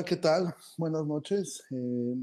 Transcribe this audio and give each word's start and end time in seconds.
Hola, 0.00 0.08
¿qué 0.08 0.16
tal? 0.16 0.54
Buenas 0.78 1.06
noches. 1.06 1.62
Eh, 1.70 2.14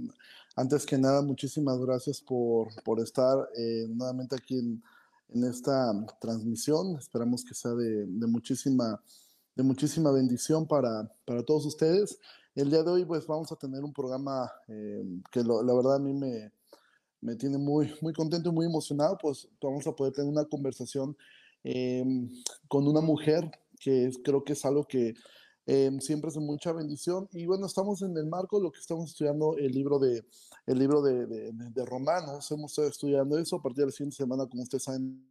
antes 0.55 0.83
que 0.83 0.97
nada, 0.97 1.21
muchísimas 1.21 1.77
gracias 1.77 2.19
por, 2.19 2.69
por 2.83 2.99
estar 2.99 3.37
eh, 3.55 3.85
nuevamente 3.87 4.35
aquí 4.35 4.57
en, 4.57 4.83
en, 5.29 5.43
esta 5.43 5.93
transmisión. 6.19 6.97
Esperamos 6.97 7.45
que 7.45 7.53
sea 7.53 7.75
de, 7.75 8.07
de, 8.07 8.25
muchísima, 8.25 8.99
de 9.53 9.61
muchísima 9.61 10.11
bendición 10.11 10.65
para, 10.65 11.07
para 11.23 11.43
todos 11.43 11.67
ustedes. 11.67 12.17
El 12.55 12.71
día 12.71 12.81
de 12.81 12.89
hoy, 12.89 13.05
pues 13.05 13.27
vamos 13.27 13.51
a 13.51 13.55
tener 13.55 13.83
un 13.83 13.93
programa 13.93 14.51
eh, 14.67 15.03
que 15.31 15.43
lo, 15.43 15.61
la 15.61 15.75
verdad 15.75 15.97
a 15.97 15.99
mí 15.99 16.13
me, 16.13 16.51
me 17.21 17.35
tiene 17.35 17.59
muy, 17.59 17.93
muy 18.01 18.11
contento 18.11 18.49
y 18.49 18.53
muy 18.53 18.65
emocionado, 18.65 19.19
pues 19.21 19.47
vamos 19.61 19.85
a 19.85 19.95
poder 19.95 20.13
tener 20.13 20.31
una 20.31 20.45
conversación 20.45 21.15
con 22.67 22.87
una 22.87 23.01
mujer 23.01 23.51
que 23.79 24.09
creo 24.23 24.43
que 24.43 24.53
es 24.53 24.65
algo 24.65 24.87
que 24.87 25.13
eh, 25.67 25.91
siempre 25.99 26.29
es 26.29 26.35
de 26.35 26.39
mucha 26.39 26.71
bendición. 26.71 27.27
Y 27.33 27.45
bueno, 27.45 27.67
estamos 27.67 28.01
en 28.01 28.17
el 28.17 28.25
marco 28.25 28.57
de 28.57 28.63
lo 28.63 28.71
que 28.71 28.79
estamos 28.79 29.11
estudiando, 29.11 29.57
el 29.57 29.71
libro 29.71 29.99
de, 29.99 30.25
el 30.65 30.79
libro 30.79 31.01
de, 31.01 31.27
de, 31.27 31.51
de 31.51 31.85
Romanos. 31.85 32.49
Hemos 32.51 32.71
estado 32.71 32.87
estudiando 32.87 33.37
eso 33.37 33.57
a 33.57 33.61
partir 33.61 33.81
de 33.81 33.87
la 33.87 33.91
siguiente 33.91 34.15
semana, 34.15 34.47
como 34.47 34.63
ustedes 34.63 34.83
saben, 34.83 35.23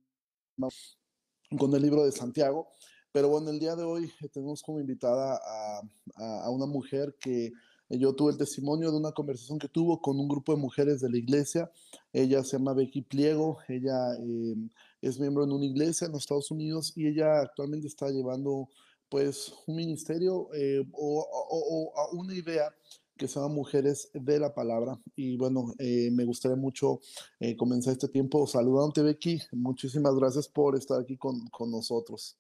con 1.59 1.75
el 1.75 1.83
libro 1.83 2.05
de 2.05 2.13
Santiago. 2.13 2.69
Pero 3.11 3.29
bueno, 3.29 3.51
el 3.51 3.59
día 3.59 3.75
de 3.75 3.83
hoy 3.83 4.13
tenemos 4.33 4.63
como 4.63 4.79
invitada 4.79 5.41
a, 5.43 5.81
a, 6.17 6.45
a 6.45 6.51
una 6.51 6.67
mujer 6.67 7.17
que 7.19 7.53
yo 7.89 8.15
tuve 8.15 8.33
el 8.33 8.39
testimonio 8.39 8.91
de 8.91 8.99
una 8.99 9.13
conversación 9.13 9.59
que 9.59 9.69
tuvo 9.69 10.01
con 10.01 10.19
un 10.19 10.29
grupo 10.29 10.53
de 10.53 10.61
mujeres 10.61 11.01
de 11.01 11.09
la 11.09 11.19
iglesia. 11.19 11.71
Ella 12.13 12.43
se 12.43 12.59
llama 12.59 12.75
Becky 12.75 13.03
Pliego, 13.03 13.59
ella 13.69 14.15
eh, 14.19 14.57
es 15.01 15.21
miembro 15.21 15.47
de 15.47 15.55
una 15.55 15.65
iglesia 15.65 16.07
en 16.07 16.13
los 16.13 16.23
Estados 16.23 16.51
Unidos 16.51 16.93
y 16.97 17.07
ella 17.07 17.41
actualmente 17.41 17.87
está 17.87 18.11
llevando 18.11 18.69
pues 19.09 19.55
un 19.67 19.77
ministerio 19.77 20.49
eh, 20.55 20.85
o, 20.93 21.21
o, 21.21 21.93
o, 21.95 22.11
una 22.19 22.35
idea 22.35 22.73
que 23.17 23.29
se 23.29 23.41
llama 23.41 23.55
Mujeres 23.55 24.11
de 24.13 24.39
la 24.39 24.55
Palabra. 24.55 24.99
Y 25.15 25.37
bueno, 25.37 25.73
eh, 25.79 26.11
me 26.13 26.25
gustaría 26.25 26.57
mucho 26.57 27.01
eh, 27.41 27.57
comenzar 27.57 27.93
este 27.93 28.09
tiempo 28.09 28.47
saludándote, 28.47 29.03
Becky. 29.03 29.41
Muchísimas 29.53 30.15
gracias 30.17 30.49
por 30.49 30.77
estar 30.77 31.01
aquí 31.01 31.17
con, 31.17 31.49
con, 31.49 31.71
nosotros. 31.71 32.37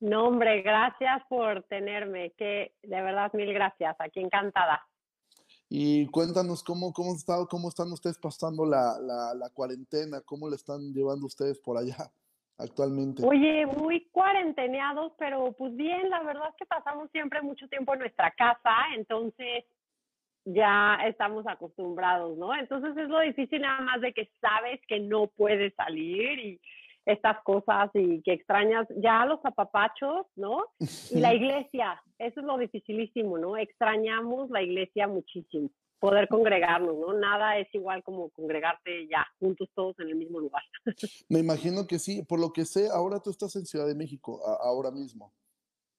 No, 0.00 0.28
hombre, 0.28 0.62
gracias 0.62 1.22
por 1.28 1.62
tenerme, 1.64 2.32
que 2.36 2.74
de 2.82 3.02
verdad 3.02 3.32
mil 3.34 3.52
gracias, 3.52 3.94
aquí 3.98 4.20
encantada. 4.20 4.80
Y 5.68 6.06
cuéntanos 6.06 6.62
cómo, 6.62 6.92
cómo, 6.92 7.14
estado, 7.14 7.48
cómo 7.48 7.68
están 7.68 7.90
ustedes 7.92 8.18
pasando 8.18 8.64
la, 8.64 8.98
la, 9.00 9.34
la 9.34 9.50
cuarentena, 9.50 10.20
cómo 10.20 10.48
le 10.48 10.56
están 10.56 10.92
llevando 10.92 11.26
ustedes 11.26 11.58
por 11.58 11.76
allá 11.76 12.12
actualmente? 12.58 13.22
Oye, 13.24 13.66
muy 13.66 14.08
cuarenteneados, 14.10 15.12
pero 15.18 15.52
pues 15.52 15.74
bien, 15.76 16.10
la 16.10 16.22
verdad 16.22 16.48
es 16.50 16.56
que 16.56 16.66
pasamos 16.66 17.10
siempre 17.10 17.42
mucho 17.42 17.68
tiempo 17.68 17.94
en 17.94 18.00
nuestra 18.00 18.30
casa, 18.32 18.74
entonces 18.96 19.64
ya 20.44 20.98
estamos 21.06 21.46
acostumbrados, 21.46 22.36
¿no? 22.36 22.54
Entonces 22.54 22.96
es 22.96 23.08
lo 23.08 23.20
difícil 23.20 23.62
nada 23.62 23.80
más 23.80 24.00
de 24.00 24.12
que 24.12 24.30
sabes 24.40 24.80
que 24.86 25.00
no 25.00 25.26
puedes 25.28 25.74
salir 25.74 26.38
y 26.38 26.60
estas 27.06 27.42
cosas 27.42 27.90
y 27.94 28.22
que 28.22 28.32
extrañas 28.32 28.86
ya 28.96 29.26
los 29.26 29.44
apapachos, 29.44 30.26
¿no? 30.36 30.64
Y 31.10 31.20
la 31.20 31.34
iglesia, 31.34 32.02
eso 32.18 32.40
es 32.40 32.46
lo 32.46 32.58
dificilísimo, 32.58 33.38
¿no? 33.38 33.56
Extrañamos 33.56 34.50
la 34.50 34.62
iglesia 34.62 35.06
muchísimo 35.06 35.70
poder 36.04 36.28
congregarnos, 36.28 36.94
¿no? 36.98 37.14
Nada 37.14 37.56
es 37.56 37.74
igual 37.74 38.02
como 38.02 38.28
congregarte 38.28 39.08
ya 39.08 39.26
juntos 39.38 39.70
todos 39.74 39.98
en 40.00 40.08
el 40.08 40.16
mismo 40.16 40.38
lugar. 40.38 40.62
Me 41.30 41.38
imagino 41.38 41.86
que 41.86 41.98
sí, 41.98 42.22
por 42.22 42.38
lo 42.38 42.52
que 42.52 42.66
sé, 42.66 42.90
ahora 42.92 43.20
tú 43.20 43.30
estás 43.30 43.56
en 43.56 43.64
Ciudad 43.64 43.86
de 43.86 43.94
México, 43.94 44.38
ahora 44.60 44.90
mismo. 44.90 45.32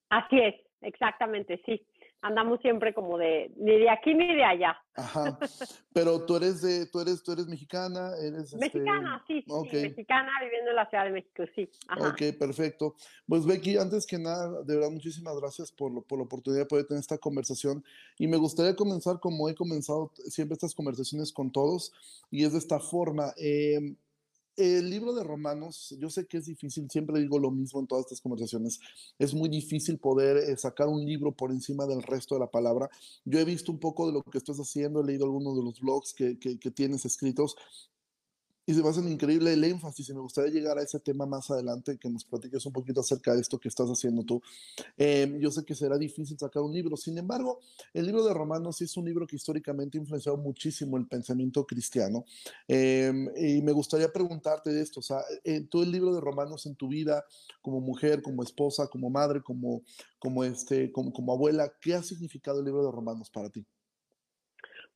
Así 0.08 0.38
es, 0.38 0.54
exactamente, 0.80 1.60
sí 1.66 1.84
andamos 2.22 2.60
siempre 2.60 2.94
como 2.94 3.18
de 3.18 3.52
ni 3.56 3.78
de 3.78 3.90
aquí 3.90 4.14
ni 4.14 4.34
de 4.34 4.44
allá. 4.44 4.76
Ajá. 4.94 5.38
Pero 5.92 6.24
tú 6.24 6.36
eres 6.36 6.62
de, 6.62 6.86
tú 6.86 7.00
eres, 7.00 7.22
tú 7.22 7.32
eres 7.32 7.46
mexicana, 7.46 8.12
eres 8.20 8.52
este, 8.52 8.56
mexicana, 8.56 9.22
este... 9.28 9.42
sí, 9.42 9.44
okay. 9.48 9.80
sí, 9.82 9.88
mexicana 9.88 10.30
viviendo 10.42 10.70
en 10.70 10.76
la 10.76 10.88
Ciudad 10.88 11.04
de 11.04 11.10
México, 11.10 11.44
sí. 11.54 11.70
Ajá. 11.88 12.08
Ok, 12.08 12.38
perfecto. 12.38 12.94
Pues 13.26 13.46
Becky, 13.46 13.76
antes 13.76 14.06
que 14.06 14.18
nada, 14.18 14.62
de 14.62 14.74
verdad, 14.74 14.90
muchísimas 14.90 15.38
gracias 15.40 15.70
por, 15.70 15.92
lo, 15.92 16.02
por 16.02 16.18
la 16.18 16.24
oportunidad 16.24 16.62
de 16.62 16.66
poder 16.66 16.86
tener 16.86 17.00
esta 17.00 17.18
conversación. 17.18 17.84
Y 18.18 18.26
me 18.26 18.36
gustaría 18.36 18.74
comenzar 18.74 19.20
como 19.20 19.48
he 19.48 19.54
comenzado 19.54 20.12
siempre 20.16 20.54
estas 20.54 20.74
conversaciones 20.74 21.32
con 21.32 21.50
todos, 21.50 21.92
y 22.30 22.44
es 22.44 22.52
de 22.52 22.58
esta 22.58 22.80
forma. 22.80 23.32
Eh, 23.36 23.96
el 24.56 24.88
libro 24.90 25.12
de 25.14 25.22
Romanos, 25.22 25.94
yo 25.98 26.08
sé 26.10 26.26
que 26.26 26.38
es 26.38 26.46
difícil, 26.46 26.90
siempre 26.90 27.20
digo 27.20 27.38
lo 27.38 27.50
mismo 27.50 27.80
en 27.80 27.86
todas 27.86 28.06
estas 28.06 28.20
conversaciones, 28.20 28.80
es 29.18 29.34
muy 29.34 29.48
difícil 29.48 29.98
poder 29.98 30.36
eh, 30.38 30.56
sacar 30.56 30.88
un 30.88 31.04
libro 31.04 31.32
por 31.32 31.50
encima 31.50 31.86
del 31.86 32.02
resto 32.02 32.34
de 32.34 32.40
la 32.40 32.50
palabra. 32.50 32.88
Yo 33.24 33.38
he 33.38 33.44
visto 33.44 33.70
un 33.70 33.78
poco 33.78 34.06
de 34.06 34.12
lo 34.12 34.22
que 34.22 34.38
estás 34.38 34.58
haciendo, 34.58 35.00
he 35.00 35.06
leído 35.06 35.24
algunos 35.24 35.56
de 35.56 35.62
los 35.62 35.80
blogs 35.80 36.14
que, 36.14 36.38
que, 36.38 36.58
que 36.58 36.70
tienes 36.70 37.04
escritos 37.04 37.56
y 38.66 38.74
se 38.74 38.82
me 38.82 38.88
hace 38.88 39.00
increíble 39.00 39.52
el 39.52 39.62
énfasis 39.62 40.08
y 40.08 40.14
me 40.14 40.20
gustaría 40.20 40.52
llegar 40.52 40.76
a 40.76 40.82
ese 40.82 40.98
tema 40.98 41.24
más 41.24 41.50
adelante, 41.50 41.96
que 41.98 42.10
nos 42.10 42.24
platiques 42.24 42.66
un 42.66 42.72
poquito 42.72 43.00
acerca 43.00 43.32
de 43.32 43.40
esto 43.40 43.60
que 43.60 43.68
estás 43.68 43.88
haciendo 43.88 44.24
tú. 44.24 44.42
Eh, 44.98 45.38
yo 45.40 45.52
sé 45.52 45.64
que 45.64 45.76
será 45.76 45.96
difícil 45.96 46.36
sacar 46.36 46.62
un 46.64 46.72
libro, 46.72 46.96
sin 46.96 47.16
embargo, 47.16 47.60
el 47.94 48.06
libro 48.06 48.24
de 48.24 48.34
Romanos 48.34 48.82
es 48.82 48.96
un 48.96 49.04
libro 49.04 49.24
que 49.24 49.36
históricamente 49.36 49.98
ha 49.98 50.00
influenciado 50.00 50.36
muchísimo 50.36 50.96
el 50.96 51.06
pensamiento 51.06 51.64
cristiano. 51.64 52.24
Eh, 52.66 53.12
y 53.36 53.62
me 53.62 53.70
gustaría 53.70 54.12
preguntarte 54.12 54.70
de 54.70 54.82
esto, 54.82 54.98
o 54.98 55.02
sea, 55.02 55.20
en 55.44 55.68
todo 55.68 55.84
el 55.84 55.92
libro 55.92 56.12
de 56.12 56.20
Romanos 56.20 56.66
en 56.66 56.74
tu 56.74 56.88
vida, 56.88 57.24
como 57.62 57.80
mujer, 57.80 58.20
como 58.20 58.42
esposa, 58.42 58.88
como 58.88 59.10
madre, 59.10 59.42
como, 59.42 59.82
como, 60.18 60.42
este, 60.42 60.90
como, 60.90 61.12
como 61.12 61.32
abuela, 61.32 61.72
¿qué 61.80 61.94
ha 61.94 62.02
significado 62.02 62.58
el 62.58 62.64
libro 62.64 62.84
de 62.84 62.90
Romanos 62.90 63.30
para 63.30 63.48
ti? 63.48 63.64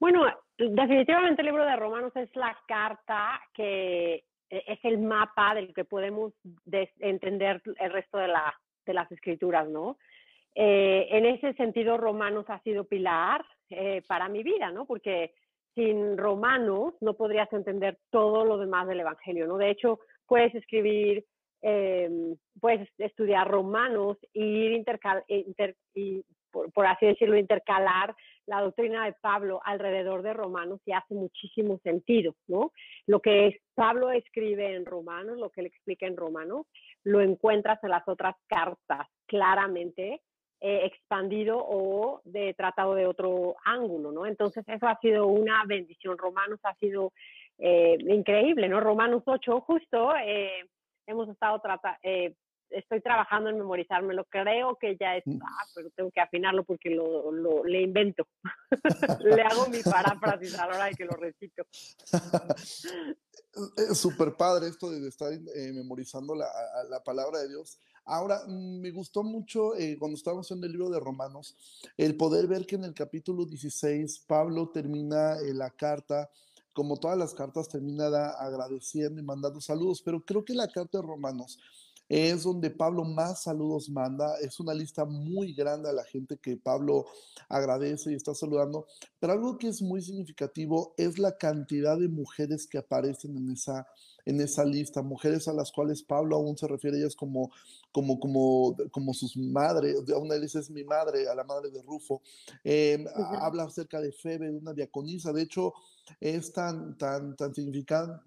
Bueno, 0.00 0.24
definitivamente 0.56 1.42
el 1.42 1.46
libro 1.46 1.66
de 1.66 1.76
Romanos 1.76 2.16
es 2.16 2.34
la 2.34 2.56
carta 2.66 3.38
que 3.52 4.24
e, 4.48 4.64
es 4.66 4.78
el 4.82 4.98
mapa 4.98 5.54
del 5.54 5.74
que 5.74 5.84
podemos 5.84 6.32
entender 6.98 7.62
el 7.78 7.92
resto 7.92 8.16
de, 8.16 8.28
la, 8.28 8.54
las 8.86 9.12
escrituras, 9.12 9.68
¿no? 9.68 9.98
Eh, 10.54 11.06
en 11.10 11.26
ese 11.26 11.52
sentido, 11.52 11.98
Romanos 11.98 12.46
ha 12.48 12.60
sido 12.62 12.84
pilar 12.84 13.44
eh, 13.68 14.02
para 14.08 14.28
mi 14.28 14.42
vida, 14.42 14.72
¿no? 14.72 14.86
Porque 14.86 15.34
sin 15.74 16.16
Romanos 16.16 16.94
no 17.00 17.14
podrías 17.14 17.52
entender 17.52 17.98
todo 18.10 18.44
lo 18.44 18.56
demás 18.56 18.88
del 18.88 19.00
Evangelio, 19.00 19.46
¿no? 19.46 19.58
De 19.58 19.70
hecho, 19.70 20.00
puedes 20.26 20.52
escribir, 20.54 21.24
eh, 21.62 22.34
puedes 22.58 22.88
estudiar 22.98 23.48
Romanos 23.48 24.16
e 24.32 24.40
ir 24.40 24.72
intercal, 24.72 25.22
inter, 25.28 25.76
y 25.94 26.24
por, 26.50 26.72
por, 26.72 26.86
así 26.86 27.06
decirlo, 27.06 27.36
intercalar 27.36 28.16
la 28.50 28.62
doctrina 28.62 29.04
de 29.04 29.12
Pablo 29.12 29.60
alrededor 29.64 30.22
de 30.22 30.32
Romanos 30.32 30.80
y 30.84 30.90
hace 30.92 31.14
muchísimo 31.14 31.78
sentido, 31.84 32.34
¿no? 32.48 32.72
Lo 33.06 33.20
que 33.20 33.46
es, 33.46 33.56
Pablo 33.76 34.10
escribe 34.10 34.74
en 34.74 34.84
Romanos, 34.84 35.38
lo 35.38 35.50
que 35.50 35.60
él 35.60 35.68
explica 35.68 36.04
en 36.06 36.16
Romanos, 36.16 36.66
lo 37.04 37.20
encuentras 37.20 37.78
en 37.84 37.90
las 37.90 38.06
otras 38.08 38.34
cartas 38.48 39.06
claramente 39.26 40.20
eh, 40.60 40.80
expandido 40.84 41.58
o 41.64 42.22
tratado 42.56 42.96
de 42.96 43.06
otro 43.06 43.54
ángulo, 43.64 44.10
¿no? 44.10 44.26
Entonces 44.26 44.64
eso 44.66 44.88
ha 44.88 44.98
sido 44.98 45.28
una 45.28 45.62
bendición. 45.64 46.18
Romanos 46.18 46.58
ha 46.64 46.74
sido 46.74 47.12
eh, 47.56 47.98
increíble, 48.00 48.68
¿no? 48.68 48.80
Romanos 48.80 49.22
8, 49.26 49.60
justo 49.60 50.12
eh, 50.16 50.64
hemos 51.06 51.28
estado 51.28 51.60
tratando, 51.60 51.98
eh, 52.02 52.34
estoy 52.70 53.00
trabajando 53.00 53.50
en 53.50 53.58
memorizármelo. 53.58 54.24
Creo 54.24 54.76
que 54.76 54.96
ya 54.98 55.16
está, 55.16 55.30
mm. 55.30 55.70
pero 55.74 55.90
tengo 55.90 56.10
que 56.10 56.20
afinarlo 56.20 56.64
porque 56.64 56.90
lo, 56.90 57.30
lo 57.32 57.64
le 57.64 57.82
invento. 57.82 58.26
le 59.24 59.42
hago 59.42 59.68
mi 59.68 59.82
paráfrasis 59.82 60.58
a 60.58 60.66
la 60.66 60.76
hora 60.76 60.84
de 60.86 60.94
que 60.94 61.04
lo 61.04 61.12
recito. 61.12 61.64
Es 63.76 63.98
súper 63.98 64.34
padre 64.36 64.68
esto 64.68 64.90
de 64.90 65.08
estar 65.08 65.32
eh, 65.32 65.72
memorizando 65.72 66.36
la, 66.36 66.46
la, 66.88 67.02
palabra 67.02 67.40
de 67.40 67.48
Dios. 67.48 67.80
Ahora, 68.04 68.42
mm, 68.46 68.80
me 68.80 68.92
gustó 68.92 69.24
mucho 69.24 69.74
eh, 69.74 69.96
cuando 69.98 70.16
estábamos 70.16 70.48
en 70.52 70.62
el 70.62 70.70
libro 70.70 70.88
de 70.88 71.00
Romanos, 71.00 71.56
el 71.96 72.16
poder 72.16 72.46
ver 72.46 72.64
que 72.64 72.76
en 72.76 72.84
el 72.84 72.94
capítulo 72.94 73.44
16 73.44 74.20
Pablo 74.28 74.68
termina 74.68 75.36
eh, 75.40 75.52
la 75.52 75.70
carta 75.70 76.30
como 76.72 76.96
todas 76.96 77.18
las 77.18 77.34
cartas, 77.34 77.68
termina 77.68 78.06
agradeciendo 78.30 79.20
y 79.20 79.24
mandando 79.24 79.60
saludos, 79.60 80.02
pero 80.02 80.24
creo 80.24 80.44
que 80.44 80.54
la 80.54 80.68
carta 80.68 80.98
de 80.98 81.06
Romanos 81.06 81.58
es 82.10 82.42
donde 82.42 82.70
Pablo 82.70 83.04
más 83.04 83.44
saludos 83.44 83.88
manda. 83.88 84.36
Es 84.40 84.58
una 84.58 84.74
lista 84.74 85.04
muy 85.04 85.54
grande 85.54 85.88
a 85.88 85.92
la 85.92 86.02
gente 86.02 86.36
que 86.38 86.56
Pablo 86.56 87.06
agradece 87.48 88.10
y 88.10 88.16
está 88.16 88.34
saludando. 88.34 88.86
Pero 89.20 89.32
algo 89.32 89.58
que 89.58 89.68
es 89.68 89.80
muy 89.80 90.02
significativo 90.02 90.92
es 90.96 91.20
la 91.20 91.38
cantidad 91.38 91.96
de 91.96 92.08
mujeres 92.08 92.66
que 92.66 92.78
aparecen 92.78 93.36
en 93.36 93.52
esa, 93.52 93.86
en 94.26 94.40
esa 94.40 94.64
lista, 94.64 95.02
mujeres 95.02 95.46
a 95.46 95.52
las 95.52 95.70
cuales 95.70 96.02
Pablo 96.02 96.34
aún 96.34 96.58
se 96.58 96.66
refiere 96.66 96.96
a 96.96 97.00
ellas 97.00 97.14
como, 97.14 97.52
como, 97.92 98.18
como, 98.18 98.76
como 98.90 99.14
sus 99.14 99.36
madres. 99.36 99.94
Una 100.20 100.34
de 100.34 100.40
ellas 100.40 100.56
es 100.56 100.70
mi 100.70 100.82
madre, 100.82 101.28
a 101.28 101.34
la 101.36 101.44
madre 101.44 101.70
de 101.70 101.80
Rufo. 101.80 102.22
Eh, 102.64 102.98
uh 103.06 103.08
-huh. 103.08 103.38
Habla 103.40 103.62
acerca 103.62 104.00
de 104.00 104.10
Febe, 104.10 104.50
de 104.50 104.58
una 104.58 104.74
diaconisa. 104.74 105.32
De 105.32 105.42
hecho, 105.42 105.74
es 106.20 106.52
tan, 106.52 106.96
tan, 106.98 107.36
tan, 107.36 107.54
significante, 107.54 108.22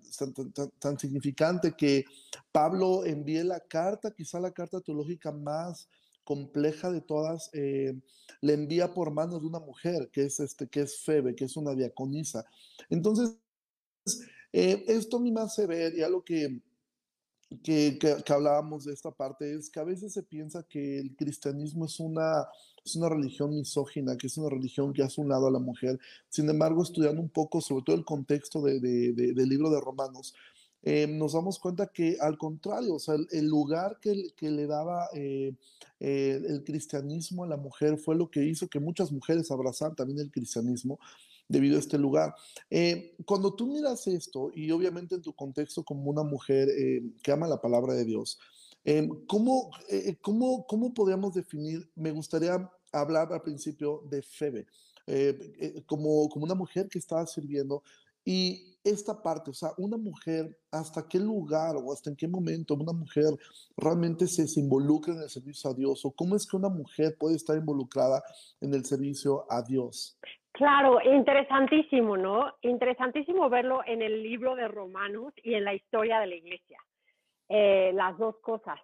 tan, 0.53 0.71
tan, 0.79 0.99
significante 0.99 1.73
que 1.73 2.05
Pablo 2.51 3.05
envíe 3.05 3.43
la 3.43 3.59
carta, 3.59 4.11
quizá 4.11 4.39
la 4.39 4.51
carta 4.51 4.79
teológica 4.81 5.31
más 5.31 5.89
compleja 6.23 6.91
de 6.91 7.01
todas, 7.01 7.49
eh, 7.53 7.93
le 8.41 8.53
envía 8.53 8.93
por 8.93 9.11
manos 9.11 9.41
de 9.41 9.47
una 9.47 9.59
mujer, 9.59 10.09
que 10.11 10.23
es, 10.23 10.39
este, 10.39 10.67
que 10.67 10.81
es 10.81 10.99
Febe, 10.99 11.35
que 11.35 11.45
es 11.45 11.57
una 11.57 11.73
diaconisa. 11.73 12.45
Entonces, 12.89 13.37
eh, 14.51 14.83
esto 14.87 15.17
a 15.17 15.19
mí 15.19 15.31
me 15.31 15.41
hace 15.41 15.65
ver, 15.65 15.95
y 15.95 16.01
algo 16.01 16.23
que, 16.23 16.61
que, 17.61 17.97
que, 17.99 18.33
hablábamos 18.33 18.85
de 18.85 18.93
esta 18.93 19.11
parte, 19.11 19.53
es 19.53 19.69
que 19.69 19.79
a 19.79 19.83
veces 19.83 20.13
se 20.13 20.23
piensa 20.23 20.63
que 20.63 20.99
el 20.99 21.15
cristianismo 21.15 21.85
es 21.85 21.99
una, 21.99 22.47
es 22.85 22.95
una 22.95 23.09
religión 23.09 23.51
misógina, 23.51 24.17
que 24.17 24.27
es 24.27 24.37
una 24.37 24.49
religión 24.49 24.93
que 24.93 25.03
hace 25.03 25.21
un 25.21 25.29
lado 25.29 25.47
a 25.47 25.51
la 25.51 25.59
mujer. 25.59 25.99
Sin 26.29 26.49
embargo, 26.49 26.83
estudiando 26.83 27.21
un 27.21 27.29
poco, 27.29 27.61
sobre 27.61 27.83
todo 27.83 27.95
el 27.95 28.05
contexto 28.05 28.61
de, 28.61 28.79
de, 28.79 29.13
del 29.13 29.49
libro 29.49 29.69
de 29.69 29.81
Romanos, 29.81 30.33
eh, 30.85 31.07
nos 31.07 31.31
damos 31.31 31.59
cuenta 31.59 31.87
que 31.87 32.17
al 32.19 32.37
contrario, 32.37 32.95
o 32.95 32.99
sea, 32.99 33.15
el, 33.31 33.47
lugar 33.47 33.99
que, 34.01 34.33
que, 34.35 34.51
le 34.51 34.67
daba 34.67 35.07
eh, 35.13 35.55
eh, 36.01 36.41
el 36.45 36.63
cristianismo 36.65 37.45
a 37.45 37.47
la 37.47 37.55
mujer 37.55 37.97
fue 37.97 38.15
lo 38.15 38.29
que 38.29 38.43
hizo 38.43 38.67
que 38.67 38.81
muchas 38.81 39.09
mujeres 39.09 39.49
abrazaran 39.49 39.95
también 39.95 40.19
el 40.19 40.29
cristianismo 40.29 40.99
debido 41.47 41.75
a 41.75 41.79
este 41.79 41.97
lugar. 41.97 42.33
cuando 43.25 43.53
tú 43.53 43.67
miras 43.67 44.07
esto, 44.07 44.51
y 44.53 44.71
obviamente 44.71 45.15
en 45.15 45.21
tu 45.21 45.33
contexto 45.33 45.83
como 45.83 46.09
una 46.09 46.23
mujer 46.23 46.69
que 47.21 47.31
ama 47.31 47.47
la 47.47 47.61
palabra 47.61 47.93
de 47.93 48.05
Dios, 48.05 48.39
¿cómo, 49.27 49.69
cómo, 50.21 50.65
¿cómo 50.65 50.93
podríamos 50.93 51.33
definir? 51.33 51.89
Me 51.95 52.11
gustaría 52.11 52.69
hablar 52.91 53.31
al 53.31 53.41
principio 53.41 54.03
de 54.09 54.21
Febe, 54.21 54.65
como, 55.85 56.29
como 56.29 56.45
una 56.45 56.55
mujer 56.55 56.87
que 56.89 56.99
estaba 56.99 57.25
sirviendo 57.27 57.83
y 58.25 58.77
esta 58.83 59.21
parte, 59.21 59.51
o 59.51 59.53
sea, 59.53 59.73
una 59.77 59.97
mujer, 59.97 60.57
hasta 60.71 61.07
qué 61.07 61.19
lugar 61.19 61.75
o 61.75 61.91
hasta 61.91 62.09
en 62.09 62.15
qué 62.15 62.27
momento 62.27 62.73
una 62.73 62.93
mujer 62.93 63.37
realmente 63.77 64.27
se, 64.27 64.45
involucra 64.59 65.13
en 65.13 65.21
el 65.21 65.29
servicio 65.29 65.69
a 65.69 65.73
Dios 65.73 66.05
o 66.05 66.11
cómo 66.11 66.35
es 66.35 66.45
que 66.45 66.57
una 66.57 66.69
mujer 66.69 67.17
puede 67.17 67.35
estar 67.35 67.57
involucrada 67.57 68.23
en 68.61 68.73
el 68.73 68.85
servicio 68.85 69.45
a 69.49 69.61
Dios. 69.61 70.17
Claro, 70.53 70.99
interesantísimo, 71.01 72.15
¿no? 72.15 72.53
Interesantísimo 72.61 73.49
verlo 73.49 73.81
en 73.87 74.03
el 74.03 74.21
libro 74.21 74.55
de 74.55 74.67
Romanos 74.67 75.33
y 75.43 75.55
en 75.55 75.63
la 75.63 75.73
historia 75.73 76.19
de 76.19 76.27
la 76.27 76.35
iglesia. 76.35 76.79
Eh, 77.49 77.91
las 77.95 78.15
dos 78.19 78.37
cosas, 78.39 78.79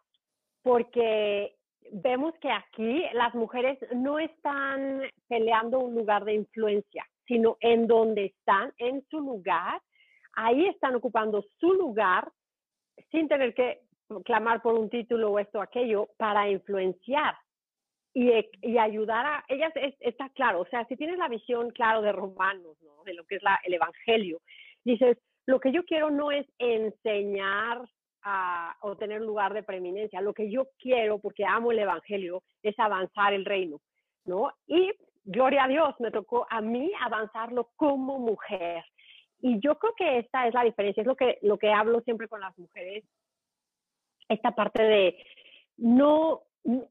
porque 0.64 1.56
vemos 1.92 2.34
que 2.42 2.52
aquí 2.52 3.06
las 3.14 3.36
mujeres 3.36 3.78
no 3.96 4.18
están 4.18 5.04
peleando 5.28 5.80
un 5.80 5.94
lugar 5.94 6.26
de 6.26 6.34
influencia, 6.34 7.06
sino 7.28 7.58
en 7.60 7.86
donde 7.86 8.26
están, 8.26 8.74
en 8.80 9.06
su 9.08 9.20
lugar, 9.20 9.80
ahí 10.34 10.66
están 10.66 10.96
ocupando 10.96 11.44
su 11.60 11.74
lugar 11.74 12.32
sin 13.12 13.28
tener 13.28 13.54
que 13.54 13.82
clamar 14.26 14.64
por 14.64 14.74
un 14.74 14.90
título 14.90 15.32
o 15.32 15.40
esto 15.40 15.60
o 15.60 15.62
aquello 15.62 16.10
para 16.18 16.50
influenciar 16.50 17.36
y, 18.14 18.32
y 18.62 18.78
ayudar 18.78 19.26
a 19.26 19.46
ellas 19.48 19.72
está 20.00 20.30
claro, 20.30 20.62
o 20.62 20.66
sea, 20.66 20.86
si 20.86 20.96
tienes 20.96 21.18
la 21.18 21.28
visión 21.28 21.72
claro 21.72 22.02
de 22.02 22.12
Romanos, 22.12 22.78
¿no? 22.82 23.04
de 23.04 23.14
lo 23.14 23.24
que 23.26 23.36
es 23.36 23.44
la, 23.44 23.60
el 23.64 23.74
Evangelio, 23.74 24.40
dices, 24.84 25.18
lo 25.46 25.60
que 25.60 25.72
yo 25.72 25.84
quiero 25.86 26.10
no 26.10 26.32
es 26.32 26.46
enseñar 26.58 27.88
a, 28.24 28.76
o 28.82 28.98
tener 28.98 29.22
lugar 29.22 29.54
de 29.54 29.64
preeminencia, 29.64 30.22
lo 30.22 30.34
que 30.34 30.52
yo 30.52 30.68
quiero, 30.78 31.20
porque 31.20 31.46
amo 31.46 31.72
el 31.72 31.80
Evangelio, 31.80 32.44
es 32.62 32.78
avanzar 32.80 33.34
el 33.34 33.46
reino, 33.46 33.80
¿no? 34.26 34.52
Y 34.68 34.92
gloria 35.24 35.64
a 35.64 35.68
Dios, 35.68 35.96
me 36.00 36.12
tocó 36.12 36.46
a 36.50 36.62
mí 36.62 36.92
avanzarlo 37.02 37.70
como 37.76 38.20
mujer. 38.20 38.84
Y 39.42 39.60
yo 39.60 39.78
creo 39.80 39.94
que 39.96 40.20
esta 40.20 40.48
es 40.48 40.54
la 40.54 40.64
diferencia, 40.64 41.02
es 41.02 41.08
lo 41.08 41.16
que, 41.16 41.38
lo 41.42 41.58
que 41.58 41.72
hablo 41.72 42.02
siempre 42.02 42.28
con 42.28 42.42
las 42.42 42.58
mujeres, 42.58 43.06
esta 44.28 44.52
parte 44.52 44.84
de 44.84 45.24
no, 45.78 46.42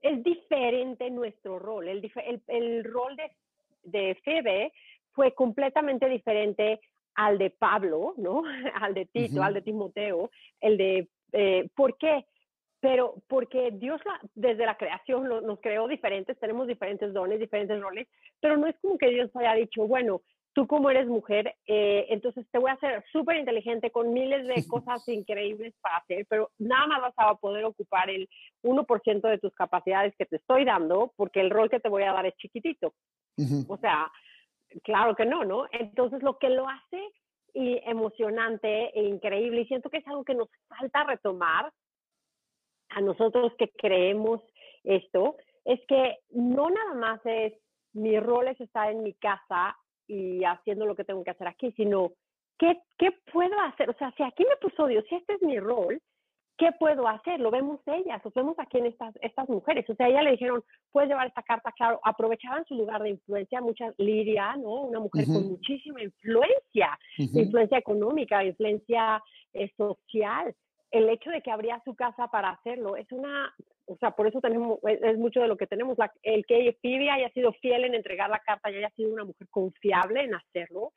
es 0.02 0.22
diferente 0.24 1.10
nuestro 1.10 1.58
rol, 1.58 1.88
el, 1.88 2.10
el, 2.26 2.42
el 2.48 2.84
rol 2.84 3.16
de, 3.16 3.30
de 3.84 4.14
Febe 4.24 4.72
fue 5.12 5.32
completamente 5.34 6.08
diferente 6.08 6.80
al 7.14 7.38
de 7.38 7.50
Pablo, 7.50 8.14
¿no? 8.16 8.44
Al 8.80 8.94
de 8.94 9.06
Tito, 9.06 9.42
al 9.42 9.54
de 9.54 9.62
Timoteo, 9.62 10.30
el 10.60 10.76
de, 10.78 11.08
eh, 11.32 11.68
¿por 11.74 11.98
qué? 11.98 12.24
Pero 12.80 13.16
porque 13.26 13.72
Dios 13.72 14.00
desde 14.36 14.64
la 14.64 14.76
creación 14.76 15.28
nos 15.28 15.58
creó 15.60 15.88
diferentes, 15.88 16.38
tenemos 16.38 16.68
diferentes 16.68 17.12
dones, 17.12 17.40
diferentes 17.40 17.80
roles, 17.80 18.06
pero 18.40 18.56
no 18.56 18.68
es 18.68 18.76
como 18.80 18.96
que 18.96 19.10
Dios 19.10 19.34
haya 19.34 19.54
dicho, 19.54 19.88
bueno, 19.88 20.22
tú 20.52 20.66
como 20.66 20.90
eres 20.90 21.06
mujer, 21.06 21.54
eh, 21.66 22.06
entonces 22.10 22.46
te 22.50 22.58
voy 22.58 22.70
a 22.70 22.74
hacer 22.74 23.04
súper 23.12 23.36
inteligente 23.36 23.90
con 23.90 24.12
miles 24.12 24.46
de 24.46 24.54
cosas 24.68 25.06
increíbles 25.08 25.74
para 25.80 25.98
hacer, 25.98 26.26
pero 26.28 26.50
nada 26.58 26.86
más 26.86 27.00
vas 27.00 27.14
a 27.16 27.34
poder 27.36 27.64
ocupar 27.64 28.10
el 28.10 28.28
1% 28.62 29.20
de 29.28 29.38
tus 29.38 29.54
capacidades 29.54 30.14
que 30.16 30.26
te 30.26 30.36
estoy 30.36 30.64
dando 30.64 31.12
porque 31.16 31.40
el 31.40 31.50
rol 31.50 31.70
que 31.70 31.80
te 31.80 31.88
voy 31.88 32.02
a 32.02 32.12
dar 32.12 32.26
es 32.26 32.36
chiquitito. 32.36 32.94
O 33.68 33.76
sea, 33.76 34.10
claro 34.82 35.14
que 35.14 35.24
no, 35.24 35.44
¿no? 35.44 35.66
Entonces 35.70 36.22
lo 36.24 36.38
que 36.38 36.50
lo 36.50 36.68
hace 36.68 37.00
y 37.54 37.80
emocionante 37.84 38.90
e 38.98 39.04
increíble, 39.04 39.60
y 39.60 39.66
siento 39.66 39.90
que 39.90 39.98
es 39.98 40.06
algo 40.08 40.24
que 40.24 40.34
nos 40.34 40.48
falta 40.66 41.04
retomar 41.04 41.72
a 42.90 43.00
nosotros 43.00 43.52
que 43.58 43.68
creemos 43.70 44.40
esto, 44.82 45.36
es 45.64 45.80
que 45.86 46.18
no 46.30 46.68
nada 46.68 46.94
más 46.94 47.20
es 47.24 47.52
mi 47.92 48.18
rol 48.18 48.48
es 48.48 48.60
estar 48.60 48.90
en 48.90 49.02
mi 49.02 49.14
casa 49.14 49.76
y 50.08 50.42
haciendo 50.44 50.86
lo 50.86 50.96
que 50.96 51.04
tengo 51.04 51.22
que 51.22 51.30
hacer 51.30 51.46
aquí, 51.46 51.70
sino 51.72 52.12
¿qué, 52.58 52.80
qué 52.98 53.12
puedo 53.32 53.58
hacer? 53.60 53.88
O 53.90 53.94
sea, 53.94 54.12
si 54.16 54.22
aquí 54.22 54.44
me 54.44 54.56
puso 54.56 54.86
Dios, 54.86 55.04
si 55.08 55.14
este 55.14 55.34
es 55.34 55.42
mi 55.42 55.60
rol, 55.60 56.00
¿qué 56.58 56.72
puedo 56.78 57.06
hacer? 57.06 57.38
Lo 57.38 57.50
vemos 57.50 57.80
ellas, 57.86 58.20
lo 58.24 58.32
vemos 58.34 58.58
aquí 58.58 58.78
en 58.78 58.86
estas, 58.86 59.14
estas 59.22 59.48
mujeres. 59.48 59.88
O 59.88 59.94
sea, 59.94 60.08
ella 60.08 60.22
le 60.22 60.32
dijeron, 60.32 60.62
puedes 60.90 61.08
llevar 61.08 61.28
esta 61.28 61.42
carta, 61.42 61.72
claro, 61.72 62.00
aprovechaban 62.02 62.64
su 62.66 62.74
lugar 62.74 63.02
de 63.02 63.10
influencia, 63.10 63.60
mucha 63.60 63.92
Lidia, 63.96 64.56
¿no? 64.56 64.82
Una 64.82 64.98
mujer 64.98 65.26
con 65.26 65.48
muchísima 65.48 66.02
influencia, 66.02 66.98
influencia 67.16 67.78
económica, 67.78 68.44
influencia 68.44 69.22
eh, 69.52 69.70
social. 69.76 70.54
El 70.90 71.08
hecho 71.08 71.30
de 71.30 71.42
que 71.42 71.50
abría 71.50 71.80
su 71.84 71.94
casa 71.94 72.28
para 72.28 72.50
hacerlo 72.50 72.96
es 72.96 73.10
una 73.12 73.54
o 73.88 73.96
sea, 73.96 74.10
por 74.10 74.26
eso 74.26 74.40
tenemos, 74.40 74.78
es, 74.82 75.18
mucho 75.18 75.40
de 75.40 75.48
lo 75.48 75.56
que 75.56 75.66
tenemos. 75.66 75.96
el 76.22 76.44
que 76.46 76.76
Phoebe 76.82 77.10
haya 77.10 77.30
sido 77.30 77.52
fiel 77.54 77.84
en 77.84 77.94
entregar 77.94 78.30
la 78.30 78.38
carta 78.40 78.70
y 78.70 78.76
haya 78.76 78.90
sido 78.90 79.12
una 79.12 79.24
mujer 79.24 79.48
confiable 79.50 80.22
en 80.22 80.34
hacerlo, 80.34 80.92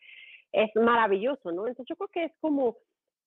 es 0.52 0.70
maravilloso, 0.76 1.52
¿no? 1.52 1.68
Entonces 1.68 1.88
yo 1.90 1.96
creo 1.96 2.10
que 2.10 2.24
es 2.26 2.34
como, 2.42 2.78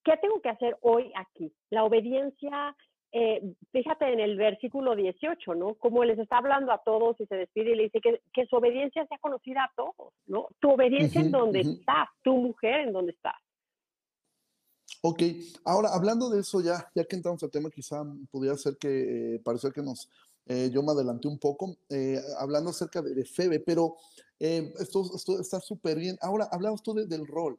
¿qué 0.05 0.17
tengo 0.19 0.41
que 0.41 0.51
hacer 0.51 0.77
hoy 0.83 1.11
aquí? 1.17 1.53
La 1.71 1.85
obediencia, 1.85 2.77
eh, 3.13 3.41
fíjate 3.73 4.13
en 4.13 4.21
el 4.21 4.37
versículo 4.37 4.95
18, 4.95 5.55
¿no? 5.55 5.75
Como 5.77 6.05
les 6.05 6.19
está 6.19 6.39
hablando 6.39 6.71
a 6.71 6.83
todos 6.85 7.19
y 7.21 7.27
se 7.27 7.37
despide 7.37 7.73
y 7.73 7.77
le 7.77 7.83
dice 7.85 8.01
que, 8.01 8.21
que 8.33 8.47
su 8.47 8.57
obediencia 8.57 9.07
sea 9.07 9.19
conocida 9.19 9.65
a 9.65 9.73
todos, 9.75 10.13
¿no? 10.27 10.49
Tu 10.61 10.71
obediencia 10.71 11.23
en 11.23 11.31
donde 11.31 11.61
estás, 11.61 12.09
tu 12.23 12.37
mujer 12.37 12.81
en 12.81 12.93
donde 12.93 13.13
estás. 13.13 13.37
Ok, 15.07 15.23
ahora 15.67 15.91
hablando 15.93 16.31
de 16.31 16.41
eso, 16.41 16.63
ya, 16.63 16.91
ya 16.95 17.05
que 17.05 17.15
entramos 17.15 17.43
al 17.43 17.51
tema, 17.51 17.69
quizá 17.69 18.03
pudiera 18.31 18.57
ser 18.57 18.79
que 18.79 19.35
eh, 19.35 19.43
que 19.75 19.83
nos, 19.83 20.09
eh, 20.47 20.71
yo 20.73 20.83
me 20.83 20.93
adelanté 20.93 21.29
un 21.29 21.39
poco, 21.39 21.77
eh, 21.91 22.19
hablando 22.39 22.71
acerca 22.71 23.03
de, 23.03 23.23
Febe, 23.27 23.61
pero 23.61 23.97
eh, 24.41 24.73
esto, 24.81 25.05
esto, 25.15 25.39
está 25.39 25.61
súper 25.61 25.99
bien. 25.99 26.17
Ahora, 26.23 26.49
hablamos 26.51 26.83
tú 26.83 26.95
del 26.95 27.27
rol, 27.27 27.59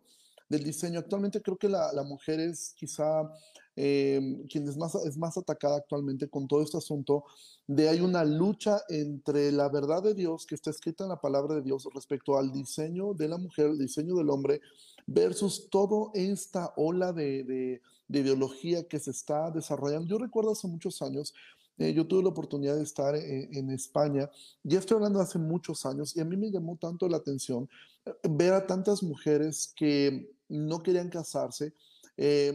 del 0.49 0.63
diseño. 0.63 0.97
Actualmente 0.97 1.39
creo 1.39 1.55
que 1.55 1.69
la, 1.69 1.93
la 1.93 2.01
mujer 2.01 2.39
es 2.39 2.73
quizá 2.75 3.31
quien 3.75 4.69
es 4.69 4.77
más, 4.77 4.95
es 4.95 5.17
más 5.17 5.37
atacada 5.37 5.75
actualmente 5.75 6.29
con 6.29 6.47
todo 6.47 6.63
este 6.63 6.77
asunto 6.77 7.25
de 7.67 7.89
hay 7.89 7.99
una 7.99 8.23
lucha 8.23 8.81
entre 8.87 9.51
la 9.51 9.67
verdad 9.67 10.01
de 10.01 10.13
Dios 10.13 10.45
que 10.45 10.55
está 10.55 10.69
escrita 10.69 11.03
en 11.03 11.09
la 11.09 11.19
palabra 11.19 11.55
de 11.55 11.61
Dios 11.61 11.85
respecto 11.93 12.37
al 12.37 12.53
diseño 12.53 13.13
de 13.13 13.27
la 13.27 13.37
mujer, 13.37 13.65
el 13.65 13.77
diseño 13.77 14.15
del 14.15 14.29
hombre, 14.29 14.61
versus 15.07 15.69
toda 15.69 16.12
esta 16.13 16.74
ola 16.75 17.13
de, 17.13 17.81
ideología 18.07 18.88
que 18.88 19.00
se 19.00 19.12
está 19.12 19.51
desarrollando. 19.51 20.07
Yo 20.07 20.17
recuerdo 20.17 20.51
hace 20.51 20.67
muchos 20.67 21.01
años, 21.01 21.33
eh, 21.77 21.93
yo 21.93 22.07
tuve 22.07 22.24
la 22.24 22.29
oportunidad 22.29 22.75
de 22.75 22.83
estar 22.83 23.15
eh, 23.15 23.50
en, 23.51 23.69
España, 23.71 24.29
ya 24.63 24.79
estoy 24.79 24.95
hablando 24.95 25.19
hace 25.19 25.39
muchos 25.39 25.85
años, 25.85 26.15
y 26.15 26.21
a 26.21 26.25
mí 26.25 26.38
me 26.38 26.51
llamó 26.51 26.77
tanto 26.77 27.09
la 27.09 27.17
atención 27.17 27.67
eh, 28.05 28.12
ver 28.29 28.53
a 28.53 28.65
tantas 28.65 29.03
mujeres 29.03 29.74
que 29.75 30.31
no 30.47 30.81
querían 30.81 31.09
casarse. 31.09 31.74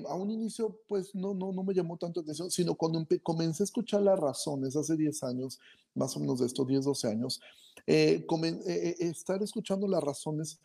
a 0.08 0.14
un 0.14 0.30
inicio, 0.30 0.80
pues 0.88 1.14
no, 1.14 1.34
no, 1.34 1.52
no 1.52 1.62
me 1.62 1.74
llamó 1.74 1.98
tanto 1.98 2.20
la 2.20 2.24
atención, 2.24 2.50
sino 2.50 2.74
cuando 2.74 3.06
comencé 3.22 3.62
a 3.62 3.64
escuchar 3.64 4.02
las 4.02 4.18
razones 4.18 4.74
hace 4.74 4.96
10 4.96 5.22
años, 5.24 5.58
más 5.94 6.16
o 6.16 6.20
menos 6.20 6.38
de 6.40 6.46
estos 6.46 6.66
10, 6.66 6.84
12 6.84 7.08
años, 7.08 7.40
estar 7.86 9.42
escuchando 9.42 9.86
las 9.86 10.02
razones 10.02 10.60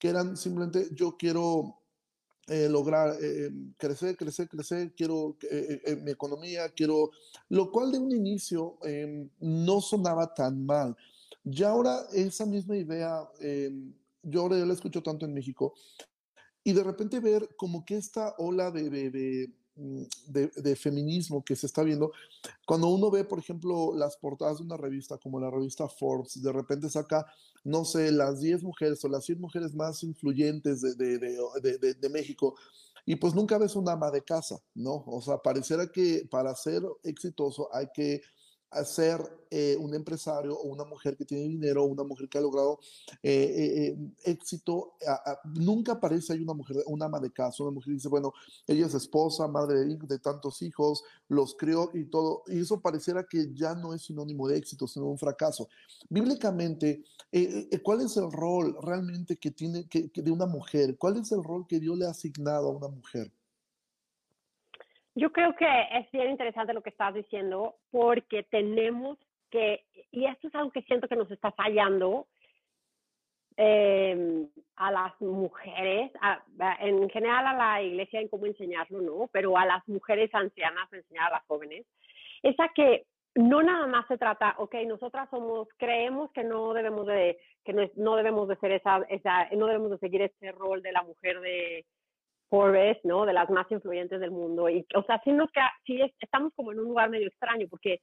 que 0.00 0.08
eran 0.08 0.36
simplemente 0.36 0.88
yo 0.92 1.16
quiero 1.16 1.76
eh, 2.48 2.68
lograr 2.68 3.16
eh, 3.22 3.46
em, 3.46 3.72
crecer, 3.76 4.16
crecer, 4.16 4.48
crecer, 4.48 4.92
quiero 4.96 5.36
eh, 5.48 5.96
mi 6.02 6.10
economía, 6.10 6.68
quiero, 6.70 7.10
lo 7.50 7.70
cual 7.70 7.92
de 7.92 7.98
un 7.98 8.10
inicio 8.10 8.78
em, 8.82 9.28
no 9.38 9.80
sonaba 9.80 10.34
tan 10.34 10.66
mal. 10.66 10.96
Ya 11.44 11.68
ahora 11.68 12.00
esa 12.12 12.46
misma 12.46 12.76
idea, 12.76 13.28
em, 13.40 13.92
yo 14.22 14.40
ahora 14.40 14.58
ya 14.58 14.66
la 14.66 14.72
escucho 14.72 15.02
tanto 15.02 15.26
en 15.26 15.34
México, 15.34 15.74
y 16.64 16.72
de 16.72 16.82
repente 16.82 17.20
ver 17.20 17.54
como 17.56 17.84
que 17.84 17.96
esta 17.96 18.34
ola 18.38 18.70
de, 18.70 18.90
de, 18.90 19.52
mm, 19.76 20.02
de, 20.26 20.76
feminismo 20.76 21.44
que 21.44 21.56
se 21.56 21.66
está 21.66 21.82
viendo. 21.82 22.12
Cuando 22.66 22.88
uno 22.88 23.10
ve, 23.10 23.24
por 23.24 23.38
ejemplo, 23.38 23.94
las 23.94 24.16
portadas 24.16 24.58
de 24.58 24.64
una 24.64 24.76
revista 24.76 25.18
como 25.18 25.40
la 25.40 25.50
revista 25.50 25.88
Forbes, 25.88 26.42
de 26.42 26.52
repente 26.52 26.90
saca, 26.90 27.26
no 27.64 27.84
sé, 27.84 28.10
las 28.12 28.40
10 28.40 28.62
mujeres 28.62 29.04
o 29.04 29.08
las 29.08 29.24
100 29.24 29.40
mujeres 29.40 29.74
más 29.74 30.02
influyentes 30.02 30.80
de, 30.80 31.18
de 31.18 32.08
México, 32.08 32.54
y 33.06 33.16
pues 33.16 33.34
nunca 33.34 33.58
ves 33.58 33.76
una 33.76 33.92
ama 33.92 34.10
de 34.10 34.22
casa, 34.22 34.62
¿no? 34.74 35.02
O 35.06 35.20
sea, 35.22 35.38
pareciera 35.38 35.86
que 35.90 36.26
para 36.30 36.54
ser 36.54 36.82
exitoso 37.02 37.68
hay 37.74 37.86
que 37.92 38.20
a 38.70 38.84
ser 38.84 39.20
eh, 39.52 39.76
un 39.80 39.92
empresario 39.94 40.56
o 40.56 40.68
una 40.68 40.84
mujer 40.84 41.16
que 41.16 41.24
tiene 41.24 41.42
dinero 41.48 41.82
o 41.82 41.86
una 41.86 42.04
mujer 42.04 42.28
que 42.28 42.38
ha 42.38 42.40
logrado 42.40 42.78
eh, 43.20 43.96
eh, 43.96 44.12
éxito, 44.24 44.94
nunca 45.44 45.92
aparece 45.92 46.34
una 46.34 46.54
mujer, 46.54 46.76
una 46.86 47.06
ama 47.06 47.18
de 47.18 47.32
casa, 47.32 47.64
una 47.64 47.72
mujer 47.72 47.86
que 47.86 47.94
dice, 47.94 48.08
bueno, 48.08 48.32
ella 48.68 48.86
es 48.86 48.94
esposa, 48.94 49.48
madre 49.48 49.84
de, 49.84 50.18
tantos 50.20 50.62
hijos, 50.62 51.02
los 51.28 51.56
crió 51.56 51.90
y 51.94 52.04
todo, 52.04 52.44
y 52.46 52.60
eso 52.60 52.80
pareciera 52.80 53.24
que 53.24 53.52
ya 53.52 53.74
no 53.74 53.92
es 53.92 54.02
sinónimo 54.02 54.46
de 54.46 54.56
éxito, 54.56 54.86
sino 54.86 55.06
un 55.06 55.18
fracaso. 55.18 55.68
Bíblicamente, 56.08 57.02
¿cuál 57.82 58.02
es 58.02 58.16
el 58.16 58.30
rol 58.30 58.76
realmente 58.80 59.36
que 59.36 59.50
tiene 59.50 59.88
que, 59.88 60.10
de 60.14 60.30
una 60.30 60.46
mujer? 60.46 60.96
¿Cuál 60.96 61.16
es 61.16 61.32
el 61.32 61.42
rol 61.42 61.66
que 61.66 61.80
Dios 61.80 61.98
le 61.98 62.06
ha 62.06 62.10
asignado 62.10 62.68
a 62.68 62.76
una 62.76 62.88
mujer? 62.88 63.32
Yo 65.14 65.32
creo 65.32 65.54
que 65.56 65.66
es 65.92 66.10
bien 66.12 66.30
interesante 66.30 66.72
lo 66.72 66.82
que 66.82 66.90
estás 66.90 67.14
diciendo 67.14 67.74
porque 67.90 68.44
tenemos 68.44 69.18
que, 69.50 69.84
y 70.12 70.26
esto 70.26 70.48
es 70.48 70.54
algo 70.54 70.70
que 70.70 70.82
siento 70.82 71.08
que 71.08 71.16
nos 71.16 71.30
está 71.30 71.50
fallando 71.52 72.28
em, 73.56 74.48
a 74.76 74.92
las 74.92 75.20
mujeres, 75.20 76.12
en 76.78 77.10
general 77.10 77.46
a 77.46 77.54
la 77.54 77.82
iglesia 77.82 78.20
en 78.20 78.28
cómo 78.28 78.46
enseñarlo, 78.46 79.00
¿no? 79.00 79.28
Pero 79.32 79.58
a 79.58 79.66
las 79.66 79.86
mujeres 79.88 80.32
ancianas, 80.32 80.92
enseñar 80.92 81.26
a 81.26 81.36
las 81.38 81.46
jóvenes, 81.46 81.84
es 82.42 82.58
a 82.60 82.68
que 82.68 83.06
no 83.34 83.62
nada 83.62 83.86
más 83.86 84.06
se 84.06 84.18
trata, 84.18 84.54
ok, 84.58 84.74
nosotras 84.86 85.28
somos, 85.30 85.68
creemos 85.76 86.30
que 86.32 86.44
no 86.44 86.72
debemos 86.72 87.06
de, 87.06 87.38
que 87.64 87.72
no, 87.72 87.82
no 87.96 88.16
debemos 88.16 88.48
de 88.48 88.56
ser 88.56 88.72
esa, 88.72 88.98
esa, 89.08 89.48
no 89.56 89.66
debemos 89.66 89.90
de 89.90 89.98
seguir 89.98 90.22
ese 90.22 90.52
rol 90.52 90.82
de 90.82 90.92
la 90.92 91.02
mujer 91.02 91.40
de, 91.40 91.84
Forbes, 92.50 92.98
¿no? 93.04 93.24
De 93.24 93.32
las 93.32 93.48
más 93.48 93.70
influyentes 93.70 94.20
del 94.20 94.32
mundo. 94.32 94.68
Y, 94.68 94.84
o 94.94 95.02
sea, 95.04 95.20
sí, 95.24 95.32
nos, 95.32 95.48
sí 95.86 96.00
estamos 96.20 96.52
como 96.54 96.72
en 96.72 96.80
un 96.80 96.86
lugar 96.86 97.08
medio 97.08 97.28
extraño 97.28 97.66
porque 97.70 98.00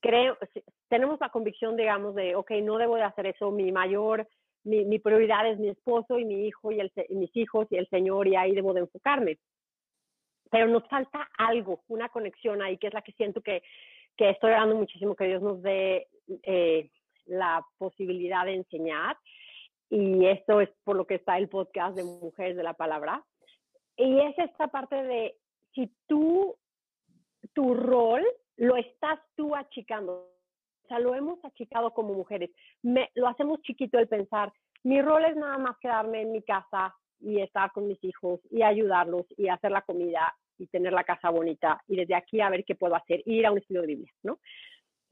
creo, 0.00 0.38
tenemos 0.88 1.18
la 1.20 1.28
convicción, 1.28 1.76
digamos, 1.76 2.14
de, 2.14 2.36
ok, 2.36 2.52
no 2.62 2.78
debo 2.78 2.96
de 2.96 3.02
hacer 3.02 3.26
eso, 3.26 3.50
mi 3.50 3.72
mayor, 3.72 4.26
mi, 4.64 4.84
mi 4.84 5.00
prioridad 5.00 5.50
es 5.50 5.58
mi 5.58 5.68
esposo 5.68 6.18
y 6.18 6.24
mi 6.24 6.46
hijo 6.46 6.70
y, 6.70 6.80
el, 6.80 6.92
mis 7.10 7.34
hijos 7.36 7.66
y 7.70 7.76
el 7.76 7.88
Señor 7.88 8.28
y 8.28 8.36
ahí 8.36 8.54
debo 8.54 8.72
de 8.72 8.80
enfocarme. 8.80 9.38
Pero 10.50 10.68
nos 10.68 10.86
falta 10.88 11.28
algo, 11.36 11.82
una 11.88 12.08
conexión 12.08 12.62
ahí, 12.62 12.78
que 12.78 12.86
es 12.86 12.94
la 12.94 13.02
que 13.02 13.12
siento 13.12 13.42
que, 13.42 13.62
que 14.16 14.30
estoy 14.30 14.52
orando 14.52 14.76
muchísimo 14.76 15.16
que 15.16 15.26
Dios 15.26 15.42
nos 15.42 15.60
dé 15.60 16.06
eh, 16.44 16.90
la 17.26 17.66
posibilidad 17.76 18.44
de 18.44 18.54
enseñar. 18.54 19.16
Y 19.90 20.26
esto 20.26 20.60
es 20.60 20.70
por 20.84 20.96
lo 20.96 21.06
que 21.06 21.16
está 21.16 21.36
el 21.36 21.48
podcast 21.48 21.96
de 21.96 22.04
Mujeres 22.04 22.56
de 22.56 22.62
la 22.62 22.74
Palabra 22.74 23.24
y 23.98 24.20
es 24.20 24.38
esta 24.38 24.68
parte 24.68 24.96
de 25.02 25.36
si 25.74 25.92
tú, 26.06 26.56
tu 27.52 27.74
rol 27.74 28.24
lo 28.56 28.76
estás 28.76 29.18
tú 29.36 29.54
achicando. 29.54 30.30
O 30.84 30.88
sea, 30.88 30.98
lo 31.00 31.14
hemos 31.14 31.44
achicado 31.44 31.92
como 31.92 32.14
mujeres. 32.14 32.50
Me, 32.82 33.10
lo 33.14 33.28
hacemos 33.28 33.60
chiquito 33.62 33.98
el 33.98 34.08
pensar, 34.08 34.52
mi 34.84 35.02
rol 35.02 35.24
es 35.24 35.36
nada 35.36 35.58
más 35.58 35.76
quedarme 35.78 36.22
en 36.22 36.32
mi 36.32 36.42
casa 36.42 36.94
y 37.20 37.40
estar 37.40 37.72
con 37.72 37.88
mis 37.88 38.02
hijos 38.04 38.40
y 38.50 38.62
ayudarlos 38.62 39.26
y 39.36 39.48
hacer 39.48 39.72
la 39.72 39.82
comida 39.82 40.34
y 40.56 40.66
tener 40.68 40.92
la 40.92 41.04
casa 41.04 41.30
bonita 41.30 41.82
y 41.88 41.96
desde 41.96 42.14
aquí 42.14 42.40
a 42.40 42.50
ver 42.50 42.64
qué 42.64 42.74
puedo 42.74 42.94
hacer, 42.94 43.22
ir 43.26 43.46
a 43.46 43.52
un 43.52 43.58
estudio 43.58 43.82
de 43.82 43.88
Biblia, 43.88 44.12
¿no? 44.22 44.38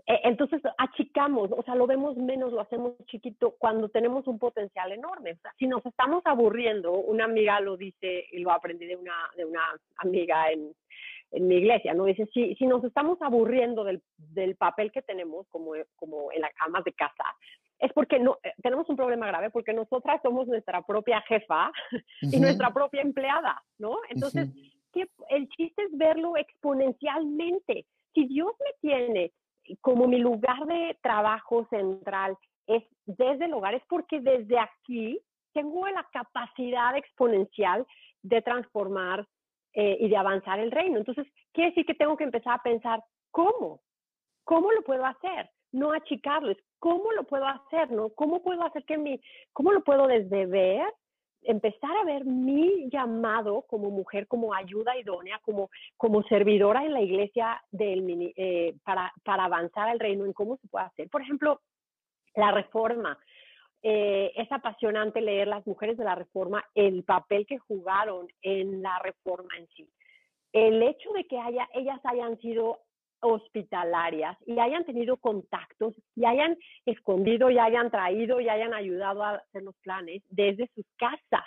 E, 0.07 0.21
entonces 0.25 0.63
achicamos, 0.79 1.51
o 1.53 1.63
sea, 1.65 1.75
lo 1.75 1.87
vemos 1.87 2.17
menos, 2.17 2.53
lo 2.53 2.61
hacemos 2.61 2.95
chiquito 3.07 3.57
cuando 3.59 3.89
tenemos 3.89 4.27
un 4.27 4.39
potencial 4.39 4.93
enorme. 4.93 5.33
O 5.33 5.37
sea, 5.39 5.53
si 5.59 5.67
nos 5.67 5.85
estamos 5.85 6.23
aburriendo, 6.25 6.93
una 6.93 7.25
amiga 7.25 7.61
lo 7.61 7.77
dice 7.77 8.27
y 8.31 8.39
lo 8.39 8.53
aprendí 8.53 8.87
de 8.87 8.97
una, 8.97 9.17
de 9.37 9.45
una 9.45 9.63
amiga 9.97 10.51
en, 10.51 10.73
en 11.33 11.49
mi 11.49 11.57
iglesia, 11.57 11.93
¿no? 11.93 12.05
Dice, 12.05 12.29
si, 12.33 12.55
si 12.55 12.67
nos 12.67 12.85
estamos 12.85 13.21
aburriendo 13.21 13.83
del, 13.83 14.01
del 14.17 14.57
papel 14.57 14.93
que 14.93 15.03
tenemos 15.03 15.47
como, 15.49 15.73
como 15.97 16.31
en 16.33 16.41
la 16.41 16.51
cama 16.51 16.83
de 16.85 16.93
casa, 16.93 17.25
es 17.79 17.93
porque 17.93 18.19
no, 18.19 18.39
eh, 18.43 18.53
tenemos 18.63 18.89
un 18.89 18.97
problema 18.97 19.27
grave, 19.27 19.51
porque 19.51 19.73
nosotras 19.73 20.21
somos 20.23 20.47
nuestra 20.47 20.83
propia 20.83 21.21
jefa 21.23 21.73
y 22.23 22.39
nuestra 22.39 22.73
propia 22.73 23.03
empleada, 23.03 23.63
¿no? 23.79 23.99
Entonces, 24.09 24.49
el 25.29 25.49
chiste 25.51 25.83
es 25.83 25.99
verlo 25.99 26.37
exponencialmente. 26.37 27.85
Si 28.15 28.27
Dios 28.27 28.53
me 28.61 28.71
tiene 28.81 29.33
como 29.81 30.07
mi 30.07 30.19
lugar 30.19 30.67
de 30.67 30.99
trabajo 31.03 31.67
central 31.71 32.37
es 32.67 32.83
desde 33.05 33.45
el 33.47 33.55
hogar, 33.55 33.75
es 33.75 33.83
porque 33.89 34.21
desde 34.21 34.59
aquí 34.59 35.21
tengo 35.53 35.87
la 35.89 36.07
capacidad 36.13 36.97
exponencial 36.97 37.87
de 38.23 38.43
transformar 38.43 39.27
eh, 39.73 39.97
y 40.01 40.09
de 40.09 40.17
avanzar 40.17 40.59
el 40.59 40.71
reino. 40.71 40.99
Entonces, 40.99 41.27
quiere 41.53 41.71
decir 41.71 41.87
que 41.87 41.95
tengo 41.95 42.17
que 42.17 42.25
empezar 42.25 42.55
a 42.55 42.63
pensar, 42.63 43.03
¿cómo? 43.31 43.81
¿Cómo 44.45 44.71
lo 44.73 44.83
puedo 44.83 45.05
hacer? 45.05 45.51
No 45.73 45.93
achicarlo, 45.93 46.53
es 46.53 46.59
cómo 46.79 47.13
lo 47.13 47.25
puedo 47.25 47.47
hacer, 47.47 47.91
¿no? 47.91 48.11
¿Cómo 48.11 48.43
puedo 48.43 48.63
hacer 48.65 48.85
que 48.85 48.99
mi, 48.99 49.21
cómo 49.53 49.73
lo 49.73 49.83
puedo 49.83 50.07
desde 50.07 50.47
ver 50.47 50.87
empezar 51.47 51.97
a 51.97 52.05
ver 52.05 52.25
mi 52.25 52.89
llamado 52.91 53.63
como 53.63 53.91
mujer, 53.91 54.27
como 54.27 54.53
ayuda 54.53 54.99
idónea, 54.99 55.41
como, 55.45 55.71
como 55.97 56.23
servidora 56.25 56.85
en 56.85 56.93
la 56.93 57.01
iglesia 57.01 57.63
del, 57.71 58.33
eh, 58.37 58.75
para, 58.85 59.13
para 59.25 59.45
avanzar 59.45 59.89
al 59.89 60.01
reino 60.01 60.25
en 60.25 60.33
cómo 60.33 60.57
se 60.59 60.69
puede 60.69 60.87
hacer. 60.87 61.09
Por 61.09 61.23
ejemplo, 61.23 61.61
la 62.35 62.53
reforma. 62.53 63.19
Eh, 63.83 64.33
es 64.35 64.51
apasionante 64.51 65.21
leer 65.21 65.47
las 65.47 65.67
mujeres 65.67 65.97
de 65.97 66.05
la 66.05 66.15
reforma, 66.15 66.65
el 66.75 67.05
papel 67.05 67.47
que 67.47 67.59
jugaron 67.59 68.27
en 68.43 68.83
la 68.83 68.99
reforma 68.99 69.57
en 69.59 69.69
sí. 69.69 69.89
El 70.53 70.83
hecho 70.83 71.13
de 71.13 71.25
que 71.27 71.39
haya, 71.39 71.69
ellas 71.73 72.01
hayan 72.05 72.39
sido 72.41 72.81
hospitalarias 73.27 74.37
y 74.47 74.59
hayan 74.59 74.85
tenido 74.85 75.17
contactos 75.17 75.95
y 76.15 76.25
hayan 76.25 76.57
escondido 76.85 77.51
y 77.51 77.59
hayan 77.59 77.91
traído 77.91 78.41
y 78.41 78.49
hayan 78.49 78.75
ayudado 78.75 79.23
a 79.23 79.37
hacer 79.37 79.63
los 79.63 79.77
planes 79.77 80.23
desde 80.31 80.71
sus 80.75 80.87
casas. 80.97 81.45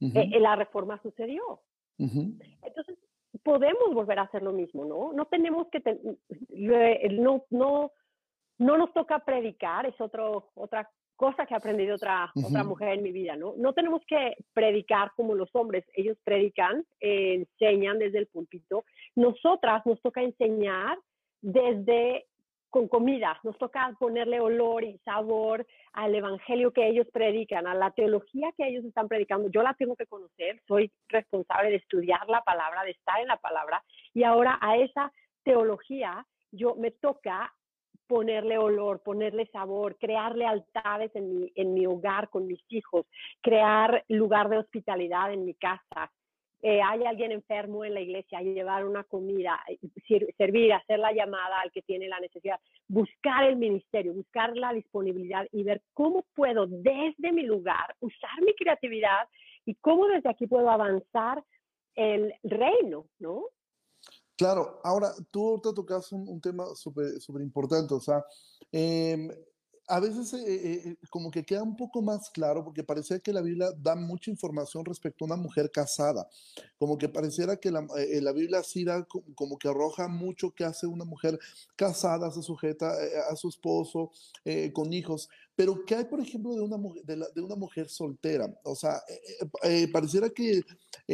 Eh, 0.00 0.40
la 0.40 0.56
reforma 0.56 1.00
sucedió. 1.00 1.60
Entonces, 1.98 2.98
podemos 3.44 3.94
volver 3.94 4.18
a 4.18 4.22
hacer 4.22 4.42
lo 4.42 4.52
mismo, 4.52 4.84
¿no? 4.84 5.12
No 5.12 5.26
tenemos 5.26 5.68
que, 5.68 5.80
no, 6.50 7.44
no, 7.50 7.92
no 8.58 8.76
nos 8.76 8.92
toca 8.92 9.20
predicar, 9.20 9.86
es 9.86 10.00
otro, 10.00 10.50
otra 10.54 10.90
cosa 11.16 11.46
que 11.46 11.54
ha 11.54 11.58
aprendido 11.58 11.96
otra, 11.96 12.32
otra 12.34 12.64
mujer 12.64 12.94
en 12.94 13.02
mi 13.02 13.12
vida, 13.12 13.36
¿no? 13.36 13.54
No 13.56 13.72
tenemos 13.72 14.02
que 14.06 14.36
predicar 14.52 15.12
como 15.16 15.34
los 15.34 15.50
hombres, 15.54 15.84
ellos 15.94 16.18
predican, 16.24 16.84
enseñan 17.00 17.98
desde 17.98 18.18
el 18.18 18.26
púlpito. 18.26 18.84
Nosotras 19.14 19.84
nos 19.86 20.00
toca 20.00 20.22
enseñar 20.22 20.98
desde 21.40 22.26
con 22.72 22.88
comida, 22.88 23.38
nos 23.44 23.58
toca 23.58 23.94
ponerle 24.00 24.40
olor 24.40 24.82
y 24.82 24.96
sabor 25.04 25.66
al 25.92 26.14
evangelio 26.14 26.72
que 26.72 26.88
ellos 26.88 27.06
predican, 27.12 27.66
a 27.66 27.74
la 27.74 27.90
teología 27.90 28.50
que 28.56 28.66
ellos 28.66 28.82
están 28.86 29.08
predicando. 29.08 29.50
Yo 29.50 29.62
la 29.62 29.74
tengo 29.74 29.94
que 29.94 30.06
conocer, 30.06 30.58
soy 30.66 30.90
responsable 31.08 31.68
de 31.68 31.76
estudiar 31.76 32.26
la 32.30 32.40
palabra, 32.40 32.82
de 32.84 32.92
estar 32.92 33.20
en 33.20 33.28
la 33.28 33.36
palabra, 33.36 33.84
y 34.14 34.24
ahora 34.24 34.58
a 34.62 34.78
esa 34.78 35.12
teología 35.44 36.26
yo 36.50 36.74
me 36.74 36.90
toca 36.90 37.52
ponerle 38.12 38.58
olor, 38.58 39.00
ponerle 39.02 39.46
sabor, 39.46 39.96
crear 39.96 40.36
lealtades 40.36 41.10
en 41.16 41.34
mi, 41.34 41.52
en 41.54 41.72
mi 41.72 41.86
hogar 41.86 42.28
con 42.28 42.46
mis 42.46 42.62
hijos, 42.68 43.06
crear 43.40 44.04
lugar 44.08 44.50
de 44.50 44.58
hospitalidad 44.58 45.32
en 45.32 45.46
mi 45.46 45.54
casa. 45.54 46.12
Eh, 46.60 46.82
hay 46.82 47.04
alguien 47.04 47.32
enfermo 47.32 47.86
en 47.86 47.94
la 47.94 48.02
iglesia, 48.02 48.42
llevar 48.42 48.84
una 48.84 49.02
comida, 49.04 49.58
eh, 49.66 49.78
servir, 50.36 50.74
hacer 50.74 50.98
la 50.98 51.12
llamada 51.12 51.58
al 51.62 51.72
que 51.72 51.80
tiene 51.80 52.06
la 52.06 52.20
necesidad, 52.20 52.60
buscar 52.86 53.44
el 53.44 53.56
ministerio, 53.56 54.12
buscar 54.12 54.54
la 54.58 54.74
disponibilidad 54.74 55.46
y 55.50 55.62
ver 55.62 55.80
cómo 55.94 56.26
puedo 56.34 56.66
desde 56.66 57.32
mi 57.32 57.44
lugar 57.44 57.96
usar 58.00 58.42
mi 58.44 58.54
creatividad 58.54 59.26
y 59.64 59.74
cómo 59.76 60.06
desde 60.06 60.28
aquí 60.28 60.46
puedo 60.46 60.68
avanzar 60.68 61.42
el 61.94 62.34
reino, 62.42 63.06
¿no? 63.18 63.46
Claro, 64.42 64.80
ahora 64.82 65.14
tú 65.30 65.50
ahorita 65.50 65.72
tocas 65.72 66.10
un, 66.10 66.40
tema 66.40 66.64
súper 66.74 67.40
importante, 67.40 67.94
o 67.94 68.00
sea, 68.00 68.24
em, 68.72 69.30
a 69.88 70.00
veces 70.00 70.34
como 71.10 71.30
que 71.30 71.44
queda 71.44 71.62
un 71.62 71.76
poco 71.76 72.02
más 72.02 72.30
claro 72.30 72.64
porque 72.64 72.84
parecía 72.84 73.18
que 73.18 73.32
la 73.32 73.40
Biblia 73.40 73.70
da 73.76 73.94
mucha 73.94 74.30
información 74.30 74.84
respecto 74.84 75.24
a 75.24 75.26
una 75.26 75.36
mujer 75.36 75.70
casada, 75.70 76.28
como 76.78 76.96
que 76.98 77.08
pareciera 77.08 77.56
que 77.56 77.70
la, 77.70 77.86
la 78.20 78.32
Biblia 78.32 78.62
sí 78.62 78.84
da 78.84 79.06
como 79.34 79.58
que 79.58 79.68
arroja 79.68 80.08
mucho 80.08 80.50
que 80.50 80.64
hace 80.64 80.86
una 80.86 81.04
mujer 81.04 81.38
casada, 81.76 82.30
se 82.30 82.42
sujeta 82.42 82.92
a 83.30 83.36
su 83.36 83.48
esposo, 83.48 84.10
con 84.72 84.92
hijos, 84.92 85.28
pero 85.54 85.84
¿qué 85.84 85.96
hay, 85.96 86.04
por 86.04 86.20
ejemplo, 86.20 86.54
de 86.54 86.62
una, 86.62 86.76
de, 87.04 87.40
una 87.42 87.56
mujer 87.56 87.88
soltera? 87.88 88.52
O 88.64 88.74
sea, 88.74 89.02
pareciera 89.92 90.30
que 90.30 90.62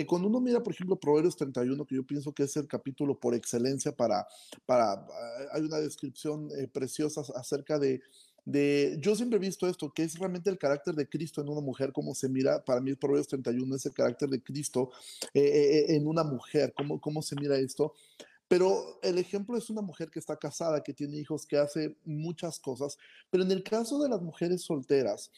cuando 0.07 0.29
uno 0.29 0.41
mira, 0.41 0.63
por 0.63 0.73
ejemplo, 0.73 0.97
Proverbios 0.97 1.37
31, 1.37 1.85
que 1.85 1.97
yo 1.97 2.07
pienso 2.07 2.33
que 2.33 2.45
es 2.45 2.57
el 2.57 2.69
capítulo 2.69 3.19
por 3.19 3.35
excelencia 3.35 3.93
para, 3.93 4.27
para 4.65 5.05
hay 5.53 5.63
una 5.63 5.79
descripción 5.79 6.49
preciosa 6.73 7.23
acerca 7.35 7.79
de 7.79 8.01
de, 8.49 8.97
yo 8.99 9.15
siempre 9.15 9.37
he 9.37 9.41
visto 9.41 9.69
esto, 9.69 9.93
que 9.93 10.05
es 10.05 10.19
realmente 10.19 10.49
el 10.49 10.57
carácter 10.57 10.95
de 10.95 11.07
Cristo 11.07 11.43
en 11.43 11.51
una 11.51 11.61
mujer, 11.61 11.93
cómo 11.93 12.15
se 12.15 12.31
mira, 12.31 12.65
para 12.65 12.81
mí 12.81 12.95
Proverbios 12.95 13.29
31 13.29 13.77
es 13.77 13.85
el 13.85 13.93
carácter 13.93 14.31
de 14.31 14.43
Cristo 14.43 14.91
eh, 15.35 15.41
eh, 15.43 15.79
eh, 15.81 15.97
en 15.97 16.07
una 16.07 16.25
mujer, 16.25 16.73
cómo, 16.75 16.99
cómo 16.99 17.21
se 17.21 17.37
mira 17.37 17.59
esto. 17.59 17.93
Pero 18.49 18.99
el 19.03 19.19
ejemplo 19.19 19.59
es 19.59 19.69
una 19.69 19.83
mujer 19.83 20.11
que 20.11 20.19
está 20.19 20.35
casada, 20.35 20.83
que 20.83 20.95
tiene 20.95 21.19
hijos, 21.19 21.45
que 21.45 21.59
hace 21.59 21.99
muchas 22.07 22.59
cosas. 22.59 22.97
Pero 23.29 23.45
en 23.45 23.51
el 23.51 23.63
caso 23.63 24.03
de 24.03 24.09
las 24.09 24.23
mujeres 24.23 24.63
solteras, 24.63 25.31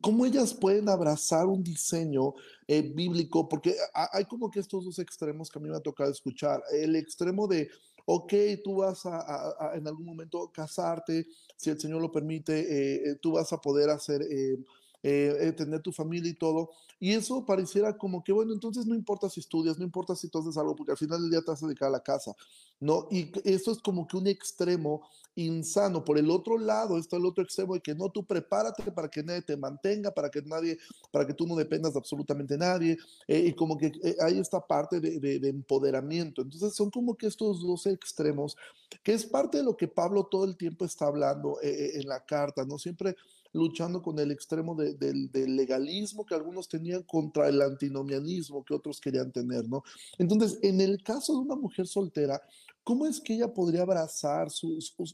¿cómo 0.00 0.24
ellas 0.24 0.54
pueden 0.54 0.88
abrazar 0.88 1.44
un 1.44 1.62
diseño 1.62 2.32
bíblico? 2.66 3.46
Porque 3.46 3.76
hay 3.92 4.24
como 4.24 4.50
que 4.50 4.60
estos 4.60 4.86
dos 4.86 4.98
extremos 4.98 5.50
que 5.50 5.58
a 5.58 5.62
mí 5.62 5.68
me 5.68 5.76
ha 5.76 5.80
tocado 5.80 6.10
escuchar. 6.10 6.62
El 6.72 6.96
extremo 6.96 7.46
de 7.46 7.68
ok, 8.06 8.32
tú 8.64 8.76
vas 8.76 9.04
a, 9.04 9.72
en 9.74 9.86
algún 9.86 10.06
momento 10.06 10.50
casarte, 10.52 11.26
si 11.56 11.70
el 11.70 11.78
Señor 11.80 12.00
lo 12.00 12.10
permite, 12.12 12.60
eh, 12.60 13.10
eh, 13.10 13.14
tú 13.20 13.32
vas 13.32 13.52
a 13.52 13.60
poder 13.60 13.90
hacer, 13.90 14.22
eh, 14.30 15.52
tener 15.56 15.82
tu 15.82 15.92
familia 15.92 16.30
y 16.30 16.34
todo. 16.34 16.70
Y 16.98 17.12
eso 17.12 17.44
pareciera 17.44 17.96
como 17.96 18.24
que, 18.24 18.32
bueno, 18.32 18.52
entonces 18.52 18.86
no 18.86 18.94
importa 18.94 19.28
si 19.28 19.40
estudias, 19.40 19.78
no 19.78 19.84
importa 19.84 20.16
si 20.16 20.28
tú 20.28 20.38
haces 20.38 20.56
algo, 20.56 20.74
porque 20.74 20.92
al 20.92 20.98
final 20.98 21.20
del 21.20 21.30
día 21.30 21.42
te 21.42 21.50
vas 21.50 21.62
a 21.62 21.66
dedicar 21.66 21.88
a 21.88 21.92
la 21.92 22.02
casa, 22.02 22.34
¿no? 22.80 23.06
Y 23.10 23.30
esto 23.44 23.70
es 23.70 23.78
como 23.78 24.06
que 24.06 24.16
un 24.16 24.26
extremo 24.26 25.02
insano. 25.36 26.02
Por 26.02 26.18
el 26.18 26.30
otro 26.30 26.58
lado 26.58 26.98
está 26.98 27.16
el 27.16 27.26
otro 27.26 27.44
extremo 27.44 27.74
de 27.74 27.80
que 27.80 27.94
no, 27.94 28.08
tú 28.08 28.24
prepárate 28.24 28.90
para 28.90 29.08
que 29.08 29.22
nadie 29.22 29.42
te 29.42 29.56
mantenga, 29.56 30.10
para 30.10 30.30
que 30.30 30.42
nadie, 30.42 30.78
para 31.12 31.26
que 31.26 31.34
tú 31.34 31.46
no 31.46 31.54
dependas 31.54 31.92
de 31.92 31.98
absolutamente 31.98 32.56
nadie. 32.56 32.96
Eh, 33.28 33.44
y 33.48 33.52
como 33.52 33.76
que 33.76 33.92
eh, 34.02 34.16
hay 34.20 34.38
esta 34.38 34.66
parte 34.66 34.98
de, 34.98 35.20
de, 35.20 35.48
empoderamiento. 35.48 36.42
Entonces 36.42 36.74
son 36.74 36.90
como 36.90 37.14
que 37.14 37.26
estos 37.26 37.60
dos 37.60 37.86
extremos, 37.86 38.56
que 39.02 39.12
es 39.12 39.26
parte 39.26 39.58
de 39.58 39.64
lo 39.64 39.76
que 39.76 39.88
Pablo 39.88 40.24
todo 40.24 40.44
el 40.44 40.56
tiempo 40.56 40.84
está 40.84 41.06
hablando 41.06 41.58
eh, 41.62 41.92
en 42.00 42.08
la 42.08 42.24
carta, 42.24 42.64
¿no? 42.64 42.78
Siempre 42.78 43.14
luchando 43.56 44.02
con 44.02 44.18
el 44.18 44.30
extremo 44.30 44.74
del 44.74 45.56
legalismo 45.56 46.24
que 46.24 46.34
algunos 46.34 46.68
tenían 46.68 47.02
contra 47.02 47.48
el 47.48 47.60
antinomianismo 47.60 48.64
que 48.64 48.74
otros 48.74 49.00
querían 49.00 49.32
tener, 49.32 49.68
¿no? 49.68 49.82
Entonces, 50.18 50.58
en 50.62 50.80
el 50.80 51.02
caso 51.02 51.32
de 51.34 51.40
una 51.40 51.56
mujer 51.56 51.86
soltera, 51.86 52.40
¿Cómo 52.86 53.04
es 53.04 53.20
que 53.20 53.34
ella 53.34 53.52
podría 53.52 53.82
abrazar 53.82 54.46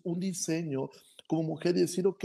un 0.04 0.20
diseño 0.20 0.90
como 1.26 1.42
mujer 1.42 1.74
y 1.74 1.80
decir, 1.80 2.06
ok, 2.06 2.22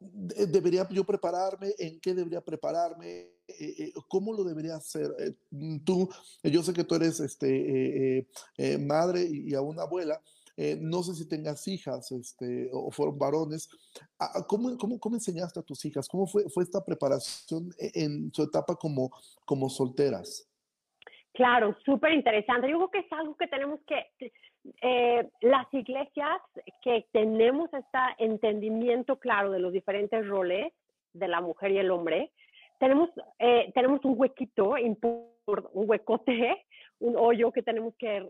debería 0.00 0.88
yo 0.90 1.04
prepararme, 1.04 1.72
en 1.78 2.00
qué 2.00 2.14
debería 2.14 2.40
prepararme, 2.40 3.08
eh, 3.46 3.74
eh, 3.78 3.92
cómo 4.08 4.32
lo 4.32 4.42
debería 4.42 4.74
hacer. 4.74 5.14
Eh, 5.20 5.34
tú, 5.84 6.08
yo 6.42 6.64
sé 6.64 6.72
que 6.72 6.82
tú 6.82 6.96
eres 6.96 7.20
este, 7.20 8.26
madre 8.80 9.22
y, 9.22 9.54
aún 9.54 9.78
abuela, 9.78 10.20
no 10.80 11.02
sé 11.02 11.14
si 11.14 11.28
tengas 11.28 11.66
hijas 11.68 12.10
este, 12.10 12.68
o 12.72 12.90
fueron 12.90 13.18
varones. 13.18 13.68
Ah, 14.18 14.44
¿Cómo, 14.46 14.76
cómo, 14.76 14.98
cómo 14.98 15.16
enseñaste 15.16 15.60
a 15.60 15.62
tus 15.62 15.84
hijas? 15.84 16.08
¿Cómo 16.08 16.26
fue, 16.26 16.48
fue 16.48 16.64
esta 16.64 16.84
preparación 16.84 17.70
en 17.78 18.32
su 18.32 18.42
etapa 18.42 18.74
como, 18.74 19.10
como 19.44 19.68
solteras? 19.68 20.48
Claro, 21.32 21.76
súper 21.84 22.12
interesante. 22.12 22.68
Yo 22.68 22.78
creo 22.78 22.90
que 22.90 22.98
es 22.98 23.12
algo 23.12 23.36
que 23.36 23.46
tenemos 23.46 23.78
que, 23.86 24.32
eh, 24.82 25.28
las 25.40 25.72
iglesias 25.72 26.40
que 26.82 27.06
tenemos 27.12 27.72
este 27.72 27.98
entendimiento 28.18 29.18
claro 29.20 29.52
de 29.52 29.60
los 29.60 29.72
diferentes 29.72 30.26
roles 30.26 30.72
de 31.12 31.28
la 31.28 31.40
mujer 31.40 31.70
y 31.70 31.78
el 31.78 31.92
hombre, 31.92 32.32
tenemos, 32.80 33.10
eh, 33.38 33.70
tenemos 33.74 34.04
un 34.04 34.14
huequito, 34.18 34.74
un 34.74 35.64
huecote, 35.72 36.66
un 36.98 37.16
hoyo 37.16 37.52
que 37.52 37.62
tenemos 37.62 37.94
que 37.96 38.28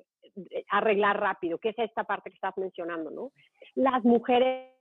arreglar 0.71 1.21
rápido, 1.21 1.59
que 1.59 1.71
es 1.71 1.79
esta 1.79 2.05
parte 2.05 2.31
que 2.31 2.37
estás 2.37 2.57
mencionando, 2.57 3.11
¿no? 3.11 3.33
Las 3.75 4.05
mujeres 4.05 4.73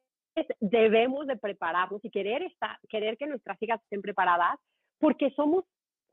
debemos 0.60 1.28
de 1.28 1.38
prepararnos 1.38 2.04
y 2.04 2.10
querer, 2.10 2.44
estar, 2.44 2.78
querer 2.90 3.18
que 3.18 3.28
nuestras 3.28 3.62
hijas 3.62 3.82
estén 3.84 4.02
preparadas 4.02 4.60
porque 5.00 5.32
somos 5.32 5.66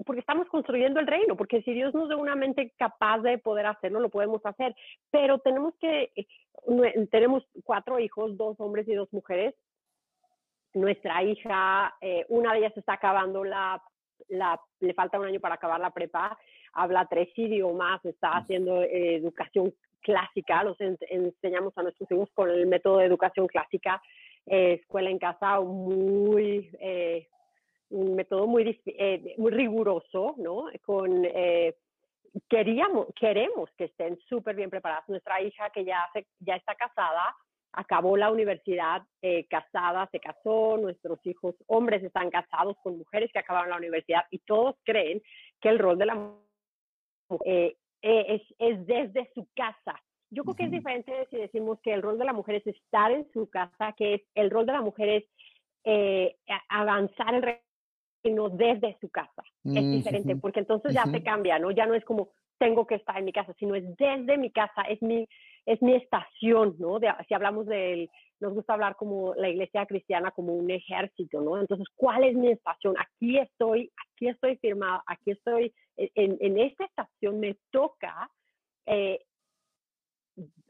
porque 0.05 0.21
estamos 0.21 0.49
construyendo 0.49 0.99
el 0.99 1.07
reino, 1.07 1.37
porque 1.37 1.63
si 1.63 1.73
Dios 1.73 1.95
nos 1.95 2.09
da 2.09 2.17
una 2.17 2.35
mente 2.35 2.73
capaz 2.77 3.21
de 3.21 3.39
poder 3.39 3.67
hacerlo, 3.67 4.01
lo 4.01 4.09
podemos 4.09 4.45
hacer, 4.45 4.75
pero 5.13 5.39
tenemos 5.39 5.73
que, 5.81 6.11
eh, 6.17 7.07
tenemos 7.13 7.45
cuatro 7.63 8.01
hijos, 8.01 8.37
dos 8.37 8.59
hombres 8.59 8.89
y 8.89 8.95
dos 8.95 9.13
mujeres. 9.13 9.55
Nuestra 10.73 11.23
hija, 11.23 11.95
eh, 12.01 12.27
una 12.29 12.53
de 12.53 12.59
ellas 12.59 12.77
está 12.77 12.95
acabando 12.95 13.45
la, 13.45 13.81
la, 14.29 14.61
le 14.81 14.95
falta 14.95 15.19
un 15.19 15.27
año 15.27 15.41
para 15.41 15.57
acabar 15.57 15.81
la 15.81 15.91
prepa, 15.91 16.39
habla 16.73 17.07
tres 17.09 17.29
idiomas, 17.37 18.05
está 18.05 18.39
haciendo 18.39 18.83
eh, 18.83 19.17
educación 19.17 19.73
clásica, 20.01 20.65
los 20.65 20.77
enseñamos 20.81 21.73
a 21.77 21.83
nuestros 21.83 22.11
hijos 22.11 22.29
con 22.35 22.51
el 22.51 22.67
método 22.67 22.99
de 22.99 23.07
educación 23.07 23.47
clásica, 23.47 24.03
escuela 24.47 25.09
en 25.09 25.19
casa 25.19 25.61
muy 25.61 26.71
un 27.95 28.15
método 28.15 28.47
muy, 28.47 28.81
eh, 28.87 29.35
muy 29.39 29.53
riguroso, 29.53 30.35
¿no? 30.39 30.67
Con, 30.85 31.25
eh, 31.25 31.77
queríamos, 32.49 33.07
queremos 33.15 33.71
que 33.77 33.85
estén 33.85 34.19
súper 34.29 34.57
bien 34.57 34.71
preparadas. 34.71 35.09
Nuestra 35.09 35.41
hija, 35.41 35.71
que 35.71 35.85
ya, 35.85 36.09
se, 36.13 36.27
ya 36.41 36.57
está 36.57 36.75
casada, 36.75 37.35
acabó 37.77 38.17
la 38.17 38.31
universidad 38.31 39.03
eh, 39.23 39.47
casada, 39.47 40.09
se 40.11 40.21
casó, 40.21 40.77
nuestros 40.77 41.19
hijos 41.27 41.55
hombres 41.67 42.03
están 42.03 42.31
casados 42.31 42.77
con 42.83 42.99
mujeres 42.99 43.31
que 43.33 43.39
acabaron 43.39 43.71
la 43.71 43.77
universidad 43.77 44.25
y 44.31 44.39
todos 44.39 44.77
creen 44.85 45.23
que 45.61 45.69
el 45.69 45.79
rol 45.79 45.99
de 45.99 46.07
la 46.07 46.15
mujer 47.29 47.77
es, 48.03 48.43
es, 48.59 48.87
desde 48.87 49.31
su 49.35 49.49
casa. 49.55 50.01
Yo 50.31 50.43
creo 50.45 50.57
que 50.57 50.65
es 50.65 50.71
diferente 50.71 51.27
si 51.31 51.37
decimos 51.37 51.79
que 51.83 51.93
el 51.93 52.03
rol 52.03 52.19
de 52.19 52.25
la 52.25 52.33
mujer 52.33 52.57
es 52.57 52.67
estar 52.67 53.13
en 53.13 53.31
su 53.33 53.49
casa, 53.49 53.95
que 53.97 54.15
es 54.15 54.23
el 54.35 54.51
rol 54.51 54.67
de 54.67 54.73
la 54.73 54.83
mujer 54.83 55.25
es 55.85 56.35
avanzar 56.69 57.35
el 57.35 57.59
sino 58.25 58.49
desde 58.49 58.97
su 59.01 59.11
casa. 59.11 59.43
Es 59.65 59.91
diferente, 59.91 60.35
porque 60.37 60.61
entonces 60.61 60.95
ya 60.95 61.05
se 61.05 61.23
cambia, 61.23 61.59
¿no? 61.59 61.71
Ya 61.71 61.85
no 61.87 61.95
es 61.95 62.05
como 62.05 62.31
tengo 62.59 62.87
que 62.87 62.97
estar 62.97 63.19
en 63.19 63.25
mi 63.25 63.33
casa, 63.33 63.55
sino 63.59 63.75
es 63.75 63.85
desde 63.97 64.39
mi 64.39 64.51
casa, 64.51 64.83
es 64.83 65.01
mi, 65.03 65.27
es 65.67 65.81
mi 65.83 65.95
estación, 65.95 66.77
¿no? 66.79 66.99
De, 66.99 67.13
si 67.29 67.35
hablamos 67.35 67.67
de, 67.67 68.09
nos 68.41 68.55
gusta 68.55 68.75
hablar 68.75 68.97
como 68.97 69.35
la 69.35 69.49
iglesia 69.49 69.87
cristiana 69.87 70.31
como 70.31 70.55
un 70.55 70.71
ejército, 70.71 71.41
¿no? 71.41 71.59
Entonces, 71.59 71.87
¿cuál 71.97 72.25
es 72.25 72.35
mi 72.35 72.51
estación? 72.51 72.95
Aquí 72.99 73.39
estoy, 73.39 73.91
aquí 74.07 74.29
estoy 74.29 74.57
firmado, 74.57 75.03
aquí 75.07 75.33
estoy, 75.33 75.75
en, 75.97 76.37
en 76.41 76.59
esta 76.59 76.85
estación 76.85 77.41
me 77.41 77.57
toca 77.71 78.31
eh, 78.87 79.21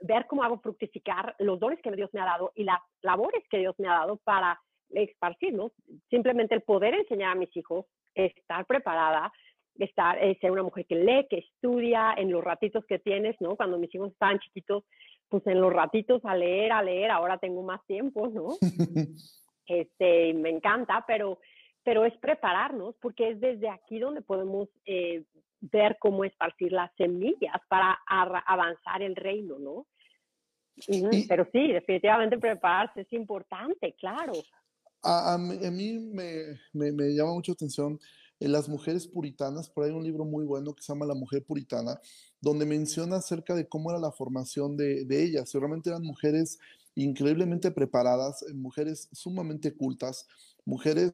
ver 0.02 0.26
cómo 0.26 0.42
hago 0.42 0.58
fructificar 0.58 1.34
los 1.38 1.58
dones 1.58 1.80
que 1.80 1.90
Dios 1.92 2.10
me 2.12 2.20
ha 2.20 2.26
dado 2.26 2.52
y 2.54 2.64
las 2.64 2.80
labores 3.02 3.42
que 3.48 3.58
Dios 3.58 3.74
me 3.78 3.88
ha 3.88 3.92
dado 3.92 4.18
para 4.18 4.60
esparcir, 4.90 5.54
¿no? 5.54 5.72
Simplemente 6.10 6.54
el 6.54 6.62
poder 6.62 6.94
enseñar 6.94 7.32
a 7.32 7.34
mis 7.34 7.54
hijos, 7.56 7.86
estar 8.14 8.64
preparada, 8.66 9.32
estar, 9.78 10.22
eh, 10.22 10.38
ser 10.40 10.50
una 10.50 10.62
mujer 10.62 10.86
que 10.86 10.96
lee, 10.96 11.26
que 11.28 11.38
estudia 11.38 12.14
en 12.16 12.30
los 12.30 12.44
ratitos 12.44 12.84
que 12.86 12.98
tienes, 12.98 13.36
¿no? 13.40 13.56
Cuando 13.56 13.78
mis 13.78 13.94
hijos 13.94 14.12
estaban 14.12 14.38
chiquitos, 14.38 14.84
pues 15.28 15.46
en 15.46 15.60
los 15.60 15.72
ratitos 15.72 16.24
a 16.24 16.36
leer, 16.36 16.72
a 16.72 16.82
leer, 16.82 17.10
ahora 17.10 17.38
tengo 17.38 17.62
más 17.62 17.84
tiempo, 17.86 18.28
¿no? 18.28 18.56
este, 19.66 20.34
me 20.34 20.50
encanta, 20.50 21.04
pero, 21.06 21.38
pero 21.82 22.04
es 22.04 22.16
prepararnos 22.18 22.94
porque 23.00 23.30
es 23.30 23.40
desde 23.40 23.68
aquí 23.68 23.98
donde 23.98 24.22
podemos 24.22 24.68
eh, 24.86 25.24
ver 25.60 25.96
cómo 25.98 26.24
esparcir 26.24 26.72
las 26.72 26.94
semillas 26.96 27.56
para 27.68 27.98
avanzar 28.06 29.02
el 29.02 29.16
reino, 29.16 29.58
¿no? 29.58 29.86
pero 31.28 31.46
sí, 31.52 31.72
definitivamente 31.72 32.36
prepararse 32.36 33.02
es 33.02 33.12
importante, 33.12 33.94
claro. 33.94 34.32
A, 35.02 35.36
mí, 35.38 35.98
me, 35.98 36.58
me, 36.72 37.14
llama 37.14 37.34
mucho 37.34 37.52
atención 37.52 37.98
en 38.44 38.52
las 38.52 38.68
mujeres 38.68 39.06
puritanas, 39.06 39.70
por 39.70 39.84
ahí 39.84 39.90
un 39.90 40.04
libro 40.04 40.26
muy 40.26 40.44
bueno 40.44 40.74
que 40.74 40.82
se 40.82 40.92
llama 40.92 41.06
La 41.06 41.14
mujer 41.14 41.44
puritana, 41.44 41.98
donde 42.42 42.66
menciona 42.66 43.16
acerca 43.16 43.54
de 43.54 43.66
cómo 43.66 43.90
era 43.90 43.98
la 43.98 44.12
formación 44.12 44.76
de, 44.76 45.06
de 45.06 45.24
ellas. 45.24 45.48
Seguramente 45.48 45.88
eran 45.88 46.02
mujeres 46.02 46.58
increíblemente 46.94 47.70
preparadas, 47.70 48.42
eh, 48.42 48.52
mujeres 48.52 49.08
sumamente 49.12 49.74
cultas, 49.74 50.26
mujeres 50.66 51.12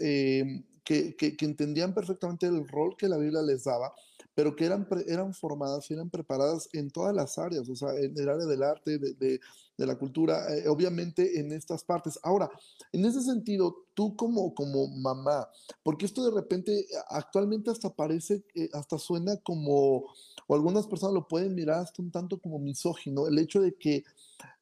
eh, 0.00 0.64
que, 0.82 1.14
entendían 1.40 1.94
perfectamente 1.94 2.46
el 2.46 2.66
rol 2.66 2.96
que 2.96 3.08
la 3.08 3.18
Biblia 3.18 3.42
les 3.42 3.64
daba, 3.64 3.92
pero 4.34 4.56
que 4.56 4.64
eran, 4.64 4.86
eran 5.06 5.34
formadas 5.34 5.90
y 5.90 5.94
eran 5.94 6.10
preparadas 6.10 6.68
en 6.72 6.90
todas 6.90 7.14
las 7.14 7.38
áreas, 7.38 7.68
o 7.68 7.76
sea, 7.76 7.94
en 7.96 8.18
el 8.18 8.28
área 8.28 8.46
del 8.46 8.62
arte, 8.62 8.98
de, 8.98 9.14
de, 9.14 9.40
la 9.76 9.96
cultura, 9.96 10.54
eh, 10.54 10.68
obviamente 10.68 11.40
en 11.40 11.50
estas 11.52 11.82
partes. 11.82 12.18
Ahora, 12.22 12.48
en 12.92 13.04
ese 13.04 13.20
sentido, 13.20 13.74
tú 13.94 14.14
como, 14.14 14.54
como 14.54 14.86
mamá, 14.86 15.48
porque 15.82 16.06
esto 16.06 16.24
de 16.24 16.30
repente 16.30 16.86
actualmente 17.08 17.70
hasta 17.70 17.90
parece, 17.90 18.44
hasta 18.72 18.98
suena 18.98 19.36
como, 19.38 20.04
o 20.46 20.54
algunas 20.54 20.86
personas 20.86 21.14
lo 21.14 21.26
pueden 21.26 21.54
mirar 21.54 21.80
hasta 21.80 22.00
un 22.00 22.12
tanto 22.12 22.38
como 22.38 22.58
misógino, 22.60 23.26
el 23.26 23.38
hecho 23.38 23.60
de 23.60 23.74
que 23.74 24.04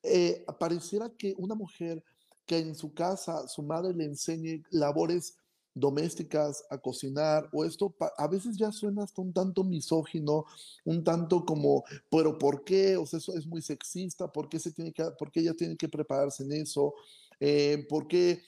eh, 0.02 0.44
pareciera 0.58 1.10
que 1.10 1.34
una 1.36 1.54
mujer 1.54 2.02
que 2.46 2.58
en 2.58 2.74
su 2.74 2.92
casa 2.94 3.46
su 3.46 3.62
madre 3.62 3.94
le 3.94 4.04
enseñe 4.04 4.64
labores 4.70 5.36
domésticas 5.74 6.64
a 6.68 6.78
cocinar 6.78 7.48
o 7.52 7.64
esto 7.64 7.94
a 8.18 8.26
veces 8.28 8.56
ya 8.56 8.72
suena 8.72 9.04
hasta 9.04 9.22
un 9.22 9.32
tanto 9.32 9.64
misógino, 9.64 10.44
un 10.84 11.04
tanto 11.04 11.44
como, 11.44 11.84
pero 12.10 12.38
¿por 12.38 12.64
qué? 12.64 12.96
O 12.96 13.06
sea, 13.06 13.18
eso 13.18 13.34
es 13.34 13.46
muy 13.46 13.62
sexista, 13.62 14.30
¿por 14.32 14.48
qué, 14.48 14.58
se 14.58 14.72
tiene 14.72 14.92
que, 14.92 15.04
por 15.18 15.30
qué 15.30 15.40
ella 15.40 15.54
tiene 15.54 15.76
que 15.76 15.88
prepararse 15.88 16.42
en 16.42 16.52
eso? 16.52 16.94
Eh, 17.38 17.86
¿Por 17.88 18.08
qué? 18.08 18.42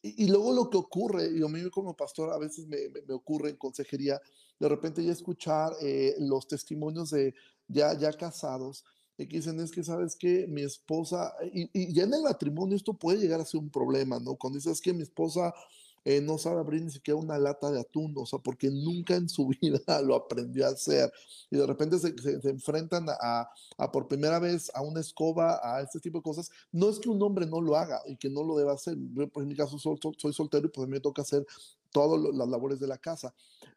Y, 0.00 0.26
luego 0.28 0.52
lo 0.52 0.70
que 0.70 0.78
ocurre, 0.78 1.30
y 1.32 1.42
a 1.42 1.48
mí 1.48 1.68
como 1.70 1.94
pastor 1.94 2.32
a 2.32 2.38
veces 2.38 2.66
me, 2.66 2.78
me, 3.06 3.14
ocurre 3.14 3.50
en 3.50 3.56
consejería, 3.56 4.20
de 4.58 4.68
repente 4.68 5.04
ya 5.04 5.12
escuchar 5.12 5.72
eh, 5.82 6.14
los 6.18 6.48
testimonios 6.48 7.10
de 7.10 7.34
ya, 7.68 7.96
ya 7.96 8.12
casados, 8.12 8.84
que 9.16 9.26
dicen, 9.26 9.60
es 9.60 9.70
que, 9.70 9.84
¿sabes 9.84 10.16
que 10.16 10.46
Mi 10.48 10.62
esposa, 10.62 11.32
y, 11.52 11.68
y, 11.72 11.92
ya 11.92 12.04
en 12.04 12.14
el 12.14 12.22
matrimonio 12.22 12.74
esto 12.74 12.94
puede 12.94 13.18
llegar 13.18 13.40
a 13.40 13.44
ser 13.44 13.60
un 13.60 13.70
problema, 13.70 14.18
¿no? 14.18 14.34
Cuando 14.36 14.58
dices 14.58 14.80
que 14.80 14.92
mi 14.92 15.02
esposa 15.02 15.52
eh, 16.04 16.20
no 16.20 16.38
sabe 16.38 16.60
abrir 16.60 16.82
ni 16.82 16.90
siquiera 16.90 17.18
una 17.18 17.38
lata 17.38 17.70
de 17.70 17.80
atún, 17.80 18.12
o 18.16 18.26
sea, 18.26 18.38
porque 18.38 18.70
nunca 18.70 19.14
en 19.14 19.28
su 19.28 19.48
vida 19.60 20.02
lo 20.02 20.14
aprendió 20.14 20.66
a 20.66 20.70
hacer. 20.70 21.12
Y 21.50 21.56
de 21.56 21.66
repente 21.66 21.98
se, 21.98 22.16
se, 22.18 22.48
enfrentan 22.48 23.06
a, 23.08 23.48
a, 23.78 23.92
por 23.92 24.08
primera 24.08 24.38
vez 24.38 24.70
a 24.74 24.82
una 24.82 25.00
escoba, 25.00 25.60
a 25.62 25.80
este 25.82 26.00
tipo 26.00 26.18
de 26.18 26.22
cosas. 26.22 26.50
No 26.72 26.88
es 26.88 26.98
que 26.98 27.08
un 27.08 27.22
hombre 27.22 27.46
no 27.46 27.60
lo 27.60 27.76
haga 27.76 28.00
y 28.06 28.16
que 28.16 28.28
no 28.28 28.42
lo 28.42 28.56
deba 28.56 28.72
hacer. 28.72 28.96
Yo, 29.14 29.28
por 29.28 29.44
mi 29.46 29.54
caso, 29.54 29.78
soy, 29.78 29.98
soy 30.16 30.32
soltero 30.32 30.66
y 30.66 30.70
pues 30.70 30.88
me 30.88 31.00
toca 31.00 31.22
hacer 31.22 31.46
todas 31.92 32.34
las 32.34 32.48
labores 32.48 32.80
de 32.80 32.86
la 32.86 32.98
casa. 32.98 33.32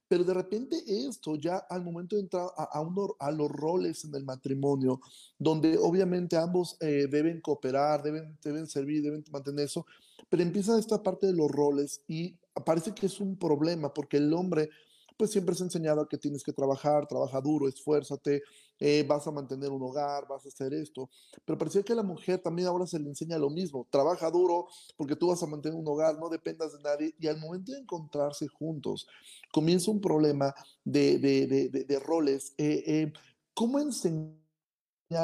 Pero 0.07 0.23
de 0.23 0.33
repente 0.33 0.83
esto 0.87 1.35
ya 1.35 1.57
al 1.57 1.83
momento 1.83 2.15
de 2.15 2.23
entrar 2.23 2.47
a, 2.57 2.79
a, 2.79 3.27
a 3.27 3.31
los 3.31 3.51
roles 3.51 4.05
en 4.05 4.15
el 4.15 4.23
matrimonio, 4.23 5.01
donde 5.37 5.77
obviamente 5.77 6.37
ambos 6.37 6.77
eh, 6.79 7.07
deben 7.09 7.41
cooperar, 7.41 8.03
deben, 8.03 8.37
deben 8.43 8.67
servir, 8.67 9.03
deben 9.03 9.23
mantener 9.31 9.65
eso, 9.65 9.85
pero 10.29 10.43
empieza 10.43 10.77
esta 10.77 11.01
parte 11.01 11.27
de 11.27 11.33
los 11.33 11.49
roles 11.49 12.01
y 12.07 12.37
parece 12.65 12.93
que 12.93 13.07
es 13.07 13.19
un 13.19 13.37
problema 13.37 13.93
porque 13.93 14.17
el 14.17 14.33
hombre 14.33 14.69
pues 15.17 15.31
siempre 15.31 15.55
se 15.55 15.63
ha 15.63 15.67
enseñado 15.67 16.07
que 16.07 16.17
tienes 16.17 16.43
que 16.43 16.51
trabajar, 16.51 17.07
trabaja 17.07 17.39
duro, 17.39 17.67
esfuérzate, 17.67 18.43
eh, 18.79 19.05
vas 19.07 19.25
a 19.27 19.31
mantener 19.31 19.71
un 19.71 19.81
hogar, 19.81 20.27
vas 20.27 20.45
a 20.45 20.49
hacer 20.49 20.73
esto. 20.73 21.09
Pero 21.45 21.57
parecía 21.57 21.83
que 21.83 21.93
a 21.93 21.97
la 21.97 22.03
mujer 22.03 22.39
también 22.39 22.67
ahora 22.67 22.85
se 22.85 22.99
le 22.99 23.07
enseña 23.07 23.37
lo 23.37 23.49
mismo, 23.49 23.87
trabaja 23.89 24.29
duro 24.29 24.67
porque 24.97 25.15
tú 25.15 25.27
vas 25.27 25.41
a 25.41 25.47
mantener 25.47 25.77
un 25.77 25.87
hogar, 25.87 26.19
no 26.19 26.29
dependas 26.29 26.73
de 26.73 26.81
nadie. 26.81 27.15
Y 27.19 27.27
al 27.27 27.39
momento 27.39 27.71
de 27.71 27.79
encontrarse 27.79 28.47
juntos, 28.47 29.07
comienza 29.53 29.91
un 29.91 30.01
problema 30.01 30.53
de, 30.83 31.17
de, 31.17 31.69
de, 31.69 31.99
roles. 31.99 32.53
Eh, 32.57 32.83
eh, 32.85 33.13
¿Cómo 33.53 33.79
enseñar 33.79 34.35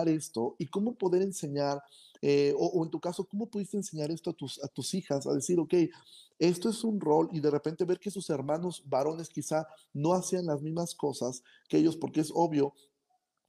esto 0.05 0.55
y 0.57 0.67
cómo 0.67 0.95
poder 0.95 1.21
enseñar? 1.21 1.81
Eh, 2.21 2.53
o, 2.57 2.83
en 2.83 2.89
tu 2.89 2.99
caso, 2.99 3.25
¿cómo 3.25 3.49
pudiste 3.49 3.77
enseñar 3.77 4.11
esto 4.11 4.29
a 4.29 4.33
tus, 4.33 4.63
a 4.63 4.67
tus 4.67 4.93
hijas? 4.93 5.25
A 5.25 5.33
decir, 5.33 5.59
ok, 5.59 5.73
esto 6.37 6.69
es 6.69 6.83
un 6.83 6.99
rol 6.99 7.29
y 7.31 7.39
de 7.39 7.51
repente 7.51 7.85
ver 7.85 7.99
que 7.99 8.11
sus 8.11 8.29
hermanos 8.29 8.83
varones 8.85 9.29
quizá 9.29 9.67
no 9.93 10.13
hacían 10.13 10.45
las 10.45 10.61
mismas 10.61 10.95
cosas 10.95 11.43
que 11.67 11.77
ellos, 11.77 11.95
porque 11.97 12.21
es 12.21 12.31
obvio 12.33 12.73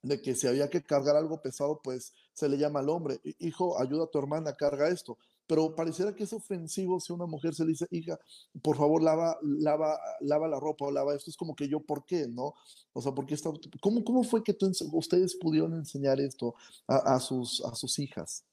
de 0.02 0.20
que 0.20 0.34
si 0.34 0.46
había 0.46 0.68
que 0.68 0.82
cargar 0.82 1.16
algo 1.16 1.40
pesado, 1.40 1.80
pues 1.82 2.12
se 2.32 2.48
le 2.48 2.58
llama 2.58 2.80
al 2.80 2.88
hombre, 2.88 3.20
hijo, 3.38 3.80
ayuda 3.80 4.04
a 4.04 4.10
tu 4.10 4.18
hermana, 4.18 4.54
carga 4.54 4.88
esto. 4.88 5.16
Pero 5.46 5.74
pareciera 5.74 6.14
que 6.14 6.24
es 6.24 6.32
ofensivo 6.32 6.98
si 7.00 7.12
una 7.12 7.26
mujer 7.26 7.54
se 7.54 7.64
dice, 7.66 7.86
hija, 7.90 8.18
por 8.62 8.76
favor, 8.76 9.02
lava, 9.02 9.36
lava, 9.42 9.98
lava 10.20 10.48
la 10.48 10.58
ropa 10.58 10.86
o 10.86 10.90
lava 10.90 11.14
esto. 11.14 11.30
Es 11.30 11.36
como 11.36 11.54
que 11.54 11.68
yo, 11.68 11.80
¿por 11.80 12.04
qué? 12.04 12.26
¿No? 12.26 12.54
O 12.92 13.02
sea, 13.02 13.12
porque 13.12 13.34
está, 13.34 13.50
¿cómo, 13.80 14.04
¿cómo 14.04 14.24
fue 14.24 14.42
que 14.42 14.56
ustedes 14.92 15.36
pudieron 15.36 15.74
enseñar 15.74 16.20
esto 16.20 16.54
a, 16.86 17.18
sus, 17.20 17.62
a 17.64 17.74
sus 17.74 17.98
hijas? 17.98 18.44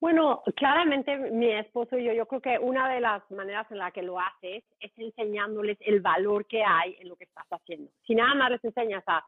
Bueno, 0.00 0.42
claramente 0.54 1.16
mi 1.16 1.50
esposo 1.50 1.98
y 1.98 2.04
yo, 2.04 2.12
yo 2.12 2.26
creo 2.26 2.40
que 2.40 2.58
una 2.58 2.88
de 2.92 3.00
las 3.00 3.28
maneras 3.30 3.66
en 3.70 3.78
la 3.78 3.90
que 3.90 4.02
lo 4.02 4.20
haces 4.20 4.62
es 4.78 4.92
enseñándoles 4.96 5.76
el 5.80 6.00
valor 6.00 6.46
que 6.46 6.62
hay 6.62 6.96
en 7.00 7.08
lo 7.08 7.16
que 7.16 7.24
estás 7.24 7.46
haciendo. 7.50 7.90
Si 8.06 8.14
nada 8.14 8.34
más 8.34 8.50
les 8.50 8.64
enseñas 8.64 9.02
a, 9.06 9.24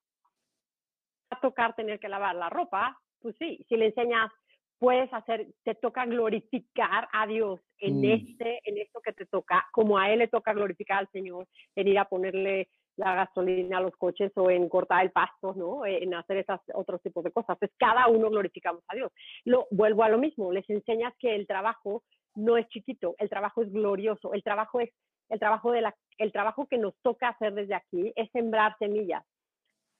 tocar 1.40 1.74
tener 1.74 1.98
que 1.98 2.08
lavar 2.08 2.34
la 2.34 2.50
ropa, 2.50 3.00
pues 3.20 3.34
sí, 3.38 3.64
si 3.68 3.76
le 3.76 3.86
enseñas 3.86 4.30
puedes 4.78 5.12
hacer, 5.12 5.46
te 5.62 5.74
toca 5.74 6.04
glorificar 6.04 7.08
a 7.12 7.26
Dios 7.26 7.60
en 7.78 8.00
mm. 8.00 8.04
este, 8.04 8.60
en 8.64 8.78
esto 8.78 9.00
que 9.00 9.12
te 9.12 9.26
toca, 9.26 9.66
como 9.72 9.96
a 9.96 10.10
él 10.10 10.18
le 10.18 10.28
toca 10.28 10.52
glorificar 10.52 10.98
al 10.98 11.08
Señor, 11.10 11.46
en 11.76 11.88
ir 11.88 11.98
a 11.98 12.06
ponerle 12.06 12.68
la 12.96 13.14
gasolina 13.14 13.78
a 13.78 13.80
los 13.80 13.96
coches 13.96 14.32
o 14.36 14.50
en 14.50 14.68
cortar 14.68 15.04
el 15.04 15.10
pasto, 15.10 15.54
¿no? 15.54 15.86
En 15.86 16.14
hacer 16.14 16.38
esas 16.38 16.60
otros 16.74 17.00
tipos 17.02 17.24
de 17.24 17.32
cosas. 17.32 17.56
Pues 17.58 17.70
cada 17.78 18.08
uno 18.08 18.30
glorificamos 18.30 18.82
a 18.88 18.94
Dios. 18.94 19.12
Lo, 19.44 19.66
vuelvo 19.70 20.04
a 20.04 20.08
lo 20.08 20.18
mismo, 20.18 20.52
les 20.52 20.68
enseñas 20.68 21.14
que 21.18 21.34
el 21.34 21.46
trabajo 21.46 22.02
no 22.34 22.56
es 22.56 22.68
chiquito, 22.68 23.14
el 23.18 23.28
trabajo 23.28 23.62
es 23.62 23.72
glorioso, 23.72 24.32
el 24.34 24.42
trabajo 24.42 24.80
es 24.80 24.90
el 25.28 25.38
trabajo 25.38 25.70
de 25.70 25.80
la 25.80 25.94
el 26.18 26.32
trabajo 26.32 26.66
que 26.66 26.76
nos 26.76 26.94
toca 27.02 27.28
hacer 27.28 27.54
desde 27.54 27.74
aquí 27.74 28.12
es 28.16 28.30
sembrar 28.32 28.76
semillas. 28.78 29.24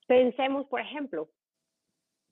Pensemos, 0.07 0.67
por 0.67 0.81
ejemplo, 0.81 1.29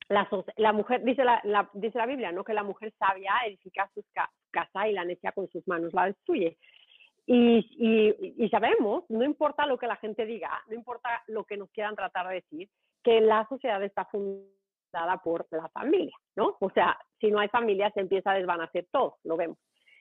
la, 0.09 0.29
la 0.57 0.73
mujer 0.73 1.05
dice 1.05 1.25
la, 1.25 1.71
dice 1.75 1.99
la 1.99 2.07
Biblia, 2.07 2.33
¿no? 2.33 2.45
Que 2.45 2.55
la 2.55 2.63
mujer 2.63 2.93
sabia 2.99 3.33
edifica 3.47 3.91
su 3.95 4.05
casa 4.51 4.89
y 4.89 4.93
la 4.93 5.05
necia 5.05 5.33
con 5.33 5.49
sus 5.49 5.67
manos 5.69 5.93
la 5.93 6.07
destruye. 6.07 6.57
Y, 7.31 8.35
y, 8.39 8.49
sabemos, 8.49 9.05
no 9.11 9.23
importa 9.23 9.67
lo 9.67 9.77
que 9.77 9.87
la 9.87 9.97
gente 9.97 10.25
diga, 10.25 10.51
no 10.67 10.75
importa 10.75 11.23
lo 11.27 11.45
que 11.45 11.59
nos 11.59 11.71
quieran 11.73 11.95
tratar 11.95 12.27
de 12.29 12.37
decir, 12.37 12.71
que 13.05 13.21
la 13.21 13.47
sociedad 13.51 13.83
está 13.83 14.07
fundada 14.07 15.19
por 15.23 15.47
la 15.51 15.69
familia, 15.69 16.17
¿no? 16.37 16.57
O 16.59 16.71
sea, 16.71 16.99
si 17.21 17.31
no 17.31 17.39
hay 17.39 17.49
familia 17.49 17.91
se 17.91 18.01
empieza 18.01 18.31
a 18.31 18.35
desvanecer 18.37 18.87
todo, 18.91 19.19
lo 19.25 19.37
vemos. 19.37 19.59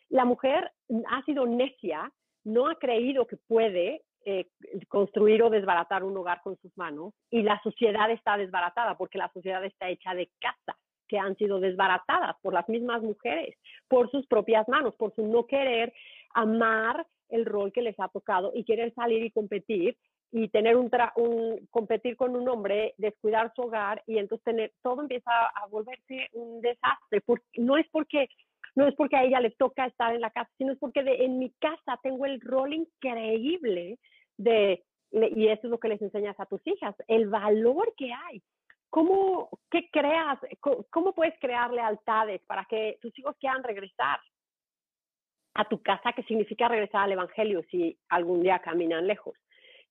La 0.07 0.23
mujer 0.23 0.71
ha 1.09 1.21
sido 1.23 1.45
necia, 1.45 2.09
no 2.45 2.69
ha 2.69 2.75
creído 2.75 3.27
que 3.27 3.35
puede 3.35 4.03
eh, 4.23 4.47
construir 4.87 5.43
o 5.43 5.49
desbaratar 5.49 6.05
un 6.05 6.15
hogar 6.15 6.41
con 6.41 6.57
sus 6.61 6.77
manos 6.77 7.13
y 7.29 7.41
la 7.41 7.61
sociedad 7.61 8.09
está 8.09 8.37
desbaratada 8.37 8.97
porque 8.97 9.17
la 9.17 9.29
sociedad 9.33 9.65
está 9.65 9.89
hecha 9.89 10.13
de 10.13 10.29
casas 10.39 10.77
que 11.09 11.19
han 11.19 11.35
sido 11.35 11.59
desbaratadas 11.59 12.37
por 12.41 12.53
las 12.53 12.67
mismas 12.69 13.01
mujeres, 13.01 13.55
por 13.89 14.09
sus 14.11 14.25
propias 14.27 14.67
manos, 14.69 14.95
por 14.95 15.13
su 15.13 15.27
no 15.27 15.45
querer 15.45 15.93
amar 16.33 17.05
el 17.29 17.45
rol 17.45 17.71
que 17.71 17.81
les 17.81 17.99
ha 17.99 18.07
tocado 18.09 18.51
y 18.53 18.63
quieren 18.63 18.93
salir 18.93 19.23
y 19.23 19.31
competir 19.31 19.97
y 20.31 20.49
tener 20.49 20.75
un, 20.75 20.89
un, 21.15 21.67
competir 21.71 22.17
con 22.17 22.35
un 22.35 22.47
hombre, 22.49 22.93
descuidar 22.97 23.53
su 23.55 23.61
hogar 23.61 24.03
y 24.05 24.17
entonces 24.17 24.43
tener 24.43 24.73
todo 24.81 25.01
empieza 25.01 25.31
a 25.31 25.67
volverse 25.67 26.27
un 26.33 26.61
desastre. 26.61 27.21
no 27.57 27.77
es 27.77 27.87
porque 27.91 28.27
no 28.75 28.87
es 28.87 28.93
porque 28.93 29.15
a 29.15 29.23
ella 29.23 29.39
le 29.39 29.49
toca 29.51 29.87
estar 29.87 30.13
en 30.13 30.21
la 30.21 30.29
casa, 30.29 30.51
sino 30.57 30.71
es 30.71 30.77
porque 30.77 30.99
en 30.99 31.39
mi 31.39 31.49
casa 31.59 31.99
tengo 32.03 32.27
el 32.27 32.39
rol 32.41 32.73
increíble 32.73 33.97
de 34.37 34.83
y 35.11 35.47
eso 35.47 35.61
es 35.63 35.71
lo 35.71 35.79
que 35.79 35.87
les 35.87 36.01
enseñas 36.01 36.39
a 36.39 36.45
tus 36.45 36.61
hijas, 36.67 36.95
el 37.07 37.27
valor 37.27 37.93
que 37.97 38.11
hay. 38.11 38.41
¿Cómo, 38.89 39.49
qué 39.69 39.89
creas, 39.91 40.39
cómo 40.89 41.13
puedes 41.13 41.37
crear 41.39 41.71
lealtades 41.71 42.41
para 42.45 42.65
que 42.65 42.97
tus 43.01 43.17
hijos 43.19 43.35
quieran 43.39 43.63
regresar? 43.63 44.19
A 45.57 45.65
tu 45.65 45.81
casa, 45.81 46.13
que 46.13 46.23
significa 46.23 46.67
regresar 46.67 47.03
al 47.03 47.11
Evangelio 47.11 47.63
si 47.69 47.97
algún 48.09 48.41
día 48.41 48.59
caminan 48.59 49.07
lejos. 49.07 49.35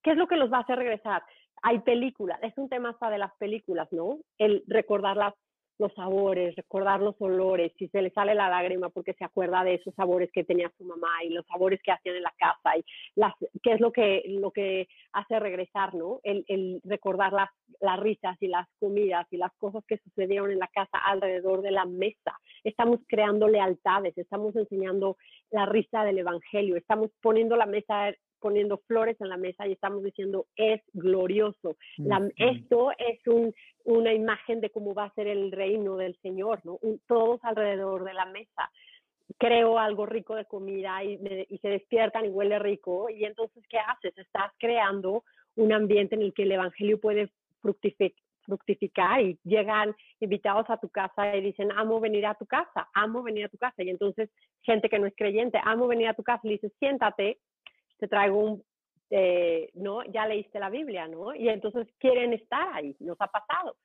¿Qué 0.03 0.13
es 0.13 0.17
lo 0.17 0.29
que 0.29 0.37
los 0.37 0.51
va 0.51 0.59
a 0.59 0.61
hacer 0.61 0.79
regresar? 0.79 1.23
Hay 1.63 1.81
películas, 1.81 2.39
es 2.43 2.57
un 2.57 2.69
tema 2.69 2.91
hasta 2.91 3.11
de 3.11 3.19
las 3.19 3.35
películas, 3.37 3.89
¿no? 3.91 4.19
El 4.39 4.63
recordar 4.69 5.35
los 5.79 5.93
sabores, 5.95 6.57
recordar 6.57 7.01
los 7.01 7.15
olores, 7.21 7.73
si 7.79 7.89
se 7.89 8.01
le 8.01 8.11
sale 8.11 8.35
la 8.35 8.49
lágrima 8.49 8.89
porque 8.89 9.13
se 9.15 9.25
acuerda 9.25 9.63
de 9.63 9.75
esos 9.75 9.95
sabores 9.95 10.31
que 10.33 10.45
tenía 10.45 10.73
su 10.79 10.85
mamá 10.85 11.25
y 11.25 11.31
los 11.31 11.47
sabores 11.47 11.81
que 11.83 11.93
hacían 11.93 12.17
en 12.17 12.23
la 12.23 12.35
casa 12.39 12.79
y 12.79 13.61
qué 13.63 13.73
es 13.73 13.81
lo 13.81 13.93
que, 13.93 14.23
lo 14.27 14.51
que 14.51 14.89
hace 15.13 15.39
regresar, 15.39 15.95
¿no? 15.95 16.21
El, 16.23 16.81
recordar 16.85 17.33
las 17.81 18.01
risas 18.01 18.37
y 18.41 18.49
las 18.49 18.67
comidas 18.79 19.27
y 19.31 19.37
las 19.37 19.53
cosas 19.59 19.85
que 19.87 19.99
sucedieron 19.99 20.51
en 20.51 20.59
la 20.59 20.69
casa 20.69 20.99
alrededor 21.05 21.63
de 21.63 21.71
la 21.71 21.85
mesa. 21.85 22.39
Estamos 22.65 23.01
creando 23.07 23.49
lealtades, 23.49 24.17
estamos 24.17 24.57
enseñando 24.57 25.17
la 25.51 25.67
risa 25.67 26.05
del 26.05 26.19
evangelio, 26.19 26.77
estamos 26.77 27.11
poniendo 27.21 27.57
la 27.57 27.67
mesa 27.67 28.13
poniendo 28.39 28.79
flores 28.87 29.21
en 29.21 29.29
la 29.29 29.37
mesa 29.37 29.67
y 29.67 29.73
estamos 29.73 30.03
diciendo 30.03 30.47
es 30.57 30.81
glorioso. 30.93 31.77
esto 32.37 32.91
es 32.99 33.27
un, 33.27 33.55
una 33.85 34.13
imagen 34.13 34.61
de 34.61 34.71
cómo 34.71 34.95
va 34.95 35.05
a 35.05 35.15
ser 35.15 35.27
el 35.27 35.51
reino 35.53 35.97
del 35.97 36.17
Señor, 36.21 36.61
¿no? 36.65 36.79
todos 37.07 37.41
alrededor 37.43 38.05
de 38.05 38.15
la 38.15 38.27
mesa. 38.27 38.71
Creo 39.39 39.79
algo 39.79 40.07
rico 40.07 40.37
de 40.37 40.45
comida 40.45 41.03
y, 41.03 41.19
y 41.49 41.59
se 41.59 41.69
despiertan 41.69 42.27
y 42.27 42.29
huele 42.29 42.59
rico 42.59 43.11
y 43.11 43.25
entonces 43.25 43.65
¿qué 43.69 43.79
haces? 43.79 44.17
Estás 44.17 44.53
creando 44.59 45.25
un 45.57 45.73
ambiente 45.73 46.15
en 46.15 46.23
el 46.23 46.33
que 46.33 46.45
el 46.45 46.53
Evangelio 46.53 47.01
puede 47.01 47.33
fructificar 48.47 49.21
y 49.21 49.39
llegan 49.45 49.95
invitados 50.21 50.67
a 50.71 50.79
tu 50.79 50.89
casa 50.89 51.37
y 51.37 51.43
dicen, 51.43 51.71
amo 51.73 52.01
venir 52.01 52.25
a 52.27 52.35
tu 52.35 52.47
casa, 52.47 52.89
amo 52.95 53.23
venir 53.23 53.45
a 53.45 53.49
tu 53.49 53.59
casa. 53.59 53.83
Y 53.83 53.91
entonces 53.91 54.31
gente 54.63 54.89
que 54.89 54.99
no 54.99 55.07
es 55.07 55.15
creyente, 55.17 55.61
amo 55.63 55.87
venir 55.87 56.09
a 56.09 56.15
tu 56.15 56.23
casa, 56.23 56.41
le 56.45 56.53
dices, 56.53 56.73
siéntate, 56.79 57.39
te 57.99 58.09
traigo 58.09 58.39
un, 58.39 58.65
eh, 59.11 59.71
¿no? 59.75 60.05
Ya 60.05 60.27
leíste 60.27 60.59
la 60.59 60.71
Biblia, 60.71 61.07
¿no? 61.09 61.35
Y 61.35 61.49
entonces 61.49 61.87
quieren 61.99 62.33
estar 62.33 62.69
ahí, 62.73 62.97
nos 63.01 63.21
ha 63.21 63.29
pasado. 63.29 63.77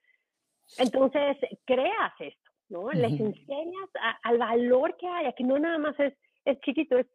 Entonces, 0.78 1.38
creas 1.65 2.13
esto, 2.19 2.52
¿no? 2.69 2.91
Les 2.91 3.19
enseñas 3.19 3.89
al 4.24 4.38
valor 4.38 4.95
que 4.97 5.08
hay, 5.08 5.32
que 5.34 5.43
no 5.43 5.60
nada 5.60 5.78
más 5.78 6.00
es, 6.00 6.13
es 6.45 6.60
chiquito, 6.62 6.97
es, 6.97 7.08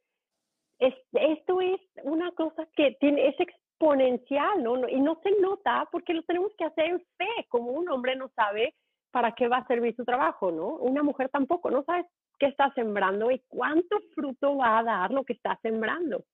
es, 0.79 0.95
esto 1.13 1.61
es 1.61 1.81
una 2.03 2.31
cosa 2.33 2.69
que 2.77 2.97
tiene, 3.01 3.29
es 3.29 3.37
exponencial, 3.77 4.63
¿no? 4.63 4.89
Y 4.89 5.01
no 5.01 5.21
se 5.23 5.31
nota 5.41 5.89
porque 5.93 6.15
lo 6.15 6.23
tenemos 6.23 6.53
que 6.57 6.65
hacer 6.65 6.87
en 6.87 7.01
fe, 7.19 7.47
como 7.49 7.73
un 7.73 7.89
hombre 7.91 8.17
no 8.17 8.31
sabe 8.35 8.75
para 9.11 9.33
qué 9.33 9.49
va 9.49 9.59
a 9.59 9.67
servir 9.67 9.95
su 9.95 10.05
trabajo, 10.05 10.51
¿no? 10.51 10.69
Una 10.77 11.03
mujer 11.03 11.29
tampoco, 11.31 11.71
no 11.71 11.83
sabes 11.85 12.07
qué 12.39 12.47
está 12.47 12.73
sembrando 12.75 13.31
y 13.31 13.43
cuánto 13.49 13.99
fruto 14.15 14.57
va 14.57 14.79
a 14.79 14.83
dar 14.83 15.11
lo 15.11 15.25
que 15.25 15.33
está 15.35 15.59
sembrando. 15.63 16.25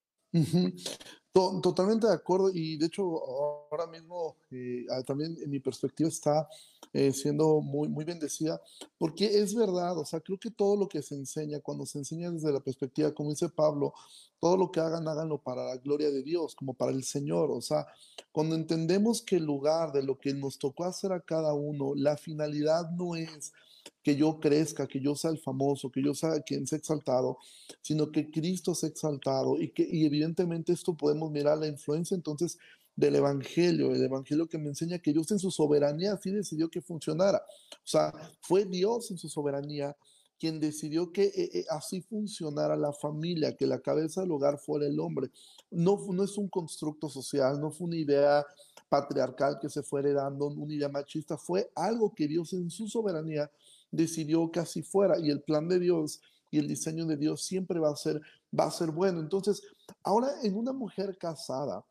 Totalmente 1.34 2.06
de 2.06 2.12
acuerdo 2.12 2.50
y 2.52 2.76
de 2.76 2.86
hecho 2.86 3.02
ahora 3.02 3.86
mismo 3.86 4.36
eh, 4.50 4.84
también 5.06 5.34
en 5.42 5.48
mi 5.48 5.60
perspectiva 5.60 6.10
está 6.10 6.46
eh, 6.92 7.10
siendo 7.10 7.62
muy, 7.62 7.88
muy 7.88 8.04
bendecida 8.04 8.60
porque 8.98 9.40
es 9.40 9.54
verdad, 9.54 9.96
o 9.96 10.04
sea, 10.04 10.20
creo 10.20 10.38
que 10.38 10.50
todo 10.50 10.76
lo 10.76 10.88
que 10.88 11.00
se 11.00 11.14
enseña, 11.14 11.60
cuando 11.60 11.86
se 11.86 11.96
enseña 11.96 12.30
desde 12.30 12.52
la 12.52 12.60
perspectiva, 12.60 13.14
como 13.14 13.30
dice 13.30 13.48
Pablo, 13.48 13.94
todo 14.38 14.58
lo 14.58 14.70
que 14.70 14.80
hagan, 14.80 15.08
háganlo 15.08 15.38
para 15.38 15.64
la 15.64 15.76
gloria 15.78 16.10
de 16.10 16.22
Dios, 16.22 16.54
como 16.54 16.74
para 16.74 16.92
el 16.92 17.02
Señor, 17.02 17.50
o 17.50 17.62
sea, 17.62 17.86
cuando 18.30 18.54
entendemos 18.54 19.22
que 19.22 19.36
el 19.36 19.44
lugar 19.46 19.90
de 19.92 20.02
lo 20.02 20.18
que 20.18 20.34
nos 20.34 20.58
tocó 20.58 20.84
hacer 20.84 21.12
a 21.12 21.20
cada 21.20 21.54
uno, 21.54 21.94
la 21.94 22.18
finalidad 22.18 22.90
no 22.90 23.16
es 23.16 23.54
que 24.02 24.16
yo 24.16 24.40
crezca, 24.40 24.86
que 24.86 25.00
yo 25.00 25.14
sea 25.14 25.30
el 25.30 25.38
famoso, 25.38 25.90
que 25.90 26.02
yo 26.02 26.14
sea 26.14 26.40
quien 26.40 26.66
sea 26.66 26.78
exaltado, 26.78 27.38
sino 27.80 28.10
que 28.10 28.30
Cristo 28.30 28.74
sea 28.74 28.88
exaltado 28.88 29.60
y 29.60 29.70
que 29.70 29.86
y 29.88 30.04
evidentemente 30.04 30.72
esto 30.72 30.96
podemos 30.96 31.30
mirar 31.30 31.58
la 31.58 31.68
influencia 31.68 32.14
entonces 32.14 32.58
del 32.94 33.16
Evangelio, 33.16 33.94
el 33.94 34.02
Evangelio 34.02 34.48
que 34.48 34.58
me 34.58 34.68
enseña 34.68 34.98
que 34.98 35.12
Dios 35.12 35.30
en 35.30 35.38
su 35.38 35.50
soberanía 35.50 36.12
así 36.12 36.30
decidió 36.30 36.68
que 36.68 36.82
funcionara. 36.82 37.42
O 37.72 37.86
sea, 37.86 38.12
fue 38.42 38.64
Dios 38.64 39.10
en 39.10 39.18
su 39.18 39.28
soberanía 39.28 39.96
quien 40.38 40.58
decidió 40.58 41.12
que 41.12 41.26
eh, 41.26 41.50
eh, 41.54 41.64
así 41.70 42.00
funcionara 42.00 42.76
la 42.76 42.92
familia, 42.92 43.56
que 43.56 43.64
la 43.64 43.78
cabeza 43.78 44.22
del 44.22 44.32
hogar 44.32 44.58
fuera 44.58 44.86
el 44.88 44.98
hombre. 44.98 45.30
No, 45.70 45.96
no 46.12 46.24
es 46.24 46.36
un 46.36 46.48
constructo 46.48 47.08
social, 47.08 47.60
no 47.60 47.70
fue 47.70 47.86
una 47.86 47.96
idea 47.96 48.44
patriarcal 48.88 49.58
que 49.60 49.70
se 49.70 49.84
fue 49.84 50.00
heredando, 50.00 50.48
una 50.48 50.74
idea 50.74 50.88
machista, 50.88 51.38
fue 51.38 51.70
algo 51.76 52.12
que 52.12 52.26
Dios 52.26 52.52
en 52.54 52.70
su 52.70 52.88
soberanía 52.88 53.48
decidió 53.92 54.50
que 54.50 54.59
así 54.59 54.83
fuera 54.83 55.18
y 55.20 55.31
el 55.31 55.42
plan 55.42 55.68
de 55.68 55.78
Dios 55.78 56.20
y 56.50 56.59
el 56.59 56.66
diseño 56.66 57.07
de 57.07 57.16
Dios 57.16 57.44
siempre 57.44 57.78
va 57.78 57.90
a 57.90 57.96
ser, 57.96 58.20
va 58.59 58.64
a 58.64 58.70
ser 58.70 58.90
bueno. 58.90 59.20
Entonces, 59.20 59.62
ahora 60.02 60.28
en 60.42 60.57
una 60.57 60.72
mujer 60.72 61.16
casada, 61.16 61.85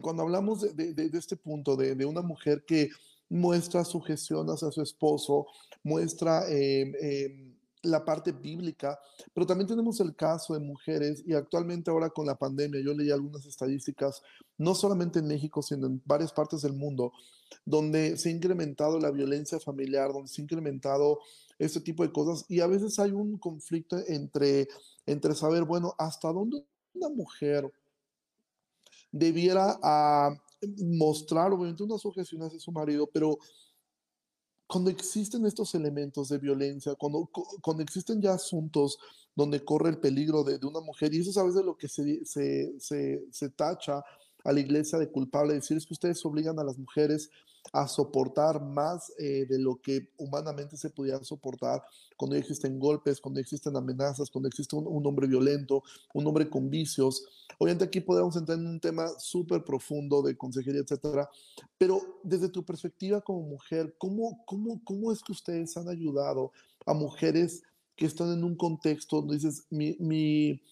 cuando 0.00 0.22
hablamos 0.22 0.76
de, 0.76 1.10
este 1.12 1.36
punto, 1.36 1.74
de, 1.76 2.04
una 2.04 2.22
mujer 2.22 2.64
que 2.66 2.90
muestra 3.28 3.84
sujeción 3.84 4.48
hacia 4.48 4.70
su 4.70 4.82
esposo, 4.82 5.46
muestra 5.82 6.48
em, 6.48 6.94
em, 7.00 7.55
la 7.82 8.04
parte 8.04 8.32
bíblica, 8.32 8.98
pero 9.32 9.46
también 9.46 9.68
tenemos 9.68 10.00
el 10.00 10.14
caso 10.14 10.54
de 10.54 10.60
mujeres 10.60 11.22
y 11.26 11.34
actualmente 11.34 11.90
ahora 11.90 12.10
con 12.10 12.26
la 12.26 12.36
pandemia, 12.36 12.80
yo 12.80 12.94
leí 12.94 13.10
algunas 13.10 13.46
estadísticas, 13.46 14.22
no 14.58 14.74
solamente 14.74 15.18
en 15.18 15.28
México, 15.28 15.62
sino 15.62 15.86
en 15.86 16.02
varias 16.04 16.32
partes 16.32 16.62
del 16.62 16.72
mundo, 16.72 17.12
donde 17.64 18.16
se 18.16 18.28
ha 18.28 18.32
incrementado 18.32 18.98
la 18.98 19.10
violencia 19.10 19.60
familiar, 19.60 20.12
donde 20.12 20.28
se 20.28 20.40
ha 20.40 20.44
incrementado 20.44 21.20
este 21.58 21.80
tipo 21.80 22.02
de 22.02 22.12
cosas 22.12 22.44
y 22.48 22.60
a 22.60 22.66
veces 22.66 22.98
hay 22.98 23.12
un 23.12 23.38
conflicto 23.38 23.98
entre, 24.08 24.68
entre 25.06 25.34
saber, 25.34 25.64
bueno, 25.64 25.94
hasta 25.98 26.32
dónde 26.32 26.64
una 26.94 27.08
mujer 27.08 27.70
debiera 29.10 29.78
ah, 29.82 30.34
mostrar 30.78 31.52
obviamente 31.52 31.82
una 31.82 31.98
sujeción 31.98 32.42
hacia 32.42 32.58
su 32.58 32.72
marido, 32.72 33.08
pero 33.12 33.38
cuando 34.66 34.90
existen 34.90 35.46
estos 35.46 35.74
elementos 35.74 36.28
de 36.28 36.38
violencia, 36.38 36.94
cuando, 36.94 37.30
cuando 37.62 37.82
existen 37.82 38.20
ya 38.20 38.34
asuntos 38.34 38.98
donde 39.34 39.64
corre 39.64 39.90
el 39.90 39.98
peligro 39.98 40.42
de, 40.42 40.58
de 40.58 40.66
una 40.66 40.80
mujer, 40.80 41.14
y 41.14 41.20
eso 41.20 41.30
es 41.30 41.36
a 41.36 41.44
veces 41.44 41.64
lo 41.64 41.76
que 41.76 41.88
se, 41.88 42.24
se, 42.24 42.74
se, 42.78 43.24
se 43.30 43.48
tacha 43.50 44.02
a 44.44 44.52
la 44.52 44.60
iglesia 44.60 44.98
de 44.98 45.10
culpable, 45.10 45.54
decir 45.54 45.76
es 45.76 45.86
que 45.86 45.94
ustedes 45.94 46.24
obligan 46.24 46.58
a 46.58 46.64
las 46.64 46.78
mujeres 46.78 47.30
a 47.72 47.88
soportar 47.88 48.62
más 48.62 49.12
eh, 49.18 49.46
de 49.48 49.58
lo 49.58 49.80
que 49.80 50.10
humanamente 50.18 50.76
se 50.76 50.90
pudiera 50.90 51.22
soportar 51.24 51.82
cuando 52.16 52.36
existen 52.36 52.78
golpes, 52.78 53.20
cuando 53.20 53.40
existen 53.40 53.76
amenazas, 53.76 54.30
cuando 54.30 54.48
existe 54.48 54.76
un, 54.76 55.06
hombre 55.06 55.26
violento, 55.26 55.82
un 56.14 56.26
hombre 56.26 56.48
con 56.48 56.70
vicios. 56.70 57.24
Obviamente 57.58 57.84
aquí 57.84 58.00
podemos 58.00 58.36
entrar 58.36 58.58
en 58.58 58.66
un 58.66 58.80
tema 58.80 59.08
súper 59.18 59.64
profundo 59.64 60.22
de 60.22 60.36
consejería, 60.36 60.80
etcétera, 60.80 61.28
pero 61.76 62.00
desde 62.22 62.48
tu 62.48 62.64
perspectiva 62.64 63.20
como 63.20 63.42
mujer, 63.42 63.94
¿cómo, 63.98 64.42
cómo, 64.46 64.80
¿cómo 64.84 65.12
es 65.12 65.22
que 65.22 65.32
ustedes 65.32 65.76
han 65.76 65.88
ayudado 65.88 66.52
a 66.86 66.94
mujeres 66.94 67.62
que 67.96 68.06
están 68.06 68.32
en 68.32 68.44
un 68.44 68.56
contexto 68.56 69.16
donde 69.16 69.36
dices, 69.36 69.66
mi, 69.70 69.96
mi, 69.98 70.62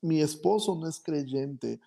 mi 0.00 0.20
esposo 0.20 0.74
no 0.74 0.88
es 0.88 0.98
creyente, 0.98 1.80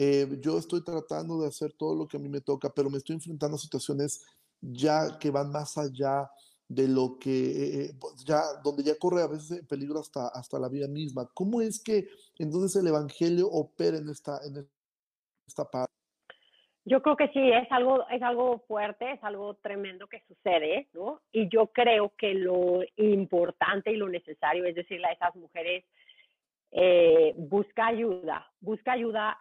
eh, 0.00 0.28
yo 0.40 0.56
estoy 0.56 0.84
tratando 0.84 1.40
de 1.40 1.48
hacer 1.48 1.72
todo 1.72 1.92
lo 1.96 2.06
que 2.06 2.18
a 2.18 2.20
mí 2.20 2.28
me 2.28 2.40
toca, 2.40 2.72
pero 2.72 2.88
me 2.88 2.98
estoy 2.98 3.16
enfrentando 3.16 3.56
a 3.56 3.58
situaciones 3.58 4.24
ya 4.60 5.18
que 5.18 5.32
van 5.32 5.50
más 5.50 5.76
allá 5.76 6.30
de 6.68 6.86
lo 6.86 7.18
que 7.18 7.30
eh, 7.30 7.80
eh, 7.80 7.90
pues, 8.00 8.24
ya 8.24 8.42
donde 8.62 8.84
ya 8.84 8.96
corre 8.96 9.22
a 9.22 9.26
veces 9.26 9.66
peligro 9.66 9.98
hasta 9.98 10.28
hasta 10.28 10.56
la 10.60 10.68
vida 10.68 10.86
misma. 10.86 11.28
¿Cómo 11.34 11.60
es 11.60 11.82
que 11.82 12.06
entonces 12.38 12.80
el 12.80 12.86
evangelio 12.86 13.48
opera 13.48 13.96
en 13.96 14.08
esta 14.08 14.38
en 14.46 14.68
esta 15.48 15.64
parte? 15.68 15.92
Yo 16.84 17.02
creo 17.02 17.16
que 17.16 17.28
sí, 17.30 17.40
es 17.50 17.70
algo, 17.72 18.08
es 18.08 18.22
algo 18.22 18.60
fuerte, 18.68 19.10
es 19.10 19.24
algo 19.24 19.54
tremendo 19.54 20.06
que 20.06 20.22
sucede, 20.28 20.88
¿no? 20.94 21.22
Y 21.32 21.48
yo 21.48 21.66
creo 21.66 22.14
que 22.16 22.34
lo 22.34 22.82
importante 22.96 23.90
y 23.90 23.96
lo 23.96 24.08
necesario 24.08 24.64
es 24.64 24.76
decirle 24.76 25.08
a 25.08 25.12
esas 25.12 25.34
mujeres, 25.34 25.84
busca 27.36 27.88
ayuda, 27.88 28.46
busca 28.60 28.92
ayuda 28.92 29.38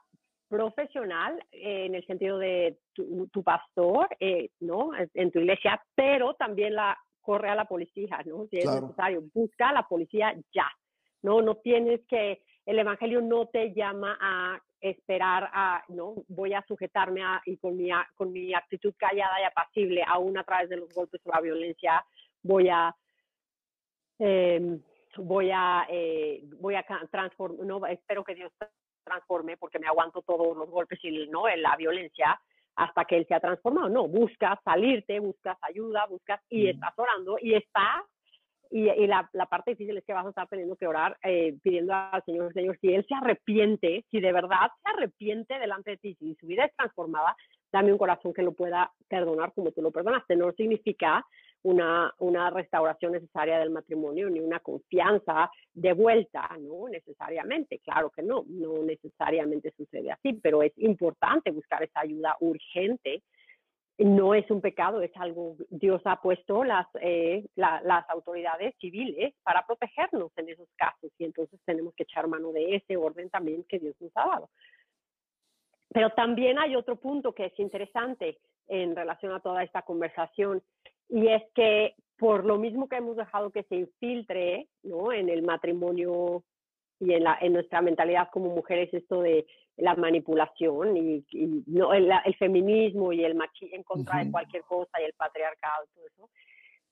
profesional 0.48 1.38
eh, 1.52 1.86
en 1.86 1.96
el 1.96 2.06
sentido 2.06 2.38
de 2.38 2.78
tu, 2.94 3.44
pastor, 3.44 4.08
eh, 4.20 4.50
¿no? 4.60 4.92
En 5.14 5.32
tu 5.32 5.40
iglesia, 5.40 5.82
pero 5.96 6.34
también 6.36 6.76
la 6.76 6.98
corre 7.22 7.50
a 7.50 7.56
la 7.56 7.66
policía, 7.66 8.22
¿no? 8.26 8.48
Si 8.48 8.58
es 8.58 8.66
necesario, 8.66 9.24
busca 9.34 9.70
a 9.70 9.74
la 9.74 9.84
policía 9.84 10.34
ya, 10.54 10.68
¿no? 11.22 11.42
No 11.42 11.56
tienes 11.56 12.02
que, 12.08 12.42
el 12.66 12.80
evangelio 12.80 13.22
no 13.22 13.48
te 13.48 13.74
llama 13.74 14.18
a 14.20 14.60
esperar 14.80 15.50
a, 15.54 15.84
¿no? 15.90 16.16
Voy 16.28 16.54
a 16.54 16.64
sujetarme 16.68 17.24
a, 17.24 17.42
y 17.46 17.58
con 17.58 17.76
mi, 17.76 17.90
con 18.16 18.32
mi 18.32 18.54
actitud 18.54 18.94
callada 18.98 19.42
y 19.42 19.46
apacible, 19.46 20.04
aún 20.08 20.38
a 20.38 20.44
través 20.44 20.70
de 20.70 20.78
los 20.78 20.94
golpes 20.94 21.22
o 21.26 21.32
la 21.32 21.42
violencia, 21.42 22.06
voy 22.44 22.70
a, 22.70 22.96
em, 24.20 24.82
voy 25.18 25.52
a, 25.52 25.86
eh, 25.90 26.42
voy 26.60 26.76
a 26.76 26.86
transformar, 27.12 27.66
no, 27.66 27.86
espero 27.88 28.24
que 28.24 28.36
Dios 28.36 28.52
transforme 29.08 29.58
porque 29.58 29.80
me 29.80 29.88
aguanto 29.88 30.22
todos 30.22 30.56
los 30.56 30.70
golpes 30.70 31.00
y 31.04 31.28
¿no? 31.28 31.48
la 31.48 31.76
violencia 31.78 32.39
hasta 32.76 33.06
que 33.06 33.17
él 33.17 33.26
se 33.28 33.34
ha 33.34 33.39
transformado. 33.39 33.89
No, 33.89 34.08
buscas 34.08 34.60
salirte, 34.63 35.20
buscas 35.20 35.58
ayuda, 35.62 36.06
buscas 36.06 36.39
y 36.50 36.70
estás 36.70 36.93
orando 36.96 37.38
y 37.41 37.56
está. 37.56 38.06
Y, 38.70 38.89
y 38.89 39.08
la, 39.08 39.30
la, 39.32 39.46
parte 39.46 39.72
difícil 39.72 39.98
es 39.98 40.04
que 40.04 40.13
vas 40.13 40.26
a 40.26 40.30
estar 40.30 40.48
teniendo 40.48 40.76
que 40.76 40.88
orar 40.88 41.17
eh, 41.24 41.56
pidiendo 41.63 41.93
al 41.93 42.22
Señor, 42.26 42.52
Señor, 42.52 42.78
si 42.82 42.93
Él 42.93 43.06
se 43.08 43.15
arrepiente, 43.15 44.06
si 44.12 44.20
de 44.20 44.34
verdad 44.34 44.70
se 44.84 44.91
arrepiente 44.91 45.58
delante 45.58 45.91
de 45.91 45.98
ti, 45.98 46.15
si 46.20 46.36
su 46.36 46.48
vida 46.48 46.65
es 46.65 46.76
transformada, 46.76 47.36
dame 47.72 47.93
un 47.93 47.98
corazón 47.98 48.34
que 48.34 48.43
lo 48.43 48.52
pueda 48.52 48.91
perdonar 49.08 49.54
como 49.54 49.72
tú 49.72 49.82
lo 49.82 49.91
perdonaste. 49.91 50.36
No 50.36 50.52
significa 50.52 51.26
una, 51.63 52.13
una 52.20 52.50
restauración 52.50 53.13
necesaria 53.13 53.60
del 53.60 53.72
matrimonio 53.72 54.30
ni 54.30 54.39
una 54.39 54.60
confianza 54.60 55.50
de 55.74 55.93
vuelta, 55.93 56.50
no 56.60 56.88
necesariamente, 56.88 57.80
claro 57.80 58.10
que 58.10 58.24
no, 58.24 58.46
no 58.48 58.84
necesariamente 58.84 59.74
sucede 59.76 60.12
así, 60.12 60.34
pero 60.34 60.63
es 60.63 60.74
importante 60.78 61.52
buscar 61.52 61.84
esa 61.84 62.02
ayuda 62.02 62.36
urgente. 62.39 63.24
No 64.00 64.36
es 64.36 64.50
un 64.52 64.62
pecado, 64.62 65.02
es 65.02 65.12
algo, 65.15 65.56
Dios 65.70 66.02
ha 66.06 66.22
puesto 66.22 66.63
las, 66.63 66.86
eh, 67.02 67.43
las 67.56 68.08
autoridades 68.10 68.76
civiles 68.80 69.34
para 69.41 69.65
protegernos 69.65 70.32
en 70.38 70.50
esos 70.50 70.70
casos 70.76 71.12
y 71.17 71.26
entonces 71.26 71.60
tenemos 71.65 71.96
que 71.96 72.04
echar 72.04 72.28
mano 72.28 72.52
de 72.52 72.76
ese 72.76 72.96
orden 72.96 73.32
también 73.32 73.63
que 73.63 73.80
Dios 73.80 73.96
nos 74.00 74.12
ha 74.15 74.28
dado. 74.28 74.50
Pero 75.89 76.12
también 76.12 76.60
hay 76.60 76.76
otro 76.76 76.98
punto 76.98 77.34
que 77.34 77.46
es 77.46 77.60
interesante 77.60 78.38
en 78.67 78.96
relación 78.96 79.34
a 79.34 79.39
toda 79.39 79.63
esta 79.63 79.82
conversación 79.82 80.62
y 81.10 81.28
es 81.28 81.43
que 81.54 81.96
por 82.17 82.46
lo 82.46 82.58
mismo 82.58 82.88
que 82.88 82.98
hemos 82.98 83.15
dejado 83.15 83.52
que 83.52 83.63
se 83.63 83.76
infiltre 83.76 84.67
¿no? 84.84 85.12
en 85.12 85.30
el 85.30 85.43
matrimonio 85.43 86.43
y 87.00 87.13
en, 87.13 87.24
la, 87.24 87.38
en 87.39 87.54
nuestra 87.54 87.82
mentalidad 87.82 88.30
como 88.32 88.50
mujeres 88.56 88.91
esto 88.93 89.22
de 89.22 89.46
la 89.78 89.96
manipulación 89.96 90.98
y, 90.98 91.24
no, 91.67 91.93
el, 91.93 92.12
feminismo 92.39 93.13
y 93.13 93.24
el 93.24 93.36
machismo 93.36 93.76
en 93.76 93.84
contra 93.84 94.24
de 94.24 94.32
cualquier 94.32 94.63
cosa 94.63 95.00
y 95.00 95.06
el 95.06 95.13
patriarcado 95.13 95.86
y 95.86 95.93
todo 95.93 96.08
eso. 96.08 96.30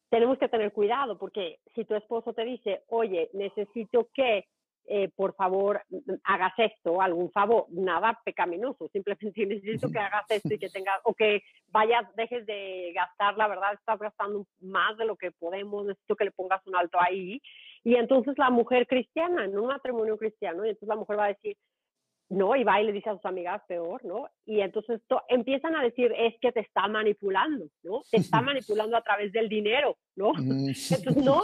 Tenemos 0.10 0.38
que 0.38 0.48
tener 0.48 0.72
cuidado 0.72 1.18
porque 1.18 1.60
si 1.74 1.84
tu 1.86 1.96
esposo 1.96 2.34
te 2.34 2.46
dice, 2.46 2.84
oye, 2.90 3.32
necesito 3.34 4.10
que 4.14 4.46
eh, 4.88 5.10
por 5.16 5.36
favor 5.36 5.82
hagas 6.24 6.54
esto, 6.58 7.02
algún 7.02 7.32
favor, 7.32 7.66
nada 7.70 8.20
pecaminoso, 8.24 8.88
simplemente 8.90 9.46
necesito 9.46 9.90
que 9.90 10.00
hagas 10.00 10.26
esto 10.30 10.54
y 10.54 10.60
que 10.60 10.70
tengas, 10.74 11.00
o 11.04 11.14
que 11.14 11.42
vayas, 11.68 12.06
dejes 12.16 12.46
de 12.46 12.92
gastar, 12.94 13.38
la 13.38 13.48
verdad 13.48 13.74
estás 13.74 14.00
gastando 14.00 14.46
más 14.62 14.98
de 14.98 15.06
lo 15.06 15.16
que 15.16 15.32
podemos, 15.32 15.86
necesito 15.86 16.16
que 16.16 16.26
le 16.26 16.32
pongas 16.32 16.66
un 16.68 16.76
alto 16.76 16.98
ahí. 17.00 17.42
Y 17.84 17.96
entonces 17.96 18.36
la 18.38 18.50
mujer 18.50 18.88
cristiana, 18.88 19.46
en 19.46 19.58
un 19.58 19.68
matrimonio 19.68 20.18
cristiano, 20.18 20.66
y 20.66 20.70
entonces 20.70 20.90
la 20.90 20.96
mujer 20.96 21.20
va 21.20 21.26
a 21.26 21.34
decir, 21.34 21.58
no, 22.30 22.56
y 22.56 22.64
va 22.64 22.82
y 22.82 22.86
le 22.86 22.92
dice 22.92 23.10
a 23.10 23.16
sus 23.16 23.26
amigas 23.26 23.62
peor, 23.68 24.04
¿no? 24.04 24.28
Y 24.46 24.62
entonces 24.62 25.00
empiezan 25.28 25.76
a 25.76 25.84
decir, 25.84 26.12
es 26.18 26.34
que 26.42 26.52
te 26.52 26.62
está 26.62 26.88
manipulando, 26.88 27.66
¿no? 27.84 28.02
Te 28.10 28.18
está 28.18 28.42
manipulando 28.42 28.98
a 28.98 29.02
través 29.02 29.32
del 29.32 29.48
dinero, 29.48 29.98
¿no? 30.16 30.32
Entonces, 30.38 31.16
no, 31.18 31.42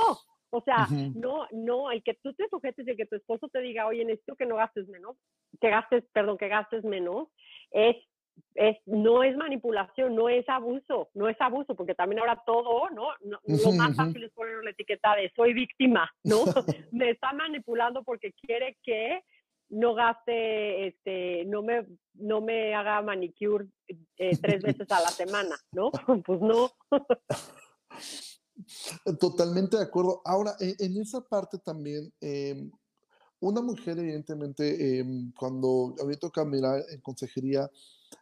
o 0.51 0.61
sea, 0.61 0.87
no, 1.15 1.47
no, 1.51 1.91
el 1.91 2.03
que 2.03 2.13
tú 2.15 2.33
te 2.33 2.47
sujetes 2.49 2.85
y 2.85 2.91
el 2.91 2.97
que 2.97 3.05
tu 3.05 3.15
esposo 3.15 3.47
te 3.47 3.61
diga, 3.61 3.87
oye, 3.87 4.03
necesito 4.03 4.35
que 4.35 4.45
no 4.45 4.57
gastes 4.57 4.87
menos, 4.89 5.15
que 5.59 5.69
gastes, 5.69 6.03
perdón, 6.11 6.37
que 6.37 6.49
gastes 6.49 6.83
menos, 6.83 7.29
es, 7.71 7.95
es, 8.55 8.77
no 8.85 9.23
es 9.23 9.35
manipulación, 9.37 10.13
no 10.13 10.27
es 10.27 10.47
abuso, 10.49 11.09
no 11.13 11.29
es 11.29 11.39
abuso, 11.39 11.73
porque 11.73 11.95
también 11.95 12.19
ahora 12.19 12.43
todo, 12.45 12.89
¿no? 12.89 13.07
lo 13.21 13.71
más 13.73 13.95
fácil 13.95 14.23
es 14.23 14.31
poner 14.33 14.61
la 14.63 14.71
etiqueta 14.71 15.15
de 15.15 15.31
soy 15.35 15.53
víctima, 15.53 16.11
¿no? 16.23 16.43
Me 16.91 17.11
está 17.11 17.31
manipulando 17.31 18.03
porque 18.03 18.33
quiere 18.33 18.77
que 18.83 19.23
no 19.69 19.93
gaste, 19.93 20.87
este, 20.87 21.45
no 21.45 21.63
me, 21.63 21.85
no 22.15 22.41
me 22.41 22.75
haga 22.75 23.01
manicure 23.01 23.67
eh, 23.87 24.37
tres 24.41 24.61
veces 24.61 24.91
a 24.91 24.99
la 24.99 25.07
semana, 25.07 25.55
¿no? 25.71 25.91
Pues 26.25 26.41
no. 26.41 26.71
Totalmente 29.19 29.77
de 29.77 29.83
acuerdo. 29.83 30.21
Ahora, 30.25 30.55
e, 30.59 30.75
en, 30.79 30.97
esa 30.97 31.21
parte 31.21 31.57
también, 31.57 32.11
em, 32.21 32.71
una 33.39 33.61
mujer, 33.61 33.97
evidentemente, 33.99 34.99
em, 34.99 35.31
cuando 35.33 35.95
a 36.01 36.05
mí 36.05 36.15
toca 36.17 36.45
mirar 36.45 36.83
en 36.89 37.01
consejería, 37.01 37.69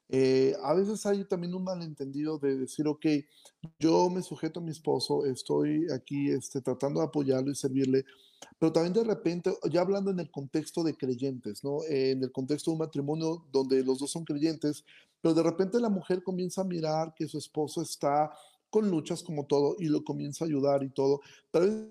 eh, 0.08 0.56
a 0.64 0.74
veces 0.74 1.06
hay 1.06 1.24
también 1.26 1.54
un 1.54 1.64
malentendido 1.64 2.38
de 2.40 2.58
decir, 2.58 2.88
ok, 2.88 3.06
yo 3.80 4.10
me 4.10 4.22
sujeto 4.22 4.60
a 4.60 4.64
mi 4.64 4.72
esposo, 4.72 5.26
estoy 5.26 5.88
aquí 5.92 6.30
este, 6.32 6.62
tratando 6.62 7.00
de 7.00 7.08
apoyarlo 7.08 7.52
y 7.52 7.56
servirle, 7.56 8.06
pero 8.58 8.72
también 8.72 8.94
de 8.94 9.04
repente, 9.04 9.54
ya 9.70 9.82
hablando 9.82 10.12
en 10.12 10.20
el 10.20 10.32
contexto 10.32 10.84
de 10.84 10.96
creyentes, 10.96 11.64
¿no? 11.64 11.84
en 11.88 12.24
el 12.24 12.32
contexto 12.32 12.72
de 12.72 12.76
un 12.76 12.80
matrimonio 12.80 13.46
donde 13.52 13.84
los 13.84 14.00
dos 14.00 14.12
son 14.12 14.26
creyentes, 14.26 14.84
pero 15.22 15.34
de 15.34 15.44
repente 15.44 15.80
la 15.80 15.90
mujer 15.90 16.24
comienza 16.24 16.62
a 16.62 16.66
mirar 16.66 17.14
que 17.14 17.28
su 17.28 17.38
esposo 17.38 17.82
está 17.82 18.32
con 18.70 18.90
luchas 18.90 19.24
como 19.24 19.46
todo 19.46 19.76
y 19.80 19.86
lo 19.86 20.04
comienza 20.04 20.46
a 20.46 20.48
ayudar 20.48 20.84
y 20.84 20.90
todo. 20.90 21.22
Pero 21.52 21.90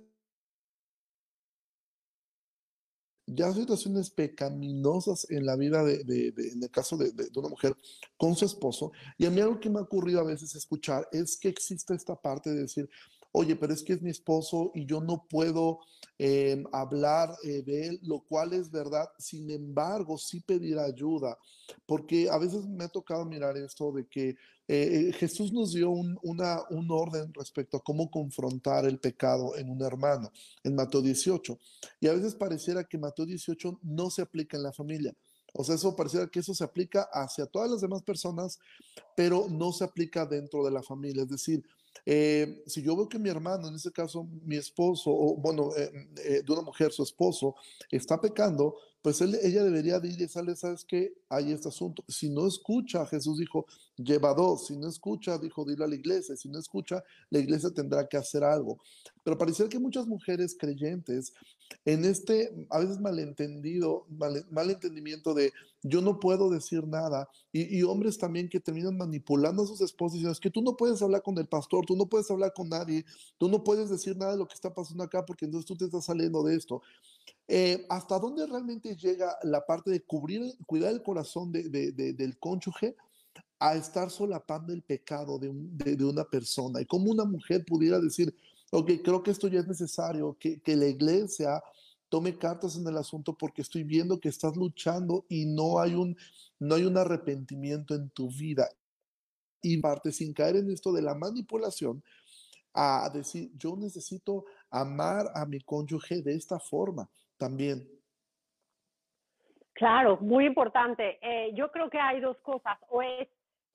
ya 3.27 3.53
situaciones 3.53 4.11
pecaminosas 4.11 5.31
en 5.31 5.45
la 5.45 5.57
vida 5.57 5.85
de, 5.85 6.01
en 6.37 6.63
el 6.63 6.71
caso 6.71 6.97
de, 6.97 7.13
de, 7.13 7.29
una 7.37 7.49
mujer 7.49 7.77
con 8.17 8.35
su 8.35 8.45
esposo. 8.45 8.93
Y 9.19 9.27
a 9.27 9.31
mí 9.31 9.41
algo 9.41 9.61
que 9.61 9.71
me 9.71 9.79
ha 9.79 9.83
ocurrido 9.83 10.21
a 10.21 10.25
veces 10.25 10.55
escuchar 10.55 11.07
es 11.13 11.37
que 11.37 11.49
existe 11.49 11.95
esta 11.95 12.17
parte 12.17 12.51
de 12.51 12.63
decir, 12.63 12.89
oye, 13.33 13.57
pero 13.57 13.73
es 13.73 13.83
que 13.83 13.95
es 13.95 14.03
mi 14.03 14.11
esposo 14.11 14.71
y 14.75 14.87
yo 14.87 15.01
no 15.01 15.27
puedo 15.29 15.81
em, 16.19 16.65
hablar 16.73 17.35
eh, 17.45 17.63
de 17.63 17.89
él, 17.89 18.01
lo 18.03 18.21
cual 18.21 18.53
es 18.53 18.71
verdad. 18.71 19.09
Sin 19.19 19.51
embargo, 19.51 20.19
sí 20.19 20.41
pedir 20.41 20.79
ayuda, 20.79 21.39
porque 21.87 22.29
a 22.31 22.39
veces 22.39 22.67
me 22.67 22.85
ha 22.85 22.89
tocado 22.89 23.25
mirar 23.25 23.57
esto 23.57 23.93
de 23.93 24.07
que 24.07 24.37
eh, 24.67 25.13
Jesús 25.15 25.53
nos 25.53 25.73
dio 25.73 25.91
un, 25.91 26.19
una, 26.23 26.63
un 26.71 26.91
orden 26.91 27.33
respecto 27.33 27.79
a 27.79 27.83
cómo 27.83 28.11
confrontar 28.11 28.85
el 28.85 28.99
pecado 28.99 29.57
en 29.57 29.71
un 29.71 29.83
hermano, 29.83 30.31
en 30.63 30.75
Mateo 30.75 31.01
18. 31.01 31.59
Y 32.01 32.09
a 32.09 32.13
veces 32.13 32.35
pareciera 32.35 32.85
que 32.85 32.99
Mateo 32.99 33.25
18 33.25 33.81
no 33.83 34.11
se 34.11 34.23
aplica 34.23 34.57
en 34.57 34.63
la 34.63 34.73
familia. 34.73 35.15
O 35.55 35.65
sea, 35.65 35.77
eso 35.77 35.97
pareciera 35.97 36.29
que 36.29 36.41
eso 36.41 36.55
se 36.55 36.65
aplica 36.65 37.09
hacia 37.13 37.47
todas 37.47 37.71
las 37.71 37.81
demás 37.81 38.03
personas, 38.03 38.59
pero 39.17 39.47
no 39.49 39.73
se 39.73 39.85
aplica 39.85 40.27
dentro 40.27 40.65
de 40.65 40.71
la 40.71 40.83
familia. 40.83 41.23
Es 41.23 41.31
decir, 41.31 41.65
eh, 42.11 42.63
si 42.67 42.83
yo 42.83 42.97
veo 42.97 43.09
que 43.09 43.19
mi 43.19 43.29
hermano, 43.29 43.69
en 43.69 43.75
este 43.75 43.93
caso 43.93 44.27
mi 44.45 44.57
esposo, 44.57 45.11
o 45.11 45.37
bueno, 45.37 45.71
eh, 45.77 46.09
eh, 46.25 46.43
de 46.43 46.53
una 46.53 46.63
mujer, 46.63 46.91
su 46.91 47.03
esposo, 47.03 47.55
está 47.91 48.19
pecando, 48.19 48.77
pues 49.03 49.21
ella 49.21 49.63
debería 49.63 50.01
de 50.01 50.09
ir 50.09 50.15
y 50.15 50.17
decirle, 50.17 50.57
¿sabes 50.57 50.85
qué? 50.85 51.13
Hay 51.29 51.53
este 51.53 51.69
asunto. 51.69 52.03
Si 52.09 52.29
no 52.29 52.47
escucha, 52.47 53.07
Jesús 53.07 53.39
dijo, 53.39 53.67
lleva 53.97 54.35
dos. 54.35 54.67
Si 54.67 54.77
no 54.77 54.89
escucha, 54.89 55.39
dijo, 55.39 55.65
dile 55.65 55.85
a 55.85 55.87
la 55.89 55.95
iglesia. 55.95 56.35
Si 56.35 56.49
no 56.49 56.59
escucha, 56.59 57.05
la 57.31 57.39
iglesia 57.39 57.71
tendrá 57.71 58.09
que 58.09 58.17
hacer 58.17 58.43
algo. 58.43 58.81
Pero 59.23 59.39
parece 59.39 59.69
que 59.69 59.79
muchas 59.79 60.07
mujeres 60.07 60.57
creyentes, 60.59 61.33
en 61.85 62.05
este 62.05 62.67
a 62.71 62.79
veces 62.79 63.01
malentendido, 63.01 64.07
mal, 64.09 64.47
malentendimiento 64.51 65.35
de 65.35 65.53
yo 65.83 66.01
no 66.01 66.19
puedo 66.19 66.51
decir 66.51 66.87
nada, 66.87 67.29
y, 67.53 67.83
hombres 67.83 68.19
también 68.19 68.49
que 68.49 68.61
terminan 68.61 68.97
manipulando 68.97 69.65
sus 69.65 69.81
esposas 69.81 70.23
es 70.23 70.41
que 70.41 70.51
tú 70.51 70.61
no 70.61 70.77
puedes 70.77 71.01
hablar 71.03 71.23
con 71.23 71.39
el 71.39 71.47
pastor, 71.47 71.87
tú 71.87 71.97
no 71.97 72.07
puedes 72.07 72.31
hablar 72.31 72.53
con 72.53 72.69
nadie, 72.69 73.05
tú 73.39 73.49
no 73.49 73.63
puedes 73.63 73.89
decir 73.89 74.17
nada 74.17 74.33
de 74.33 74.39
lo 74.39 74.49
que 74.49 74.55
está 74.55 74.75
pasando 74.75 75.05
acá 75.05 75.25
porque 75.25 75.45
entonces 75.45 75.67
tú 75.67 75.77
te 75.77 75.85
estás 75.85 76.05
saliendo 76.05 76.43
de 76.43 76.57
esto. 76.57 76.83
Eh, 77.47 77.87
¿Hasta 77.89 78.19
dónde 78.19 78.47
realmente 78.47 78.97
llega 78.97 79.37
la 79.43 79.65
parte 79.65 79.91
de 79.91 80.03
cubrir, 80.03 80.43
cuidar 80.67 80.93
el 80.93 81.03
corazón 81.03 81.53
de, 81.53 81.63
del 81.93 82.39
cónyuge 82.39 82.97
a 83.61 83.75
estar 83.75 84.11
solapando 84.11 84.73
el 84.73 84.83
pecado 84.83 85.39
de, 85.39 85.51
de, 85.53 86.05
una 86.05 86.25
persona? 86.25 86.81
Y 86.81 86.87
cómo 86.87 87.11
una 87.11 87.25
mujer 87.25 87.65
pudiera 87.65 88.01
decir, 88.01 88.35
ok, 88.71 88.91
creo 89.03 89.23
que 89.23 89.31
esto 89.31 89.49
ya 89.49 89.61
es 89.61 89.67
necesario, 89.67 90.37
que, 90.39 90.61
que 90.61 90.77
la 90.77 90.87
iglesia 90.87 91.63
tome 92.09 92.39
cartas 92.39 92.77
en 92.77 92.87
el 92.87 92.97
asunto 92.97 93.35
porque 93.35 93.63
estoy 93.63 93.85
viendo 93.85 94.21
que 94.21 94.29
estás 94.29 94.57
luchando 94.57 95.25
y 95.29 95.47
no 95.47 95.79
hay 95.79 95.95
un, 95.95 96.17
no 96.59 96.75
hay 96.75 96.85
un 96.85 96.97
arrepentimiento 96.97 97.95
en 97.95 98.11
tu 98.11 98.29
vida. 98.29 98.69
Y 99.61 99.79
parte 99.79 100.13
sin 100.13 100.33
caer 100.33 100.57
en 100.57 100.71
esto 100.71 100.93
de 100.93 101.03
la 101.03 101.15
manipulación, 101.15 102.03
a 102.73 103.11
decir, 103.13 103.51
yo 103.57 103.77
necesito 103.77 104.45
amar 104.71 105.27
a 105.35 105.45
mi 105.45 105.61
cónyuge 105.61 106.23
de 106.23 106.35
esta 106.35 106.61
forma 106.61 107.09
también. 107.37 107.89
Claro, 109.73 110.19
muy 110.21 110.47
importante. 110.47 111.19
Eh, 111.23 111.53
yo 111.55 111.71
creo 111.71 111.91
que 111.91 111.99
hay 111.99 112.21
dos 112.21 112.37
cosas, 112.39 112.79
o 112.89 113.03
es 113.03 113.29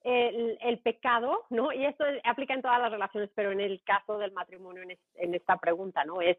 el, 0.03 0.79
pecado, 0.79 1.45
¿no? 1.49 1.71
Y 1.71 1.85
esto 1.85 2.03
aplica 2.23 2.53
en 2.53 2.61
todas 2.61 2.79
las 2.79 2.91
relaciones, 2.91 3.29
pero 3.33 3.51
en 3.51 3.61
el 3.61 3.81
caso 3.83 4.17
del 4.17 4.31
matrimonio, 4.31 4.83
en, 5.15 5.35
esta 5.35 5.57
pregunta, 5.57 6.03
¿no? 6.03 6.21
Es, 6.21 6.37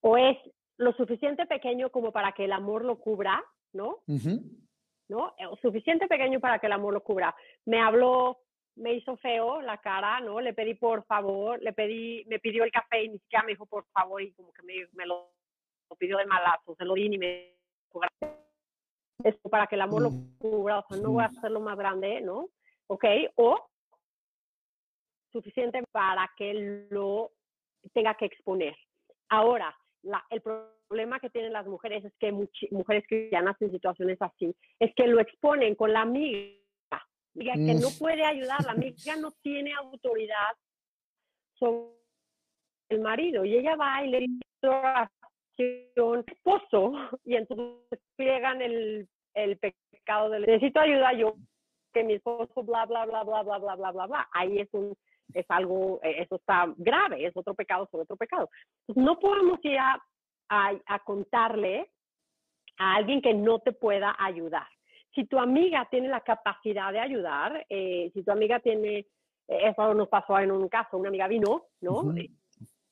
o 0.00 0.16
es 0.16 0.36
lo 0.76 0.92
suficiente 0.92 1.46
pequeño 1.46 1.90
como 1.90 2.12
para 2.12 2.32
que 2.32 2.44
el 2.44 2.52
amor 2.52 2.84
lo 2.84 2.98
cubra, 2.98 3.42
¿no? 3.72 3.98
¿No? 5.08 5.34
O 5.50 5.56
suficiente 5.56 6.06
pequeño 6.06 6.38
para 6.40 6.58
que 6.58 6.66
el 6.66 6.72
amor 6.72 6.92
lo 6.92 7.02
cubra. 7.02 7.34
Me 7.64 7.80
habló, 7.80 8.38
me 8.76 8.92
hizo 8.92 9.16
feo 9.16 9.62
la 9.62 9.78
cara, 9.78 10.20
¿no? 10.20 10.40
Le 10.40 10.52
pedí 10.52 10.74
por 10.74 11.04
favor, 11.04 11.60
le 11.62 11.72
pedí, 11.72 12.24
me 12.26 12.38
pidió 12.38 12.64
el 12.64 12.70
café 12.70 13.04
y 13.04 13.08
ni 13.08 13.18
siquiera 13.18 13.44
me 13.44 13.52
dijo 13.52 13.66
por 13.66 13.86
favor 13.86 14.20
y 14.20 14.32
como 14.32 14.52
que 14.52 14.62
me, 14.62 14.74
me 14.92 15.06
lo 15.06 15.30
lo 15.90 15.96
pidió 15.96 16.18
de 16.18 16.26
malazo, 16.26 16.74
se 16.76 16.84
lo 16.84 16.94
di 16.94 17.06
y 17.06 17.18
me 17.18 17.54
esto 19.24 19.48
para 19.48 19.66
que 19.66 19.74
el 19.74 19.80
amor 19.80 20.02
lo 20.02 20.10
cubra, 20.38 20.78
o 20.78 20.86
sea, 20.86 20.96
no 20.98 21.10
voy 21.10 21.24
a 21.24 21.26
hacerlo 21.26 21.58
más 21.60 21.76
grande, 21.76 22.20
¿no? 22.20 22.48
¿Ok? 22.88 23.04
O 23.36 23.68
suficiente 25.32 25.82
para 25.92 26.30
que 26.36 26.86
lo 26.90 27.32
tenga 27.92 28.14
que 28.14 28.26
exponer. 28.26 28.74
Ahora, 29.28 29.76
la, 30.02 30.24
el 30.30 30.40
problema 30.40 31.20
que 31.20 31.30
tienen 31.30 31.52
las 31.52 31.66
mujeres 31.66 32.04
es 32.04 32.12
que 32.18 32.32
mujeres 32.32 33.04
cristianas 33.06 33.56
en 33.60 33.70
situaciones 33.70 34.20
así, 34.20 34.54
es 34.78 34.94
que 34.94 35.06
lo 35.06 35.20
exponen 35.20 35.74
con 35.74 35.92
la 35.92 36.02
amiga, 36.02 36.56
amiga 37.34 37.54
que 37.54 37.74
no 37.74 37.88
puede 37.98 38.24
ayudar, 38.24 38.64
la 38.64 38.72
amiga 38.72 39.16
no 39.16 39.30
tiene 39.42 39.74
autoridad 39.74 40.56
sobre 41.54 41.92
el 42.88 43.00
marido 43.00 43.44
y 43.44 43.56
ella 43.56 43.76
va 43.76 44.02
y 44.02 44.08
le 44.08 44.18
dice 44.20 44.38
esposo 46.26 46.92
y 47.24 47.34
entonces 47.34 48.00
pliegan 48.16 48.62
el, 48.62 49.08
el 49.34 49.58
pecado 49.58 50.30
de 50.30 50.40
necesito 50.40 50.80
ayuda 50.80 51.12
yo 51.14 51.34
que 51.92 52.04
mi 52.04 52.14
esposo 52.14 52.62
bla 52.62 52.86
bla 52.86 53.04
bla 53.06 53.22
bla 53.24 53.42
bla 53.42 53.58
bla 53.58 53.76
bla 53.76 53.92
bla 53.92 54.06
bla 54.06 54.28
ahí 54.32 54.60
es 54.60 54.68
un 54.72 54.96
es 55.34 55.46
algo 55.48 56.00
eh, 56.02 56.22
eso 56.22 56.36
está 56.36 56.72
grave 56.76 57.26
es 57.26 57.36
otro 57.36 57.54
pecado 57.54 57.88
sobre 57.90 58.02
otro 58.04 58.16
pecado. 58.16 58.48
No 58.94 59.18
podemos 59.18 59.58
ir 59.64 59.78
a, 59.78 60.00
a, 60.48 60.98
contarle 61.00 61.90
a 62.78 62.96
alguien 62.96 63.20
que 63.20 63.34
no 63.34 63.58
te 63.58 63.72
pueda 63.72 64.16
ayudar. 64.18 64.66
Si 65.14 65.24
tu 65.26 65.38
amiga 65.38 65.86
tiene 65.90 66.08
la 66.08 66.20
capacidad 66.20 66.92
de 66.92 67.00
ayudar 67.00 67.66
eh, 67.68 68.10
si 68.14 68.22
tu 68.22 68.30
amiga 68.30 68.60
tiene 68.60 69.06
eh, 69.48 69.70
eso 69.70 69.94
nos 69.94 70.08
pasó 70.08 70.38
en 70.38 70.52
un 70.52 70.68
caso 70.68 70.96
una 70.96 71.08
amiga 71.08 71.28
vino 71.28 71.66
no 71.80 72.14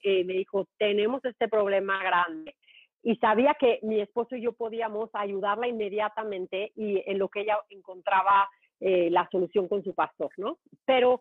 eh, 0.08 0.24
me 0.24 0.34
dijo, 0.34 0.68
tenemos 0.78 1.24
este 1.24 1.48
problema 1.48 2.00
grande 2.00 2.54
y 3.02 3.16
sabía 3.16 3.56
que 3.58 3.80
mi 3.82 4.00
esposo 4.00 4.36
y 4.36 4.42
yo 4.42 4.52
podíamos 4.52 5.10
ayudarla 5.14 5.66
inmediatamente 5.66 6.70
y 6.76 7.02
en 7.10 7.18
lo 7.18 7.28
que 7.28 7.40
ella 7.40 7.58
encontraba 7.70 8.48
eh, 8.80 9.08
la 9.10 9.28
solución 9.30 9.68
con 9.68 9.82
su 9.82 9.94
pastor, 9.94 10.30
¿no? 10.36 10.58
Pero, 10.84 11.20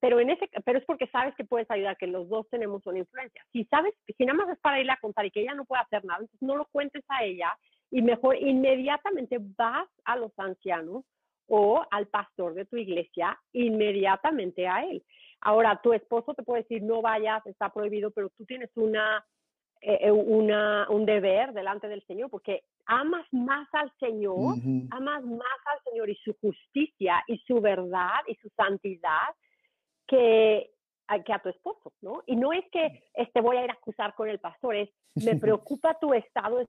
pero, 0.00 0.20
en 0.20 0.30
ese, 0.30 0.48
pero 0.64 0.78
es 0.78 0.84
porque 0.84 1.06
sabes 1.06 1.34
que 1.34 1.44
puedes 1.44 1.70
ayudar, 1.70 1.96
que 1.96 2.06
los 2.06 2.28
dos 2.28 2.48
tenemos 2.50 2.86
una 2.86 2.98
influencia. 2.98 3.44
Si 3.52 3.64
sabes, 3.64 3.94
si 4.06 4.24
nada 4.24 4.36
más 4.36 4.50
es 4.50 4.60
para 4.60 4.80
irle 4.80 4.92
a 4.92 5.00
contar 5.00 5.24
y 5.24 5.30
que 5.30 5.40
ella 5.40 5.54
no 5.54 5.64
puede 5.64 5.82
hacer 5.82 6.04
nada, 6.04 6.20
entonces 6.20 6.42
no 6.42 6.56
lo 6.56 6.66
cuentes 6.66 7.02
a 7.08 7.24
ella 7.24 7.56
y 7.90 8.02
mejor 8.02 8.36
inmediatamente 8.36 9.38
vas 9.56 9.88
a 10.04 10.16
los 10.16 10.32
ancianos 10.38 11.04
o 11.48 11.84
al 11.90 12.06
pastor 12.06 12.54
de 12.54 12.64
tu 12.64 12.76
iglesia, 12.76 13.38
inmediatamente 13.52 14.68
a 14.68 14.84
él. 14.84 15.02
Ahora, 15.40 15.80
tu 15.82 15.92
esposo 15.92 16.34
te 16.34 16.42
puede 16.42 16.62
decir, 16.62 16.82
no 16.82 17.02
vayas, 17.02 17.44
está 17.46 17.72
prohibido, 17.72 18.10
pero 18.10 18.30
tú 18.30 18.44
tienes 18.44 18.70
una, 18.76 19.24
eh, 19.82 19.98
eh, 20.02 20.10
una, 20.10 20.86
un 20.90 21.06
deber 21.06 21.54
delante 21.54 21.88
del 21.88 22.04
Señor, 22.06 22.28
porque 22.28 22.64
amas 22.84 23.26
más 23.32 23.66
al 23.72 23.90
Señor, 23.98 24.56
amas 24.90 25.24
más 25.24 25.58
al 25.72 25.82
Señor 25.84 26.10
y 26.10 26.16
su 26.16 26.34
justicia 26.34 27.24
y 27.26 27.38
su 27.46 27.62
verdad 27.62 28.20
y 28.26 28.34
su 28.34 28.50
santidad 28.50 29.34
que, 30.06 30.70
que 31.24 31.32
a 31.32 31.38
tu 31.38 31.48
esposo, 31.48 31.94
¿no? 32.02 32.22
Y 32.26 32.36
no 32.36 32.52
es 32.52 32.64
que 32.70 33.04
este, 33.14 33.40
voy 33.40 33.56
a 33.56 33.64
ir 33.64 33.70
a 33.70 33.74
acusar 33.74 34.14
con 34.14 34.28
el 34.28 34.38
pastor, 34.38 34.76
es, 34.76 34.90
me 35.14 35.36
preocupa 35.40 35.98
tu 35.98 36.12
estado 36.12 36.62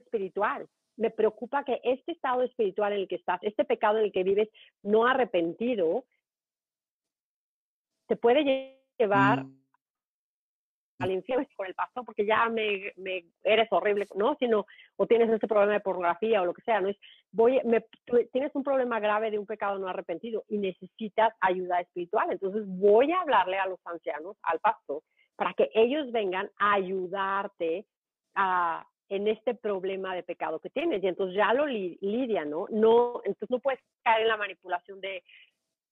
espiritual, 0.00 0.66
me 0.96 1.10
preocupa 1.10 1.62
que 1.62 1.78
este 1.84 2.12
estado 2.12 2.42
espiritual 2.42 2.94
en 2.94 3.00
el 3.00 3.08
que 3.08 3.16
estás, 3.16 3.38
este 3.42 3.66
pecado 3.66 3.98
en 3.98 4.04
el 4.04 4.12
que 4.12 4.24
vives 4.24 4.48
no 4.82 5.06
arrepentido, 5.06 6.06
te 8.06 8.16
puede 8.16 8.80
llevar 8.98 9.44
mm 9.44 9.65
al 10.98 11.10
infierno 11.10 11.46
con 11.56 11.66
el 11.66 11.74
pastor 11.74 12.04
porque 12.04 12.24
ya 12.24 12.48
me, 12.48 12.92
eres 13.44 13.68
horrible, 13.70 14.06
¿no? 14.14 14.36
Sino, 14.38 14.66
o 14.96 15.06
tienes 15.06 15.30
ese 15.30 15.46
problema 15.46 15.74
de 15.74 15.80
pornografía 15.80 16.42
o 16.42 16.46
lo 16.46 16.54
que 16.54 16.62
sea, 16.62 16.80
¿no? 16.80 16.88
Es, 16.88 16.96
voy, 17.30 17.60
me, 17.64 17.84
tienes 18.32 18.54
un 18.54 18.64
problema 18.64 18.98
grave 19.00 19.30
de 19.30 19.38
un 19.38 19.46
pecado 19.46 19.78
no 19.78 19.88
arrepentido 19.88 20.44
y 20.48 20.58
necesitas 20.58 21.34
ayuda 21.40 21.80
espiritual. 21.80 22.28
Entonces 22.30 22.62
voy 22.66 23.12
a 23.12 23.20
hablarle 23.20 23.58
a 23.58 23.66
los 23.66 23.80
ancianos, 23.84 24.36
al 24.42 24.58
pastor, 24.60 25.02
para 25.36 25.52
que 25.52 25.70
ellos 25.74 26.10
vengan 26.12 26.50
a 26.58 26.74
ayudarte 26.74 27.84
a, 28.34 28.86
en 29.08 29.28
este 29.28 29.54
problema 29.54 30.14
de 30.14 30.22
pecado 30.22 30.60
que 30.60 30.70
tienes. 30.70 31.02
Y 31.02 31.08
entonces 31.08 31.36
ya 31.36 31.52
lo 31.52 31.66
lidia, 31.66 32.44
¿no? 32.44 32.66
no 32.70 33.20
entonces 33.24 33.50
no 33.50 33.58
puedes 33.58 33.80
caer 34.02 34.22
en 34.22 34.28
la 34.28 34.36
manipulación 34.36 35.00
de 35.00 35.22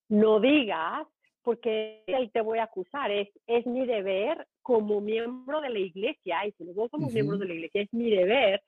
no 0.09 0.40
digas 0.40 1.07
porque 1.45 2.03
ahí 2.09 2.28
te 2.30 2.40
voy 2.40 2.59
a 2.59 2.64
acusar, 2.64 3.11
es, 3.11 3.28
es 3.47 3.66
mi 3.66 3.86
deber 3.86 4.47
como 4.62 5.01
miembro 5.01 5.61
de 5.61 5.70
la 5.70 5.78
iglesia, 5.78 6.47
y 6.47 6.53
si 6.53 6.64
los 6.64 6.74
dos 6.74 6.90
somos 6.90 7.12
miembros 7.12 7.38
de 7.38 7.47
la 7.47 7.55
iglesia, 7.55 7.82
es 7.82 7.92
mi 7.92 8.11
deber 8.11 8.62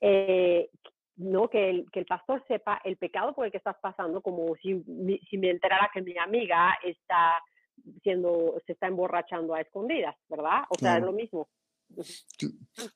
eh, 0.00 0.70
¿no? 1.16 1.48
Que 1.48 1.70
el, 1.70 1.90
que 1.90 2.00
el 2.00 2.06
pastor 2.06 2.44
sepa 2.48 2.80
el 2.84 2.96
pecado 2.96 3.34
por 3.34 3.46
el 3.46 3.52
que 3.52 3.58
estás 3.58 3.76
pasando, 3.80 4.20
como 4.20 4.54
si, 4.56 4.82
si 5.30 5.38
me 5.38 5.50
enterara 5.50 5.90
que 5.92 6.02
mi 6.02 6.16
amiga 6.18 6.76
está 6.84 7.32
siendo, 8.02 8.60
se 8.66 8.72
está 8.72 8.88
emborrachando 8.88 9.54
a 9.54 9.60
escondidas, 9.60 10.14
¿verdad? 10.28 10.64
O 10.68 10.78
sea, 10.78 10.96
es 10.96 11.02
lo 11.02 11.12
mismo. 11.12 11.48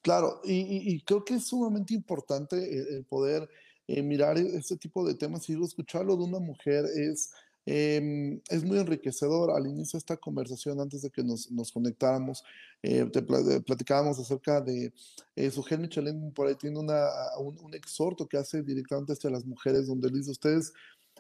Claro, 0.02 0.40
y, 0.44 0.94
y, 0.94 1.00
creo 1.02 1.24
que 1.24 1.34
es 1.34 1.46
sumamente 1.46 1.94
importante 1.94 2.56
el, 2.56 3.04
poder 3.04 3.48
eh, 3.86 4.02
mirar 4.02 4.36
este 4.38 4.76
tipo 4.76 5.06
de 5.06 5.14
temas 5.14 5.48
y 5.48 5.62
escucharlo 5.62 6.16
de 6.16 6.24
una 6.24 6.40
mujer 6.40 6.84
es 6.84 7.32
Em, 7.70 8.40
es 8.48 8.64
muy 8.64 8.78
enriquecedor. 8.78 9.50
Al 9.50 9.66
inicio 9.66 9.98
de 9.98 9.98
esta 9.98 10.16
conversación, 10.16 10.80
antes 10.80 11.02
de 11.02 11.10
que 11.10 11.22
nos, 11.22 11.50
nos 11.50 11.70
conectáramos, 11.70 12.42
eh, 12.82 13.04
te 13.12 13.20
platicábamos 13.20 14.18
acerca 14.18 14.62
de 14.62 14.90
eh, 15.36 15.50
su 15.50 15.62
Michelin, 15.78 16.32
por 16.32 16.46
ahí 16.46 16.54
tiene 16.54 16.78
una, 16.78 17.06
un, 17.38 17.58
un, 17.60 17.74
exhorto 17.74 18.26
que 18.26 18.38
hace 18.38 18.62
directamente 18.62 19.12
hacia 19.12 19.28
las 19.28 19.44
mujeres, 19.44 19.86
donde 19.86 20.08
dice, 20.08 20.30
ustedes 20.30 20.72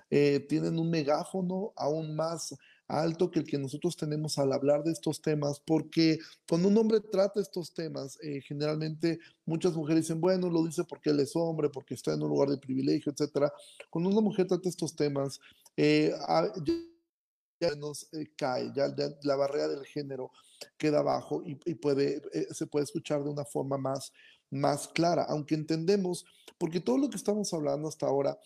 eh, 0.08 0.40
tienen 0.48 0.78
un 0.78 0.88
megáfono 0.88 1.74
aún 1.76 2.16
más 2.16 2.54
alto 2.88 3.30
que 3.30 3.40
el 3.40 3.44
que 3.44 3.58
nosotros 3.58 3.96
tenemos 3.96 4.38
al 4.38 4.52
hablar 4.52 4.82
de 4.82 4.92
estos 4.92 5.20
temas, 5.20 5.60
porque 5.60 6.18
cuando 6.48 6.68
un 6.68 6.78
hombre 6.78 7.00
trata 7.00 7.40
estos 7.40 7.72
temas, 7.72 8.18
eh, 8.22 8.40
generalmente 8.40 9.18
muchas 9.44 9.74
mujeres 9.74 10.04
dicen, 10.04 10.20
bueno, 10.20 10.48
lo 10.48 10.64
dice 10.64 10.84
porque 10.84 11.10
él 11.10 11.20
es 11.20 11.36
hombre, 11.36 11.68
porque 11.68 11.94
está 11.94 12.14
en 12.14 12.22
un 12.22 12.30
lugar 12.30 12.48
de 12.48 12.56
privilegio, 12.56 13.12
etc. 13.12 13.52
Cuando 13.90 14.10
una 14.10 14.22
mujer 14.22 14.46
trata 14.46 14.68
estos 14.68 14.96
temas, 14.96 15.38
eh, 15.76 16.12
ya 17.60 17.74
nos 17.76 18.08
eh, 18.14 18.32
cae, 18.36 18.72
ya, 18.74 18.88
la 19.22 19.36
barrera 19.36 19.68
del 19.68 19.84
género 19.84 20.30
queda 20.76 21.00
abajo 21.00 21.42
y, 21.44 21.54
puede, 21.74 22.22
se 22.52 22.66
puede 22.66 22.84
escuchar 22.84 23.22
de 23.22 23.30
una 23.30 23.44
forma 23.44 23.76
más, 23.76 24.12
más 24.50 24.88
clara, 24.88 25.24
aunque 25.28 25.54
entendemos, 25.54 26.24
porque 26.56 26.80
todo 26.80 26.98
lo 26.98 27.10
que 27.10 27.16
estamos 27.16 27.52
hablando 27.52 27.88
hasta 27.88 28.06
ahora 28.06 28.38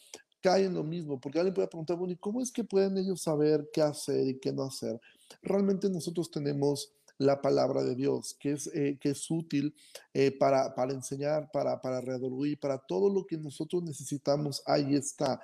cae 0.43 0.65
en 0.65 0.75
lo 0.75 0.85
mismo, 0.85 1.21
porque 1.21 1.39
alguien 1.39 1.55
puede 1.55 1.69
preguntar, 1.69 1.97
bueno, 1.97 2.13
¿y 2.13 2.17
cómo 2.17 2.43
es 2.43 2.51
que 2.51 2.65
pueden 2.65 2.99
ellos 2.99 3.23
saber 3.23 3.71
qué 3.73 3.81
hacer 3.81 4.27
y 4.29 4.39
qué 4.39 4.53
no 4.53 4.65
hacer? 4.65 5.01
Realmente 5.43 5.89
nosotros 5.89 6.31
tenemos 6.31 6.93
la 7.19 7.41
palabra 7.41 7.83
de 7.83 7.95
Dios, 7.95 8.35
que 8.39 8.53
es, 8.53 8.67
eh, 8.75 8.99
que 9.01 9.11
es 9.11 9.31
útil 9.31 9.75
eh, 10.13 10.37
para, 10.37 10.75
para, 10.75 10.93
enseñar, 10.93 11.51
para, 11.53 11.81
para 11.81 12.01
redarguir, 12.01 12.59
para 12.59 12.79
todo 12.79 13.09
lo 13.09 13.25
que 13.25 13.39
nosotros 13.39 13.83
necesitamos, 13.83 14.63
ahí 14.67 14.95
está. 14.95 15.41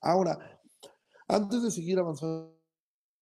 Ahora, 0.00 0.38
antes 1.28 1.62
de 1.62 1.70
seguir 1.70 1.98
avanzando 1.98 2.58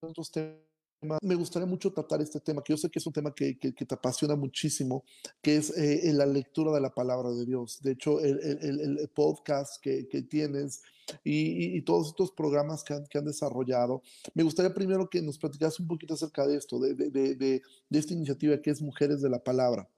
en 0.02 0.08
otros 0.08 0.30
temas, 0.30 0.67
me 1.00 1.34
gustaría 1.34 1.66
mucho 1.66 1.92
tratar 1.92 2.20
este 2.20 2.40
tema, 2.40 2.62
que 2.62 2.72
yo 2.72 2.76
sé 2.76 2.90
que 2.90 2.98
es 2.98 3.06
un 3.06 3.12
tema 3.12 3.32
que, 3.34 3.54
te 3.54 3.94
apasiona 3.94 4.34
muchísimo, 4.36 5.04
que 5.42 5.56
es 5.56 5.76
eh, 5.76 6.12
la 6.12 6.26
lectura 6.26 6.72
de 6.72 6.80
la 6.80 6.90
palabra 6.90 7.30
de 7.30 7.46
Dios. 7.46 7.80
De 7.82 7.92
hecho, 7.92 8.20
el, 8.20 9.08
podcast 9.14 9.82
que, 9.82 10.04
tienes 10.28 10.82
y, 11.24 11.80
todos 11.82 12.08
estos 12.08 12.32
programas 12.32 12.84
que 12.84 12.94
han, 12.94 13.24
desarrollado, 13.24 14.02
me 14.34 14.42
gustaría 14.42 14.74
primero 14.74 15.08
que 15.08 15.22
nos 15.22 15.38
platicaras 15.38 15.78
un 15.80 15.86
poquito 15.86 16.14
acerca 16.14 16.46
de 16.46 16.56
esto, 16.56 16.78
de 16.78 17.62
esta 17.90 18.14
iniciativa 18.14 18.60
que 18.60 18.70
es 18.70 18.82
Mujeres 18.82 19.22
de 19.22 19.30
la 19.30 19.38
Palabra. 19.38 19.88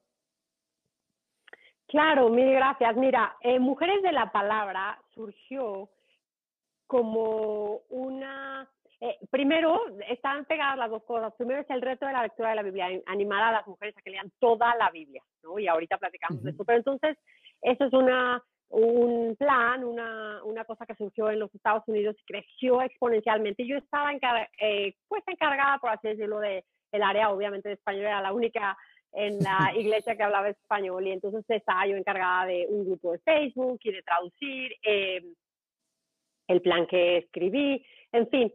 Claro, 1.90 2.28
mil 2.30 2.48
gracias. 2.52 2.96
Mira, 2.96 3.36
eh, 3.40 3.58
Mujeres 3.58 4.00
de 4.02 4.12
la 4.12 4.30
Palabra 4.30 5.02
surgió 5.12 5.90
como 6.86 7.80
una 7.88 8.70
eh, 9.02 9.18
primero, 9.30 9.80
están 10.08 10.44
pegadas 10.44 10.76
las 10.76 10.90
dos 10.90 11.02
cosas. 11.04 11.32
Primero 11.36 11.62
es 11.62 11.70
el 11.70 11.80
reto 11.80 12.06
de 12.06 12.12
la 12.12 12.22
lectura 12.22 12.50
de 12.50 12.56
la 12.56 12.62
Biblia, 12.62 12.88
animar 13.06 13.42
a 13.42 13.52
las 13.52 13.66
mujeres 13.66 13.96
a 13.96 14.02
que 14.02 14.10
lean 14.10 14.30
toda 14.38 14.74
la 14.76 14.90
Biblia, 14.90 15.22
¿no? 15.42 15.58
Y 15.58 15.66
ahorita 15.68 15.96
platicamos 15.96 16.42
de 16.42 16.50
eso. 16.50 16.64
Pero 16.64 16.78
entonces, 16.78 17.16
eso 17.62 17.84
es 17.86 17.92
una, 17.94 18.42
un 18.68 19.36
plan, 19.36 19.84
una, 19.84 20.44
una 20.44 20.64
cosa 20.66 20.84
que 20.84 20.94
surgió 20.94 21.30
en 21.30 21.38
los 21.38 21.54
Estados 21.54 21.82
Unidos 21.86 22.14
y 22.20 22.24
creció 22.24 22.82
exponencialmente. 22.82 23.66
Yo 23.66 23.78
estaba 23.78 24.12
eh, 24.12 24.94
pues 25.08 25.22
encargada, 25.26 25.78
por 25.78 25.90
así 25.90 26.08
decirlo, 26.08 26.38
de 26.40 26.64
el 26.92 27.02
área, 27.02 27.30
obviamente, 27.30 27.70
de 27.70 27.76
español. 27.76 28.04
Era 28.04 28.20
la 28.20 28.34
única 28.34 28.76
en 29.12 29.38
la 29.38 29.72
iglesia 29.76 30.14
que 30.14 30.22
hablaba 30.22 30.50
español 30.50 31.06
y 31.06 31.12
entonces 31.12 31.44
estaba 31.48 31.86
yo 31.86 31.96
encargada 31.96 32.46
de 32.46 32.66
un 32.68 32.84
grupo 32.84 33.12
de 33.12 33.18
Facebook 33.20 33.80
y 33.82 33.92
de 33.92 34.02
traducir 34.02 34.72
eh, 34.82 35.22
el 36.48 36.60
plan 36.60 36.86
que 36.86 37.18
escribí, 37.18 37.82
en 38.12 38.28
fin. 38.28 38.52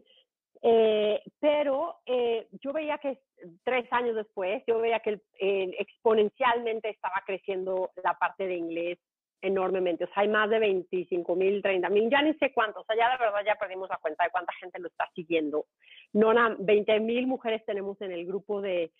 Eh, 0.62 1.22
pero 1.38 1.96
eh, 2.06 2.48
yo 2.62 2.72
veía 2.72 2.98
que 2.98 3.18
tres 3.64 3.86
años 3.92 4.16
después, 4.16 4.62
yo 4.66 4.80
veía 4.80 5.00
que 5.00 5.20
exponencialmente 5.38 6.88
estaba 6.88 7.22
creciendo 7.26 7.90
la 8.02 8.14
parte 8.18 8.46
de 8.46 8.56
inglés 8.56 8.98
enormemente. 9.42 10.04
O 10.04 10.08
sea, 10.08 10.22
hay 10.22 10.28
más 10.28 10.50
de 10.50 10.58
25 10.58 11.36
mil, 11.36 11.62
30 11.62 11.88
mil, 11.90 12.10
ya 12.10 12.22
ni 12.22 12.34
sé 12.34 12.52
cuántos. 12.52 12.82
O 12.82 12.86
sea, 12.86 12.96
ya 12.96 13.12
de 13.12 13.24
verdad 13.24 13.40
ya 13.44 13.54
perdimos 13.56 13.88
la 13.88 13.98
cuenta 13.98 14.24
de 14.24 14.30
cuánta 14.30 14.52
gente 14.60 14.78
lo 14.78 14.88
está 14.88 15.08
siguiendo. 15.14 15.66
No, 16.12 16.32
20 16.58 17.00
mil 17.00 17.26
mujeres 17.26 17.64
tenemos 17.64 18.00
en 18.00 18.12
el 18.12 18.26
grupo 18.26 18.60
de 18.60 18.92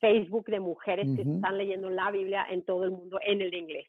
Facebook 0.00 0.46
de 0.46 0.60
mujeres 0.60 1.06
que 1.14 1.22
están 1.22 1.58
leyendo 1.58 1.90
la 1.90 2.10
Biblia 2.10 2.46
en 2.48 2.64
todo 2.64 2.84
el 2.84 2.90
mundo 2.90 3.18
en 3.22 3.42
el 3.42 3.54
inglés. 3.54 3.86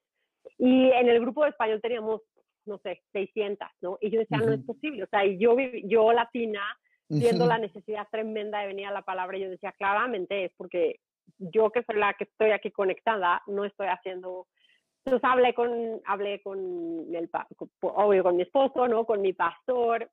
Y 0.58 0.90
en 0.92 1.10
el 1.10 1.20
grupo 1.20 1.44
de 1.44 1.50
español 1.50 1.82
teníamos, 1.82 2.22
no 2.66 2.78
sé, 2.80 3.02
600, 3.12 3.68
¿no? 3.82 3.98
Y 4.02 4.10
yo 4.10 4.20
decía, 4.20 4.38
no 4.38 4.54
es 4.54 4.64
posible. 4.64 5.04
O 5.04 5.08
sea, 5.08 5.26
y 5.26 5.38
yo, 5.38 5.56
yo 5.84 6.12
latina, 6.12 6.62
viendo 7.08 7.46
la 7.46 7.58
necesidad 7.58 8.08
tremenda 8.12 8.60
de 8.60 8.68
venir 8.68 8.88
a 8.88 8.92
la 8.92 9.04
palabra, 9.04 9.38
yo 9.38 9.50
decía, 9.50 9.72
claramente 9.74 10.46
es 10.46 10.52
porque 10.58 11.00
yo 11.38 11.70
que 11.72 11.84
soy 11.84 11.98
la 11.98 12.14
que 12.14 12.26
estoy 12.26 12.52
aquí 12.52 12.72
conectada, 12.72 13.42
no 13.48 13.66
estoy 13.66 13.88
haciendo... 13.88 14.48
Entonces 15.04 15.30
hablé 15.30 15.54
con, 15.54 16.02
hablé 16.06 16.42
con, 16.42 16.58
el, 17.14 17.30
obvio, 17.82 18.24
con 18.24 18.36
mi 18.38 18.42
esposo, 18.42 18.88
¿no? 18.88 19.06
Con 19.06 19.22
mi 19.22 19.34
pastor, 19.34 20.10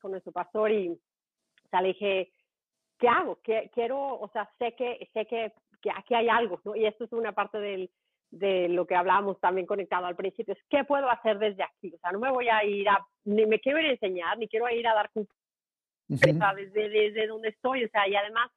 con 0.00 0.12
nuestro 0.12 0.30
pastor 0.30 0.70
y, 0.70 0.90
o 0.90 1.68
sea, 1.68 1.82
le 1.82 1.88
dije, 1.88 2.30
¿qué 2.96 3.08
hago? 3.08 3.40
Quiero, 3.72 4.20
o 4.20 4.28
sea, 4.32 4.48
sé 4.58 4.74
que, 4.76 5.08
sé 5.12 5.26
que, 5.26 5.52
que 5.82 5.90
aquí 5.90 6.14
hay 6.14 6.28
algo, 6.28 6.60
¿no? 6.64 6.76
Y 6.76 6.86
esto 6.86 7.04
es 7.04 7.12
una 7.12 7.32
parte 7.32 7.58
del, 7.58 7.90
de 8.30 8.68
lo 8.68 8.86
que 8.86 8.94
hablábamos 8.94 9.40
también 9.40 9.66
conectado 9.66 10.06
al 10.06 10.16
principio, 10.16 10.54
es 10.54 10.60
qué 10.68 10.84
puedo 10.84 11.08
hacer 11.10 11.38
desde 11.38 11.62
aquí. 11.62 11.92
O 11.94 11.98
sea, 11.98 12.12
no 12.12 12.18
me 12.18 12.30
voy 12.30 12.48
a 12.48 12.64
ir 12.64 12.88
a, 12.88 12.98
ni 13.24 13.46
me 13.46 13.60
quiero 13.60 13.78
ir 13.78 13.86
a 13.86 13.92
enseñar, 13.92 14.38
ni 14.38 14.48
quiero 14.48 14.68
ir 14.68 14.86
a 14.86 14.94
dar 14.94 15.10
desde, 16.08 16.88
desde 16.88 17.26
donde 17.26 17.48
estoy, 17.48 17.84
o 17.84 17.88
sea, 17.88 18.06
y 18.08 18.14
además, 18.14 18.50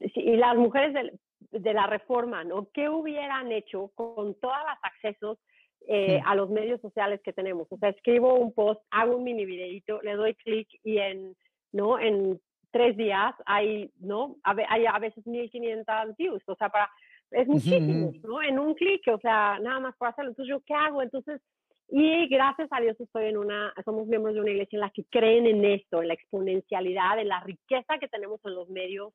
y 0.00 0.36
las 0.36 0.56
mujeres, 0.56 0.92
del, 0.92 1.18
de 1.50 1.72
la 1.72 1.86
reforma, 1.86 2.44
¿no? 2.44 2.68
¿Qué 2.72 2.88
hubieran 2.88 3.52
hecho 3.52 3.90
con 3.94 4.34
todos 4.40 4.56
los 4.58 4.78
accesos 4.82 5.38
eh, 5.86 6.20
a 6.24 6.34
los 6.34 6.50
medios 6.50 6.80
sociales 6.80 7.20
que 7.22 7.32
tenemos? 7.32 7.68
O 7.70 7.78
sea, 7.78 7.90
escribo 7.90 8.34
un 8.34 8.52
post, 8.52 8.82
hago 8.90 9.16
un 9.16 9.24
mini 9.24 9.44
videito, 9.44 10.02
le 10.02 10.14
doy 10.14 10.34
clic 10.34 10.68
y 10.82 10.98
en, 10.98 11.36
¿no? 11.72 11.98
En 11.98 12.40
tres 12.70 12.96
días 12.96 13.34
hay, 13.46 13.92
¿no? 14.00 14.36
Hay 14.42 14.86
a 14.86 14.98
veces 14.98 15.26
1500 15.26 16.16
views, 16.16 16.42
o 16.46 16.56
sea, 16.56 16.68
para, 16.68 16.90
es 17.34 17.48
muchísimo, 17.48 18.12
¿no? 18.22 18.42
En 18.42 18.58
un 18.58 18.74
clic, 18.74 19.02
o 19.12 19.18
sea, 19.18 19.58
nada 19.60 19.80
más 19.80 19.96
por 19.96 20.08
hacerlo. 20.08 20.30
Entonces, 20.30 20.50
¿yo 20.50 20.62
qué 20.64 20.74
hago? 20.74 21.02
Entonces, 21.02 21.40
y 21.88 22.26
gracias 22.28 22.68
a 22.70 22.80
Dios 22.80 22.98
estoy 22.98 23.26
en 23.26 23.36
una, 23.36 23.72
somos 23.84 24.06
miembros 24.06 24.34
de 24.34 24.40
una 24.40 24.50
iglesia 24.50 24.76
en 24.76 24.80
la 24.80 24.90
que 24.90 25.04
creen 25.04 25.46
en 25.46 25.64
esto, 25.64 26.00
en 26.00 26.08
la 26.08 26.14
exponencialidad, 26.14 27.18
en 27.18 27.28
la 27.28 27.40
riqueza 27.40 27.98
que 27.98 28.08
tenemos 28.08 28.40
en 28.44 28.54
los 28.54 28.68
medios 28.70 29.12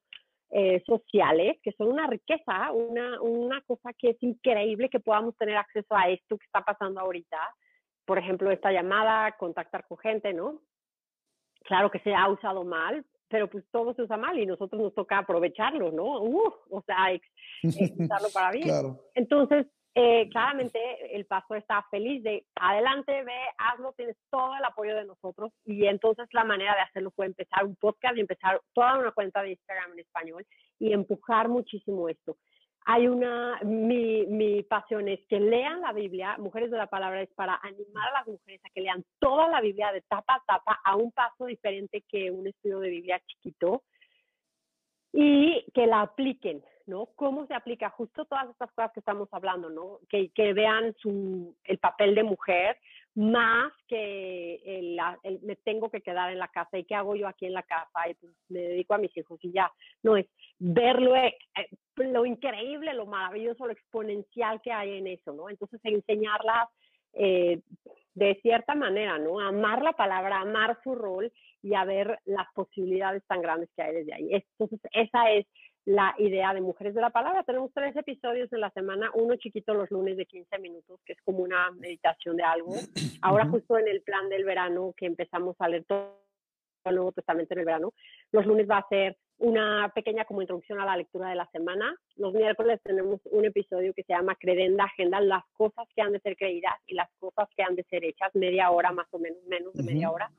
eh, 0.52 0.84
sociales, 0.86 1.58
que 1.64 1.72
son 1.74 1.88
una 1.88 2.08
riqueza, 2.08 2.72
una, 2.72 3.22
una 3.22 3.62
cosa 3.62 3.92
que 3.98 4.12
es 4.12 4.24
increíble 4.24 4.90
que 4.90 5.00
podamos 5.00 5.36
tener 5.38 5.58
acceso 5.58 5.96
a 5.96 6.10
esto 6.10 6.38
que 6.38 6.46
está 6.46 6.62
pasando 6.62 7.00
ahorita. 7.00 7.38
Por 8.06 8.18
ejemplo, 8.18 8.52
esta 8.52 8.72
llamada, 8.72 9.36
contactar 9.38 9.86
con 9.88 9.98
gente, 9.98 10.34
¿no? 10.34 10.62
Claro 11.64 11.92
que 11.92 12.00
se 12.00 12.14
ha 12.14 12.30
usado 12.30 12.64
mal, 12.64 13.06
pero 13.30 13.48
pues 13.48 13.64
todo 13.72 13.94
se 13.94 14.02
usa 14.02 14.18
mal 14.18 14.38
y 14.38 14.46
nosotros 14.46 14.82
nos 14.82 14.94
toca 14.94 15.20
aprovecharlo, 15.20 15.92
¿no? 15.92 16.22
Uh, 16.22 16.54
o 16.70 16.82
sea, 16.82 16.98
usarlo 17.64 18.28
para 18.34 18.52
bien. 18.52 18.98
Entonces, 19.14 19.68
eh, 19.96 20.30
claramente 20.30 20.80
el 21.16 21.26
pastor 21.26 21.58
está 21.58 21.86
feliz 21.90 22.24
de 22.24 22.46
adelante, 22.56 23.12
ve, 23.24 23.34
hazlo, 23.58 23.94
tienes 23.94 24.16
todo 24.30 24.56
el 24.56 24.64
apoyo 24.64 24.96
de 24.96 25.06
nosotros 25.06 25.52
y 25.66 25.86
entonces 25.88 26.28
la 26.32 26.44
manera 26.44 26.76
de 26.76 26.82
hacerlo 26.82 27.12
fue 27.16 27.26
empezar 27.26 27.66
un 27.66 27.76
podcast 27.76 28.16
y 28.16 28.22
empezar 28.22 28.62
toda 28.74 29.00
una 29.00 29.12
cuenta 29.12 29.42
de 29.42 29.52
Instagram 29.52 29.94
en 29.94 30.00
español 30.00 30.46
y 30.80 30.94
empujar 30.94 31.50
muchísimo 31.50 32.08
esto. 32.08 32.38
Hay 32.92 33.08
una, 33.08 33.60
mi, 33.62 34.26
mi 34.26 34.64
pasión 34.64 35.08
es 35.10 35.20
que 35.28 35.40
lean 35.40 35.82
la 35.82 35.94
Biblia, 35.94 36.38
Mujeres 36.40 36.72
de 36.72 36.78
la 36.78 36.88
Palabra 36.88 37.22
es 37.22 37.30
para 37.36 37.60
animar 37.62 38.10
a 38.10 38.14
las 38.14 38.28
mujeres 38.28 38.60
a 38.66 38.70
que 38.72 38.82
lean 38.82 39.06
toda 39.20 39.48
la 39.48 39.62
Biblia 39.62 39.92
de 39.92 40.02
tapa 40.02 40.34
a 40.34 40.44
tapa 40.48 40.80
a 40.84 40.96
un 40.96 41.12
paso 41.12 41.46
diferente 41.46 42.04
que 42.10 42.32
un 42.32 42.48
estudio 42.48 42.80
de 42.80 42.90
Biblia 42.90 43.22
chiquito 43.28 43.84
y 45.14 45.66
que 45.72 45.86
la 45.86 46.02
apliquen, 46.02 46.64
¿no? 46.88 47.10
¿Cómo 47.16 47.46
se 47.46 47.54
aplica 47.54 47.92
justo 47.92 48.26
todas 48.26 48.50
estas 48.50 48.72
cosas 48.72 48.92
que 48.92 49.02
estamos 49.02 49.30
hablando, 49.34 49.70
¿no? 49.70 50.00
Que, 50.10 50.30
que 50.30 50.54
vean 50.54 50.96
su, 50.98 51.56
el 51.66 51.78
papel 51.78 52.16
de 52.16 52.24
mujer 52.24 52.76
más 53.16 53.74
que 53.88 54.62
el, 54.66 55.00
me 55.42 55.56
tengo 55.58 55.90
que 55.90 56.02
quedar 56.02 56.32
en 56.32 56.40
la 56.40 56.48
casa 56.48 56.78
y 56.78 56.86
qué 56.86 56.96
hago 56.96 57.16
yo 57.16 57.28
aquí 57.28 57.46
en 57.46 57.54
la 57.54 57.64
casa 57.64 58.10
y 58.10 58.14
pues 58.14 58.34
me 58.50 58.60
dedico 58.60 58.94
a 58.94 59.00
mis 59.00 59.16
hijos 59.18 59.40
y 59.44 59.52
ya. 59.52 59.72
No 60.04 60.16
es 60.16 60.28
verlo, 60.58 61.16
eh, 61.16 61.36
eh, 61.56 61.68
lo 61.98 62.26
increíble, 62.26 62.94
lo 62.94 63.06
maravilloso, 63.06 63.66
lo 63.66 63.74
exponencial 63.74 64.62
que 64.62 64.72
hay 64.72 64.98
en 64.98 65.08
eso, 65.08 65.34
¿no? 65.34 65.50
Entonces 65.50 65.80
enseñarlas 65.84 66.70
eh, 67.14 67.62
de 68.14 68.40
cierta 68.42 68.76
manera, 68.76 69.18
¿no? 69.18 69.40
Amar 69.40 69.82
la 69.82 69.94
palabra, 69.94 70.42
amar 70.42 70.78
su 70.84 70.96
rol 70.96 71.32
y 71.62 71.74
a 71.74 71.86
ver 71.86 72.20
las 72.26 72.48
posibilidades 72.54 73.24
tan 73.28 73.42
grandes 73.42 73.70
que 73.76 73.82
hay 73.82 73.96
desde 73.96 74.14
ahí. 74.14 74.30
Entonces, 74.34 74.80
esa 74.92 75.32
es 75.32 75.46
la 75.86 76.14
idea 76.18 76.54
de 76.54 76.62
Mujeres 76.62 76.94
de 76.94 77.02
la 77.02 77.10
Palabra. 77.10 77.44
Tenemos 77.44 77.72
tres 77.74 77.96
episodios 77.96 78.52
en 78.54 78.62
la 78.62 78.70
semana, 78.72 79.10
uno 79.14 79.36
chiquito 79.36 79.74
los 79.74 79.90
lunes 79.92 80.18
de 80.18 80.26
15 80.26 80.60
minutos, 80.60 81.00
que 81.06 81.14
es 81.14 81.22
como 81.22 81.40
una 81.40 81.72
meditación 81.72 82.38
de 82.38 82.44
algo. 82.44 82.74
Ahora 83.22 83.48
justo 83.48 83.78
en 83.78 83.88
el 83.88 84.02
plan 84.02 84.30
del 84.30 84.44
verano, 84.44 84.94
que 84.96 85.06
empezamos 85.06 85.56
a 85.60 85.70
leer 85.70 85.86
todo 85.86 86.20
el 86.86 86.96
Nuevo 86.96 87.12
Testamento 87.12 87.54
en 87.54 87.60
el 87.60 87.66
verano, 87.66 87.94
los 88.32 88.46
lunes 88.46 88.70
va 88.70 88.78
a 88.78 88.88
ser 88.88 89.18
una 89.38 89.90
pequeña 89.96 90.26
como 90.26 90.42
introducción 90.42 90.80
a 90.80 90.86
la 90.86 90.98
lectura 90.98 91.30
de 91.30 91.36
la 91.36 91.50
semana. 91.52 91.96
Los 92.18 92.34
miércoles 92.34 92.80
tenemos 92.84 93.22
un 93.26 93.46
episodio 93.46 93.94
que 93.94 94.04
se 94.04 94.14
llama 94.14 94.36
Credenda 94.36 94.84
Agenda, 94.84 95.22
las 95.22 95.44
cosas 95.54 95.88
que 95.96 96.02
han 96.02 96.12
de 96.12 96.20
ser 96.20 96.36
creídas 96.36 96.76
y 96.88 96.94
las 96.94 97.10
cosas 97.20 97.48
que 97.56 97.64
han 97.64 97.76
de 97.76 97.84
ser 97.84 98.04
hechas, 98.04 98.36
media 98.36 98.70
hora 98.70 98.92
más 98.92 99.08
o 99.12 99.20
menos, 99.20 99.42
menos 99.48 99.74
de 99.74 99.84
media 99.84 100.12
hora. 100.12 100.30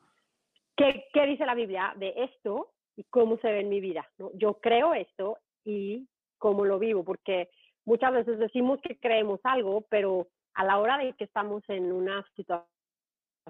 ¿Qué, 0.77 1.07
¿Qué 1.13 1.27
dice 1.27 1.47
la 1.47 1.55
Biblia 1.55 1.95
de 1.97 2.15
esto? 2.17 2.71
Y 3.01 3.05
cómo 3.05 3.39
se 3.39 3.51
ve 3.51 3.61
en 3.61 3.71
mi 3.71 3.81
vida. 3.81 4.07
¿no? 4.19 4.31
Yo 4.35 4.61
creo 4.61 4.93
esto 4.93 5.39
y 5.65 6.07
cómo 6.37 6.67
lo 6.67 6.79
vivo, 6.79 7.03
porque 7.03 7.49
muchas 7.87 8.13
veces 8.13 8.39
decimos 8.39 8.79
que 8.83 8.99
creemos 8.99 9.41
algo, 9.43 9.87
pero 9.89 10.29
a 10.53 10.65
la 10.65 10.79
hora 10.79 10.99
de 10.99 11.15
que 11.15 11.25
estamos 11.25 11.63
en 11.69 11.93
una 11.93 12.23
situación, 12.37 12.69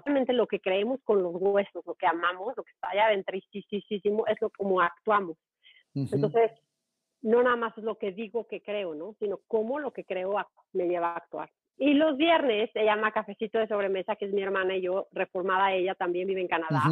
realmente 0.05 0.31
lo 0.31 0.47
que 0.47 0.61
creemos 0.61 1.01
con 1.03 1.21
los 1.21 1.35
huesos, 1.35 1.85
lo 1.85 1.95
que 1.95 2.07
amamos, 2.07 2.53
lo 2.55 2.63
que 2.63 2.71
está 2.71 2.91
allá 2.91 3.07
adentro, 3.07 3.37
es 3.37 4.41
lo 4.41 4.49
como 4.51 4.79
actuamos. 4.79 5.37
Entonces, 5.93 6.51
no 7.21 7.43
nada 7.43 7.57
más 7.57 7.77
es 7.77 7.83
lo 7.83 7.97
que 7.97 8.13
digo 8.13 8.47
que 8.47 8.61
creo, 8.61 8.95
¿no? 8.95 9.15
Sino 9.19 9.41
cómo 9.47 9.79
lo 9.79 9.91
que 9.91 10.05
creo 10.05 10.35
me 10.71 10.87
lleva 10.87 11.09
a 11.09 11.17
actuar. 11.17 11.51
Y 11.77 11.93
los 11.93 12.15
viernes 12.15 12.69
se 12.71 12.85
llama 12.85 13.11
Cafecito 13.11 13.59
de 13.59 13.67
Sobremesa, 13.67 14.15
que 14.15 14.25
es 14.25 14.33
mi 14.33 14.41
hermana 14.41 14.77
y 14.77 14.83
yo, 14.83 15.09
reformada 15.11 15.73
ella, 15.73 15.93
también 15.95 16.27
vive 16.27 16.39
en 16.39 16.47
Canadá 16.47 16.83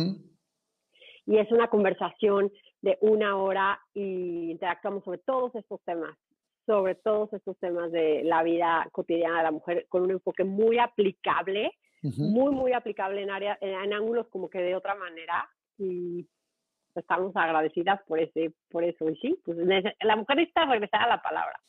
y 1.29 1.37
es 1.37 1.51
una 1.51 1.67
conversación 1.67 2.51
de 2.81 2.97
una 3.01 3.37
hora 3.37 3.79
y 3.93 4.49
interactuamos 4.49 5.03
sobre 5.03 5.19
todos 5.19 5.53
estos 5.53 5.79
temas, 5.85 6.17
sobre 6.65 6.95
todos 6.95 7.31
estos 7.33 7.55
temas 7.59 7.91
de 7.91 8.23
la 8.23 8.41
vida 8.41 8.89
cotidiana 8.91 9.37
de 9.37 9.43
la 9.43 9.51
mujer 9.51 9.85
con 9.89 10.01
un 10.01 10.09
enfoque 10.09 10.43
muy 10.43 10.79
aplicable, 10.79 11.71
muy, 12.01 12.51
muy 12.51 12.73
aplicable 12.73 13.21
en, 13.21 13.29
área, 13.29 13.59
en, 13.61 13.93
ángulos 13.93 14.25
como 14.29 14.49
que 14.49 14.57
de 14.57 14.75
otra 14.75 14.95
manera 14.95 15.47
y 15.77 16.25
estamos 16.95 17.35
agradecidas 17.35 18.01
por, 18.07 18.19
ese, 18.19 18.51
por 18.71 18.83
eso. 18.83 19.07
Y 19.07 19.15
sí, 19.17 19.39
pues 19.45 19.55
la 20.01 20.15
mujer 20.15 20.37
necesita 20.37 20.65
regresar 20.65 21.03
a 21.03 21.09
la 21.09 21.21
palabra. 21.21 21.59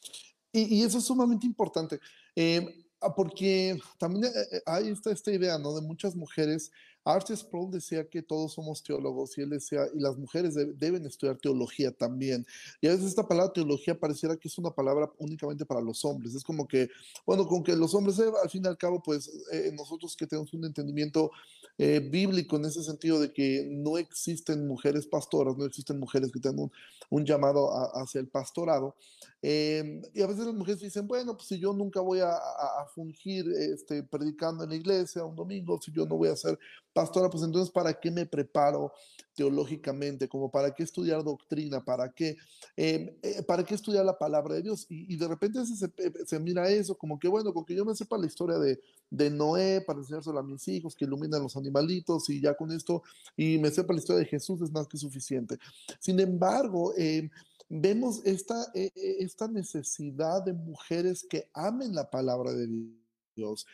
Y, 0.53 0.83
eso 0.83 0.97
es 0.99 1.05
sumamente 1.05 1.47
importante, 1.47 2.01
eh, 2.35 2.67
porque 3.15 3.79
también 3.99 4.25
eh, 4.25 4.29
eh, 4.53 4.61
hay 4.65 4.89
esta, 4.89 5.13
esta 5.13 5.31
idea, 5.31 5.59
¿no? 5.59 5.75
De 5.75 5.87
muchas 5.87 6.17
mujeres 6.17 6.73
Arthur 7.05 7.37
Sproul 7.37 7.71
decía 7.71 8.09
que 8.09 8.23
todos 8.23 8.53
somos 8.53 8.83
teólogos 8.83 9.37
y 9.39 9.43
él 9.43 9.51
decía, 9.51 9.83
y 9.95 10.01
las 10.01 10.17
mujeres 10.19 10.55
deben 10.55 11.07
estudiar 11.07 11.39
teología 11.39 11.91
también. 11.93 12.47
Y 12.81 12.89
a 12.89 12.91
veces 12.91 13.07
esta 13.07 13.27
palabra 13.27 13.53
teología 13.53 13.99
pareciera 13.99 14.37
que 14.37 14.49
es 14.49 14.59
una 14.59 14.71
palabra 14.71 15.11
únicamente 15.19 15.65
para 15.65 15.81
los 15.81 16.05
hombres. 16.05 16.35
Es 16.35 16.45
como 16.45 16.69
que, 16.69 16.89
bueno, 17.25 17.47
con 17.47 17.63
que 17.63 17.75
los 17.75 17.95
hombres, 17.95 18.19
eh, 18.19 18.31
al 18.43 18.51
fin 18.51 18.63
y 18.65 18.69
al 18.69 18.77
cabo, 18.77 19.03
pues 19.03 19.31
eh, 19.53 19.73
nosotros 19.75 20.15
que 20.15 20.27
tenemos 20.27 20.53
un 20.53 20.65
entendimiento 20.65 21.31
eh, 21.79 22.01
bíblico 22.01 22.57
en 22.57 22.67
ese 22.67 22.83
sentido 22.83 23.19
de 23.19 23.33
que 23.33 23.67
no 23.71 23.97
existen 23.97 24.67
mujeres 24.67 25.07
pastoras, 25.07 25.57
no 25.57 25.65
existen 25.65 25.99
mujeres 25.99 26.31
que 26.31 26.41
tengan 26.41 26.71
un, 27.09 27.25
llamado 27.25 27.71
hacia 27.97 28.21
el 28.21 28.29
pastorado. 28.29 28.97
y 29.43 30.21
a 30.23 30.27
veces 30.27 30.47
las 30.47 30.55
mujeres 30.55 30.81
dicen, 30.81 31.07
bueno, 31.07 31.35
pues 31.37 31.49
si 31.49 31.59
yo 31.59 31.73
nunca 31.73 32.01
voy 32.01 32.21
a, 32.21 32.31
a, 32.33 32.83
a 32.83 32.87
fungir 32.95 33.47
este, 33.53 34.03
predicando 34.03 34.65
en 34.65 34.71
la 34.71 34.77
iglesia 34.77 35.25
un 35.25 35.37
domingo, 35.37 35.81
si 35.81 35.93
yo 35.93 36.05
no 36.07 36.17
voy 36.17 36.29
a 36.29 36.33
hacer 36.33 36.59
pastora, 37.01 37.31
pues 37.31 37.43
entonces, 37.43 37.73
¿para 37.73 37.99
qué 37.99 38.11
me 38.11 38.27
preparo 38.27 38.93
teológicamente? 39.35 40.29
Como 40.29 40.51
para 40.51 40.75
qué 40.75 40.83
estudiar 40.83 41.25
doctrina, 41.25 41.83
para 41.83 42.13
qué, 42.13 42.37
em, 42.77 43.17
eh, 43.23 43.43
para 43.45 43.65
qué 43.65 43.75
estudiar 43.75 44.05
la 44.05 44.19
palabra 44.19 44.55
de 44.55 44.63
Dios. 44.63 44.85
Y, 44.91 45.17
de 45.17 45.27
repente 45.27 45.61
se, 45.65 46.39
mira 46.41 46.69
eso, 46.69 46.95
como 46.95 47.19
que 47.19 47.27
bueno, 47.27 47.55
con 47.55 47.65
que 47.65 47.75
yo 47.75 47.87
me 47.87 47.95
sepa 47.95 48.19
la 48.19 48.27
historia 48.27 48.59
de, 48.59 48.79
de 49.09 49.31
Noé 49.31 49.81
para 49.81 50.01
enseñárselo 50.01 50.39
a 50.39 50.43
mis 50.43 50.69
hijos, 50.69 50.95
que 50.95 51.07
iluminan 51.07 51.43
los 51.43 51.57
animalitos 51.57 52.29
y 52.29 52.41
ya 52.41 52.55
con 52.55 52.71
esto, 52.71 53.03
y 53.35 53.57
me 53.59 53.71
sepa 53.71 53.95
la 53.95 54.01
historia 54.01 54.21
de 54.21 54.27
Jesús 54.27 54.61
es 54.61 54.71
más 54.71 54.87
que 54.87 54.99
suficiente. 54.99 55.57
Sin 56.01 56.21
embargo, 56.21 56.93
em, 56.99 57.31
vemos 57.71 58.21
esta, 58.27 58.71
e, 58.75 58.91
e, 58.95 59.25
esta 59.25 59.49
necesidad 59.49 60.45
de 60.45 60.53
mujeres 60.53 61.25
que 61.25 61.49
amen 61.55 61.95
la 61.95 62.11
palabra 62.11 62.53
de 62.53 62.69
Dios, 63.35 63.67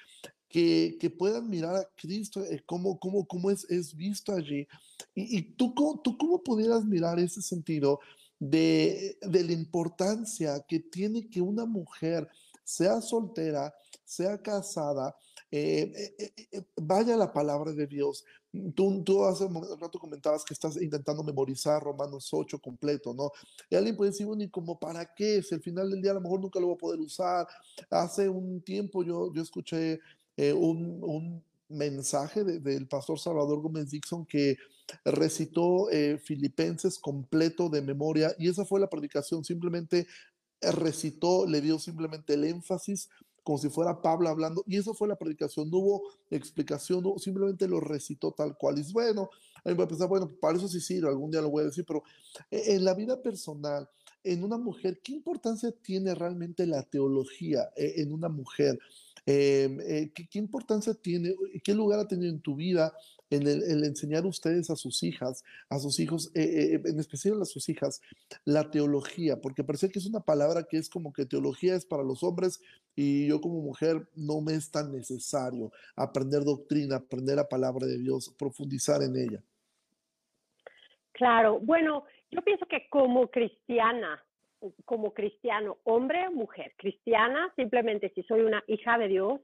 que, 0.49 0.97
que, 1.01 1.11
puedan 1.11 1.49
mirar 1.49 1.77
a 1.77 1.89
Cristo, 1.97 2.43
eh, 2.45 2.63
cómo, 2.67 2.99
cómo, 2.99 3.27
cómo 3.27 3.51
es, 3.51 3.65
es, 3.71 3.95
visto 3.95 4.33
allí. 4.33 4.67
Y, 5.15 5.39
y, 5.39 5.43
tú, 5.43 5.75
tú 6.03 6.17
cómo 6.17 6.43
pudieras 6.43 6.85
mirar 6.85 7.19
ese 7.19 7.43
sentido 7.43 8.01
de, 8.39 9.19
de 9.23 9.45
la 9.45 9.53
importancia 9.53 10.65
que 10.69 10.81
tiene 10.81 11.29
que 11.29 11.41
una 11.41 11.65
mujer, 11.67 12.29
sea 12.65 13.01
soltera, 13.01 13.75
sea 14.05 14.41
casada, 14.41 15.17
eh, 15.51 16.15
eh, 16.19 16.63
vaya 16.77 17.17
la 17.17 17.33
palabra 17.33 17.73
de 17.73 17.87
Dios. 17.87 18.25
Tú, 18.75 19.03
tú 19.05 19.25
hace 19.25 19.45
un 19.45 19.79
rato 19.79 19.99
comentabas 19.99 20.45
que 20.45 20.55
estás 20.55 20.81
intentando 20.81 21.23
memorizar 21.23 21.83
Romanos 21.83 22.29
8 22.33 22.59
completo, 22.59 23.13
¿no? 23.13 23.31
Y 23.69 23.77
alguien 23.77 23.97
puede 23.97 24.11
decir, 24.11 24.27
¿y 24.39 24.49
como 24.49 24.79
para 24.79 25.15
qué? 25.15 25.43
Si 25.43 25.55
al 25.55 25.61
final 25.61 25.91
del 25.91 26.01
día 26.01 26.13
a 26.13 26.15
lo 26.15 26.21
mejor 26.21 26.41
nunca 26.41 26.59
lo 26.59 26.67
voy 26.67 26.75
a 26.75 26.79
poder 26.79 27.01
usar. 27.01 27.47
Hace 27.91 28.29
un 28.29 28.63
tiempo 28.63 29.05
yo, 29.05 29.33
yo 29.33 29.43
escuché 29.43 30.01
eh, 30.37 30.53
un, 30.53 31.43
mensaje 31.69 32.45
del 32.45 32.87
pastor 32.87 33.19
Salvador 33.19 33.61
Gómez 33.61 33.91
Dixon 33.91 34.25
que 34.25 34.57
recitó 35.05 35.91
eh, 35.91 36.17
Filipenses 36.17 36.97
completo 36.97 37.69
de 37.69 37.83
memoria 37.83 38.33
y 38.39 38.49
esa 38.49 38.65
fue 38.65 38.79
la 38.79 38.89
predicación, 38.89 39.45
simplemente 39.45 40.07
recitó, 40.61 41.45
le 41.45 41.61
dio 41.61 41.81
simplemente 41.81 42.35
el 42.35 42.45
énfasis 42.45 43.09
como 43.47 43.59
si 43.59 43.69
fuera 43.69 44.03
Pablo 44.03 44.29
hablando, 44.29 44.65
y 44.67 44.77
eso 44.77 44.93
fue 44.93 45.07
la 45.07 45.15
predicación, 45.15 45.71
no 45.71 45.79
hubo 45.79 46.03
explicación, 46.33 47.05
simplemente 47.17 47.69
lo 47.69 47.79
recitó 47.79 48.33
tal 48.33 48.59
cual. 48.59 48.77
Y 48.77 48.81
es 48.81 48.93
bueno, 48.93 49.31
a 49.65 49.69
mí 49.69 49.77
me 49.77 49.85
a 49.85 49.87
pensar, 49.87 50.09
bueno, 50.09 50.29
para 50.41 50.59
eso 50.59 50.67
sí 50.67 50.81
sirve, 50.81 51.09
algún 51.09 51.31
día 51.31 51.41
lo 51.41 51.51
voy 51.51 51.63
a 51.63 51.67
decir, 51.67 51.85
pero 51.87 52.03
eh, 52.51 52.75
en 52.75 52.85
la 52.85 52.93
vida 52.95 53.23
personal, 53.23 53.89
en 54.25 54.43
una 54.43 54.59
mujer, 54.59 55.01
¿qué 55.01 55.13
importancia 55.13 55.71
tiene 55.71 56.13
realmente 56.17 56.67
la 56.67 56.83
teología 56.83 57.71
eh, 57.77 57.95
en 57.99 58.13
una 58.13 58.29
mujer? 58.29 58.81
Em, 59.29 59.81
eh, 59.81 60.13
¿qué, 60.15 60.39
importancia 60.39 60.95
tiene, 60.95 61.35
qué 61.65 61.75
lugar 61.75 61.99
ha 61.99 62.07
tenido 62.07 62.31
en 62.31 62.41
tu 62.41 62.55
vida 62.55 62.93
el, 63.29 63.85
enseñar 63.85 64.25
ustedes 64.25 64.71
a 64.71 64.77
sus 64.77 65.03
hijas, 65.03 65.43
a 65.69 65.81
sus 65.81 65.99
hijos, 65.99 66.31
eh, 66.37 66.81
en 66.85 67.01
especial 67.01 67.43
a 67.43 67.45
sus 67.45 67.69
hijas, 67.69 68.01
la 68.45 68.71
teología? 68.71 69.41
Porque 69.41 69.65
parece 69.65 69.91
que 69.91 69.99
es 69.99 70.07
una 70.07 70.21
palabra 70.21 70.63
que 70.63 70.77
es 70.77 70.89
como 70.89 71.13
que 71.13 71.27
teología 71.27 71.75
es 71.75 71.85
para 71.85 72.05
los 72.05 72.23
hombres 72.23 72.61
y 72.95 73.27
yo 73.27 73.41
como 73.41 73.61
mujer 73.61 74.09
no 74.15 74.41
me 74.41 74.55
es 74.55 74.71
tan 74.71 74.93
necesario 74.93 75.73
aprender 75.97 76.45
doctrina, 76.45 76.97
aprender 76.97 77.35
la 77.35 77.49
palabra 77.49 77.85
de 77.85 77.99
Dios, 77.99 78.33
profundizar 78.39 79.03
en 79.03 79.17
ella. 79.17 79.43
Claro, 81.11 81.59
bueno, 81.59 82.05
yo 82.31 82.43
pienso 82.43 82.67
que 82.67 82.89
como 82.91 83.29
cristiana, 83.29 84.23
como 84.85 85.13
cristiano, 85.13 85.79
hombre 85.85 86.27
o 86.29 86.33
mujer, 86.33 86.73
cristiana, 86.77 87.53
simplemente 87.57 88.11
si 88.15 88.23
soy 88.23 88.41
una 88.43 88.63
hija 88.67 88.99
de 88.99 89.09
Dios, 89.09 89.41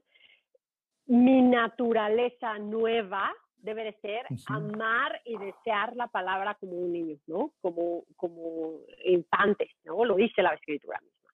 mi 1.05 1.41
naturaleza 1.41 2.57
nueva 2.59 3.33
debe 3.57 3.83
de 3.85 3.93
ser 4.01 4.25
amar 4.47 5.21
y 5.25 5.37
desear 5.37 5.95
la 5.95 6.07
palabra 6.07 6.55
como 6.55 6.73
un 6.73 6.91
niño, 6.91 7.17
¿no? 7.27 7.53
Como, 7.61 8.03
como 8.15 8.79
infante, 9.05 9.71
¿no? 9.85 10.03
Lo 10.03 10.15
dice 10.15 10.41
la 10.41 10.53
escritura 10.53 10.99
misma. 11.01 11.29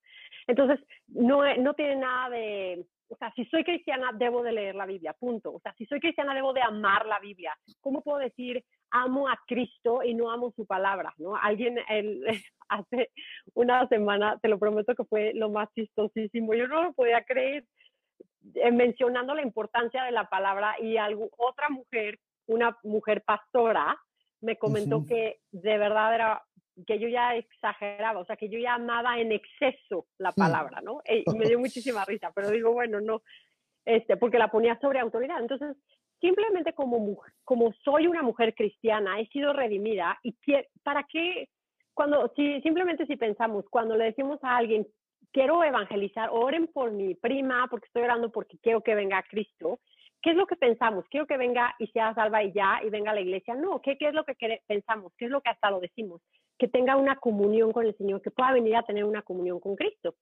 Entonces, 0.47 0.79
no, 1.07 1.41
no 1.57 1.73
tiene 1.73 1.95
nada 1.95 2.29
de, 2.29 2.85
o 3.09 3.15
sea, 3.17 3.33
si 3.33 3.45
soy 3.45 3.63
cristiana, 3.63 4.11
debo 4.13 4.43
de 4.43 4.51
leer 4.51 4.75
la 4.75 4.85
Biblia, 4.85 5.13
punto. 5.13 5.53
O 5.53 5.59
sea, 5.59 5.73
si 5.73 5.85
soy 5.85 5.99
cristiana, 5.99 6.35
debo 6.35 6.53
de 6.53 6.61
amar 6.61 7.05
la 7.07 7.19
Biblia. 7.19 7.57
¿Cómo 7.81 8.01
puedo 8.01 8.19
decir 8.19 8.63
amo 8.91 9.27
a 9.27 9.39
Cristo 9.47 10.01
y 10.03 10.13
no 10.13 10.31
amo 10.31 10.51
su 10.55 10.65
palabra? 10.65 11.13
¿no? 11.17 11.35
Alguien 11.35 11.79
el, 11.89 12.23
hace 12.69 13.11
una 13.53 13.87
semana, 13.87 14.37
te 14.41 14.47
lo 14.47 14.59
prometo 14.59 14.95
que 14.95 15.03
fue 15.03 15.33
lo 15.33 15.49
más 15.49 15.69
chistosísimo, 15.73 16.53
yo 16.53 16.67
no 16.67 16.83
lo 16.83 16.93
podía 16.93 17.23
creer, 17.23 17.65
eh, 18.55 18.71
mencionando 18.71 19.35
la 19.35 19.41
importancia 19.41 20.03
de 20.03 20.11
la 20.11 20.29
palabra 20.29 20.75
y 20.79 20.97
algo, 20.97 21.29
otra 21.37 21.69
mujer, 21.69 22.19
una 22.47 22.77
mujer 22.83 23.23
pastora, 23.23 23.97
me 24.41 24.57
comentó 24.57 25.05
que 25.05 25.39
de 25.51 25.77
verdad 25.77 26.15
era 26.15 26.43
que 26.87 26.97
yo 26.97 27.09
ya 27.09 27.35
exageraba, 27.35 28.19
o 28.21 28.25
sea, 28.25 28.37
que 28.37 28.49
yo 28.49 28.57
ya 28.57 28.75
amaba 28.75 29.19
en 29.19 29.33
exceso 29.33 30.07
la 30.17 30.31
palabra, 30.31 30.79
¿no? 30.81 31.01
Y 31.05 31.29
me 31.37 31.45
dio 31.45 31.59
muchísima 31.59 32.05
risa, 32.05 32.31
pero 32.33 32.49
digo, 32.49 32.71
bueno, 32.71 33.01
no, 33.01 33.21
este, 33.85 34.17
porque 34.17 34.37
la 34.39 34.49
ponía 34.49 34.79
sobre 34.79 34.99
autoridad. 34.99 35.39
Entonces, 35.41 35.75
simplemente 36.19 36.73
como, 36.73 37.17
como 37.43 37.73
soy 37.83 38.07
una 38.07 38.21
mujer 38.21 38.53
cristiana, 38.53 39.19
he 39.19 39.27
sido 39.27 39.53
redimida 39.53 40.17
y 40.23 40.35
¿para 40.83 41.03
qué? 41.03 41.49
Cuando, 41.93 42.31
si, 42.35 42.61
simplemente 42.61 43.05
si 43.05 43.15
pensamos, 43.15 43.65
cuando 43.69 43.95
le 43.97 44.05
decimos 44.05 44.39
a 44.43 44.57
alguien, 44.57 44.87
quiero 45.31 45.63
evangelizar, 45.63 46.29
oren 46.31 46.67
por 46.67 46.91
mi 46.91 47.15
prima, 47.15 47.67
porque 47.69 47.87
estoy 47.87 48.03
orando 48.03 48.31
porque 48.31 48.57
quiero 48.61 48.81
que 48.81 48.95
venga 48.95 49.23
Cristo, 49.23 49.79
¿qué 50.21 50.31
es 50.31 50.35
lo 50.35 50.47
que 50.47 50.55
pensamos? 50.55 51.05
Quiero 51.09 51.27
que 51.27 51.37
venga 51.37 51.75
y 51.79 51.87
sea 51.87 52.13
salva 52.13 52.43
y 52.43 52.51
ya, 52.53 52.79
y 52.83 52.89
venga 52.89 53.11
a 53.11 53.15
la 53.15 53.21
iglesia. 53.21 53.55
No, 53.55 53.81
¿qué, 53.81 53.97
qué 53.97 54.09
es 54.09 54.13
lo 54.13 54.23
que 54.23 54.35
pensamos? 54.67 55.13
¿Qué 55.17 55.25
es 55.25 55.31
lo 55.31 55.41
que 55.41 55.49
hasta 55.49 55.71
lo 55.71 55.79
decimos? 55.79 56.21
Que 56.57 56.67
tenga 56.67 56.95
una 56.95 57.15
comunión 57.17 57.71
con 57.71 57.85
el 57.85 57.95
Señor, 57.97 58.21
que 58.21 58.31
pueda 58.31 58.51
venir 58.51 58.75
a 58.75 58.83
tener 58.83 59.03
una 59.03 59.21
comunión 59.21 59.59
con 59.59 59.75
Cristo. 59.75 60.15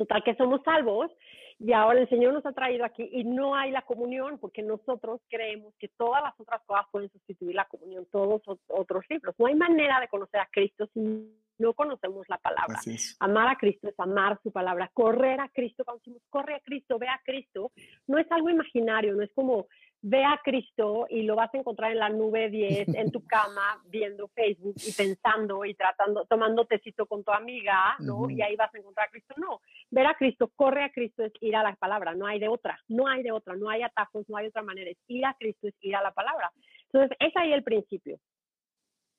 Total, 0.00 0.24
que 0.24 0.34
somos 0.36 0.62
salvos 0.64 1.10
y 1.58 1.74
ahora 1.74 2.00
el 2.00 2.08
Señor 2.08 2.32
nos 2.32 2.46
ha 2.46 2.52
traído 2.52 2.86
aquí 2.86 3.06
y 3.12 3.22
no 3.22 3.54
hay 3.54 3.70
la 3.70 3.82
comunión 3.82 4.38
porque 4.38 4.62
nosotros 4.62 5.20
creemos 5.28 5.74
que 5.78 5.88
todas 5.88 6.22
las 6.22 6.32
otras 6.40 6.62
cosas 6.62 6.86
pueden 6.90 7.10
sustituir 7.10 7.54
la 7.54 7.66
comunión, 7.66 8.06
todos 8.10 8.40
otros 8.68 9.04
libros. 9.10 9.34
No 9.38 9.44
hay 9.44 9.54
manera 9.54 10.00
de 10.00 10.08
conocer 10.08 10.40
a 10.40 10.48
Cristo 10.50 10.88
si 10.94 11.30
no 11.58 11.74
conocemos 11.74 12.26
la 12.30 12.38
palabra. 12.38 12.80
Amar 13.18 13.48
a 13.48 13.56
Cristo 13.56 13.88
es 13.88 14.00
amar 14.00 14.40
su 14.42 14.50
palabra. 14.50 14.90
Correr 14.94 15.38
a 15.38 15.50
Cristo, 15.50 15.84
cuando 15.84 15.98
decimos 15.98 16.22
corre 16.30 16.54
a 16.54 16.60
Cristo, 16.60 16.98
ve 16.98 17.08
a 17.08 17.20
Cristo, 17.22 17.72
no 18.06 18.16
es 18.16 18.32
algo 18.32 18.48
imaginario, 18.48 19.14
no 19.14 19.22
es 19.22 19.30
como 19.34 19.66
ve 20.02 20.24
a 20.24 20.40
Cristo 20.42 21.06
y 21.10 21.22
lo 21.22 21.36
vas 21.36 21.52
a 21.52 21.58
encontrar 21.58 21.92
en 21.92 21.98
la 21.98 22.08
nube 22.08 22.48
10, 22.48 22.94
en 22.94 23.10
tu 23.10 23.24
cama, 23.26 23.82
viendo 23.86 24.28
Facebook 24.28 24.76
y 24.76 24.92
pensando 24.92 25.64
y 25.64 25.74
tratando, 25.74 26.24
tomando 26.24 26.64
tecito 26.64 27.06
con 27.06 27.22
tu 27.22 27.32
amiga, 27.32 27.96
¿no? 28.00 28.30
Y 28.30 28.40
ahí 28.40 28.56
vas 28.56 28.74
a 28.74 28.78
encontrar 28.78 29.08
a 29.08 29.10
Cristo. 29.10 29.34
No, 29.36 29.60
ver 29.90 30.06
a 30.06 30.14
Cristo, 30.14 30.50
corre 30.54 30.84
a 30.84 30.92
Cristo 30.92 31.24
es 31.24 31.32
ir 31.40 31.54
a 31.54 31.62
la 31.62 31.74
palabra, 31.76 32.14
no 32.14 32.26
hay 32.26 32.38
de 32.38 32.48
otra, 32.48 32.78
no 32.88 33.06
hay 33.06 33.22
de 33.22 33.32
otra, 33.32 33.56
no 33.56 33.68
hay 33.68 33.82
atajos, 33.82 34.28
no 34.28 34.36
hay 34.36 34.46
otra 34.46 34.62
manera, 34.62 34.90
es 34.90 34.98
ir 35.06 35.26
a 35.26 35.34
Cristo, 35.34 35.68
es 35.68 35.74
ir 35.80 35.94
a 35.94 36.02
la 36.02 36.12
palabra. 36.12 36.50
Entonces, 36.92 37.16
es 37.20 37.36
ahí 37.36 37.52
el 37.52 37.62
principio. 37.62 38.18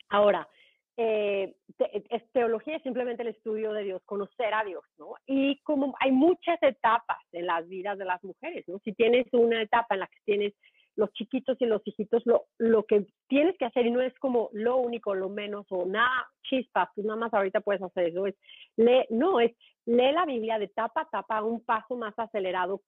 Ahora, 0.09 0.47
eh, 0.97 1.55
teología 2.33 2.77
es 2.77 2.83
simplemente 2.83 3.23
el 3.23 3.29
estudio 3.29 3.71
de 3.73 3.83
Dios, 3.83 4.01
conocer 4.05 4.53
a 4.53 4.63
Dios, 4.63 4.83
¿no? 4.97 5.13
Y 5.25 5.59
como 5.61 5.95
hay 5.99 6.11
muchas 6.11 6.61
etapas 6.61 7.17
en 7.31 7.45
las 7.45 7.67
vidas 7.67 7.97
de 7.97 8.05
las 8.05 8.23
mujeres, 8.23 8.67
¿no? 8.67 8.79
Si 8.83 8.93
tienes 8.93 9.25
una 9.31 9.61
etapa 9.61 9.95
en 9.95 10.01
la 10.01 10.07
que 10.07 10.19
tienes 10.25 10.53
los 10.95 11.11
chiquitos 11.13 11.57
y 11.59 11.65
los 11.65 11.81
hijitos, 11.85 12.21
lo, 12.25 12.45
lo 12.57 12.85
que 12.85 13.07
tienes 13.27 13.57
que 13.57 13.65
hacer, 13.65 13.85
y 13.85 13.91
no 13.91 14.01
es 14.01 14.17
como 14.19 14.49
lo 14.53 14.77
único, 14.77 15.15
lo 15.15 15.29
menos, 15.29 15.65
o 15.69 15.85
nada, 15.85 16.29
chispas, 16.43 16.89
tú 16.95 17.03
nada 17.03 17.17
más 17.17 17.33
ahorita 17.33 17.61
puedes 17.61 17.81
hacer 17.81 18.09
eso, 18.09 18.27
es, 18.27 18.35
lee, 18.75 19.05
no, 19.09 19.39
es 19.39 19.51
lee 19.85 20.11
la 20.11 20.25
Biblia 20.25 20.59
de 20.59 20.67
tapa 20.67 21.01
a 21.01 21.09
tapa, 21.09 21.43
un 21.43 21.63
paso 21.63 21.95
más 21.95 22.17
acelerado, 22.17 22.81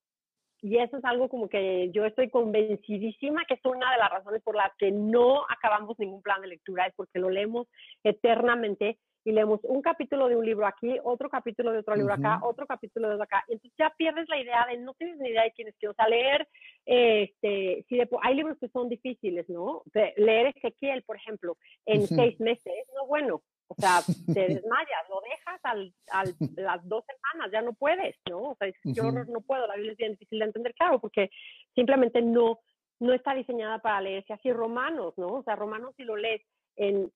y 0.64 0.78
eso 0.78 0.97
es 0.97 1.03
algo 1.03 1.28
como 1.28 1.49
que 1.49 1.91
yo 1.91 2.05
estoy 2.05 2.30
convencidísima 2.30 3.43
que 3.45 3.55
es 3.55 3.66
una 3.66 3.91
de 3.91 3.97
las 3.97 4.09
razones 4.09 4.41
por 4.41 4.55
las 4.55 4.72
que 4.78 4.91
no 4.91 5.43
acabamos 5.49 5.99
ningún 5.99 6.22
plan 6.22 6.41
de 6.41 6.47
lectura, 6.47 6.88
es 6.88 6.93
porque 6.95 7.20
lo 7.20 7.30
leemos 7.30 7.68
eternamente 8.01 8.97
y 9.26 9.34
leemos 9.34 9.59
un 9.64 9.82
capítulo 9.82 10.30
de 10.30 10.38
un 10.38 10.45
libro 10.45 10.66
aquí, 10.66 10.97
otro 11.03 11.30
capítulo 11.30 11.74
de 11.74 11.80
otro 11.80 11.95
libro 11.95 12.14
acá, 12.14 12.39
otro 12.43 12.66
capítulo 12.66 13.09
de 13.09 13.16
otro 13.16 13.24
acá, 13.26 13.43
y 13.47 13.53
entonces 13.53 13.76
ya 13.78 13.93
pierdes 13.97 14.28
la 14.30 14.39
idea 14.41 14.66
de, 14.70 14.78
no 14.78 14.93
tienes 14.93 15.18
ni 15.18 15.30
idea 15.30 15.43
de 15.43 15.51
quién 15.51 15.68
es 15.68 15.76
quién, 15.78 15.91
o 15.91 15.95
sea, 15.95 16.07
leer, 16.07 16.47
este, 16.86 17.86
si 17.88 17.99
hay 18.22 18.36
libros 18.36 18.57
que 18.59 18.70
son 18.70 18.88
difíciles, 18.88 19.47
¿no? 19.49 19.84
leer 20.16 20.53
Ezequiel, 20.55 21.03
por 21.03 21.18
ejemplo, 21.18 21.57
en 21.86 22.07
seis 22.07 22.39
meses, 22.39 22.74
no 22.95 23.05
bueno, 23.07 23.41
o 23.78 23.82
sea, 23.82 24.02
te 24.34 24.48
desmayas, 24.64 25.10
lo 25.10 25.22
dejas 25.22 25.60
al, 25.64 25.94
al, 26.12 26.36
las 26.56 26.88
dos 26.88 27.04
semanas, 27.06 27.52
ya 27.52 27.62
no 27.62 27.74
puedes, 27.74 28.16
¿no? 28.30 28.52
O 28.52 28.56
sea, 28.56 28.72
yo 28.84 29.12
no, 29.12 29.42
puedo, 29.42 29.68
la 29.68 29.76
Biblia 29.76 29.94
es 29.94 29.98
bien 29.98 30.12
difícil 30.12 30.40
de 30.40 30.46
entender, 30.46 30.74
claro, 30.76 31.00
porque 31.00 31.30
simplemente 31.76 32.22
no, 32.22 32.60
no 33.00 33.14
está 33.14 33.34
diseñada 33.34 33.80
para 33.80 34.02
leerse 34.02 34.34
así. 34.34 34.52
Romanos, 34.52 35.14
¿no? 35.18 35.28
O 35.28 35.44
sea, 35.44 35.56
Romanos 35.56 35.94
si 35.98 36.04
lo 36.04 36.16
lees 36.16 36.42
en 36.76 37.12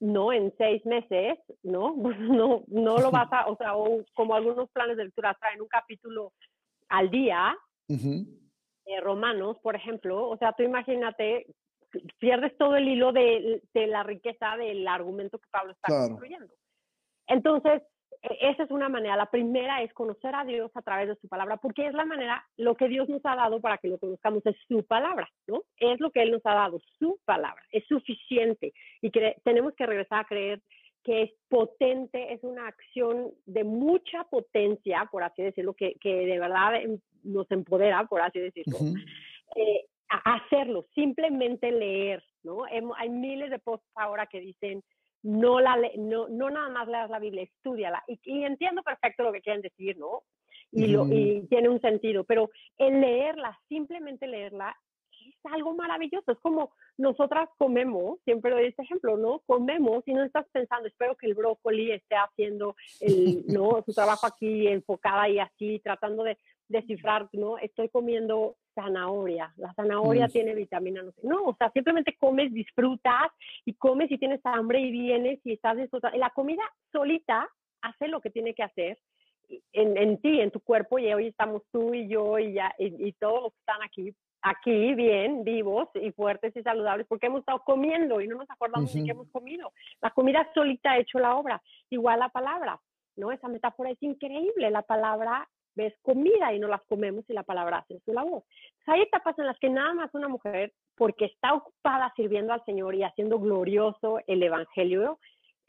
no 0.00 0.32
en 0.32 0.52
seis 0.56 0.84
meses, 0.86 1.38
¿no? 1.62 1.94
no, 2.18 2.64
no 2.68 2.98
lo 2.98 3.10
vas 3.10 3.28
a, 3.32 3.46
o 3.48 3.56
sea, 3.56 3.76
o 3.76 4.04
como 4.14 4.34
algunos 4.34 4.70
planes 4.70 4.96
de 4.96 5.04
lectura 5.04 5.36
traen 5.38 5.60
un 5.60 5.68
capítulo 5.68 6.32
al 6.88 7.10
día, 7.10 7.56
eh, 7.88 9.00
Romanos, 9.00 9.58
por 9.62 9.76
ejemplo, 9.76 10.28
o 10.28 10.36
sea, 10.38 10.52
tú 10.52 10.62
imagínate, 10.62 11.46
pierdes 12.18 12.56
todo 12.56 12.76
el 12.76 12.88
hilo 12.88 13.12
de, 13.12 13.62
de 13.74 13.86
la 13.86 14.02
riqueza 14.02 14.56
del 14.56 14.86
argumento 14.86 15.38
que 15.38 15.48
Pablo 15.50 15.72
está 15.72 16.06
construyendo. 16.06 16.52
Entonces, 17.26 17.82
e, 18.22 18.50
esa 18.50 18.64
es 18.64 18.70
una 18.70 18.88
manera. 18.88 19.16
La 19.16 19.30
primera 19.30 19.82
es 19.82 19.92
conocer 19.92 20.34
a 20.34 20.44
Dios 20.44 20.70
a 20.74 20.82
través 20.82 21.08
de 21.08 21.16
su 21.16 21.28
palabra, 21.28 21.56
porque 21.56 21.86
es 21.86 21.94
la 21.94 22.04
manera, 22.04 22.44
lo 22.56 22.74
que 22.76 22.88
Dios 22.88 23.08
nos 23.08 23.24
ha 23.24 23.36
dado 23.36 23.60
para 23.60 23.78
que 23.78 23.88
lo 23.88 23.98
conozcamos 23.98 24.44
es 24.46 24.56
su 24.68 24.84
palabra, 24.84 25.28
¿no? 25.46 25.62
Es 25.76 26.00
lo 26.00 26.10
que 26.10 26.22
Él 26.22 26.32
nos 26.32 26.44
ha 26.44 26.54
dado, 26.54 26.80
su 26.98 27.18
palabra, 27.24 27.62
es 27.72 27.84
suficiente. 27.86 28.72
Y 29.00 29.10
tenemos 29.44 29.74
que 29.74 29.86
regresar 29.86 30.20
a 30.20 30.28
creer 30.28 30.60
que 31.02 31.22
es 31.22 31.30
potente, 31.48 32.34
es 32.34 32.44
una 32.44 32.68
acción 32.68 33.32
de 33.46 33.64
mucha 33.64 34.24
potencia, 34.24 35.08
por 35.10 35.22
así 35.22 35.42
decirlo, 35.42 35.72
que, 35.72 35.94
que 35.94 36.26
de 36.26 36.38
verdad 36.38 36.74
em, 36.76 36.98
nos 37.24 37.50
empodera, 37.50 38.04
por 38.04 38.20
así 38.20 38.38
decirlo. 38.38 38.78
Eh, 39.56 39.86
hacerlo, 40.10 40.86
simplemente 40.94 41.70
leer, 41.70 42.22
¿no? 42.42 42.64
Hay 42.64 43.08
miles 43.08 43.50
de 43.50 43.58
posts 43.58 43.86
ahora 43.94 44.26
que 44.26 44.40
dicen, 44.40 44.82
no, 45.22 45.60
la, 45.60 45.76
no, 45.98 46.28
no 46.28 46.50
nada 46.50 46.68
más 46.68 46.88
leas 46.88 47.10
la 47.10 47.18
Biblia, 47.18 47.44
estudiala. 47.44 48.02
Y, 48.06 48.18
y 48.24 48.44
entiendo 48.44 48.82
perfecto 48.82 49.22
lo 49.22 49.32
que 49.32 49.42
quieren 49.42 49.62
decir, 49.62 49.96
¿no? 49.98 50.22
Y, 50.72 50.86
lo, 50.86 51.06
y 51.06 51.46
tiene 51.48 51.68
un 51.68 51.80
sentido, 51.80 52.24
pero 52.24 52.50
el 52.78 53.00
leerla, 53.00 53.58
simplemente 53.68 54.26
leerla, 54.26 54.76
es 55.26 55.34
algo 55.52 55.74
maravilloso. 55.74 56.32
Es 56.32 56.38
como 56.38 56.72
nosotras 56.96 57.48
comemos, 57.58 58.18
siempre 58.24 58.52
doy 58.52 58.66
este 58.66 58.82
ejemplo, 58.82 59.16
¿no? 59.16 59.40
Comemos 59.46 60.06
y 60.06 60.14
no 60.14 60.24
estás 60.24 60.46
pensando, 60.52 60.88
espero 60.88 61.16
que 61.16 61.26
el 61.26 61.34
brócoli 61.34 61.92
esté 61.92 62.16
haciendo 62.16 62.76
el, 63.00 63.44
¿no? 63.48 63.82
su 63.84 63.92
trabajo 63.92 64.26
aquí 64.26 64.68
enfocada 64.68 65.28
y 65.28 65.38
así, 65.38 65.80
tratando 65.82 66.22
de 66.22 66.38
descifrar, 66.70 67.28
¿no? 67.32 67.58
Estoy 67.58 67.88
comiendo 67.88 68.56
zanahoria, 68.74 69.52
la 69.56 69.74
zanahoria 69.74 70.28
tiene 70.28 70.54
vitamina, 70.54 71.02
no 71.02 71.10
sé, 71.12 71.20
no, 71.24 71.44
o 71.44 71.56
sea, 71.56 71.70
simplemente 71.72 72.16
comes, 72.16 72.52
disfrutas 72.52 73.30
y 73.64 73.74
comes 73.74 74.10
y 74.10 74.18
tienes 74.18 74.40
hambre 74.44 74.80
y 74.80 74.90
vienes 74.90 75.40
y 75.44 75.52
estás 75.52 75.76
disfrutando. 75.76 76.16
La 76.16 76.30
comida 76.30 76.62
solita 76.92 77.48
hace 77.82 78.08
lo 78.08 78.20
que 78.20 78.30
tiene 78.30 78.54
que 78.54 78.62
hacer 78.62 78.98
en, 79.72 79.96
en 79.96 80.18
ti, 80.20 80.40
en 80.40 80.52
tu 80.52 80.60
cuerpo, 80.60 80.98
y 80.98 81.12
hoy 81.12 81.26
estamos 81.26 81.62
tú 81.72 81.92
y 81.92 82.08
yo 82.08 82.38
y, 82.38 82.54
ya, 82.54 82.72
y, 82.78 83.12
todos 83.14 83.42
los 83.42 83.52
que 83.52 83.58
están 83.58 83.82
aquí, 83.82 84.14
aquí 84.42 84.94
bien, 84.94 85.42
vivos 85.42 85.88
y 85.94 86.12
fuertes 86.12 86.56
y 86.56 86.62
saludables, 86.62 87.06
porque 87.08 87.26
hemos 87.26 87.40
estado 87.40 87.62
comiendo 87.64 88.20
y 88.20 88.28
no 88.28 88.36
nos 88.36 88.50
acordamos 88.50 88.94
de 88.94 89.04
que 89.04 89.10
hemos 89.10 89.28
comido. 89.30 89.72
La 90.00 90.10
comida 90.10 90.48
solita 90.54 90.92
ha 90.92 90.98
hecho 90.98 91.18
la 91.18 91.34
obra, 91.34 91.60
igual 91.90 92.20
la 92.20 92.28
palabra, 92.28 92.80
¿no? 93.16 93.32
Esa 93.32 93.48
metáfora 93.48 93.90
es 93.90 94.00
increíble, 94.02 94.70
la 94.70 94.82
palabra 94.82 95.48
ves 95.80 95.94
comida 96.02 96.52
y 96.52 96.58
no 96.58 96.68
las 96.68 96.82
comemos 96.82 97.24
y 97.28 97.32
la 97.32 97.42
palabra 97.42 97.78
hace 97.78 98.00
su 98.04 98.12
labor. 98.12 98.42
hay 98.86 99.02
etapas 99.02 99.38
en 99.38 99.46
las 99.46 99.58
que 99.58 99.70
nada 99.70 99.94
más 99.94 100.14
una 100.14 100.28
mujer, 100.28 100.72
porque 100.96 101.26
está 101.26 101.54
ocupada 101.54 102.12
sirviendo 102.16 102.52
al 102.52 102.64
Señor 102.64 102.94
y 102.94 103.02
haciendo 103.02 103.38
glorioso 103.38 104.18
el 104.26 104.42
Evangelio, 104.42 105.18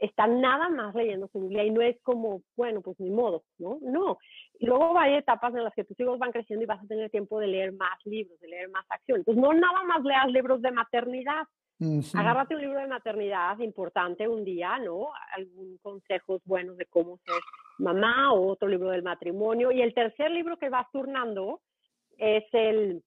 está 0.02 0.26
nada 0.26 0.68
más 0.70 0.96
leyendo 0.96 1.30
su 1.32 1.42
Biblia 1.42 1.64
y 1.64 1.70
no 1.70 1.82
es 1.82 1.96
como, 2.02 2.42
bueno, 2.58 2.82
pues 2.82 3.00
ni 3.00 3.12
modo, 3.12 3.44
¿no? 3.60 3.78
No. 3.82 4.18
Y 4.60 4.66
luego 4.66 4.98
hay 4.98 5.14
etapas 5.14 5.54
en 5.54 5.64
las 5.64 5.74
que 5.76 5.84
tus 5.84 5.98
hijos 6.00 6.18
van 6.18 6.32
creciendo 6.32 6.64
y 6.64 6.68
vas 6.68 6.84
a 6.84 6.88
tener 6.88 7.10
tiempo 7.12 7.40
de 7.40 7.48
leer 7.48 7.72
más 7.74 7.98
libros, 8.06 8.40
de 8.40 8.48
leer 8.48 8.70
más 8.70 8.86
acción. 8.90 9.20
Entonces, 9.20 9.42
no 9.42 9.54
nada 9.54 9.84
más 9.84 10.04
leas 10.04 10.28
libros 10.32 10.62
de 10.62 10.72
maternidad. 10.72 11.44
Agárrate 12.14 12.56
un 12.56 12.62
libro 12.62 12.80
de 12.80 12.88
maternidad 12.88 13.58
importante 13.60 14.28
un 14.28 14.44
día, 14.44 14.78
¿no? 14.80 15.10
Algún 15.36 15.78
consejos 15.82 16.42
buenos 16.46 16.78
de 16.78 16.86
cómo 16.86 17.18
ser 17.26 17.42
mamá 17.82 18.34
o 18.34 18.48
otro 18.48 18.68
libro 18.68 18.92
del 18.92 19.04
matrimonio. 19.04 19.72
Y 19.72 19.82
el 19.82 19.94
tercer 19.94 20.32
libro 20.32 20.58
que 20.58 20.70
vas 20.70 20.90
turnando 20.92 21.62
es 22.18 22.46
el, 22.54 23.04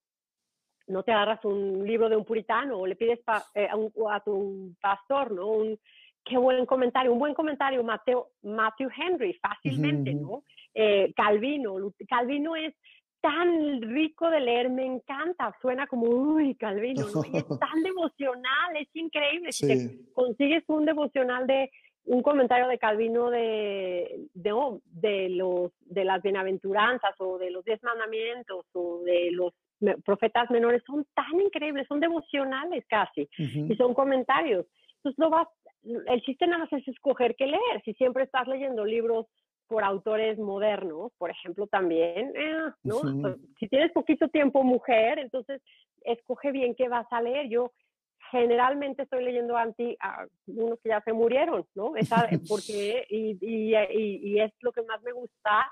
no 0.88 1.02
te 1.02 1.12
agarras 1.12 1.44
un 1.44 1.86
libro 1.86 2.08
de 2.08 2.16
un 2.16 2.24
puritano 2.24 2.78
o 2.78 2.86
le 2.86 2.96
pides 2.96 3.20
eh, 3.54 3.68
a, 3.70 3.76
un, 3.76 3.92
a, 4.10 4.20
tu 4.20 4.74
pastor, 4.80 5.32
¿no? 5.32 5.48
Un, 5.48 5.78
qué 6.24 6.36
buen 6.36 6.66
comentario, 6.66 7.12
un 7.12 7.18
buen 7.18 7.34
comentario, 7.34 7.82
Mateo, 7.82 8.30
Matthew 8.42 8.90
Henry, 8.96 9.34
fácilmente, 9.34 10.14
¿no? 10.14 10.42
Eh, 10.74 11.12
Calvino, 11.14 11.76
Calvino 12.08 12.56
es 12.56 12.74
tan 13.20 13.80
rico 13.80 14.28
de 14.28 14.40
leer, 14.40 14.68
me 14.68 14.84
encanta, 14.84 15.56
suena 15.62 15.86
como, 15.86 16.08
uy, 16.08 16.54
Calvino, 16.56 17.06
¿no? 17.08 17.22
Y 17.24 17.36
es 17.36 17.46
tan 17.60 17.82
devocional, 17.82 18.76
es 18.78 18.88
increíble. 18.94 19.52
Si 19.52 19.66
te 19.66 20.12
consigues 20.12 20.64
un 20.66 20.84
devocional 20.84 21.46
de 21.46 21.70
un 22.06 22.22
comentario 22.22 22.68
de 22.68 22.78
Calvino 22.78 23.30
de, 23.30 24.28
de, 24.34 24.52
oh, 24.52 24.80
de, 24.86 25.30
los, 25.30 25.72
de 25.80 26.04
las 26.04 26.22
bienaventuranzas 26.22 27.14
o 27.18 27.38
de 27.38 27.50
los 27.50 27.64
diez 27.64 27.82
mandamientos 27.82 28.66
o 28.72 29.00
de 29.04 29.30
los 29.30 29.52
profetas 30.04 30.50
menores, 30.50 30.82
son 30.86 31.06
tan 31.14 31.40
increíbles, 31.40 31.86
son 31.88 32.00
devocionales 32.00 32.84
casi, 32.88 33.28
y 33.36 33.74
son 33.76 33.92
comentarios. 33.92 34.66
Entonces, 34.96 35.18
no 35.18 35.30
vas 35.30 35.48
el 35.84 36.22
chiste 36.22 36.46
nada 36.46 36.60
más 36.60 36.72
es 36.72 36.88
escoger 36.88 37.34
qué 37.36 37.46
leer. 37.46 37.82
Si 37.84 37.92
siempre 37.94 38.24
estás 38.24 38.46
leyendo 38.48 38.84
libros 38.84 39.26
por 39.66 39.84
autores 39.84 40.38
modernos, 40.38 41.12
por 41.18 41.30
ejemplo, 41.30 41.66
también, 41.66 42.32
eh, 42.34 42.70
¿no? 42.82 43.00
Si 43.58 43.68
tienes 43.68 43.92
poquito 43.92 44.28
tiempo 44.28 44.62
mujer, 44.62 45.18
entonces 45.18 45.62
escoge 46.02 46.52
bien 46.52 46.74
qué 46.74 46.88
vas 46.88 47.06
a 47.10 47.22
leer. 47.22 47.48
Yo 47.48 47.72
generalmente 48.34 49.02
estoy 49.02 49.24
leyendo 49.24 49.56
anti 49.56 49.96
a 50.00 50.26
unos 50.46 50.80
que 50.80 50.88
ya 50.88 51.00
se 51.02 51.12
murieron, 51.12 51.64
¿no? 51.74 51.96
Esa, 51.96 52.28
porque, 52.48 53.06
y, 53.08 53.38
y, 53.40 53.74
y, 53.74 54.40
es 54.40 54.52
lo 54.60 54.72
que 54.72 54.82
más 54.82 55.00
me 55.02 55.12
gusta 55.12 55.70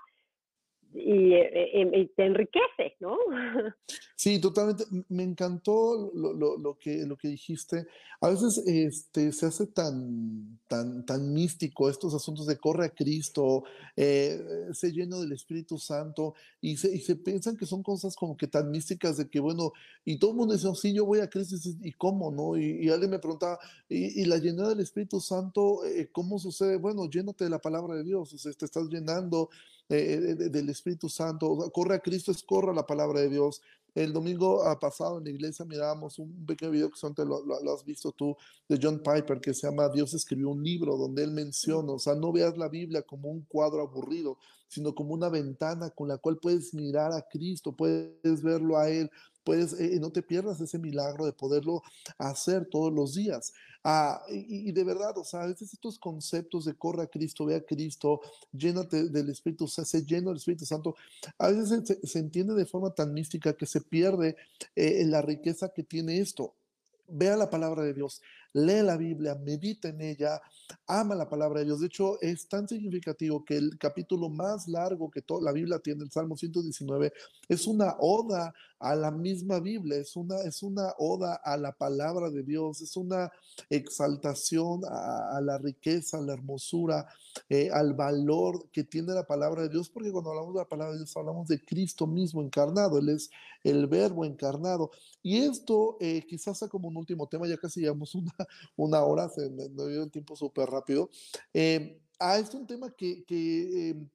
eh, 0.95 1.91
y, 1.95 2.07
te 2.09 2.27
enriquece, 2.27 2.97
¿no? 3.01 3.17
Sí, 4.15 4.41
totalmente. 4.41 4.85
Me 5.09 5.25
encantó 5.25 6.13
lo, 6.15 6.33
lo, 6.33 6.57
lo, 6.57 6.79
que, 6.79 7.05
lo 7.07 7.17
que 7.17 7.27
dijiste. 7.27 7.89
A 8.21 8.29
veces 8.29 8.63
este, 8.67 9.33
se 9.33 9.47
hace 9.47 9.67
tan, 9.67 10.61
tan, 10.69 11.05
tan 11.05 11.35
místico 11.35 11.91
estos 11.91 12.15
asuntos 12.15 12.47
de 12.47 12.57
corre 12.57 12.87
a 12.87 12.91
Cristo, 12.91 13.65
eh, 13.97 14.69
se 14.75 14.93
lleno 14.93 15.21
del 15.21 15.33
Espíritu 15.33 15.77
Santo 15.77 16.35
y 16.61 16.77
se, 16.77 16.95
y 16.95 17.01
se 17.01 17.17
piensan 17.17 17.57
que 17.57 17.67
son 17.67 17.83
cosas 17.83 18.15
como 18.15 18.37
que 18.37 18.47
tan 18.47 18.71
místicas 18.71 19.17
de 19.17 19.29
que, 19.29 19.41
bueno, 19.41 19.73
y 20.05 20.21
todo 20.21 20.31
el 20.31 20.37
mundo 20.37 20.55
dice, 20.55 20.69
oh, 20.69 20.75
sí, 20.77 20.95
yo 20.95 21.05
voy 21.05 21.19
a 21.19 21.29
Cristo 21.29 21.57
y, 21.83 21.91
cómo, 21.95 22.31
¿no? 22.31 22.57
Y, 22.57 22.89
alguien 22.91 23.11
me 23.11 23.19
preguntaba, 23.19 23.59
¿y, 23.89 24.25
la 24.27 24.37
llenada 24.37 24.69
del 24.69 24.81
Espíritu 24.81 25.19
Santo, 25.19 25.85
eh, 25.85 26.09
cómo 26.13 26.39
sucede? 26.39 26.77
Bueno, 26.77 27.11
llénate 27.11 27.43
de 27.43 27.51
la 27.51 27.59
palabra 27.59 27.97
de 27.97 28.05
Dios, 28.05 28.33
o 28.33 28.39
sea, 28.39 28.53
te 28.53 28.67
estás 28.67 28.89
llenando 28.89 29.51
eh, 29.89 30.35
del 30.51 30.69
Espíritu 30.69 31.09
Santo. 31.09 31.71
corre 31.73 31.97
a 31.97 32.01
Cristo, 32.01 32.31
es 32.33 32.43
corre 32.43 32.71
a 32.71 32.75
la 32.75 32.87
palabra 32.87 33.21
de 33.21 33.29
Dios. 33.29 33.61
El 33.95 34.13
domingo 34.13 34.63
pasado 34.81 35.19
en 35.19 35.25
la 35.25 35.31
iglesia 35.31 35.67
mirábamos 35.67 36.19
un 36.19 36.47
pequeño 36.47 36.71
video 36.71 36.91
que 36.91 36.97
son, 36.97 37.15
lo, 37.19 37.45
lo, 37.45 37.75
has 37.75 37.85
visto 37.85 38.11
tú, 38.11 38.35
de 38.67 38.79
John 38.83 39.03
Piper, 39.03 39.39
que 39.39 39.53
se 39.53 39.67
llama 39.67 39.91
Dios 39.91 40.15
escribió 40.15 40.49
un 40.49 40.65
libro 40.65 40.97
donde 40.97 41.23
él 41.23 41.31
menciona, 41.31 41.93
o 41.93 41.99
sea, 41.99 42.15
no 42.15 42.33
veas 42.33 42.57
la 42.57 42.69
Biblia 42.69 43.03
como 43.03 43.29
un 43.29 43.43
cuadro 43.43 43.83
aburrido, 43.83 44.39
sino 44.73 44.95
como 44.95 45.13
una 45.13 45.29
ventana 45.29 45.91
con 45.91 46.09
la 46.09 46.17
cual 46.17 46.39
puedes 46.39 46.73
mirar 46.73 47.13
a 47.13 47.21
Cristo, 47.29 47.77
puedes 47.77 48.43
verlo 48.43 48.79
a 48.79 48.89
Él, 48.89 49.11
puedes, 49.45 49.73
eh, 49.75 49.99
no 50.01 50.11
te 50.11 50.23
pierdas 50.23 50.61
ese 50.61 50.79
milagro 50.79 51.27
de 51.27 51.33
poderlo 51.33 51.83
hacer 52.19 52.67
todos 52.67 52.93
los 52.93 53.15
días. 53.15 53.53
Ah, 53.85 54.23
y, 54.29 54.71
de 54.71 54.85
verdad, 54.85 55.19
o 55.19 55.25
sea, 55.25 55.43
a 55.43 55.47
veces 55.47 55.73
estos 55.73 55.99
conceptos 55.99 56.65
de 56.65 56.75
corre 56.75 57.03
a 57.03 57.09
Cristo, 57.09 57.47
ve 57.47 57.57
a 57.57 57.65
Cristo, 57.65 58.21
llénate 58.53 59.09
del 59.09 59.29
Espíritu, 59.29 59.65
o 59.65 59.69
sea, 59.69 59.85
se 59.85 60.05
llena 60.05 60.29
del 60.29 60.37
Espíritu 60.37 60.65
Santo, 60.65 60.95
a 61.37 61.49
veces 61.49 61.99
se, 62.05 62.19
entiende 62.21 62.55
de 62.55 62.65
forma 62.65 62.95
tan 62.95 63.13
mística 63.13 63.55
que 63.55 63.67
se 63.67 63.81
pierde 63.81 64.37
eh, 64.77 65.05
la 65.07 65.21
riqueza 65.21 65.71
que 65.71 65.83
tiene 65.83 66.21
esto. 66.21 66.55
Vea 67.09 67.37
la 67.37 67.51
palabra 67.51 67.83
de 67.83 67.93
Dios, 67.93 68.23
lee 68.53 68.83
la 68.83 68.97
Biblia, 68.97 69.35
medita 69.35 69.89
en 69.89 70.01
ella, 70.01 70.41
ama 70.87 71.15
la 71.15 71.29
palabra 71.29 71.61
de 71.61 71.67
Dios. 71.67 71.81
De 71.81 71.87
hecho, 71.87 72.21
es 72.21 72.49
tan 72.49 72.69
significativo 72.69 73.45
que 73.45 73.57
el 73.57 73.79
capítulo 73.79 74.29
más 74.29 74.69
largo 74.69 75.11
que 75.11 75.23
toda 75.23 75.43
la 75.43 75.53
Biblia 75.53 75.79
tiene, 75.79 76.05
el 76.05 76.11
Salmo 76.11 76.37
119, 76.37 77.13
es 77.49 77.67
una 77.67 77.97
oda 77.99 78.53
a 78.79 78.97
la 78.97 79.13
misma 79.13 79.61
Biblia, 79.61 79.97
es 79.97 80.17
una, 80.17 80.41
es 80.41 80.63
una 80.63 80.93
oda 80.99 81.37
a 81.37 81.57
la 81.57 81.73
palabra 81.73 82.31
de 82.31 82.43
Dios, 82.43 82.81
es 82.81 82.97
una 82.97 83.31
exaltación 83.71 84.83
a, 84.85 85.41
la 85.41 85.57
riqueza, 85.59 86.19
a 86.19 86.21
la 86.21 86.33
hermosura, 86.33 87.07
eh, 87.49 87.71
al 87.73 87.95
valor 87.95 88.69
que 88.73 88.83
tiene 88.83 89.15
la 89.15 89.25
palabra 89.25 89.63
de 89.63 89.69
Dios, 89.69 89.89
porque 89.89 90.11
cuando 90.11 90.31
hablamos 90.31 90.55
de 90.55 90.61
la 90.61 90.69
palabra 90.69 90.95
de 90.95 90.99
Dios 90.99 91.17
hablamos 91.17 91.47
de 91.47 91.65
Cristo 91.65 92.09
mismo 92.09 92.43
encarnado, 92.43 92.99
Él 92.99 93.11
es 93.11 93.31
el 93.63 93.87
verbo 93.87 94.25
encarnado. 94.25 94.91
Y 95.23 95.39
esto 95.39 95.97
eh, 96.01 96.25
quizás 96.29 96.59
sea 96.59 96.69
como 96.69 96.89
un 96.89 96.97
último 96.97 97.29
tema, 97.29 97.47
ya 97.47 97.57
casi 97.57 97.81
llevamos 97.81 98.15
una, 98.17 98.35
una 98.77 99.03
hora, 99.03 99.29
se 99.29 99.49
me, 99.51 99.69
dio 99.69 100.03
el 100.05 100.11
tiempo 100.11 100.37
súper 100.37 100.69
rápido. 100.69 101.11
Eh, 101.53 102.01
ah, 102.19 102.39
es 102.39 102.53
un 102.55 102.67
tema 102.67 102.91
que, 102.91 103.25
que, 103.25 103.91
em, 103.91 104.09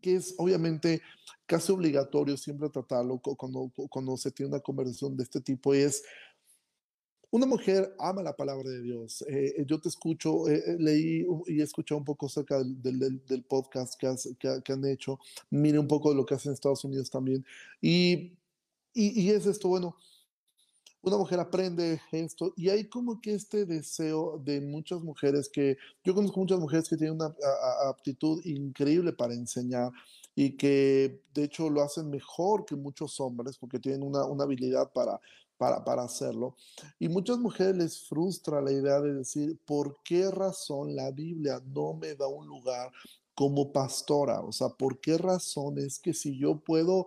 que, 0.00 0.16
es 0.16 0.34
obviamente 0.38 1.02
casi 1.46 1.72
obligatorio 1.72 2.36
siempre 2.36 2.68
tratarlo 2.70 3.18
cuando, 3.18 3.70
cuando 3.88 4.16
se 4.16 4.30
tiene 4.30 4.50
una 4.50 4.60
conversación 4.60 5.16
de 5.16 5.22
este 5.22 5.40
tipo, 5.40 5.72
es 5.74 6.02
una 7.30 7.46
mujer 7.46 7.94
ama 7.98 8.22
la 8.22 8.36
palabra 8.36 8.70
de 8.70 8.82
Dios. 8.82 9.22
Eh, 9.28 9.64
yo 9.66 9.80
te 9.80 9.88
escucho, 9.88 10.48
eh, 10.48 10.62
eh, 10.66 10.76
leí 10.78 11.26
y 11.46 11.60
he 11.60 11.62
escuchado 11.62 11.98
un 11.98 12.04
poco 12.04 12.26
acerca 12.26 12.58
del, 12.58 13.20
del, 13.26 13.44
podcast 13.44 14.00
que, 14.00 14.72
han 14.72 14.84
hecho. 14.86 15.18
Mire 15.50 15.78
un 15.78 15.88
poco 15.88 16.10
de 16.10 16.16
lo 16.16 16.24
que 16.24 16.34
hacen 16.34 16.50
en 16.50 16.54
Estados 16.54 16.84
Unidos 16.84 17.10
también. 17.10 17.44
Y, 17.80 18.38
y, 18.94 19.30
es 19.30 19.46
esto, 19.46 19.68
bueno, 19.68 19.96
una 21.06 21.18
mujer 21.18 21.38
aprende 21.38 22.00
esto 22.10 22.52
y 22.56 22.68
hay 22.68 22.88
como 22.88 23.20
que 23.20 23.34
este 23.34 23.64
deseo 23.64 24.40
de 24.44 24.60
muchas 24.60 25.00
mujeres 25.02 25.48
que 25.48 25.76
yo 26.02 26.14
conozco 26.16 26.40
muchas 26.40 26.58
mujeres 26.58 26.88
que 26.88 26.96
tienen 26.96 27.14
una 27.14 27.32
aptitud 27.88 28.44
increíble 28.44 29.12
para 29.12 29.32
enseñar 29.32 29.92
y 30.34 30.56
que 30.56 31.22
de 31.32 31.44
hecho 31.44 31.70
lo 31.70 31.82
hacen 31.82 32.10
mejor 32.10 32.64
que 32.66 32.74
muchos 32.74 33.20
hombres 33.20 33.56
porque 33.56 33.78
tienen 33.78 34.02
una, 34.02 34.24
una 34.24 34.42
habilidad 34.42 34.90
para, 34.92 35.20
para, 35.56 35.84
para, 35.84 36.02
hacerlo. 36.02 36.56
Y 36.98 37.08
muchas 37.08 37.38
mujeres 37.38 37.76
les 37.76 38.00
frustra 38.00 38.60
la 38.60 38.72
idea 38.72 39.00
de 39.00 39.14
decir, 39.14 39.56
¿por 39.64 39.98
qué 40.02 40.28
razón 40.28 40.96
la 40.96 41.12
Biblia 41.12 41.62
no 41.66 41.94
me 41.94 42.16
da 42.16 42.26
un 42.26 42.48
lugar 42.48 42.90
como 43.36 43.72
pastora? 43.72 44.40
O 44.40 44.50
sea, 44.50 44.70
¿por 44.70 44.98
qué 44.98 45.18
razón 45.18 45.78
es 45.78 46.00
que 46.00 46.14
si 46.14 46.36
yo 46.36 46.58
puedo, 46.58 47.06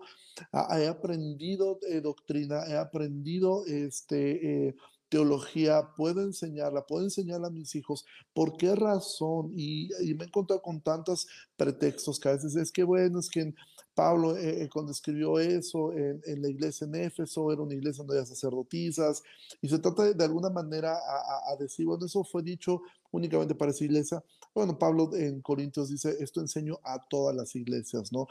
he 0.78 0.86
aprendido 0.86 1.78
eh, 1.90 2.00
doctrina, 2.00 2.64
he 2.66 2.76
aprendido 2.78 3.66
este, 3.66 4.68
eh, 4.68 4.76
teología, 5.10 5.90
puedo 5.96 6.22
enseñarla, 6.22 6.86
puedo 6.86 7.04
enseñarla 7.04 7.48
a 7.48 7.50
mis 7.50 7.74
hijos. 7.74 8.06
¿Por 8.32 8.56
qué 8.56 8.74
razón? 8.76 9.50
Y, 9.54 9.90
me 10.14 10.24
he 10.24 10.28
encontrado 10.28 10.62
con 10.62 10.80
tantos 10.80 11.26
pretextos 11.56 12.18
que 12.18 12.28
a 12.28 12.32
veces 12.32 12.56
es 12.56 12.70
que, 12.72 12.84
bueno, 12.84 13.18
es 13.18 13.28
que 13.28 13.52
Pablo 13.92 14.36
eh, 14.36 14.62
eh, 14.62 14.68
cuando 14.72 14.92
escribió 14.92 15.38
eso 15.40 15.92
en, 15.92 16.40
la 16.40 16.48
iglesia 16.48 16.86
en 16.86 16.94
Éfeso, 16.94 17.52
era 17.52 17.60
una 17.60 17.74
iglesia 17.74 18.04
donde 18.04 18.18
había 18.18 18.26
sacerdotisas, 18.26 19.22
y 19.60 19.68
se 19.68 19.80
trata 19.80 20.14
de, 20.14 20.24
alguna 20.24 20.48
manera 20.48 20.96
a, 20.96 21.56
decir, 21.56 21.86
bueno, 21.86 22.06
eso 22.06 22.22
fue 22.22 22.42
dicho 22.42 22.80
únicamente 23.10 23.54
para 23.54 23.70
esa 23.70 23.84
iglesia. 23.84 24.22
Bueno, 24.54 24.78
Pablo 24.78 25.10
en 25.14 25.40
Corintios 25.40 25.88
dice, 25.88 26.16
esto 26.20 26.40
enseño 26.40 26.78
a 26.82 26.98
todas 27.08 27.34
las 27.34 27.54
iglesias, 27.54 28.12
¿no? 28.12 28.26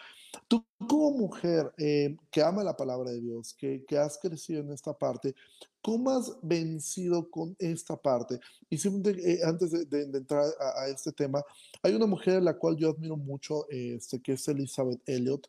Tú 0.47 0.65
como 0.87 1.11
mujer 1.11 1.71
eh, 1.77 2.15
que 2.31 2.41
ama 2.41 2.63
la 2.63 2.75
palabra 2.75 3.11
de 3.11 3.21
Dios, 3.21 3.53
que, 3.53 3.83
que 3.85 3.97
has 3.97 4.17
crecido 4.17 4.61
en 4.61 4.71
esta 4.71 4.93
parte, 4.93 5.35
¿Cómo 5.81 6.11
has 6.11 6.35
vencido 6.41 7.29
con 7.29 7.55
esta 7.57 7.95
parte? 7.95 8.39
Y 8.69 8.77
simplemente, 8.77 9.33
eh, 9.33 9.39
antes 9.45 9.71
de, 9.71 10.01
entrar 10.01 10.43
a, 10.75 10.87
este 10.89 11.13
tema, 11.13 11.41
hay 11.81 11.95
una 11.95 12.05
mujer 12.05 12.37
a 12.37 12.41
la 12.41 12.57
cual 12.57 12.75
yo 12.75 12.89
admiro 12.89 13.15
mucho, 13.15 13.65
este, 13.69 14.21
que 14.21 14.33
es 14.33 14.47
Elizabeth 14.49 15.01
Elliot, 15.05 15.47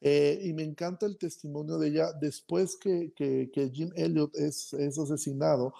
eh, 0.00 0.38
y 0.44 0.52
me 0.52 0.62
encanta 0.62 1.06
el 1.06 1.18
testimonio 1.18 1.78
de 1.78 1.88
ella 1.88 2.12
después 2.12 2.76
que, 2.76 3.12
que, 3.16 3.50
que 3.52 3.70
Jim 3.70 3.90
Elliot 3.96 4.36
es, 4.36 4.72
es, 4.74 4.98
asesinado 4.98 5.74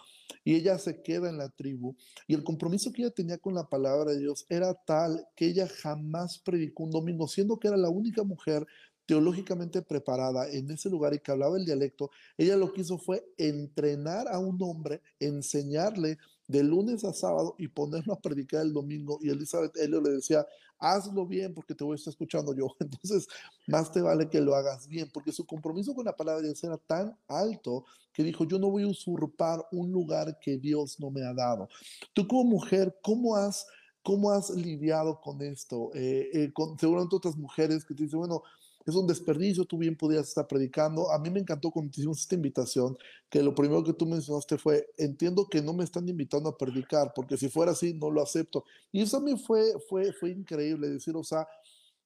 y 0.44 0.54
ella 0.54 0.78
se 0.78 1.02
queda 1.02 1.28
en 1.28 1.38
la 1.38 1.48
tribu, 1.48 1.96
y 2.26 2.34
el 2.34 2.44
compromiso 2.44 2.92
que 2.92 3.02
ella 3.02 3.10
tenía 3.10 3.38
con 3.38 3.54
la 3.54 3.68
palabra 3.68 4.12
de 4.12 4.18
Dios 4.18 4.46
era 4.48 4.74
tal 4.74 5.26
que 5.36 5.46
ella 5.46 5.68
jamás 5.68 6.38
predicó 6.38 6.84
un 6.84 6.90
domingo, 6.90 7.28
siendo 7.28 7.58
que 7.58 7.68
era 7.68 7.76
la 7.76 7.88
única 7.88 8.22
mujer 8.22 8.66
teológicamente 9.06 9.82
preparada 9.82 10.48
en 10.50 10.70
ese 10.70 10.88
lugar 10.88 11.12
y 11.14 11.18
que 11.18 11.32
hablaba 11.32 11.56
el 11.56 11.64
dialecto, 11.64 12.10
ella 12.38 12.56
lo 12.56 12.72
que 12.72 12.82
hizo 12.82 12.98
fue 12.98 13.24
entrenar 13.36 14.28
a 14.28 14.38
un 14.38 14.56
hombre, 14.62 15.02
enseñarle 15.18 16.18
de 16.46 16.62
lunes 16.62 17.04
a 17.04 17.12
sábado 17.12 17.54
y 17.58 17.68
ponerlo 17.68 18.12
a 18.12 18.20
predicar 18.20 18.62
el 18.62 18.72
domingo. 18.72 19.18
Y 19.22 19.30
Elizabeth 19.30 19.76
Elio 19.76 20.00
le 20.00 20.10
decía, 20.10 20.46
hazlo 20.78 21.26
bien 21.26 21.54
porque 21.54 21.74
te 21.74 21.84
voy 21.84 21.94
a 21.94 21.96
estar 21.96 22.10
escuchando 22.10 22.54
yo. 22.54 22.74
Entonces, 22.80 23.26
más 23.66 23.90
te 23.92 24.00
vale 24.00 24.28
que 24.28 24.40
lo 24.40 24.54
hagas 24.54 24.88
bien, 24.88 25.08
porque 25.12 25.32
su 25.32 25.46
compromiso 25.46 25.94
con 25.94 26.04
la 26.04 26.16
palabra 26.16 26.42
de 26.42 26.48
Dios 26.48 26.62
era 26.64 26.76
tan 26.76 27.16
alto 27.28 27.84
que 28.12 28.22
dijo, 28.22 28.44
yo 28.44 28.58
no 28.58 28.70
voy 28.70 28.82
a 28.82 28.88
usurpar 28.88 29.64
un 29.72 29.90
lugar 29.90 30.38
que 30.40 30.58
Dios 30.58 31.00
no 31.00 31.10
me 31.10 31.24
ha 31.24 31.32
dado. 31.32 31.68
Tú 32.12 32.26
como 32.26 32.44
mujer, 32.44 32.98
¿cómo 33.02 33.36
has... 33.36 33.66
¿Cómo 34.04 34.32
has 34.32 34.50
lidiado 34.50 35.20
con 35.20 35.40
esto? 35.42 35.92
Eh, 35.94 36.28
eh, 36.32 36.52
con, 36.52 36.76
seguramente 36.76 37.14
otras 37.14 37.36
mujeres 37.36 37.84
que 37.84 37.94
te 37.94 38.02
dicen, 38.02 38.18
bueno, 38.18 38.42
es 38.84 38.94
un 38.94 39.06
desperdicio, 39.06 39.64
tú 39.64 39.78
bien 39.78 39.96
podías 39.96 40.28
estar 40.28 40.46
predicando. 40.46 41.10
A 41.10 41.18
mí 41.18 41.30
me 41.30 41.40
encantó 41.40 41.70
cuando 41.70 41.90
hicimos 41.90 42.20
esta 42.20 42.34
invitación, 42.34 42.96
que 43.30 43.42
lo 43.42 43.54
primero 43.54 43.84
que 43.84 43.92
tú 43.92 44.06
mencionaste 44.06 44.58
fue, 44.58 44.86
entiendo 44.96 45.46
que 45.48 45.62
no 45.62 45.72
me 45.72 45.84
están 45.84 46.08
invitando 46.08 46.48
a 46.48 46.56
predicar, 46.56 47.12
porque 47.14 47.36
si 47.36 47.48
fuera 47.48 47.72
así, 47.72 47.94
no 47.94 48.10
lo 48.10 48.22
acepto. 48.22 48.64
Y 48.90 49.02
eso 49.02 49.18
a 49.18 49.20
mí 49.20 49.36
fue, 49.36 49.78
fue, 49.88 50.12
fue 50.12 50.30
increíble, 50.30 50.88
decir, 50.88 51.16
o 51.16 51.24
sea, 51.24 51.46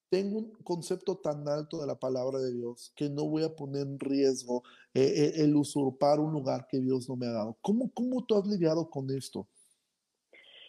tengo 0.08 0.38
un 0.38 0.52
concepto 0.62 1.16
tan 1.16 1.48
alto 1.48 1.80
de 1.80 1.86
la 1.86 1.96
palabra 1.96 2.38
de 2.38 2.52
Dios 2.52 2.92
que 2.96 3.08
no 3.08 3.24
voy 3.24 3.42
a 3.42 3.54
poner 3.54 3.82
en 3.82 3.98
riesgo 3.98 4.62
eh, 4.94 5.02
eh, 5.02 5.32
el 5.42 5.56
usurpar 5.56 6.20
un 6.20 6.32
lugar 6.32 6.66
que 6.70 6.78
Dios 6.78 7.08
no 7.08 7.16
me 7.16 7.26
ha 7.26 7.32
dado. 7.32 7.56
¿Cómo, 7.60 7.90
cómo 7.92 8.24
tú 8.24 8.36
has 8.36 8.46
lidiado 8.46 8.88
con 8.88 9.10
esto? 9.10 9.48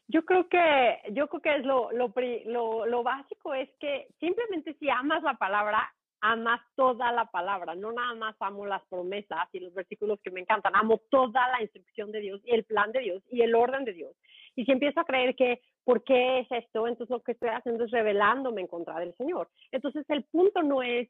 Yo 0.08 0.24
creo 0.24 0.48
que, 0.48 1.00
yo 1.12 1.28
creo 1.28 1.42
que 1.42 1.56
es 1.58 1.66
lo, 1.66 1.92
lo, 1.92 2.14
lo, 2.46 2.86
lo, 2.86 3.04
básico 3.04 3.54
es 3.54 3.70
que 3.78 4.08
simplemente 4.22 4.74
si 4.80 4.90
amas 4.90 5.22
la 5.22 5.38
palabra, 5.38 5.94
amas 6.32 6.62
toda 6.76 7.12
la 7.12 7.26
palabra, 7.26 7.76
no 7.76 7.92
nada 7.92 8.14
más 8.16 8.36
amo 8.40 8.66
las 8.66 8.84
promesas 8.88 9.48
y 9.54 9.60
los 9.60 9.74
versículos 9.74 10.20
que 10.22 10.32
me 10.32 10.42
encantan, 10.42 10.76
amo 10.76 11.00
toda 11.10 11.48
la 11.50 11.62
instrucción 11.62 12.12
de 12.12 12.20
Dios 12.20 12.42
y 12.44 12.54
el 12.54 12.66
plan 12.66 12.92
de 12.92 13.00
Dios 13.00 13.24
y 13.32 13.42
el 13.42 13.56
orden 13.56 13.86
de 13.86 13.94
Dios. 13.94 14.16
Y 14.56 14.66
si 14.66 14.72
empiezo 14.72 15.00
a 15.00 15.06
creer 15.06 15.36
que, 15.36 15.62
¿por 15.84 16.04
qué 16.04 16.40
es 16.40 16.48
esto? 16.52 16.88
Entonces 16.88 17.12
lo 17.12 17.24
que 17.24 17.32
estoy 17.32 17.50
haciendo 17.50 17.86
es 17.86 17.92
revelándome 17.92 18.62
en 18.62 18.68
contra 18.68 19.00
del 19.00 19.16
Señor. 19.16 19.50
Entonces 19.72 20.06
el 20.10 20.24
punto 20.26 20.64
no 20.64 20.84
es, 20.84 21.10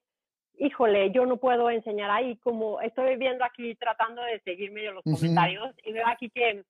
híjole, 0.59 1.11
yo 1.11 1.25
no 1.25 1.37
puedo 1.37 1.69
enseñar 1.69 2.11
ahí, 2.11 2.37
como 2.37 2.79
estoy 2.81 3.15
viendo 3.15 3.43
aquí 3.43 3.75
tratando 3.75 4.21
de 4.21 4.39
seguir 4.41 4.71
medio 4.71 4.91
los 4.91 5.03
comentarios 5.03 5.73
y 5.83 5.93
veo 5.93 6.07
aquí 6.07 6.29
que 6.29 6.63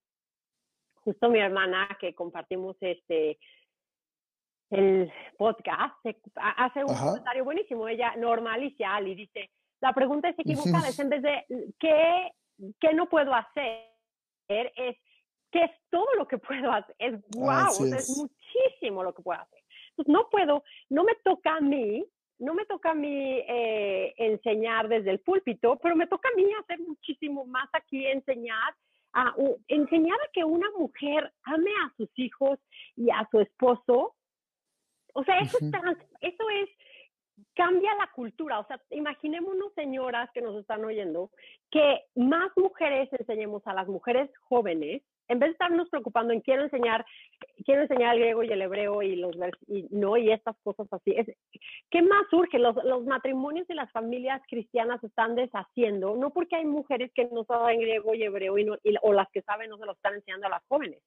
justo 1.04 1.30
mi 1.30 1.40
hermana 1.40 1.88
que 2.00 2.14
compartimos 2.14 2.76
este 2.82 3.40
el 4.70 5.12
podcast, 5.38 5.96
hace 6.36 6.84
un 6.84 6.96
comentario 6.96 7.44
buenísimo. 7.44 7.88
Ella, 7.88 8.16
normaliza 8.18 9.02
y 9.02 9.16
dice, 9.16 9.50
la 9.82 9.94
pregunta 9.94 10.30
es 10.30 10.40
equivocada, 10.40 10.90
es 10.90 11.00
en 11.00 11.10
vez 11.10 11.22
de 11.22 11.46
¿qué, 11.80 12.32
qué 12.80 12.94
no 12.94 13.08
puedo 13.08 13.34
hacer? 13.34 13.92
Es 14.48 14.98
¿qué 15.52 15.64
es 15.64 15.72
todo 15.90 16.08
lo 16.18 16.28
que 16.28 16.38
puedo 16.38 16.72
hacer? 16.72 16.96
Es 17.00 17.14
wow, 17.36 17.86
es. 17.96 18.10
muchísimo 18.18 19.04
lo 19.04 19.14
que 19.14 19.22
puedo 19.22 19.40
hacer. 19.40 19.60
Entonces, 19.90 20.14
no 20.14 20.30
puedo, 20.30 20.64
no 20.90 21.04
me 21.04 21.16
toca 21.24 21.56
a 21.56 21.62
mí, 21.62 22.06
no 22.40 22.54
me 22.54 22.66
toca 22.66 22.92
a 22.92 22.96
mí 22.96 23.44
eh, 23.48 24.14
enseñar 24.18 24.88
desde 24.88 25.12
el 25.12 25.20
púlpito, 25.20 25.78
pero 25.82 25.96
me 25.96 26.08
toca 26.08 26.30
a 26.30 26.36
mí 26.36 26.46
hacer 26.62 26.80
muchísimo 26.80 27.46
más 27.46 27.68
aquí, 27.74 28.06
enseñar 28.06 28.76
a, 29.14 29.34
enseñar 29.68 30.18
a 30.22 30.32
que 30.34 30.44
una 30.44 30.70
mujer 30.78 31.32
ame 31.44 31.72
a 31.86 31.94
sus 31.98 32.10
hijos 32.16 32.60
y 32.96 33.10
a 33.10 33.28
su 33.32 33.40
esposo 33.40 34.17
o 35.18 35.24
sea, 35.24 35.40
eso, 35.40 35.58
eso 36.22 36.50
es, 36.62 36.70
cambia 37.56 37.96
la 37.96 38.12
cultura. 38.14 38.60
O 38.60 38.68
sea, 38.68 38.80
imaginémonos, 38.92 39.74
señoras 39.74 40.30
que 40.32 40.42
nos 40.42 40.56
están 40.60 40.86
oyendo, 40.86 41.32
que 41.72 42.04
más 42.16 42.52
mujeres 42.56 43.10
enseñemos 43.14 43.66
a 43.66 43.74
las 43.74 43.88
mujeres 43.88 44.30
jóvenes 44.42 45.02
en 45.28 45.40
vez 45.40 45.50
de 45.50 45.52
estarnos 45.54 45.90
preocupando 45.90 46.34
en 46.34 46.42
quiero 46.42 46.64
enseñar, 46.64 47.06
quiero 47.66 47.82
enseñar 47.82 48.16
el 48.16 48.22
griego 48.22 48.44
y 48.44 48.48
el 48.48 48.62
hebreo 48.62 49.02
y 49.02 49.16
los 49.16 49.36
y 49.68 49.88
no 49.92 50.18
y 50.18 50.32
estas 50.32 50.56
cosas 50.64 50.88
así, 50.92 51.14
es, 51.18 51.28
¿qué 51.90 52.02
más 52.02 52.24
surge? 52.30 52.60
Los, 52.60 52.76
los 52.84 53.06
matrimonios 53.06 53.68
de 53.68 53.76
las 53.76 53.92
familias 53.92 54.42
cristianas 54.48 55.02
se 55.02 55.08
están 55.08 55.36
deshaciendo, 55.36 56.16
no 56.16 56.30
porque 56.30 56.56
hay 56.56 56.66
mujeres 56.66 57.12
que 57.14 57.26
no 57.26 57.44
saben 57.44 57.82
griego 57.82 58.14
y 58.14 58.24
hebreo 58.24 58.58
y 58.58 58.64
no, 58.64 58.78
o 59.02 59.14
las 59.14 59.30
que 59.32 59.42
saben 59.42 59.70
no 59.70 59.78
se 59.78 59.86
lo 59.86 59.94
están 59.94 60.16
enseñando 60.16 60.48
a 60.48 60.52
las 60.52 60.64
jóvenes. 60.68 61.02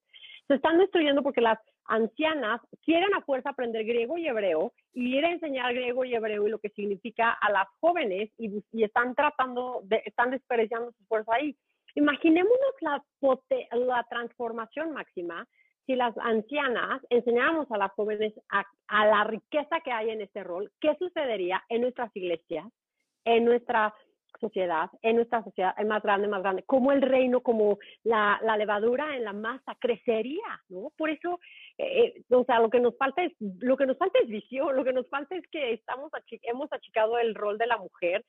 Se 0.51 0.57
están 0.57 0.79
destruyendo 0.79 1.23
porque 1.23 1.41
las 1.41 1.61
ancianas 1.85 2.61
quieren 2.85 3.15
a 3.15 3.21
fuerza 3.21 3.51
aprender 3.51 3.85
griego 3.85 4.19
y 4.19 4.27
hebreo 4.27 4.73
y 4.93 5.17
ir 5.17 5.25
a 5.25 5.31
enseñar 5.31 5.73
griego 5.73 6.05
y 6.05 6.13
hebreo 6.13 6.45
y 6.45 6.51
lo 6.51 6.59
que 6.59 6.71
significa 6.71 7.31
a 7.41 7.53
las 7.53 7.69
jóvenes 7.79 8.33
y, 8.37 8.61
y 8.73 8.83
están 8.83 9.15
tratando, 9.15 9.83
de, 9.85 10.03
están 10.05 10.33
desperdiciando 10.33 10.91
su 10.91 11.05
fuerza 11.05 11.37
ahí. 11.37 11.57
Imaginémonos 11.95 12.75
la, 12.81 13.01
la 13.77 14.05
transformación 14.11 14.91
máxima 14.91 15.47
si 15.87 15.95
las 15.95 16.19
ancianas 16.19 17.01
enseñáramos 17.11 17.71
a 17.71 17.79
las 17.79 17.93
jóvenes 17.93 18.35
a, 18.49 18.67
a, 18.89 19.07
la 19.07 19.23
riqueza 19.23 19.81
que 19.85 19.93
hay 19.93 20.11
en 20.11 20.21
este 20.21 20.43
rol, 20.43 20.73
¿qué 20.81 20.97
sucedería 20.99 21.63
en 21.69 21.83
nuestras 21.83 22.11
iglesias, 22.17 22.67
en 23.25 23.45
nuestra 23.45 23.95
sociedad, 24.41 24.91
en 25.03 25.17
nuestra 25.17 25.45
sociedad 25.45 25.75
es 25.79 25.87
más 25.87 26.03
grande, 26.03 26.29
más 26.29 26.43
grande, 26.43 26.63
como 26.65 26.93
el 26.93 27.03
reino, 27.03 27.43
como 27.43 27.79
la, 28.03 28.41
levadura 28.57 29.17
en 29.17 29.25
la 29.25 29.33
masa 29.33 29.77
crecería, 29.79 30.63
¿no? 30.69 30.91
Por 30.97 31.11
eso, 31.11 31.39
eh, 31.79 32.15
eh, 32.17 32.35
o 32.35 32.45
sea, 32.45 32.61
lo 32.61 32.71
que 32.71 32.81
nos 32.81 32.97
falta 32.97 33.23
es, 33.23 33.33
lo 33.39 33.77
que 33.77 33.87
nos 33.87 33.99
falta 33.99 34.19
es 34.19 34.29
visión, 34.29 34.75
lo 34.75 34.85
que 34.85 34.93
nos 34.93 35.09
falta 35.09 35.37
es 35.37 35.47
que 35.49 35.75
estamos 35.75 36.11
hemos 36.43 36.73
achicado 36.73 37.19
el 37.19 37.35
rol 37.35 37.59
de 37.59 37.67
la 37.67 37.79
mujer 37.79 38.25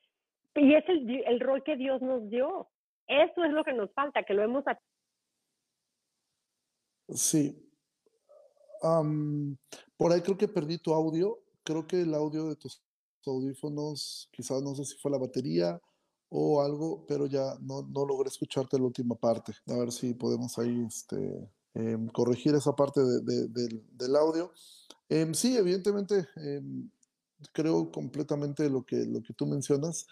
y 0.56 0.76
es 0.76 0.88
el, 0.90 1.24
el 1.26 1.40
rol 1.40 1.64
que 1.64 1.76
Dios 1.76 2.02
nos 2.02 2.30
dio. 2.30 2.68
Eso 3.08 3.44
es 3.44 3.52
lo 3.52 3.64
que 3.64 3.74
nos 3.74 3.92
falta, 3.94 4.24
que 4.24 4.34
lo 4.34 4.44
hemos 4.44 4.64
Sí. 7.10 7.70
por 9.98 10.12
ahí 10.12 10.22
creo 10.22 10.38
que 10.38 10.48
perdí 10.48 10.78
tu 10.78 10.94
audio. 10.94 11.40
Creo 11.64 11.86
que 11.86 12.02
el 12.02 12.14
audio 12.14 12.48
de 12.48 12.56
tus 12.56 12.82
audífonos, 13.26 14.30
quizás 14.32 14.62
no 14.62 14.74
sé 14.76 14.86
si 14.86 14.98
fue 14.98 15.12
la 15.12 15.18
batería 15.18 15.80
o 16.34 16.62
algo, 16.62 17.06
pero 17.08 17.26
ya 17.26 17.58
no, 17.62 17.82
no 17.82 18.06
logré 18.06 18.30
escucharte 18.30 18.78
la 18.78 18.86
última 18.86 19.16
parte. 19.16 19.54
A 19.68 19.76
ver 19.76 19.92
si 19.92 20.14
podemos 20.14 20.58
ahí 20.58 20.86
este, 20.88 21.50
em, 21.74 22.08
corregir 22.08 22.56
esa 22.56 22.74
parte 22.74 23.02
de, 23.02 23.48
del, 23.50 24.16
audio. 24.16 24.50
Em, 25.10 25.34
sí, 25.34 25.58
evidentemente, 25.58 26.26
em, 26.38 26.90
creo 27.52 27.92
completamente 27.92 28.70
lo 28.70 28.86
que, 28.86 29.06
lo 29.06 29.22
que 29.22 29.34
tú 29.34 29.46
mencionas. 29.46 30.08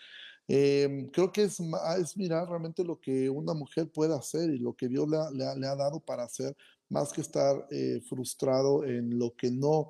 creo 0.46 1.32
que 1.32 1.44
es, 1.44 1.60
es 2.00 2.18
mirar 2.18 2.50
realmente 2.50 2.84
lo 2.84 3.00
que 3.00 3.30
una 3.30 3.54
mujer 3.54 3.90
puede 3.92 4.16
hacer 4.16 4.50
y 4.50 4.58
lo 4.58 4.74
que 4.76 4.88
Dios 4.90 5.08
le 5.08 5.18
ha, 5.18 5.56
le 5.56 5.68
ha, 5.68 5.76
dado 5.76 6.00
para 6.02 6.24
hacer, 6.24 6.56
más 6.90 7.14
que 7.14 7.22
estar 7.22 7.68
eh, 7.72 8.02
frustrado 8.10 8.84
en 8.84 9.18
lo 9.18 9.36
que 9.36 9.52
no, 9.52 9.90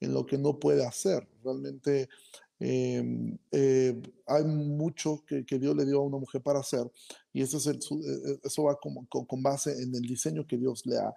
en 0.00 0.12
lo 0.12 0.26
que 0.26 0.36
no 0.36 0.58
puede 0.58 0.84
hacer. 0.84 1.26
Realmente 1.42 2.08
Em, 2.62 3.38
eh, 3.50 4.02
hay 4.26 4.44
mucho 4.44 5.24
que, 5.26 5.58
Dios 5.58 5.74
le 5.74 5.86
dio 5.86 6.00
a 6.00 6.04
una 6.04 6.18
mujer 6.18 6.42
para 6.42 6.60
hacer 6.60 6.82
y 7.32 7.40
eso, 7.40 7.56
es 7.56 7.66
el, 7.66 7.76
eh, 7.76 8.32
eh, 8.32 8.40
eso 8.44 8.64
va 8.64 8.78
con, 8.78 9.06
con, 9.06 9.42
base 9.42 9.72
en 9.82 9.94
el 9.94 10.02
diseño 10.02 10.46
que 10.46 10.58
Dios 10.58 10.84
le 10.84 10.98
ha, 10.98 11.14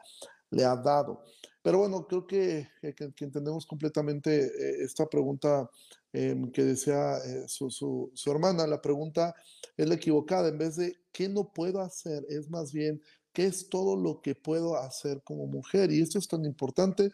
le 0.51 0.63
ha 0.63 0.77
dado. 0.77 1.21
Pero 1.61 1.79
bueno, 1.79 2.07
creo 2.07 2.25
que, 2.25 2.69
que, 2.81 3.13
entendemos 3.25 3.65
completamente 3.65 4.83
esta 4.83 5.05
pregunta 5.05 5.69
em, 6.13 6.49
que 6.51 6.63
decía 6.63 7.17
su, 7.47 7.69
su, 7.69 8.11
su, 8.13 8.31
hermana. 8.31 8.65
La 8.67 8.81
pregunta 8.81 9.35
es 9.75 9.87
la 9.87 9.95
equivocada. 9.95 10.49
En 10.49 10.57
vez 10.57 10.75
de 10.77 10.97
qué 11.11 11.29
no 11.29 11.51
puedo 11.53 11.79
hacer, 11.81 12.25
es 12.29 12.49
más 12.49 12.71
bien 12.73 13.01
qué 13.33 13.45
es 13.45 13.67
todo 13.69 13.95
lo 13.95 14.21
que 14.21 14.35
puedo 14.35 14.77
hacer 14.77 15.21
como 15.23 15.47
mujer. 15.47 15.91
Y 15.91 16.01
esto 16.01 16.19
es 16.19 16.27
tan 16.27 16.45
importante 16.45 17.11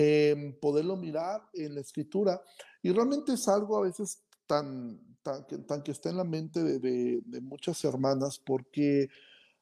eh, 0.00 0.56
poderlo 0.60 0.96
mirar 0.96 1.42
en 1.52 1.74
la 1.74 1.80
escritura. 1.80 2.40
Y 2.82 2.92
realmente 2.92 3.32
es 3.32 3.48
algo 3.48 3.76
a 3.76 3.82
veces 3.82 4.22
tan, 4.46 4.98
tan, 5.22 5.82
que 5.82 5.92
está 5.92 6.10
en 6.10 6.16
la 6.16 6.24
mente 6.24 6.62
de, 6.62 6.78
de, 7.24 7.40
muchas 7.40 7.84
hermanas, 7.84 8.40
porque 8.44 9.08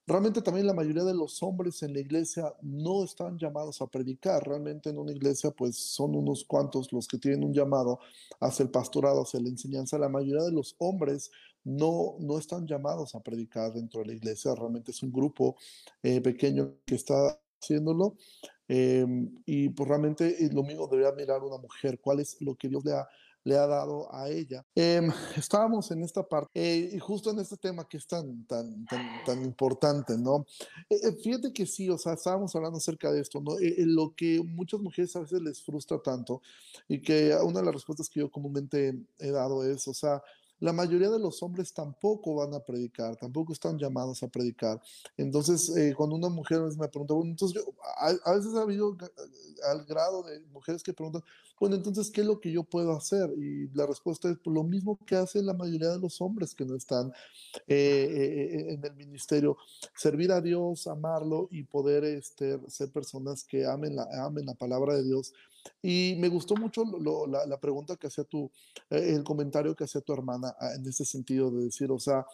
realmente 0.06 0.42
también 0.42 0.66
la 0.66 0.74
mayoría 0.74 1.04
de 1.04 1.14
los 1.14 1.42
hombres 1.42 1.82
en 1.82 1.92
la 1.92 2.00
iglesia 2.00 2.52
no 2.62 3.04
están 3.04 3.38
llamados 3.38 3.82
a 3.82 3.86
predicar. 3.86 4.46
Realmente 4.46 4.90
en 4.90 4.98
una 4.98 5.12
iglesia 5.12 5.50
pues 5.50 5.76
son 5.76 6.14
unos 6.14 6.44
cuantos 6.44 6.92
los 6.92 7.08
que 7.08 7.18
tienen 7.18 7.44
un 7.44 7.52
llamado 7.52 7.98
hacia 8.40 8.62
el 8.62 8.70
pastorado, 8.70 9.22
hacia 9.22 9.40
la 9.40 9.48
enseñanza. 9.48 9.98
La 9.98 10.08
mayoría 10.08 10.44
de 10.44 10.52
los 10.52 10.76
hombres 10.78 11.30
no, 11.64 12.14
no 12.20 12.38
están 12.38 12.66
llamados 12.66 13.14
a 13.14 13.20
predicar 13.20 13.72
dentro 13.72 14.00
de 14.00 14.06
la 14.06 14.14
iglesia. 14.14 14.54
Realmente 14.54 14.92
es 14.92 15.02
un 15.02 15.12
grupo 15.12 15.56
eh, 16.02 16.20
pequeño 16.20 16.76
que 16.86 16.94
está 16.94 17.36
haciéndolo. 17.60 18.16
Em, 18.68 19.42
y 19.46 19.68
pues 19.68 19.88
realmente 19.88 20.36
lo 20.52 20.62
mismo 20.62 20.86
debería 20.88 21.12
mirar 21.12 21.42
una 21.42 21.58
mujer, 21.58 22.00
cuál 22.00 22.20
es 22.20 22.40
lo 22.40 22.54
que 22.54 22.68
Dios 22.68 22.84
le 22.84 22.92
ha 22.92 23.08
le 23.46 23.56
ha 23.56 23.66
dado 23.66 24.12
a 24.12 24.28
ella. 24.28 24.66
Em, 24.74 25.08
estábamos 25.36 25.88
en 25.92 26.02
esta 26.02 26.24
parte 26.28 26.50
eh, 26.52 26.90
y 26.92 26.98
justo 26.98 27.30
en 27.30 27.38
este 27.38 27.56
tema 27.56 27.88
que 27.88 27.96
es 27.96 28.06
tan, 28.06 28.44
tan, 28.44 28.84
tan, 28.86 29.24
tan 29.24 29.44
importante, 29.44 30.18
¿no? 30.18 30.44
Eh, 30.90 30.98
eh, 31.00 31.12
fíjate 31.22 31.52
que 31.52 31.64
sí, 31.64 31.88
o 31.88 31.96
sea, 31.96 32.14
estábamos 32.14 32.54
hablando 32.56 32.78
acerca 32.78 33.12
de 33.12 33.20
esto, 33.20 33.40
¿no? 33.40 33.52
lo 33.60 34.14
que 34.16 34.42
muchas 34.42 34.80
mujeres 34.80 35.14
a 35.14 35.20
veces 35.20 35.40
les 35.40 35.62
frustra 35.62 36.00
tanto 36.02 36.42
y 36.88 37.00
que 37.00 37.36
una 37.40 37.60
de 37.60 37.66
las 37.66 37.74
respuestas 37.74 38.08
que 38.08 38.18
yo 38.18 38.30
comúnmente 38.30 38.98
he 39.20 39.30
dado 39.30 39.64
es, 39.64 39.86
o 39.86 39.94
sea, 39.94 40.20
la 40.60 40.72
mayoría 40.72 41.10
de 41.10 41.18
los 41.18 41.42
hombres 41.42 41.72
tampoco 41.72 42.34
van 42.36 42.54
a 42.54 42.60
predicar, 42.60 43.16
tampoco 43.16 43.52
están 43.52 43.78
llamados 43.78 44.22
a 44.22 44.28
predicar. 44.28 44.80
Entonces, 45.16 45.74
eh, 45.76 45.94
cuando 45.96 46.16
una 46.16 46.28
mujer 46.28 46.60
me 46.78 46.88
pregunta, 46.88 47.14
bueno, 47.14 47.30
entonces 47.30 47.62
a, 47.98 48.32
veces 48.32 48.54
ha 48.54 48.62
habido 48.62 48.96
al 49.70 49.84
grado 49.84 50.22
de 50.22 50.40
mujeres 50.52 50.82
que 50.82 50.92
preguntan, 50.92 51.22
bueno, 51.58 51.76
entonces, 51.76 52.10
¿qué 52.10 52.20
es 52.20 52.26
lo 52.26 52.38
que 52.38 52.52
yo 52.52 52.64
puedo 52.64 52.92
hacer? 52.94 53.30
Y 53.38 53.68
la 53.68 53.86
respuesta 53.86 54.28
es 54.28 54.36
pues, 54.42 54.54
lo 54.54 54.62
mismo 54.62 54.98
que 55.06 55.16
hace 55.16 55.42
la 55.42 55.54
mayoría 55.54 55.88
de 55.88 55.98
los 55.98 56.20
hombres 56.20 56.54
que 56.54 56.66
no 56.66 56.76
están 56.76 57.12
eh, 57.66 58.08
eh, 58.10 58.74
en 58.74 58.84
el 58.84 58.94
ministerio, 58.94 59.56
servir 59.94 60.32
a 60.32 60.42
Dios, 60.42 60.86
amarlo 60.86 61.48
y 61.50 61.62
poder 61.62 62.04
este, 62.04 62.60
ser 62.68 62.90
personas 62.90 63.42
que 63.42 63.64
amen 63.64 63.96
la, 63.96 64.06
amen 64.24 64.44
la 64.44 64.54
palabra 64.54 64.94
de 64.96 65.04
Dios 65.04 65.32
y 65.82 66.16
me 66.18 66.28
gustó 66.28 66.54
mucho 66.56 66.84
la, 67.28 67.60
pregunta 67.60 67.96
que 67.96 68.06
hacía 68.06 68.24
tu, 68.24 68.50
eh, 68.90 69.14
el 69.14 69.24
comentario 69.24 69.74
que 69.74 69.84
hacía 69.84 70.00
tu 70.00 70.12
hermana 70.12 70.54
ah, 70.58 70.74
en 70.74 70.86
ese 70.86 71.04
sentido 71.04 71.50
de 71.50 71.64
decir, 71.64 71.90
o 71.90 71.98
sea, 71.98 72.26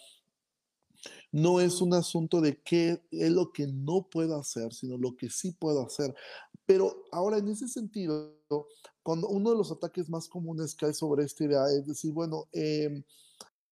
no 1.33 1.61
es 1.61 1.81
un 1.81 1.95
asunto 1.95 2.41
de 2.41 2.61
qué 2.63 3.03
es 3.11 3.31
lo 3.31 3.53
que 3.53 3.67
no 3.67 4.09
puedo 4.11 4.39
hacer, 4.39 4.73
sino 4.73 4.97
lo 4.97 5.17
que 5.17 5.31
sí 5.31 5.53
puedo 5.53 5.85
hacer. 5.85 6.15
Pero 6.65 7.05
ahora 7.11 7.39
en 7.39 7.49
ese 7.49 7.69
sentido, 7.69 8.39
cuando 9.03 9.29
uno 9.29 9.51
de 9.51 9.57
los 9.57 9.73
ataques 9.73 10.09
más 10.09 10.29
comunes 10.29 10.75
que 10.75 10.87
hay 10.87 10.95
sobre 10.95 11.25
esta 11.25 11.45
idea 11.45 11.65
es 11.77 11.87
decir, 11.87 12.13
bueno, 12.13 12.49
eh, 12.53 13.03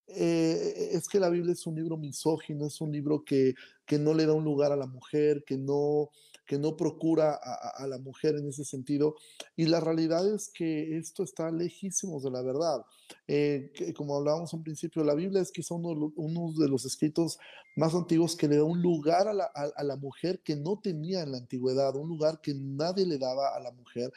eh, 0.09 0.89
es 0.93 1.07
que 1.09 1.21
la 1.21 1.31
Biblia 1.31 1.53
es 1.53 1.67
un 1.67 1.77
libro 1.77 1.97
misógino, 1.97 2.67
es 2.67 2.81
un 2.81 2.91
libro 2.91 3.25
que, 3.25 3.55
que 3.87 3.99
no 3.99 4.13
le 4.13 4.27
da 4.27 4.33
un 4.33 4.45
lugar 4.45 4.73
a 4.73 4.77
la 4.77 4.87
mujer, 4.87 5.45
que 5.47 5.57
no, 5.57 6.11
que 6.51 6.59
no 6.59 6.77
procura 6.77 7.39
a, 7.41 7.87
la 7.87 7.99
mujer 7.99 8.35
en 8.35 8.49
ese 8.49 8.65
sentido. 8.65 9.15
Y 9.55 9.67
la 9.67 9.79
realidad 9.79 10.29
es 10.35 10.49
que 10.53 10.99
esto 10.99 11.23
está 11.23 11.49
lejísimo 11.53 12.21
de 12.21 12.29
la 12.29 12.43
verdad. 12.43 12.85
Eh, 13.29 13.71
que, 13.73 13.95
como 13.95 14.17
hablábamos 14.17 14.53
en 14.53 14.65
principio, 14.65 15.05
la 15.05 15.15
Biblia 15.15 15.43
es 15.43 15.53
quizá 15.53 15.77
uno, 15.77 16.13
uno, 16.17 16.53
de 16.59 16.69
los 16.69 16.85
escritos 16.87 17.39
más 17.77 17.95
antiguos 17.95 18.35
que 18.35 18.49
le 18.49 18.57
da 18.57 18.65
un 18.65 18.83
lugar 18.83 19.29
a 19.29 19.33
la, 19.33 19.45
a 19.45 19.85
la 19.85 19.95
mujer 19.95 20.41
que 20.41 20.57
no 20.57 20.81
tenía 20.81 21.23
en 21.23 21.31
la 21.31 21.39
antigüedad, 21.39 21.95
un 21.95 22.09
lugar 22.09 22.41
que 22.41 22.53
nadie 22.53 23.07
le 23.07 23.19
daba 23.19 23.55
a 23.55 23.61
la 23.61 23.71
mujer. 23.71 24.13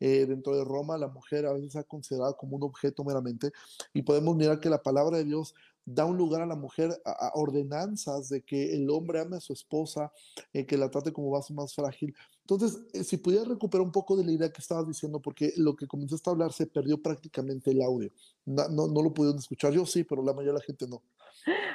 Eh, 0.00 0.26
dentro 0.26 0.56
de 0.56 0.64
Roma 0.64 0.98
la 0.98 1.08
mujer 1.08 1.46
a 1.46 1.52
veces 1.52 1.76
ha 1.76 1.84
considerado 1.84 2.36
como 2.36 2.56
un 2.56 2.64
objeto 2.64 3.02
meramente 3.02 3.50
y 3.94 4.02
podemos 4.02 4.36
mirar 4.36 4.60
que 4.60 4.68
la 4.68 4.82
palabra 4.82 5.16
de 5.16 5.24
Dios 5.24 5.54
da 5.86 6.04
un 6.04 6.16
lugar 6.16 6.42
a 6.42 6.46
la 6.46 6.56
mujer 6.56 6.90
a, 7.04 7.30
ordenanzas 7.34 8.28
de 8.28 8.42
que 8.42 8.74
el 8.74 8.90
hombre 8.90 9.20
ame 9.20 9.36
a 9.36 9.40
su 9.40 9.52
esposa, 9.52 10.12
eh, 10.52 10.66
que 10.66 10.76
la 10.76 10.90
trate 10.90 11.12
como 11.12 11.30
vaso 11.30 11.54
más 11.54 11.74
frágil. 11.74 12.14
Entonces, 12.40 12.80
eh, 12.92 13.04
si 13.04 13.16
pudiera 13.16 13.44
recuperar 13.44 13.84
un 13.84 13.92
poco 13.92 14.16
de 14.16 14.24
la 14.24 14.32
idea 14.32 14.52
que 14.52 14.60
estabas 14.60 14.86
diciendo, 14.86 15.20
porque 15.20 15.52
lo 15.56 15.76
que 15.76 15.86
comenzaste 15.86 16.28
a 16.28 16.32
hablar 16.32 16.52
se 16.52 16.66
perdió 16.66 17.00
prácticamente 17.00 17.70
el 17.70 17.80
audio. 17.82 18.10
No, 18.44 18.68
no, 18.68 19.02
lo 19.02 19.14
pudieron 19.14 19.38
escuchar. 19.38 19.72
Yo 19.72 19.86
sí, 19.86 20.04
pero 20.04 20.22
la 20.22 20.32
mayoría 20.32 20.52
de 20.52 20.58
la 20.58 20.64
gente 20.64 20.86
no. 20.88 21.02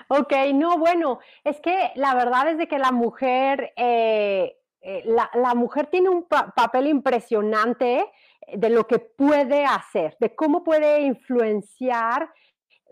Ok, 0.10 0.34
no, 0.54 0.78
bueno, 0.78 1.20
es 1.46 1.60
que 1.62 1.92
la 1.96 2.14
verdad 2.14 2.52
es 2.52 2.58
de 2.58 2.68
que 2.68 2.78
la 2.78 2.92
mujer 2.92 3.72
eh, 3.78 5.04
la, 5.06 5.54
mujer 5.54 5.88
tiene 5.88 6.10
un 6.10 6.24
papel 6.24 6.88
impresionante 6.88 8.04
de 8.52 8.70
lo 8.70 8.88
que 8.88 8.98
puede 8.98 9.64
hacer, 9.64 10.18
de 10.20 10.34
cómo 10.36 10.64
puede 10.64 11.02
influenciar 11.02 12.32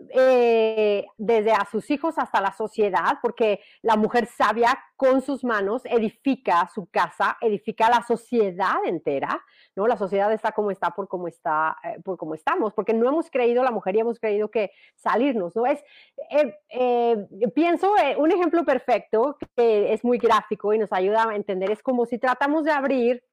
eh, 0.08 1.06
desde 1.18 1.52
a 1.52 1.66
sus 1.70 1.90
hijos 1.90 2.18
hasta 2.18 2.40
la 2.40 2.52
sociedad, 2.52 3.18
porque 3.20 3.60
la 3.82 3.96
mujer 3.96 4.26
sabia 4.26 4.78
con 4.96 5.20
sus 5.20 5.44
manos 5.44 5.82
edifica 5.84 6.68
su 6.74 6.86
casa, 6.86 7.36
edifica 7.40 7.90
la 7.90 8.02
sociedad 8.02 8.76
entera, 8.84 9.42
¿no? 9.76 9.86
La 9.86 9.96
sociedad 9.96 10.32
está 10.32 10.52
como 10.52 10.70
está 10.70 10.90
por 10.90 11.08
cómo 11.08 11.28
está, 11.28 11.76
eh, 11.84 12.00
por 12.02 12.16
cómo 12.16 12.34
estamos, 12.34 12.72
porque 12.72 12.94
no 12.94 13.08
hemos 13.08 13.30
creído 13.30 13.62
la 13.62 13.70
mujer 13.70 13.96
y 13.96 14.00
hemos 14.00 14.18
creído 14.18 14.50
que 14.50 14.70
salirnos, 14.94 15.54
¿no? 15.54 15.66
Es, 15.66 15.82
eh, 16.68 17.26
pienso, 17.54 17.92
un 18.18 18.32
ejemplo 18.32 18.64
perfecto 18.64 19.36
que 19.56 19.92
es 19.92 20.04
muy 20.04 20.18
gráfico 20.18 20.72
y 20.72 20.78
nos 20.78 20.92
ayuda 20.92 21.28
a 21.28 21.36
entender, 21.36 21.70
es 21.70 21.82
como 21.82 22.06
si 22.06 22.18
tratamos 22.18 22.64
de 22.64 22.72
abrir 22.72 23.24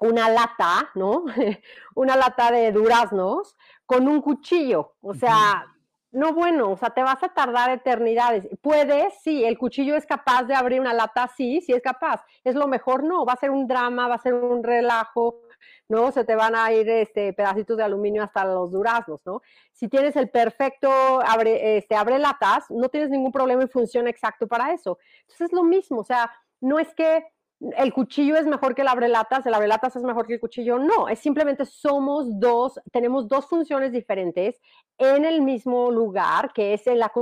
una 0.00 0.30
lata, 0.30 0.90
¿no? 0.94 1.24
una 1.94 2.16
lata 2.16 2.50
de 2.50 2.72
duraznos 2.72 3.56
con 3.90 4.06
un 4.06 4.22
cuchillo. 4.22 4.94
O 5.02 5.14
sea, 5.14 5.66
no 6.12 6.32
bueno, 6.32 6.70
o 6.70 6.76
sea, 6.76 6.90
te 6.90 7.02
vas 7.02 7.20
a 7.24 7.30
tardar 7.30 7.70
eternidades. 7.70 8.46
Puedes, 8.62 9.14
sí, 9.20 9.44
el 9.44 9.58
cuchillo 9.58 9.96
es 9.96 10.06
capaz 10.06 10.44
de 10.44 10.54
abrir 10.54 10.80
una 10.80 10.94
lata, 10.94 11.28
sí, 11.36 11.60
sí 11.60 11.72
es 11.72 11.82
capaz. 11.82 12.24
Es 12.44 12.54
lo 12.54 12.68
mejor, 12.68 13.02
no, 13.02 13.26
va 13.26 13.32
a 13.32 13.40
ser 13.40 13.50
un 13.50 13.66
drama, 13.66 14.06
va 14.06 14.14
a 14.14 14.22
ser 14.22 14.34
un 14.34 14.62
relajo, 14.62 15.40
¿no? 15.88 16.12
Se 16.12 16.24
te 16.24 16.36
van 16.36 16.54
a 16.54 16.72
ir 16.72 16.88
este, 16.88 17.32
pedacitos 17.32 17.76
de 17.78 17.82
aluminio 17.82 18.22
hasta 18.22 18.44
los 18.44 18.70
duraznos, 18.70 19.22
¿no? 19.26 19.42
Si 19.72 19.88
tienes 19.88 20.14
el 20.14 20.30
perfecto 20.30 20.88
abre, 21.26 21.78
este, 21.78 21.96
abre 21.96 22.20
latas, 22.20 22.70
no 22.70 22.90
tienes 22.90 23.10
ningún 23.10 23.32
problema 23.32 23.64
y 23.64 23.66
funciona 23.66 24.08
exacto 24.08 24.46
para 24.46 24.72
eso. 24.72 24.98
Entonces 25.22 25.48
es 25.48 25.52
lo 25.52 25.64
mismo, 25.64 25.98
o 25.98 26.04
sea, 26.04 26.30
no 26.60 26.78
es 26.78 26.94
que 26.94 27.24
el 27.60 27.92
cuchillo 27.92 28.36
es 28.36 28.46
mejor 28.46 28.74
que 28.74 28.82
el 28.82 28.88
abrelatas, 28.88 29.44
el 29.44 29.54
abrelatas 29.54 29.94
es 29.94 30.02
mejor 30.02 30.26
que 30.26 30.34
el 30.34 30.40
cuchillo. 30.40 30.78
No, 30.78 31.08
es 31.08 31.18
simplemente 31.18 31.66
somos 31.66 32.26
dos, 32.40 32.80
tenemos 32.90 33.28
dos 33.28 33.46
funciones 33.46 33.92
diferentes 33.92 34.60
en 34.96 35.24
el 35.24 35.42
mismo 35.42 35.90
lugar, 35.90 36.52
que 36.54 36.72
es 36.72 36.86
en 36.86 36.98
la 36.98 37.12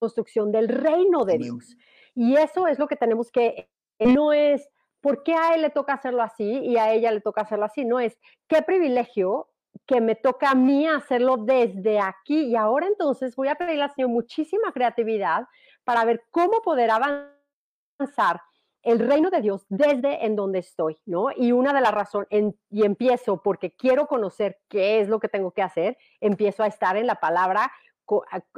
construcción 0.00 0.50
del 0.50 0.68
reino 0.68 1.24
de 1.24 1.38
Dios. 1.38 1.76
Y 2.14 2.36
eso 2.36 2.66
es 2.66 2.78
lo 2.78 2.88
que 2.88 2.96
tenemos 2.96 3.30
que, 3.30 3.70
no 3.98 4.32
es, 4.32 4.66
¿por 5.00 5.22
qué 5.22 5.34
a 5.34 5.54
él 5.54 5.62
le 5.62 5.70
toca 5.70 5.92
hacerlo 5.92 6.22
así 6.22 6.44
y 6.44 6.78
a 6.78 6.92
ella 6.92 7.12
le 7.12 7.20
toca 7.20 7.42
hacerlo 7.42 7.66
así? 7.66 7.84
No 7.84 8.00
es, 8.00 8.18
qué 8.48 8.62
privilegio 8.62 9.48
que 9.86 10.00
me 10.00 10.14
toca 10.14 10.50
a 10.50 10.54
mí 10.54 10.86
hacerlo 10.86 11.36
desde 11.36 12.00
aquí. 12.00 12.46
Y 12.46 12.56
ahora 12.56 12.86
entonces 12.86 13.36
voy 13.36 13.48
a 13.48 13.56
pedirle 13.56 13.82
al 13.82 13.94
Señor 13.94 14.10
muchísima 14.10 14.72
creatividad 14.72 15.46
para 15.84 16.04
ver 16.04 16.24
cómo 16.30 16.62
poder 16.62 16.90
avanzar 16.90 18.40
el 18.82 18.98
reino 18.98 19.30
de 19.30 19.42
Dios 19.42 19.66
desde 19.68 20.24
en 20.24 20.36
donde 20.36 20.60
estoy, 20.60 20.96
¿no? 21.06 21.28
Y 21.36 21.52
una 21.52 21.72
de 21.72 21.80
las 21.80 21.92
razones, 21.92 22.28
y 22.70 22.84
empiezo 22.84 23.42
porque 23.42 23.72
quiero 23.72 24.06
conocer 24.06 24.58
qué 24.68 25.00
es 25.00 25.08
lo 25.08 25.20
que 25.20 25.28
tengo 25.28 25.50
que 25.52 25.62
hacer, 25.62 25.98
empiezo 26.20 26.62
a 26.62 26.66
estar 26.66 26.96
en 26.96 27.06
la 27.06 27.16
palabra 27.16 27.70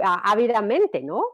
ávidamente, 0.02 1.02
¿no? 1.02 1.24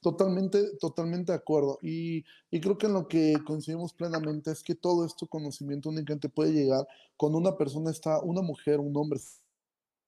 Totalmente, 0.00 0.76
totalmente 0.78 1.32
de 1.32 1.38
acuerdo. 1.38 1.78
Y, 1.82 2.24
creo 2.50 2.78
que 2.78 2.86
en 2.86 2.94
lo 2.94 3.06
que 3.06 3.34
coincidimos 3.46 3.92
plenamente 3.92 4.50
es 4.50 4.62
que 4.62 4.74
todo 4.74 5.04
esto 5.04 5.26
conocimiento 5.26 5.90
únicamente 5.90 6.28
puede 6.28 6.52
llegar 6.52 6.86
cuando 7.16 7.38
una 7.38 7.56
persona 7.56 7.90
está, 7.90 8.20
una 8.20 8.42
mujer, 8.42 8.80
un 8.80 8.96
hombre 8.96 9.20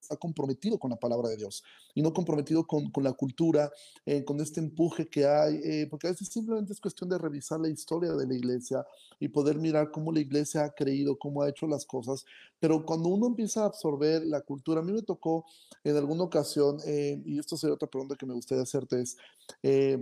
está 0.02 0.16
comprometido 0.16 0.78
con 0.78 0.90
la 0.90 0.96
palabra 0.96 1.28
de 1.28 1.36
Dios 1.36 1.62
y 1.94 2.02
no 2.02 2.12
comprometido 2.12 2.66
con, 2.66 2.90
con 2.90 3.04
la 3.04 3.12
cultura, 3.12 3.70
eh, 4.04 4.24
con 4.24 4.40
este 4.40 4.60
empuje 4.60 5.08
que 5.08 5.24
hay, 5.24 5.60
eh, 5.64 5.86
porque 5.88 6.08
a 6.08 6.10
veces 6.10 6.28
simplemente 6.28 6.72
es 6.72 6.80
cuestión 6.80 7.08
de 7.08 7.18
revisar 7.18 7.60
la 7.60 7.68
historia 7.68 8.12
de 8.12 8.26
la 8.26 8.34
iglesia 8.34 8.84
y 9.20 9.28
poder 9.28 9.58
mirar 9.58 9.90
cómo 9.90 10.12
la 10.12 10.20
iglesia 10.20 10.64
ha 10.64 10.70
creído, 10.70 11.16
cómo 11.16 11.42
ha 11.42 11.48
hecho 11.48 11.66
las 11.66 11.86
cosas, 11.86 12.24
pero 12.58 12.84
cuando 12.84 13.08
uno 13.08 13.26
empieza 13.26 13.62
a 13.62 13.66
absorber 13.66 14.24
la 14.26 14.40
cultura, 14.40 14.80
a 14.80 14.84
mí 14.84 14.92
me 14.92 15.02
tocó 15.02 15.44
en 15.84 15.96
alguna 15.96 16.24
ocasión, 16.24 16.78
eh, 16.84 17.22
y 17.24 17.38
esto 17.38 17.56
sería 17.56 17.74
otra 17.74 17.88
pregunta 17.88 18.16
que 18.16 18.26
me 18.26 18.34
gustaría 18.34 18.62
hacerte, 18.62 19.00
es 19.00 19.16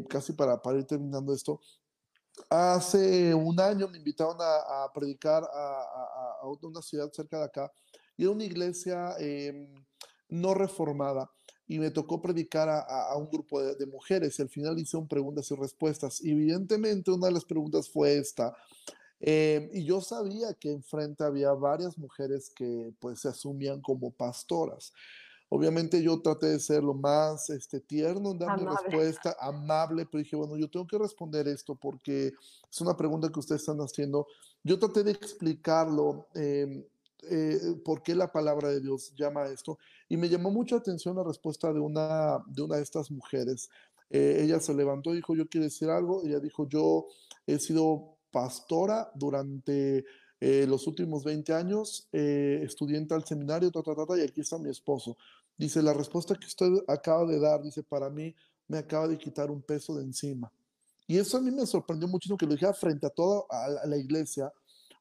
casi 0.08 0.32
para, 0.32 0.60
para 0.60 0.78
ir 0.78 0.84
terminando 0.84 1.32
esto, 1.32 1.60
Hace 2.48 3.34
un 3.34 3.60
año 3.60 3.86
me 3.88 3.98
invitaron 3.98 4.36
a, 4.40 4.90
predicar 4.94 5.42
a, 5.44 5.46
a, 5.46 6.38
a, 6.42 6.46
una 6.62 6.80
ciudad 6.80 7.12
cerca 7.12 7.38
de 7.38 7.44
acá 7.44 7.70
y 8.20 8.24
era 8.24 8.32
una 8.32 8.44
iglesia 8.44 9.14
eh, 9.18 9.66
no 10.28 10.52
reformada 10.52 11.30
y 11.66 11.78
me 11.78 11.90
tocó 11.90 12.20
predicar 12.20 12.68
a, 12.68 13.16
un 13.16 13.30
grupo 13.30 13.62
de, 13.62 13.86
mujeres. 13.86 14.38
al 14.40 14.50
final 14.50 14.78
hicieron 14.78 15.08
preguntas 15.08 15.50
y 15.50 15.54
respuestas. 15.54 16.20
Y 16.22 16.32
evidentemente 16.32 17.10
una 17.10 17.28
de 17.28 17.32
las 17.32 17.46
preguntas 17.46 17.88
fue 17.88 18.18
esta. 18.18 18.54
Eh, 19.20 19.70
y 19.72 19.84
yo 19.84 20.02
sabía 20.02 20.52
que 20.52 20.70
enfrente 20.70 21.24
había 21.24 21.52
varias 21.52 21.96
mujeres 21.96 22.50
que 22.54 22.92
pues 22.98 23.20
se 23.20 23.28
asumían 23.28 23.80
como 23.80 24.10
pastoras. 24.10 24.92
Obviamente 25.48 26.02
yo 26.02 26.20
traté 26.20 26.48
de 26.48 26.60
ser 26.60 26.82
lo 26.82 26.92
más 26.92 27.48
este, 27.48 27.80
tierno 27.80 28.32
en 28.32 28.38
dar 28.38 28.60
mi 28.60 28.66
respuesta, 28.66 29.34
amable, 29.40 30.04
pero 30.04 30.22
dije, 30.22 30.36
bueno, 30.36 30.58
yo 30.58 30.68
tengo 30.68 30.86
que 30.86 30.98
responder 30.98 31.48
esto 31.48 31.74
porque 31.74 32.34
es 32.70 32.80
una 32.82 32.94
pregunta 32.94 33.30
que 33.30 33.40
ustedes 33.40 33.62
están 33.62 33.78
haciendo. 33.78 34.26
Yo 34.62 34.78
traté 34.78 35.04
de 35.04 35.12
explicarlo, 35.12 36.28
em, 36.34 36.84
eh, 37.28 37.58
por 37.84 38.02
qué 38.02 38.14
la 38.14 38.30
palabra 38.30 38.68
de 38.68 38.80
Dios 38.80 39.12
llama 39.16 39.46
esto, 39.46 39.78
y 40.08 40.16
me 40.16 40.28
llamó 40.28 40.50
mucho 40.50 40.76
la 40.76 40.80
atención 40.80 41.16
la 41.16 41.24
respuesta 41.24 41.72
de 41.72 41.80
una 41.80 42.42
de, 42.46 42.62
una 42.62 42.76
de 42.76 42.82
estas 42.82 43.10
mujeres. 43.10 43.68
Eh, 44.10 44.40
ella 44.42 44.58
se 44.60 44.74
levantó 44.74 45.12
y 45.12 45.16
dijo, 45.16 45.36
yo 45.36 45.48
quiero 45.48 45.64
decir 45.64 45.88
algo. 45.88 46.22
Ella 46.24 46.40
dijo, 46.40 46.68
yo 46.68 47.06
he 47.46 47.58
sido 47.58 48.16
pastora 48.30 49.10
durante 49.14 50.04
eh, 50.40 50.66
los 50.66 50.86
últimos 50.86 51.22
20 51.22 51.52
años, 51.52 52.08
eh, 52.12 52.62
estudié 52.64 52.96
en 52.96 53.06
tal 53.06 53.24
seminario, 53.24 53.70
ta, 53.70 53.82
ta, 53.82 53.94
y 54.16 54.22
aquí 54.22 54.40
está 54.40 54.56
mi 54.56 54.70
esposo. 54.70 55.16
Dice, 55.56 55.82
la 55.82 55.92
respuesta 55.92 56.34
que 56.34 56.46
usted 56.46 56.66
acaba 56.88 57.26
de 57.26 57.38
dar, 57.38 57.62
dice, 57.62 57.82
para 57.82 58.08
mí 58.08 58.34
me 58.66 58.78
acaba 58.78 59.06
de 59.06 59.18
quitar 59.18 59.50
un 59.50 59.60
peso 59.60 59.94
de 59.94 60.04
encima. 60.04 60.50
Y 61.06 61.18
eso 61.18 61.36
a 61.36 61.40
mí 61.42 61.50
me 61.50 61.66
sorprendió 61.66 62.08
muchísimo 62.08 62.38
que 62.38 62.46
lo 62.46 62.52
dijera 62.52 62.72
frente 62.72 63.06
a 63.06 63.10
toda 63.10 63.42
a 63.50 63.86
la, 63.86 63.96
iglesia, 63.98 64.50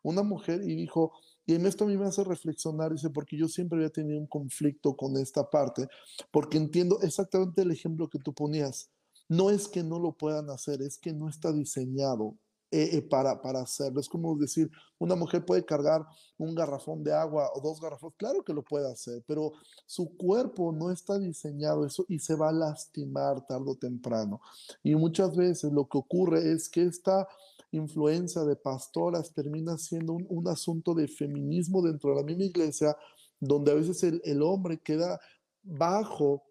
una 0.04 0.24
mujer, 0.24 0.62
y 0.62 0.76
dijo, 0.76 1.14
y 1.50 1.56
en 1.56 1.66
esto 1.66 1.84
a 1.84 1.88
mí 1.88 1.98
me 1.98 2.06
hace 2.06 2.24
reflexionar, 2.24 2.94
dice, 2.94 3.10
porque 3.10 3.36
yo 3.36 3.48
siempre 3.48 3.80
había 3.80 3.90
tenido 3.90 4.20
un 4.20 4.28
conflicto 4.28 4.96
con 4.96 5.18
esta 5.18 5.50
parte, 5.50 5.88
porque 6.30 6.58
entiendo 6.58 7.02
exactamente 7.02 7.64
el 7.64 7.72
ejemplo 7.72 8.08
que 8.08 8.20
tú 8.20 8.36
ponías. 8.36 8.92
No 9.28 9.50
es 9.50 9.68
que 9.68 9.82
no 9.82 9.98
lo 9.98 10.12
puedan 10.12 10.52
hacer, 10.52 10.84
es 10.84 11.00
que 11.00 11.12
no 11.12 11.28
está 11.28 11.52
diseñado 11.52 12.36
eh, 12.70 12.98
eh, 12.98 13.02
para, 13.02 13.42
para 13.42 13.62
hacerlo. 13.62 14.00
Es 14.00 14.08
como 14.08 14.38
decir, 14.38 14.70
una 15.00 15.16
mujer 15.16 15.44
puede 15.44 15.66
cargar 15.66 16.06
un 16.38 16.54
garrafón 16.54 17.04
de 17.04 17.14
agua 17.14 17.50
o 17.56 17.62
dos 17.62 17.82
garrafones, 17.82 18.16
claro 18.16 18.44
que 18.44 18.54
lo 18.54 18.62
puede 18.62 18.88
hacer, 18.88 19.24
pero 19.26 19.54
su 19.88 20.16
cuerpo 20.18 20.72
no 20.72 20.92
está 20.92 21.18
diseñado 21.18 21.84
eso 21.84 22.06
y 22.08 22.20
se 22.20 22.36
va 22.36 22.50
a 22.50 22.54
lastimar 22.54 23.44
tarde 23.48 23.72
o 23.72 23.76
temprano. 23.76 24.40
Y 24.84 24.94
muchas 24.94 25.36
veces 25.36 25.72
lo 25.74 25.90
que 25.90 25.98
ocurre 25.98 26.52
es 26.52 26.70
que 26.70 26.84
esta 26.84 27.28
influencia 27.72 28.44
de 28.44 28.56
pastoras 28.56 29.34
termina 29.34 29.78
siendo 29.78 30.14
un, 30.14 30.48
asunto 30.48 30.94
de 30.94 31.08
feminismo 31.08 31.82
dentro 31.82 32.12
de 32.12 32.18
la 32.18 32.24
misma 32.24 32.46
iglesia, 32.46 32.96
donde 33.40 33.72
a 33.72 33.76
veces 33.76 34.04
el, 34.04 34.42
hombre 34.42 34.80
queda 34.80 35.20
bajo 35.62 36.44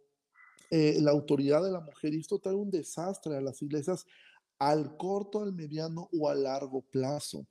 eh, 0.70 0.98
la 1.00 1.10
autoridad 1.10 1.62
de 1.62 1.72
la 1.72 1.80
mujer 1.80 2.14
y 2.14 2.20
esto 2.20 2.38
trae 2.38 2.54
un 2.54 2.70
desastre 2.70 3.36
a 3.36 3.40
las 3.40 3.60
iglesias 3.62 4.06
al 4.58 4.96
corto, 4.96 5.42
al 5.42 5.52
mediano 5.52 6.08
o 6.12 6.28
a 6.28 6.34
largo 6.34 6.82
plazo. 6.82 7.46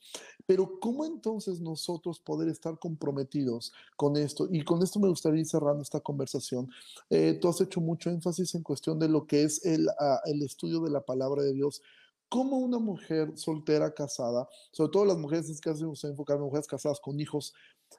Pero 0.45 0.80
¿cómo 0.80 1.05
entonces 1.05 1.59
nosotros 1.59 2.20
poder 2.20 2.49
estar 2.49 2.78
comprometidos 2.80 3.74
con 3.95 4.18
esto? 4.18 4.47
Y 4.51 4.63
con 4.63 4.84
esto 4.84 4.99
me 4.99 5.07
gustaría 5.07 5.39
ir 5.39 5.45
cerrando 5.45 5.82
esta 5.82 6.01
conversación. 6.01 6.70
Eh, 7.09 7.38
tú 7.41 7.47
has 7.47 7.61
hecho 7.61 7.80
mucho 7.80 8.09
énfasis 8.09 8.55
en 8.55 8.63
cuestión 8.63 8.99
de 8.99 9.07
lo 9.07 9.26
que 9.26 9.43
es 9.43 9.65
el, 9.65 9.88
ah, 9.99 10.20
el 10.26 10.41
estudio 10.43 10.82
de 10.82 10.91
la 10.91 11.01
palabra 11.01 11.43
de 11.43 11.53
Dios. 11.53 11.82
¿Cómo 12.30 12.57
una 12.57 12.80
mujer 12.80 13.38
soltera 13.38 13.93
casada, 13.93 14.47
sobre 14.71 14.91
todo 14.91 15.05
las 15.05 15.17
mujeres, 15.17 15.49
es 15.49 15.61
que 15.61 15.69
hacemos 15.69 16.03
enfocar 16.03 16.38
en 16.38 16.43
mujeres 16.43 16.67
casadas 16.67 16.99
con 16.99 17.19
hijos, 17.19 17.53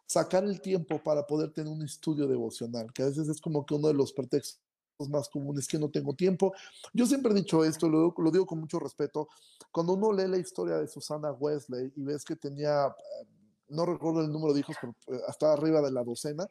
sacar 0.07 0.45
el 0.45 0.61
tiempo 0.61 1.03
para 1.03 1.27
poder 1.27 1.51
tener 1.53 1.73
un 1.73 1.83
estudio 1.83 2.27
devocional, 2.27 2.93
que 2.93 3.03
a 3.03 3.07
veces 3.07 3.29
es 3.29 3.41
como 3.41 3.65
que 3.65 3.75
uno 3.75 3.89
de 3.89 3.95
los 3.95 4.13
pretextos 4.13 4.61
más 5.09 5.29
comunes 5.29 5.69
que 5.69 5.79
no 5.79 5.89
tengo 5.91 6.15
tiempo. 6.15 6.53
Yo 6.93 7.07
siempre 7.07 7.33
he 7.33 7.35
dicho 7.35 7.65
esto, 7.65 7.89
lo, 7.89 8.15
lo, 8.19 8.31
digo 8.31 8.47
con 8.47 8.59
mucho 8.59 8.79
respeto. 8.79 9.29
Cuando 9.71 9.95
uno 9.95 10.13
lee 10.13 10.29
la 10.29 10.39
historia 10.39 10.77
de 10.77 10.89
Susana 10.89 11.31
Wesley 11.33 11.93
y 11.95 12.03
ves 12.03 12.25
que 12.25 12.37
tenía, 12.37 12.87
eh, 12.87 13.27
no 13.69 13.87
recuerdo 13.87 14.23
el 14.23 14.33
número 14.33 14.53
de 14.53 14.61
hijos, 14.61 14.77
pero 14.81 14.95
eh, 15.07 15.23
hasta 15.29 15.53
arriba 15.53 15.81
de 15.81 15.93
la 15.93 16.03
docena, 16.03 16.49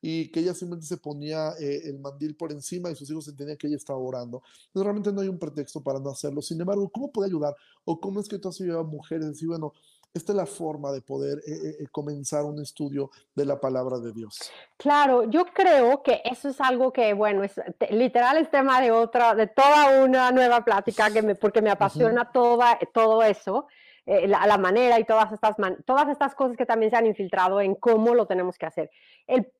y 0.00 0.30
que 0.30 0.40
ella 0.40 0.54
simplemente 0.54 0.86
se 0.86 0.96
ponía 0.96 1.52
eh, 1.58 1.82
el 1.84 1.98
mandil 1.98 2.36
por 2.36 2.52
encima 2.52 2.90
y 2.90 2.96
sus 2.96 3.10
hijos 3.10 3.28
entendían 3.28 3.56
que 3.56 3.66
ella 3.66 3.76
estaba 3.76 3.98
orando. 3.98 4.42
Entonces, 4.66 4.84
realmente 4.84 5.12
no 5.12 5.20
hay 5.20 5.28
un 5.28 5.38
pretexto 5.38 5.82
para 5.82 5.98
no 5.98 6.10
hacerlo. 6.10 6.42
Sin 6.42 6.60
embargo, 6.60 6.88
¿cómo 6.88 7.10
puede 7.10 7.28
ayudar? 7.28 7.54
¿O 7.84 8.00
cómo 8.00 8.20
es 8.20 8.28
que 8.28 8.38
tú 8.38 8.48
has 8.48 8.60
ayudado 8.60 8.80
a 8.80 8.84
mujeres? 8.84 9.26
Decir, 9.26 9.48
bueno, 9.48 9.72
esta 10.16 10.32
es 10.32 10.36
la 10.36 10.46
forma 10.46 10.92
de 10.92 11.02
poder 11.02 11.38
eh, 11.46 11.52
eh, 11.52 11.76
eh, 11.80 11.86
comenzar 11.92 12.44
un 12.44 12.60
estudio 12.60 13.10
de 13.34 13.44
la 13.44 13.60
palabra 13.60 13.98
de 13.98 14.12
Dios. 14.12 14.50
Claro, 14.78 15.24
yo 15.30 15.44
creo 15.46 16.02
que 16.02 16.22
eso 16.24 16.48
es 16.48 16.60
algo 16.60 16.92
que, 16.92 17.12
bueno, 17.12 17.44
es 17.44 17.52
literal 17.90 18.38
es 18.38 18.50
tema 18.50 18.80
de 18.80 18.90
otra, 18.90 19.34
de 19.34 19.46
toda 19.46 20.02
una 20.02 20.32
nueva 20.32 20.64
plática, 20.64 21.10
que 21.10 21.22
me, 21.22 21.34
porque 21.34 21.60
me 21.60 21.70
apasiona 21.70 22.32
toda, 22.32 22.78
todo 22.94 23.22
eso, 23.22 23.66
la, 24.06 24.56
manera 24.56 25.00
y 25.00 25.04
todas 25.04 25.32
estas, 25.32 25.56
todas 25.84 26.08
estas 26.08 26.34
cosas 26.34 26.56
que 26.56 26.64
también 26.66 26.90
se 26.90 26.96
han 26.96 27.06
infiltrado 27.06 27.60
en 27.60 27.74
cómo 27.74 28.14
lo 28.14 28.26
tenemos 28.26 28.56
que 28.56 28.66
hacer. 28.66 28.90
El, 29.26 29.50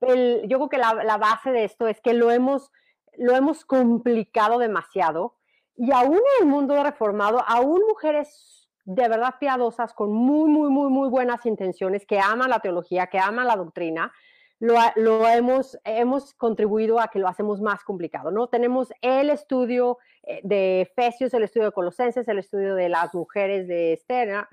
yo 0.49 0.59
creo 0.59 0.69
que 0.69 0.79
la, 0.79 0.95
la, 1.05 1.19
base 1.19 1.51
de 1.51 1.65
esto 1.65 1.89
es 1.89 2.01
que 2.01 2.15
lo 2.15 2.31
hemos, 2.31 2.71
lo 3.17 3.35
hemos 3.35 3.65
complicado 3.65 4.59
demasiado 4.59 5.35
y 5.77 5.93
aún 5.93 6.17
en 6.17 6.43
el 6.43 6.47
mundo 6.47 6.83
reformado, 6.83 7.43
aún 7.47 7.83
mujeres 7.89 8.57
de 8.87 9.09
verdad 9.09 9.35
piadosas, 9.41 9.93
con 9.93 10.13
muy, 10.13 10.49
muy, 10.49 10.71
muy, 10.71 10.89
muy 10.89 11.09
buenas 11.09 11.45
intenciones, 11.45 12.07
que 12.07 12.21
aman 12.21 12.49
la 12.49 12.61
teología, 12.61 13.09
que 13.09 13.19
aman 13.19 13.49
la 13.49 13.57
doctrina, 13.57 14.13
lo, 14.59 15.29
hemos, 15.29 15.77
hemos 15.85 16.33
contribuido 16.35 16.99
a 17.01 17.09
que 17.09 17.19
lo 17.19 17.29
hacemos 17.29 17.61
más 17.61 17.85
complicado, 17.85 18.31
¿no? 18.31 18.47
Tenemos 18.47 18.93
el 19.03 19.29
estudio 19.29 19.99
eh, 19.99 20.16
de 20.43 20.83
Efesios, 20.83 21.33
el 21.35 21.45
estudio 21.45 21.67
de 21.67 21.73
Colosenses, 21.73 22.27
el 22.29 22.39
estudio 22.39 22.75
de 22.75 22.89
las 22.89 23.15
mujeres 23.15 23.69
de 23.69 23.93
Esther, 23.93 24.47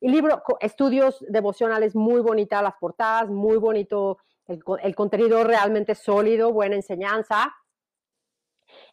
y 0.00 0.08
libro, 0.08 0.42
estudios 0.60 1.24
devocionales 1.28 1.94
muy 1.94 2.20
bonitas, 2.20 2.62
las 2.62 2.74
portadas, 2.74 3.30
muy 3.30 3.56
bonito, 3.56 4.18
el, 4.46 4.62
el 4.82 4.94
contenido 4.94 5.42
realmente 5.44 5.94
sólido, 5.94 6.52
buena 6.52 6.76
enseñanza. 6.76 7.54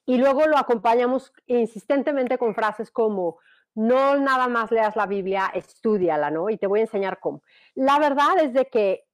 Y 0.05 0.17
luego 0.17 0.47
lo 0.47 0.57
acompañamos 0.57 1.33
insistentemente 1.47 2.37
con 2.37 2.55
frases 2.55 2.91
como, 2.91 3.39
no 3.75 4.17
nada 4.17 4.47
más 4.47 4.71
leas 4.71 4.95
la 4.95 5.05
Biblia, 5.05 5.51
estudiala, 5.53 6.31
¿no? 6.31 6.49
Y 6.49 6.57
te 6.57 6.67
voy 6.67 6.79
a 6.79 6.83
enseñar 6.83 7.19
cómo. 7.19 7.43
La 7.75 7.99
verdad 7.99 8.39
es 8.41 8.53
de 8.53 8.65
que 8.67 9.05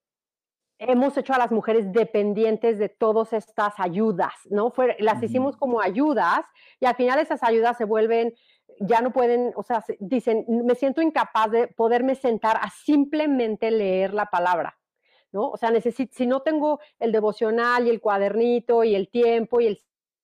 hemos 0.79 1.17
hecho 1.17 1.33
a 1.33 1.37
las 1.37 1.51
mujeres 1.51 1.91
dependientes 1.91 2.77
de 2.77 2.89
todas 2.89 3.33
estas 3.33 3.73
ayudas, 3.79 4.33
¿no? 4.49 4.73
las 4.99 5.21
hicimos 5.23 5.57
como 5.57 5.81
ayudas 5.81 6.41
y 6.79 6.85
al 6.85 6.95
final 6.95 7.19
esas 7.19 7.43
ayudas 7.43 7.77
se 7.77 7.85
vuelven, 7.85 8.33
ya 8.79 9.01
no 9.01 9.11
pueden, 9.11 9.53
o 9.55 9.63
sea, 9.63 9.83
dicen, 9.99 10.45
me 10.47 10.75
siento 10.75 11.01
incapaz 11.01 11.49
de 11.51 11.67
poderme 11.67 12.15
sentar 12.15 12.57
a 12.57 12.69
simplemente 12.69 13.71
leer 13.71 14.13
la 14.13 14.27
palabra, 14.27 14.77
¿no? 15.31 15.49
O 15.49 15.57
sea, 15.57 15.71
necesito, 15.71 16.13
si 16.15 16.27
no 16.27 16.41
tengo 16.41 16.79
el 16.99 17.11
devocional 17.11 17.87
y 17.87 17.89
el 17.89 17.99
cuadernito 17.99 18.83
y 18.83 18.93
el 18.93 19.09
tiempo 19.09 19.59
y 19.61 19.67
el 19.67 19.79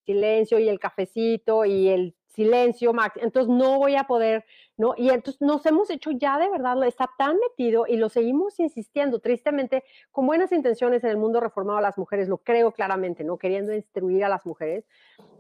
silencio 0.06 0.60
y 0.60 0.70
el 0.70 0.80
cafecito 0.80 1.66
y 1.66 1.90
el 1.90 2.16
silencio, 2.34 2.94
Max, 2.94 3.20
entonces 3.22 3.50
no 3.50 3.78
voy 3.78 3.96
a 3.96 4.06
poder, 4.06 4.46
¿no? 4.78 4.94
Y 4.98 5.10
entonces 5.10 5.42
nos 5.42 5.66
hemos 5.66 5.90
hecho 5.90 6.12
ya 6.12 6.38
de 6.40 6.50
verdad, 6.50 6.84
está 6.84 7.10
tan 7.18 7.38
metido 7.38 7.86
y 7.88 7.98
lo 7.98 8.10
seguimos 8.10 8.60
insistiendo, 8.60 9.20
tristemente, 9.20 9.84
con 10.12 10.26
buenas 10.26 10.52
intenciones 10.52 11.04
en 11.04 11.12
el 11.12 11.18
mundo 11.18 11.40
reformado 11.40 11.78
a 11.80 11.82
las 11.82 11.98
mujeres, 11.98 12.28
lo 12.28 12.38
creo 12.38 12.72
claramente, 12.72 13.24
¿no? 13.24 13.38
Queriendo 13.38 13.74
instruir 13.74 14.26
a 14.26 14.30
las 14.30 14.46
mujeres, 14.46 14.86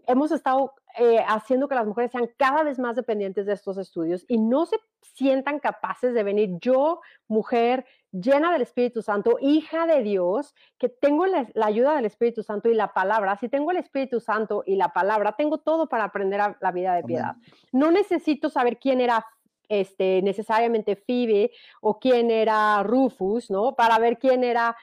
hemos 0.07 0.31
estado 0.31 0.73
eh, 0.99 1.23
haciendo 1.27 1.67
que 1.67 1.75
las 1.75 1.87
mujeres 1.87 2.11
sean 2.11 2.29
cada 2.37 2.63
vez 2.63 2.77
más 2.77 2.95
dependientes 2.95 3.45
de 3.45 3.53
estos 3.53 3.77
estudios 3.77 4.25
y 4.27 4.37
no 4.37 4.65
se 4.65 4.77
sientan 5.01 5.59
capaces 5.59 6.13
de 6.13 6.23
venir 6.23 6.57
yo, 6.59 7.01
mujer 7.27 7.85
llena 8.13 8.53
del 8.53 8.61
Espíritu 8.61 9.01
Santo, 9.01 9.37
hija 9.41 9.85
de 9.87 10.03
Dios, 10.03 10.55
que 10.77 10.87
tengo 10.87 11.25
la, 11.25 11.47
ayuda 11.61 11.95
del 11.95 12.05
Espíritu 12.05 12.43
Santo 12.43 12.69
y 12.69 12.75
la 12.75 12.93
palabra. 12.93 13.35
Si 13.37 13.49
tengo 13.49 13.71
el 13.71 13.77
Espíritu 13.77 14.19
Santo 14.19 14.63
y 14.65 14.75
la 14.75 14.93
palabra, 14.93 15.33
tengo 15.33 15.57
todo 15.57 15.89
para 15.89 16.05
aprender 16.05 16.55
la 16.59 16.71
vida 16.71 16.93
de 16.95 17.03
piedad. 17.03 17.35
No 17.71 17.91
necesito 17.91 18.49
saber 18.49 18.77
quién 18.77 19.01
era 19.01 19.25
este, 19.69 20.21
necesariamente 20.21 20.95
Phoebe 20.95 21.51
o 21.81 21.99
quién 21.99 22.29
era 22.29 22.83
Rufus, 22.83 23.49
¿no? 23.49 23.75
Para 23.75 23.97
ver 23.97 24.19
quién 24.19 24.43
era, 24.43 24.75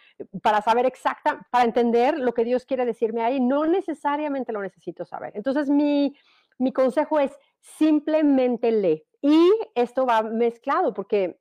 para 0.43 0.63
saber 0.63 0.87
exacta, 0.87 1.47
para 1.51 1.65
entender 1.65 2.19
lo 2.19 2.35
que 2.35 2.45
Dios 2.45 2.65
quiere 2.65 2.85
decirme 2.85 3.23
ahí, 3.23 3.41
no 3.41 3.67
necesariamente 3.67 4.53
lo 4.53 4.63
necesito 4.63 5.05
saber. 5.05 5.33
Entonces, 5.37 5.71
mi, 5.71 6.17
mi 6.59 6.73
consejo 6.73 7.21
es 7.21 7.39
simplemente 7.61 8.73
lee. 8.73 9.05
Y 9.23 9.53
esto 9.75 10.07
va 10.07 10.23
mezclado 10.23 10.95
porque 10.95 11.39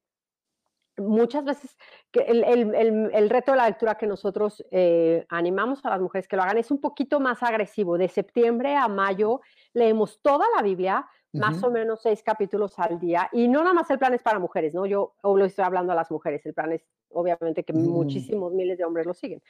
muchas 1.00 1.44
veces 1.46 1.78
el, 2.14 2.44
el, 2.44 3.12
el, 3.14 3.30
reto 3.30 3.52
de 3.52 3.58
la 3.58 3.68
lectura 3.68 3.96
que 3.96 4.08
nosotros 4.08 4.64
eh, 4.72 5.26
animamos 5.30 5.84
a 5.86 5.90
las 5.90 6.02
mujeres 6.02 6.28
que 6.28 6.36
lo 6.36 6.44
hagan 6.44 6.58
es 6.58 6.72
un 6.72 6.82
poquito 6.82 7.20
más 7.20 7.42
agresivo. 7.44 7.98
De 7.98 8.08
septiembre 8.08 8.76
a 8.76 8.88
mayo 8.88 9.42
leemos 9.74 10.22
toda 10.22 10.46
la 10.56 10.62
Biblia, 10.62 11.08
más 11.34 11.64
o 11.64 11.70
menos 11.70 12.02
seis 12.02 12.24
capítulos 12.24 12.78
al 12.80 13.00
día. 13.00 13.30
Y 13.32 13.48
no 13.48 13.62
nada 13.62 13.74
más 13.74 13.90
el 13.92 14.00
plan 14.00 14.14
es 14.14 14.24
para 14.24 14.40
mujeres, 14.40 14.74
¿no? 14.74 14.86
Yo 14.86 15.14
lo 15.24 15.46
estoy 15.46 15.66
hablando 15.66 15.94
a 15.94 15.96
las 15.96 16.10
mujeres, 16.12 16.46
el 16.46 16.54
plan 16.54 16.72
es 16.72 16.88
obviamente 17.10 17.64
que 17.64 17.74
mm. 17.74 17.88
muchísimos 17.88 18.54
miles 18.54 18.78
de 18.78 18.86
hombres 18.86 19.06
lo 19.06 19.14
siguen. 19.14 19.42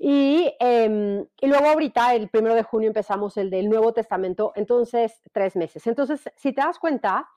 Y, 0.00 0.54
em, 0.60 1.26
y, 1.40 1.46
luego 1.48 1.66
ahorita, 1.66 2.14
el 2.14 2.28
primero 2.28 2.54
de 2.54 2.62
junio, 2.62 2.86
empezamos 2.86 3.36
el 3.36 3.50
del 3.50 3.68
Nuevo 3.68 3.92
Testamento, 3.92 4.52
entonces 4.54 5.20
tres 5.32 5.56
meses. 5.56 5.88
Entonces, 5.88 6.30
si 6.36 6.52
te 6.52 6.60
das 6.60 6.78
cuenta, 6.78 7.28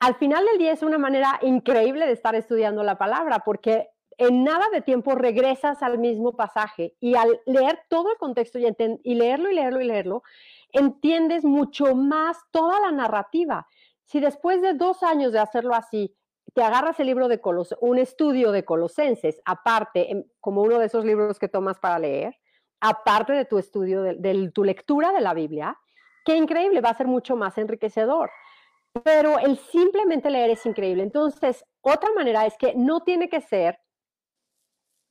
al 0.00 0.14
final 0.16 0.44
del 0.46 0.58
día 0.58 0.72
es 0.72 0.82
una 0.82 0.98
manera 0.98 1.38
increíble 1.42 2.06
de 2.06 2.12
estar 2.12 2.34
estudiando 2.34 2.82
la 2.82 2.98
palabra, 2.98 3.40
porque 3.40 3.88
en 4.16 4.44
nada 4.44 4.66
de 4.72 4.80
tiempo 4.80 5.14
regresas 5.14 5.82
al 5.82 5.98
mismo 5.98 6.36
pasaje 6.36 6.94
y 7.00 7.14
al 7.14 7.40
leer 7.46 7.80
todo 7.88 8.10
el 8.10 8.18
contexto 8.18 8.58
y, 8.58 8.66
y 9.02 9.14
leerlo 9.14 9.50
y 9.50 9.54
leerlo 9.54 9.80
y 9.80 9.84
leerlo, 9.84 10.22
entiendes 10.72 11.44
mucho 11.44 11.94
más 11.94 12.38
toda 12.50 12.80
la 12.80 12.90
narrativa. 12.90 13.66
Si 14.04 14.20
después 14.20 14.62
de 14.62 14.74
dos 14.74 15.02
años 15.02 15.32
de 15.32 15.38
hacerlo 15.38 15.74
así, 15.74 16.14
te 16.54 16.62
agarras 16.62 16.98
el 16.98 17.06
libro 17.06 17.28
de 17.28 17.40
Colos, 17.40 17.74
un 17.80 17.98
estudio 17.98 18.52
de 18.52 18.64
Colosenses, 18.64 19.40
aparte, 19.44 20.26
como 20.40 20.62
uno 20.62 20.78
de 20.78 20.86
esos 20.86 21.04
libros 21.04 21.38
que 21.38 21.48
tomas 21.48 21.78
para 21.78 21.98
leer, 21.98 22.36
aparte 22.80 23.32
de 23.32 23.44
tu 23.44 23.58
estudio, 23.58 24.02
de, 24.02 24.50
tu 24.52 24.64
lectura 24.64 25.12
de 25.12 25.20
la 25.20 25.34
Biblia, 25.34 25.78
qué 26.24 26.36
increíble, 26.36 26.80
va 26.80 26.90
a 26.90 26.96
ser 26.96 27.06
mucho 27.06 27.36
más 27.36 27.58
enriquecedor. 27.58 28.30
Pero 29.04 29.38
el 29.38 29.58
simplemente 29.58 30.30
leer 30.30 30.50
es 30.50 30.66
increíble. 30.66 31.02
Entonces, 31.02 31.64
otra 31.80 32.10
manera 32.14 32.46
es 32.46 32.56
que 32.58 32.74
no 32.74 33.00
tiene 33.02 33.28
que 33.28 33.40
ser 33.40 33.78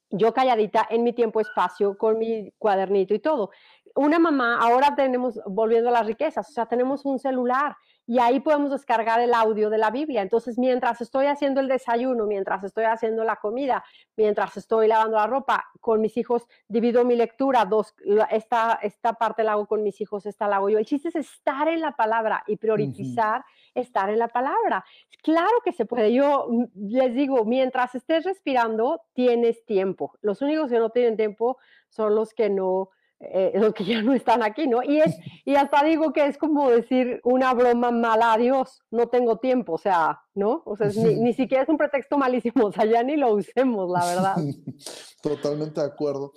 yo 0.09 0.33
calladita 0.33 0.87
en 0.89 1.03
mi 1.03 1.13
tiempo 1.13 1.41
espacio 1.41 1.97
con 1.97 2.17
mi 2.17 2.51
cuadernito 2.57 3.13
y 3.13 3.19
todo. 3.19 3.51
Una 3.97 4.19
mamá, 4.19 4.59
ahora 4.59 4.95
tenemos, 4.95 5.39
volviendo 5.47 5.89
a 5.89 5.91
las 5.91 6.05
riquezas, 6.05 6.47
o 6.47 6.51
sea, 6.53 6.67
tenemos 6.67 7.03
un 7.03 7.17
celular 7.17 7.75
y 8.05 8.19
ahí 8.19 8.39
podemos 8.39 8.69
descargar 8.69 9.19
el 9.19 9.33
audio 9.33 9.71
de 9.71 9.79
la 9.79 9.89
Biblia. 9.89 10.21
Entonces, 10.21 10.59
mientras 10.59 11.01
estoy 11.01 11.25
haciendo 11.25 11.61
el 11.61 11.67
desayuno, 11.67 12.27
mientras 12.27 12.63
estoy 12.63 12.83
haciendo 12.85 13.23
la 13.23 13.37
comida, 13.37 13.83
mientras 14.15 14.55
estoy 14.55 14.87
lavando 14.87 15.17
la 15.17 15.25
ropa, 15.25 15.65
con 15.81 15.99
mis 15.99 16.15
hijos 16.15 16.47
divido 16.67 17.03
mi 17.03 17.15
lectura, 17.15 17.65
dos, 17.65 17.95
esta, 18.29 18.79
esta 18.83 19.13
parte 19.13 19.43
la 19.43 19.53
hago 19.53 19.65
con 19.65 19.81
mis 19.81 19.99
hijos, 19.99 20.27
esta 20.27 20.47
la 20.47 20.57
hago 20.57 20.69
yo. 20.69 20.77
El 20.77 20.85
chiste 20.85 21.09
es 21.09 21.15
estar 21.15 21.67
en 21.67 21.81
la 21.81 21.93
palabra 21.93 22.43
y 22.45 22.57
priorizar 22.57 23.43
estar 23.73 24.09
en 24.09 24.19
la 24.19 24.27
palabra. 24.27 24.85
Claro 25.23 25.61
que 25.65 25.73
se 25.73 25.85
puede. 25.85 26.13
Yo 26.13 26.47
les 26.75 27.13
digo, 27.15 27.45
mientras 27.45 27.95
estés 27.95 28.25
respirando, 28.25 29.01
tienes 29.13 29.65
tiempo. 29.65 30.13
Los 30.21 30.41
únicos 30.41 30.69
que 30.69 30.79
no 30.79 30.91
tienen 30.91 31.17
tiempo 31.17 31.57
son 31.89 32.15
los 32.15 32.33
que 32.33 32.49
no 32.49 32.91
eh, 33.19 33.53
los 33.55 33.73
que 33.73 33.83
ya 33.83 34.01
no 34.03 34.13
están 34.13 34.43
aquí, 34.43 34.67
¿no? 34.67 34.83
Y, 34.83 34.99
es, 34.99 35.15
y 35.45 35.55
hasta 35.55 35.83
digo 35.83 36.13
que 36.13 36.25
es 36.25 36.37
como 36.37 36.69
decir 36.69 37.19
una 37.23 37.53
broma 37.53 37.91
mala 37.91 38.33
a 38.33 38.37
Dios, 38.37 38.81
no 38.91 39.07
tengo 39.07 39.37
tiempo, 39.39 39.73
o 39.73 39.77
sea, 39.77 40.21
¿no? 40.35 40.61
O 40.65 40.77
sea, 40.77 40.87
ni, 40.89 41.15
ni, 41.15 41.33
siquiera 41.33 41.63
es 41.63 41.69
un 41.69 41.77
pretexto 41.77 42.17
malísimo, 42.17 42.65
o 42.67 42.71
sea, 42.71 42.85
ya 42.85 43.01
ni 43.03 43.15
lo 43.15 43.33
usemos, 43.33 43.89
la 43.89 44.05
verdad. 44.05 44.35
Totalmente 45.21 45.81
de 45.81 45.87
acuerdo. 45.87 46.33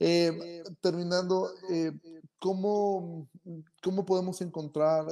Eh, 0.00 0.62
terminando, 0.80 1.48
eh, 1.70 1.92
¿cómo, 2.40 3.28
¿cómo, 3.80 4.04
podemos 4.04 4.40
encontrar, 4.40 5.06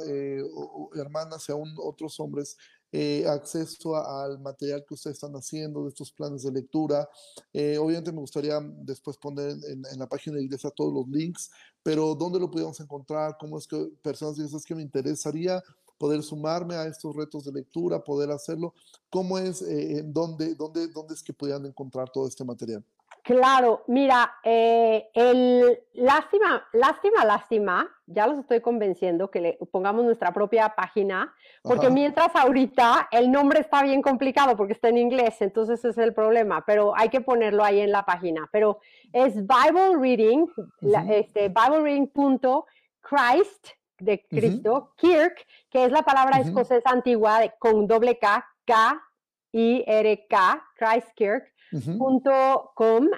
hermanas 0.95 1.49
y 1.49 1.53
aún 1.53 1.73
otros 1.79 2.19
hombres, 2.19 2.59
eh, 2.95 3.25
acceso 3.27 3.97
al 3.97 4.39
material 4.41 4.85
que 4.87 4.93
ustedes 4.93 5.17
están 5.17 5.33
haciendo, 5.33 5.83
de 5.83 5.89
estos 5.89 6.13
planes 6.13 6.43
de 6.43 6.53
lectura. 6.53 7.09
Eh, 7.53 7.79
obviamente 7.79 8.13
me 8.13 8.21
gustaría 8.21 8.61
después 8.61 9.17
poner 9.17 9.51
en, 9.51 9.99
la 9.99 10.07
página 10.07 10.37
de 10.37 10.45
iglesia 10.45 10.71
todos 10.71 10.93
los 10.93 11.09
links, 11.09 11.51
pero 11.83 12.15
¿dónde 12.15 12.39
lo 12.39 12.51
podemos 12.51 12.79
encontrar? 12.81 13.37
¿Cómo 13.41 13.57
es 13.57 13.67
que 13.67 13.89
personas 14.03 14.37
dicen 14.37 14.57
es 14.57 14.67
que 14.67 14.75
me 14.75 14.83
interesaría 14.83 15.63
poder 15.97 16.23
sumarme 16.23 16.75
a 16.75 16.87
estos 16.87 17.17
retos 17.17 17.45
de 17.45 17.53
lectura, 17.53 18.05
poder 18.05 18.31
hacerlo? 18.31 18.75
¿Cómo 19.09 19.39
es, 19.39 19.63
eh, 19.63 20.03
dónde, 20.05 20.55
dónde, 20.55 20.89
dónde 20.89 21.15
es 21.15 21.23
que 21.23 21.33
podrían 21.33 21.65
encontrar 21.65 22.11
todo 22.11 22.29
este 22.29 22.45
material? 22.45 22.85
Claro, 23.23 23.85
mira, 23.87 24.35
eh, 24.43 25.09
el 25.15 25.79
lástima, 25.95 26.67
lástima, 26.73 27.25
lástima, 27.25 27.89
ya 28.07 28.27
los 28.27 28.41
estoy 28.41 28.61
convenciendo 28.61 29.31
que 29.31 29.41
le 29.41 29.59
pongamos 29.71 30.05
nuestra 30.05 30.33
propia 30.33 30.71
página, 30.71 31.33
porque 31.63 31.89
mientras 31.89 32.35
ahorita 32.35 33.09
el 33.13 33.31
nombre 33.31 33.61
está 33.61 33.85
bien 33.85 34.03
complicado 34.03 34.57
porque 34.57 34.73
está 34.73 34.89
en 34.89 34.99
inglés, 34.99 35.41
entonces 35.41 35.79
ese 35.79 35.91
es 35.91 35.99
el 35.99 36.15
problema, 36.15 36.65
pero 36.67 36.97
hay 36.97 37.11
que 37.11 37.21
ponerlo 37.21 37.63
ahí 37.63 37.79
en 37.81 37.93
la 37.93 38.05
página. 38.05 38.49
Pero 38.51 38.81
es 39.13 39.35
Bible 39.37 39.97
Reading, 40.01 40.49
este, 41.09 41.49
Bible 41.49 41.81
Reading.christ 41.81 43.69
de 44.01 44.27
Cristo, 44.27 44.95
Kirk, 44.97 45.47
que 45.71 45.85
es 45.85 45.93
la 45.93 46.03
palabra 46.03 46.41
escocesa 46.41 46.91
antigua 46.91 47.39
con 47.61 47.87
doble 47.87 48.19
K, 48.19 48.45
K, 48.65 49.01
I, 49.53 49.85
R, 49.87 50.27
Kirk 51.73 52.75
.com 52.75 53.09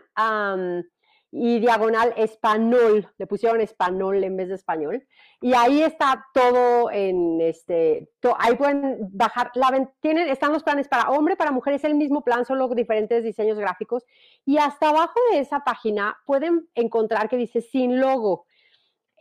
y 1.36 1.58
diagonal 1.58 2.14
español, 2.16 3.08
le 3.18 3.26
pusieron 3.26 3.60
español 3.60 4.22
en 4.22 4.36
vez 4.36 4.48
de 4.48 4.54
español. 4.54 5.04
Y 5.40 5.52
ahí 5.52 5.82
está 5.82 6.24
todo 6.32 6.92
en 6.92 7.40
este, 7.40 8.08
ahí 8.38 8.54
pueden 8.54 8.98
bajar, 9.10 9.50
la, 9.54 9.92
tienen, 10.00 10.28
están 10.28 10.52
los 10.52 10.62
planes 10.62 10.86
para 10.86 11.10
hombre, 11.10 11.34
para 11.34 11.50
mujer, 11.50 11.74
es 11.74 11.82
el 11.82 11.96
mismo 11.96 12.22
plan, 12.22 12.44
solo 12.44 12.68
diferentes 12.68 13.24
diseños 13.24 13.58
gráficos. 13.58 14.04
Y 14.46 14.58
hasta 14.58 14.90
abajo 14.90 15.18
de 15.32 15.40
esa 15.40 15.64
página 15.64 16.16
pueden 16.24 16.68
encontrar 16.76 17.28
que 17.28 17.36
dice 17.36 17.60
sin 17.60 17.98
logo. 17.98 18.46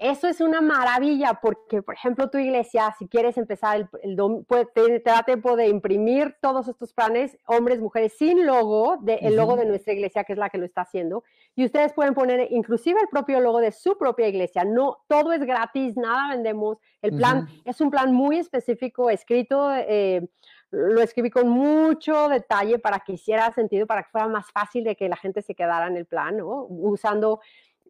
Eso 0.03 0.27
es 0.27 0.41
una 0.41 0.59
maravilla 0.59 1.39
porque, 1.41 1.81
por 1.81 1.95
ejemplo, 1.95 2.30
tu 2.30 2.38
iglesia, 2.38 2.93
si 2.99 3.07
quieres 3.07 3.38
empezar, 3.38 3.77
el, 3.77 3.88
el 4.03 5.01
te, 5.01 5.09
da 5.09 5.23
tiempo 5.23 5.55
de 5.55 5.69
imprimir 5.69 6.35
todos 6.41 6.67
estos 6.67 6.91
planes, 6.91 7.38
hombres, 7.45 7.80
mujeres, 7.80 8.11
sin 8.17 8.45
logo, 8.45 8.97
de, 8.97 9.13
el 9.21 9.38
logo 9.38 9.55
de 9.55 9.63
nuestra 9.63 9.93
iglesia, 9.93 10.25
que 10.25 10.34
es 10.34 10.38
la 10.38 10.49
que 10.49 10.57
lo 10.57 10.65
está 10.65 10.81
haciendo. 10.81 11.23
Y 11.55 11.63
ustedes 11.63 11.93
pueden 11.93 12.13
poner 12.15 12.51
inclusive 12.51 12.99
el 12.99 13.07
propio 13.07 13.39
logo 13.39 13.61
de 13.61 13.71
su 13.71 13.97
propia 13.97 14.27
iglesia. 14.27 14.65
No, 14.65 15.05
todo 15.07 15.31
es 15.31 15.39
gratis, 15.45 15.95
nada 15.95 16.31
vendemos. 16.31 16.80
El 17.01 17.15
plan 17.15 17.47
es 17.63 17.80
un 17.80 17.89
plan 17.89 18.11
muy 18.13 18.39
específico, 18.39 19.09
escrito, 19.09 19.73
eh, 19.73 20.27
lo 20.69 21.01
escribí 21.01 21.30
con 21.30 21.47
mucho 21.47 22.27
detalle 22.27 22.77
para 22.77 22.99
que 22.99 23.13
hiciera 23.13 23.53
sentido, 23.53 23.88
para 23.88 24.03
que 24.03 24.09
fuera 24.09 24.27
más 24.27 24.51
fácil 24.51 24.84
de 24.84 24.97
que 24.97 25.07
la 25.07 25.15
gente 25.15 25.41
se 25.41 25.55
quedara 25.55 25.88
en 25.88 25.95
el 25.95 26.05
plan, 26.05 26.35
¿no? 26.35 26.65
Usando... 26.67 27.39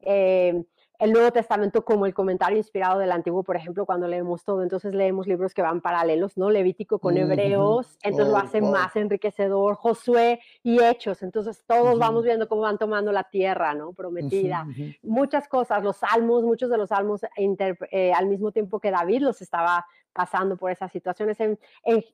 Eh, 0.06 0.64
el 1.04 1.12
Nuevo 1.12 1.32
Testamento 1.32 1.84
como 1.84 2.06
el 2.06 2.14
comentario 2.14 2.58
inspirado 2.58 2.98
del 2.98 3.12
Antiguo, 3.12 3.44
por 3.44 3.58
ejemplo, 3.58 3.86
cuando 3.86 4.08
leemos 4.08 4.46
todo, 4.46 4.64
entonces 4.64 4.96
leemos 4.96 5.28
libros 5.28 5.54
que 5.54 5.62
van 5.62 5.82
paralelos, 5.82 6.38
¿no? 6.38 6.50
Levítico 6.50 6.98
con 6.98 7.18
Hebreos, 7.18 7.98
entonces 8.04 8.30
lo 8.30 8.36
oh, 8.36 8.42
hace 8.42 8.62
más 8.62 8.96
enriquecedor, 8.96 9.76
Josué 9.76 10.40
y 10.64 10.82
Hechos, 10.82 11.22
entonces 11.22 11.66
todos 11.68 12.00
vamos 12.00 12.24
viendo 12.24 12.48
cómo 12.48 12.62
van 12.62 12.78
tomando 12.78 13.12
la 13.12 13.26
tierra, 13.26 13.74
¿no? 13.74 13.92
Prometida. 13.92 14.66
Muchas 15.02 15.50
cosas, 15.50 15.84
los 15.84 15.98
salmos, 15.98 16.42
muchos 16.42 16.70
de 16.70 16.78
los 16.78 16.88
salmos 16.88 17.26
eh, 17.36 18.14
al 18.14 18.28
mismo 18.28 18.54
tiempo 18.54 18.80
que 18.80 18.90
David 18.90 19.24
los 19.24 19.42
estaba 19.42 19.86
pasando 20.14 20.56
por 20.56 20.72
esas 20.72 20.90
situaciones. 20.90 21.38
En, 21.42 21.60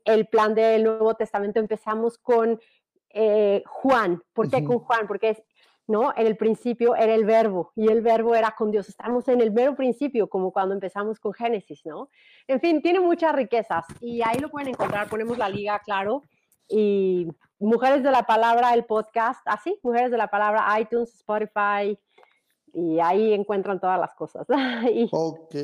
el 0.03 0.25
plan 0.25 0.55
del 0.55 0.83
Nuevo 0.83 1.13
Testamento 1.13 1.59
empezamos 1.59 2.17
con 2.17 2.59
eh, 3.11 3.61
Juan. 3.67 4.23
¿Por 4.33 4.49
qué 4.49 4.63
con 4.63 4.79
Juan? 4.79 5.05
Porque 5.05 5.29
es 5.29 5.43
¿no? 5.89 6.13
En 6.15 6.27
el 6.27 6.37
principio 6.37 6.95
era 6.95 7.15
el 7.15 7.25
verbo 7.25 7.71
y 7.75 7.87
el 7.87 8.01
verbo 8.01 8.35
era 8.35 8.53
con 8.55 8.69
Dios. 8.69 8.87
Estamos 8.87 9.27
en 9.27 9.41
el 9.41 9.51
mero 9.51 9.75
principio, 9.75 10.29
como 10.29 10.51
cuando 10.53 10.75
empezamos 10.75 11.19
con 11.19 11.33
Génesis, 11.33 11.83
¿no? 11.83 12.09
En 12.47 12.61
fin, 12.61 12.79
tiene 12.83 12.99
muchas 12.99 13.35
riquezas 13.35 13.85
y 13.99 14.21
ahí 14.21 14.37
lo 14.37 14.51
pueden 14.51 14.69
encontrar. 14.69 15.09
Ponemos 15.09 15.39
la 15.39 15.49
liga, 15.49 15.79
claro. 15.79 16.21
Y 16.67 17.27
Mujeres 17.57 18.03
de 18.03 18.11
la 18.11 18.21
Palabra, 18.21 18.75
el 18.75 18.85
podcast, 18.85 19.41
así, 19.45 19.73
ah, 19.75 19.79
Mujeres 19.81 20.11
de 20.11 20.17
la 20.17 20.27
Palabra, 20.27 20.79
iTunes, 20.79 21.11
Spotify, 21.15 21.97
y 22.71 22.99
ahí 22.99 23.33
encuentran 23.33 23.79
todas 23.79 23.99
las 23.99 24.13
cosas. 24.13 24.45
Ok, 25.11 25.55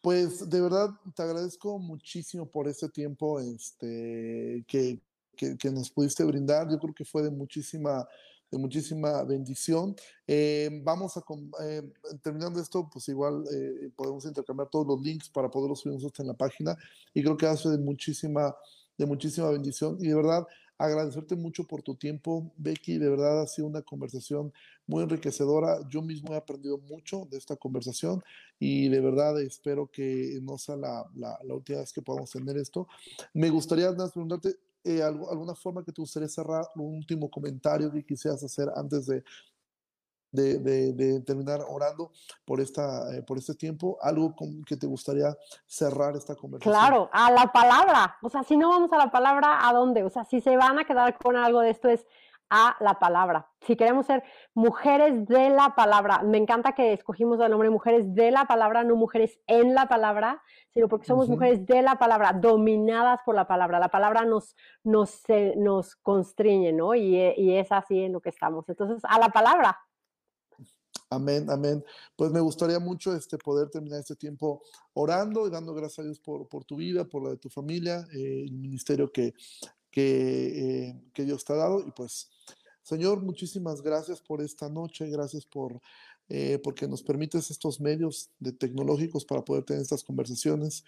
pues 0.00 0.50
de 0.50 0.60
verdad 0.60 0.88
te 1.14 1.22
agradezco 1.22 1.78
muchísimo 1.78 2.50
por 2.50 2.66
este 2.66 2.88
tiempo 2.88 3.38
este, 3.38 4.64
que, 4.66 5.00
que, 5.36 5.56
que 5.56 5.70
nos 5.70 5.88
pudiste 5.88 6.24
brindar. 6.24 6.68
Yo 6.68 6.80
creo 6.80 6.92
que 6.92 7.04
fue 7.04 7.22
de 7.22 7.30
muchísima 7.30 8.04
de 8.50 8.58
muchísima 8.58 9.22
bendición. 9.24 9.94
Eh, 10.26 10.80
vamos 10.82 11.16
a, 11.16 11.24
eh, 11.64 11.82
terminando 12.22 12.60
esto, 12.60 12.88
pues 12.90 13.08
igual 13.08 13.44
eh, 13.52 13.90
podemos 13.96 14.24
intercambiar 14.24 14.68
todos 14.68 14.86
los 14.86 15.00
links 15.00 15.28
para 15.28 15.50
poderlos 15.50 15.80
subir 15.80 15.94
nosotros 15.94 16.20
en 16.20 16.28
la 16.28 16.34
página 16.34 16.76
y 17.14 17.22
creo 17.22 17.36
que 17.36 17.46
hace 17.46 17.68
de 17.68 17.78
muchísima, 17.78 18.54
de 18.96 19.06
muchísima 19.06 19.50
bendición 19.50 19.98
y 20.00 20.08
de 20.08 20.14
verdad 20.14 20.46
agradecerte 20.78 21.34
mucho 21.34 21.64
por 21.64 21.82
tu 21.82 21.96
tiempo, 21.96 22.52
Becky, 22.56 22.98
de 22.98 23.08
verdad 23.08 23.42
ha 23.42 23.46
sido 23.48 23.66
una 23.66 23.82
conversación 23.82 24.52
muy 24.86 25.02
enriquecedora, 25.02 25.80
yo 25.88 26.02
mismo 26.02 26.32
he 26.32 26.36
aprendido 26.36 26.78
mucho 26.78 27.26
de 27.28 27.36
esta 27.36 27.56
conversación 27.56 28.22
y 28.60 28.88
de 28.88 29.00
verdad 29.00 29.40
espero 29.42 29.90
que 29.90 30.38
no 30.40 30.56
sea 30.56 30.76
la, 30.76 31.04
la, 31.16 31.36
la 31.42 31.54
última 31.54 31.80
vez 31.80 31.92
que 31.92 32.00
podamos 32.00 32.30
tener 32.30 32.56
esto. 32.56 32.86
Me 33.34 33.50
gustaría 33.50 33.92
preguntarte, 33.92 34.56
eh, 34.84 35.02
alguna 35.02 35.54
forma 35.54 35.84
que 35.84 35.92
te 35.92 36.00
gustaría 36.00 36.28
cerrar, 36.28 36.64
un 36.76 36.96
último 36.96 37.30
comentario 37.30 37.90
que 37.90 38.04
quisieras 38.04 38.42
hacer 38.42 38.68
antes 38.74 39.06
de, 39.06 39.22
de, 40.30 41.20
terminar 41.22 41.60
orando 41.68 42.12
por, 42.44 42.60
esta, 42.60 43.14
eh, 43.14 43.22
por 43.22 43.38
este 43.38 43.54
tiempo, 43.54 43.98
algo 44.02 44.34
con, 44.34 44.62
que 44.64 44.76
te 44.76 44.86
gustaría 44.86 45.36
cerrar 45.66 46.16
esta 46.16 46.34
conversación. 46.34 46.74
Claro, 46.74 47.10
a 47.12 47.30
la 47.30 47.50
palabra. 47.52 48.16
O 48.22 48.28
sea, 48.28 48.42
si 48.42 48.56
no 48.56 48.68
vamos 48.68 48.92
a 48.92 48.98
la 48.98 49.10
palabra, 49.10 49.68
¿a 49.68 49.72
dónde? 49.72 50.04
O 50.04 50.10
sea, 50.10 50.24
si 50.24 50.40
se 50.40 50.56
van 50.56 50.78
a 50.78 50.84
quedar 50.84 51.16
con 51.18 51.36
algo 51.36 51.60
de 51.60 51.70
esto 51.70 51.88
es 51.88 52.06
a 52.50 52.76
la 52.80 52.98
palabra. 52.98 53.50
Si 53.66 53.76
queremos 53.76 54.06
ser 54.06 54.22
mujeres 54.54 55.26
de 55.26 55.50
la 55.50 55.74
palabra, 55.74 56.22
me 56.22 56.38
encanta 56.38 56.72
que 56.72 56.92
escogimos 56.92 57.40
el 57.40 57.50
nombre 57.50 57.70
mujeres 57.70 58.14
de 58.14 58.30
la 58.30 58.46
palabra, 58.46 58.84
no 58.84 58.96
mujeres 58.96 59.38
en 59.46 59.74
la 59.74 59.88
palabra, 59.88 60.42
sino 60.72 60.88
porque 60.88 61.06
somos 61.06 61.28
mujeres 61.28 61.66
de 61.66 61.82
la 61.82 61.96
palabra, 61.98 62.32
dominadas 62.32 63.20
por 63.24 63.34
la 63.34 63.46
palabra. 63.46 63.78
La 63.78 63.88
palabra 63.88 64.24
nos, 64.24 64.56
nos, 64.84 65.22
nos 65.56 65.96
constriñe, 65.96 66.72
¿no? 66.72 66.94
Y, 66.94 67.16
y 67.36 67.56
es 67.56 67.70
así 67.72 68.00
en 68.00 68.12
lo 68.12 68.20
que 68.20 68.30
estamos. 68.30 68.68
Entonces, 68.68 69.02
a 69.04 69.18
la 69.18 69.28
palabra. 69.28 69.78
Amén, 71.10 71.48
amén. 71.50 71.82
Pues 72.16 72.30
me 72.32 72.40
gustaría 72.40 72.78
mucho 72.78 73.14
este, 73.14 73.38
poder 73.38 73.70
terminar 73.70 74.00
este 74.00 74.14
tiempo 74.14 74.62
orando 74.92 75.46
y 75.46 75.50
dando 75.50 75.72
gracias 75.72 76.00
a 76.00 76.02
Dios 76.02 76.20
por, 76.20 76.48
por 76.48 76.64
tu 76.64 76.76
vida, 76.76 77.04
por 77.06 77.22
la 77.22 77.30
de 77.30 77.38
tu 77.38 77.48
familia, 77.48 78.06
eh, 78.12 78.44
el 78.44 78.52
ministerio 78.52 79.10
que, 79.10 79.32
que, 79.90 80.88
eh, 80.88 81.02
que, 81.14 81.24
Dios 81.24 81.44
te 81.44 81.54
ha 81.54 81.56
dado. 81.56 81.80
Y 81.80 81.90
pues, 81.92 82.28
Señor, 82.88 83.22
muchísimas 83.22 83.82
gracias 83.82 84.22
por 84.22 84.40
esta 84.40 84.70
noche, 84.70 85.10
gracias 85.10 85.44
por 85.44 85.78
eh, 86.30 86.58
porque 86.64 86.88
nos 86.88 87.02
permites 87.02 87.50
estos 87.50 87.82
medios 87.82 88.30
de 88.38 88.50
tecnológicos 88.52 89.26
para 89.26 89.44
poder 89.44 89.64
tener 89.64 89.82
estas 89.82 90.02
conversaciones. 90.02 90.86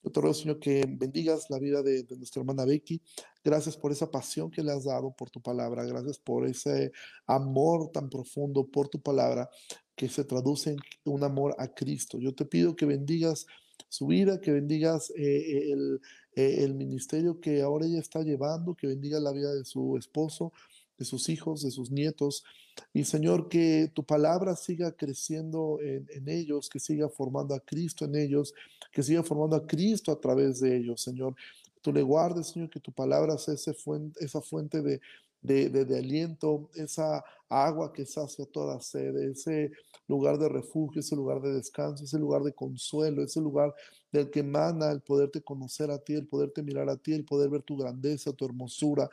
Yo 0.00 0.12
te 0.12 0.20
ruego, 0.20 0.34
Señor, 0.34 0.60
que 0.60 0.86
bendigas 0.88 1.50
la 1.50 1.58
vida 1.58 1.82
de, 1.82 2.06
nuestra 2.16 2.42
hermana 2.42 2.64
Becky. 2.64 3.02
Gracias 3.42 3.76
por 3.76 3.90
esa 3.90 4.08
pasión 4.12 4.48
que 4.48 4.62
le 4.62 4.70
has 4.70 4.84
dado 4.84 5.10
por 5.10 5.28
tu 5.28 5.42
palabra. 5.42 5.84
Gracias 5.84 6.20
por 6.20 6.46
ese 6.46 6.92
amor 7.26 7.90
tan 7.90 8.08
profundo 8.08 8.68
por 8.68 8.88
tu 8.88 9.00
palabra 9.02 9.50
que 9.96 10.08
se 10.08 10.22
traduce 10.22 10.70
en 10.70 10.78
un 11.04 11.24
amor 11.24 11.56
a 11.58 11.66
Cristo. 11.66 12.16
Yo 12.20 12.32
te 12.32 12.44
pido 12.44 12.76
que 12.76 12.86
bendigas 12.86 13.44
su 13.88 14.06
vida, 14.06 14.40
que 14.40 14.52
bendigas 14.52 15.10
eh, 15.16 15.72
el, 15.72 16.00
eh, 16.36 16.62
el 16.62 16.74
ministerio 16.74 17.40
que 17.40 17.60
ahora 17.60 17.86
ella 17.86 17.98
está 17.98 18.22
llevando, 18.22 18.76
que 18.76 18.86
bendiga 18.86 19.18
la 19.18 19.32
vida 19.32 19.52
de 19.52 19.64
su 19.64 19.96
esposo, 19.96 20.52
de 21.00 21.06
sus 21.06 21.30
hijos, 21.30 21.62
de 21.62 21.70
sus 21.70 21.90
nietos. 21.90 22.44
Y 22.92 23.04
Señor, 23.04 23.48
que 23.48 23.90
tu 23.94 24.04
palabra 24.04 24.54
siga 24.54 24.92
creciendo 24.92 25.78
en, 25.80 26.28
ellos, 26.28 26.68
que 26.68 26.78
siga 26.78 27.08
formando 27.08 27.54
a 27.54 27.60
Cristo 27.60 28.04
en 28.04 28.16
ellos, 28.16 28.52
que 28.92 29.02
siga 29.02 29.22
formando 29.22 29.56
a 29.56 29.66
Cristo 29.66 30.12
a 30.12 30.20
través 30.20 30.60
de 30.60 30.76
ellos, 30.76 31.00
Señor. 31.00 31.34
Tú 31.80 31.90
le 31.90 32.02
guardes, 32.02 32.48
Señor, 32.48 32.68
que 32.68 32.80
tu 32.80 32.92
palabra 32.92 33.38
sea 33.38 33.54
esa 33.54 34.40
fuente 34.42 34.82
de, 34.82 35.00
de, 35.40 35.98
aliento, 35.98 36.68
esa 36.74 37.24
agua 37.48 37.94
que 37.94 38.04
sacia 38.04 38.44
toda 38.44 38.78
sed, 38.82 39.16
ese 39.16 39.72
lugar 40.06 40.38
de 40.38 40.50
refugio, 40.50 41.00
ese 41.00 41.16
lugar 41.16 41.40
de 41.40 41.54
descanso, 41.54 42.04
ese 42.04 42.18
lugar 42.18 42.42
de 42.42 42.52
consuelo, 42.52 43.22
ese 43.22 43.40
lugar 43.40 43.74
del 44.12 44.30
que 44.30 44.40
emana 44.40 44.92
el 44.92 45.00
poderte 45.00 45.40
conocer 45.40 45.90
a 45.90 45.98
ti, 45.98 46.12
el 46.12 46.26
poderte 46.26 46.62
mirar 46.62 46.90
a 46.90 46.98
ti, 46.98 47.14
el 47.14 47.24
poder 47.24 47.48
ver 47.48 47.62
tu 47.62 47.78
grandeza, 47.78 48.34
tu 48.34 48.44
hermosura, 48.44 49.08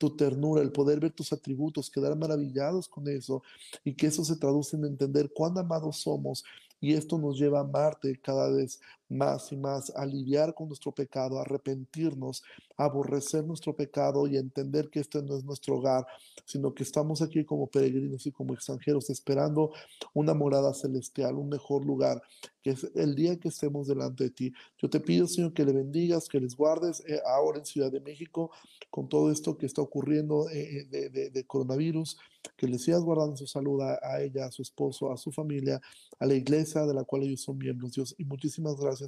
tu 0.00 0.16
ternura, 0.16 0.62
el 0.62 0.72
poder 0.72 0.98
ver 0.98 1.12
tus 1.12 1.30
atributos, 1.30 1.90
quedar 1.90 2.16
maravillados 2.16 2.88
con 2.88 3.06
eso 3.06 3.42
y 3.84 3.92
que 3.92 4.06
eso 4.06 4.24
se 4.24 4.34
traduce 4.34 4.74
en 4.74 4.86
entender 4.86 5.30
cuán 5.30 5.58
amados 5.58 5.98
somos 5.98 6.42
y 6.80 6.94
esto 6.94 7.18
nos 7.18 7.38
lleva 7.38 7.58
a 7.58 7.64
amarte 7.64 8.18
cada 8.18 8.48
vez 8.48 8.80
más 9.10 9.52
y 9.52 9.56
más, 9.56 9.90
a 9.96 10.06
lidiar 10.06 10.54
con 10.54 10.68
nuestro 10.68 10.92
pecado, 10.92 11.38
arrepentirnos, 11.38 12.42
aborrecer 12.76 13.44
nuestro 13.44 13.74
pecado 13.74 14.26
y 14.26 14.36
entender 14.36 14.88
que 14.88 15.00
este 15.00 15.22
no 15.22 15.36
es 15.36 15.44
nuestro 15.44 15.76
hogar, 15.76 16.06
sino 16.46 16.72
que 16.72 16.82
estamos 16.82 17.20
aquí 17.20 17.44
como 17.44 17.66
peregrinos 17.66 18.26
y 18.26 18.32
como 18.32 18.54
extranjeros 18.54 19.10
esperando 19.10 19.72
una 20.14 20.32
morada 20.32 20.72
celestial, 20.72 21.34
un 21.34 21.48
mejor 21.48 21.84
lugar, 21.84 22.22
que 22.62 22.70
es 22.70 22.90
el 22.94 23.14
día 23.14 23.38
que 23.38 23.48
estemos 23.48 23.86
delante 23.86 24.24
de 24.24 24.30
ti. 24.30 24.52
Yo 24.78 24.88
te 24.88 25.00
pido, 25.00 25.26
Señor, 25.26 25.52
que 25.52 25.64
le 25.64 25.72
bendigas, 25.72 26.28
que 26.28 26.40
les 26.40 26.56
guardes 26.56 27.02
eh, 27.06 27.20
ahora 27.26 27.58
en 27.58 27.66
Ciudad 27.66 27.90
de 27.90 28.00
México 28.00 28.50
con 28.90 29.08
todo 29.08 29.30
esto 29.30 29.56
que 29.56 29.66
está 29.66 29.82
ocurriendo 29.82 30.48
eh, 30.50 30.88
eh, 30.92 31.30
de, 31.30 31.44
coronavirus, 31.44 32.18
que 32.56 32.66
les 32.66 32.82
sigas 32.82 33.02
guardando 33.02 33.36
su 33.36 33.46
salud 33.46 33.80
a, 33.82 33.98
a 34.02 34.22
ella, 34.22 34.46
a 34.46 34.50
su 34.50 34.62
esposo, 34.62 35.12
a 35.12 35.16
su 35.16 35.30
familia, 35.30 35.80
a 36.18 36.26
la 36.26 36.34
iglesia 36.34 36.86
de 36.86 36.94
la 36.94 37.04
cual 37.04 37.22
ellos 37.22 37.42
son 37.42 37.58
miembros, 37.58 37.92
Dios. 37.92 38.14
Y 38.18 38.24
muchísimas 38.24 38.76
gracias 38.76 38.99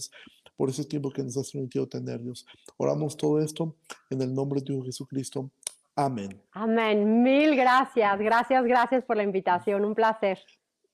por 0.56 0.70
ese 0.70 0.84
tiempo 0.84 1.10
que 1.10 1.22
nos 1.22 1.36
has 1.36 1.50
permitido 1.50 1.88
tener, 1.88 2.20
Dios. 2.20 2.46
Oramos 2.76 3.16
todo 3.16 3.40
esto 3.40 3.76
en 4.10 4.22
el 4.22 4.34
nombre 4.34 4.60
de 4.60 4.82
Jesucristo. 4.82 5.50
Amén. 5.94 6.40
Amén. 6.52 7.22
Mil 7.22 7.54
gracias. 7.54 8.18
Gracias, 8.18 8.64
gracias 8.64 9.04
por 9.04 9.16
la 9.16 9.22
invitación. 9.22 9.84
Un 9.84 9.94
placer. 9.94 10.38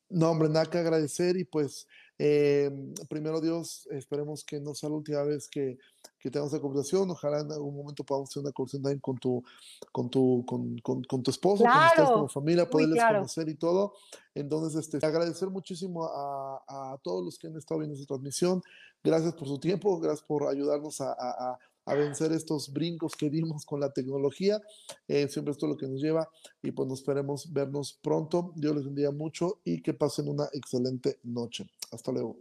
No, 0.09 0.31
hombre, 0.31 0.49
nada 0.49 0.67
que 0.67 0.79
agradecer 0.79 1.37
y 1.37 1.45
pues 1.45 1.87
eh, 2.19 2.71
primero 3.09 3.41
Dios, 3.41 3.87
esperemos 3.93 4.45
que 4.45 4.61
no 4.61 4.75
sea 4.75 4.89
la 4.89 4.97
última 4.97 5.23
vez 5.23 5.49
que, 5.49 5.79
que 6.19 6.31
tengamos 6.31 6.53
la 6.53 6.61
conversación. 6.61 7.09
Ojalá 7.11 7.41
en 7.41 7.53
algún 7.53 7.77
momento 7.77 8.03
podamos 8.03 8.31
tener 8.31 8.47
una 8.47 8.53
conversación 8.53 8.83
también 8.83 9.01
con 9.01 9.19
tu, 9.19 9.43
con 9.93 10.11
tu, 10.11 10.45
con, 10.45 10.79
con, 10.79 11.23
tu 11.23 11.31
esposo, 11.31 11.63
con 11.63 11.87
ustedes 11.87 12.11
como 12.11 12.29
familia, 12.29 12.69
poderles 12.69 13.03
conocer 13.05 13.49
y 13.49 13.55
todo. 13.55 13.95
Entonces, 14.35 14.85
este, 14.87 15.05
agradecer 15.07 15.49
muchísimo 15.49 16.05
a, 16.07 16.63
a, 16.67 16.99
todos 17.03 17.25
los 17.25 17.39
que 17.39 17.47
han 17.47 17.57
estado 17.57 17.81
viendo 17.81 17.95
esta 17.95 18.07
transmisión. 18.07 18.63
Gracias 19.03 19.35
por 19.35 19.47
su 19.47 19.61
tiempo, 19.61 20.01
gracias 20.01 20.27
por 20.27 20.49
ayudarnos 20.49 21.01
a, 21.01 21.13
a 21.13 21.59
a 21.89 21.95
vencer 21.95 22.33
estos 22.33 22.73
brincos 22.73 23.15
que 23.17 23.31
dimos 23.31 23.65
con 23.65 23.81
la 23.81 23.93
tecnología. 23.93 24.61
Eh, 25.07 25.29
siempre 25.29 25.53
esto 25.53 25.67
es 25.67 25.71
lo 25.71 25.77
que 25.77 25.89
nos 25.89 26.01
lleva 26.01 26.29
y 26.63 26.71
pues 26.71 26.89
nos 26.89 27.01
esperemos 27.01 27.53
vernos 27.53 27.99
pronto. 28.03 28.53
Dios 28.57 28.77
les 28.77 28.85
bendiga 28.85 29.11
mucho 29.11 29.61
y 29.65 29.81
que 29.81 29.95
pasen 29.95 30.29
una 30.29 30.49
excelente 30.53 31.19
noche. 31.25 31.67
Hasta 31.91 32.13
luego. 32.13 32.37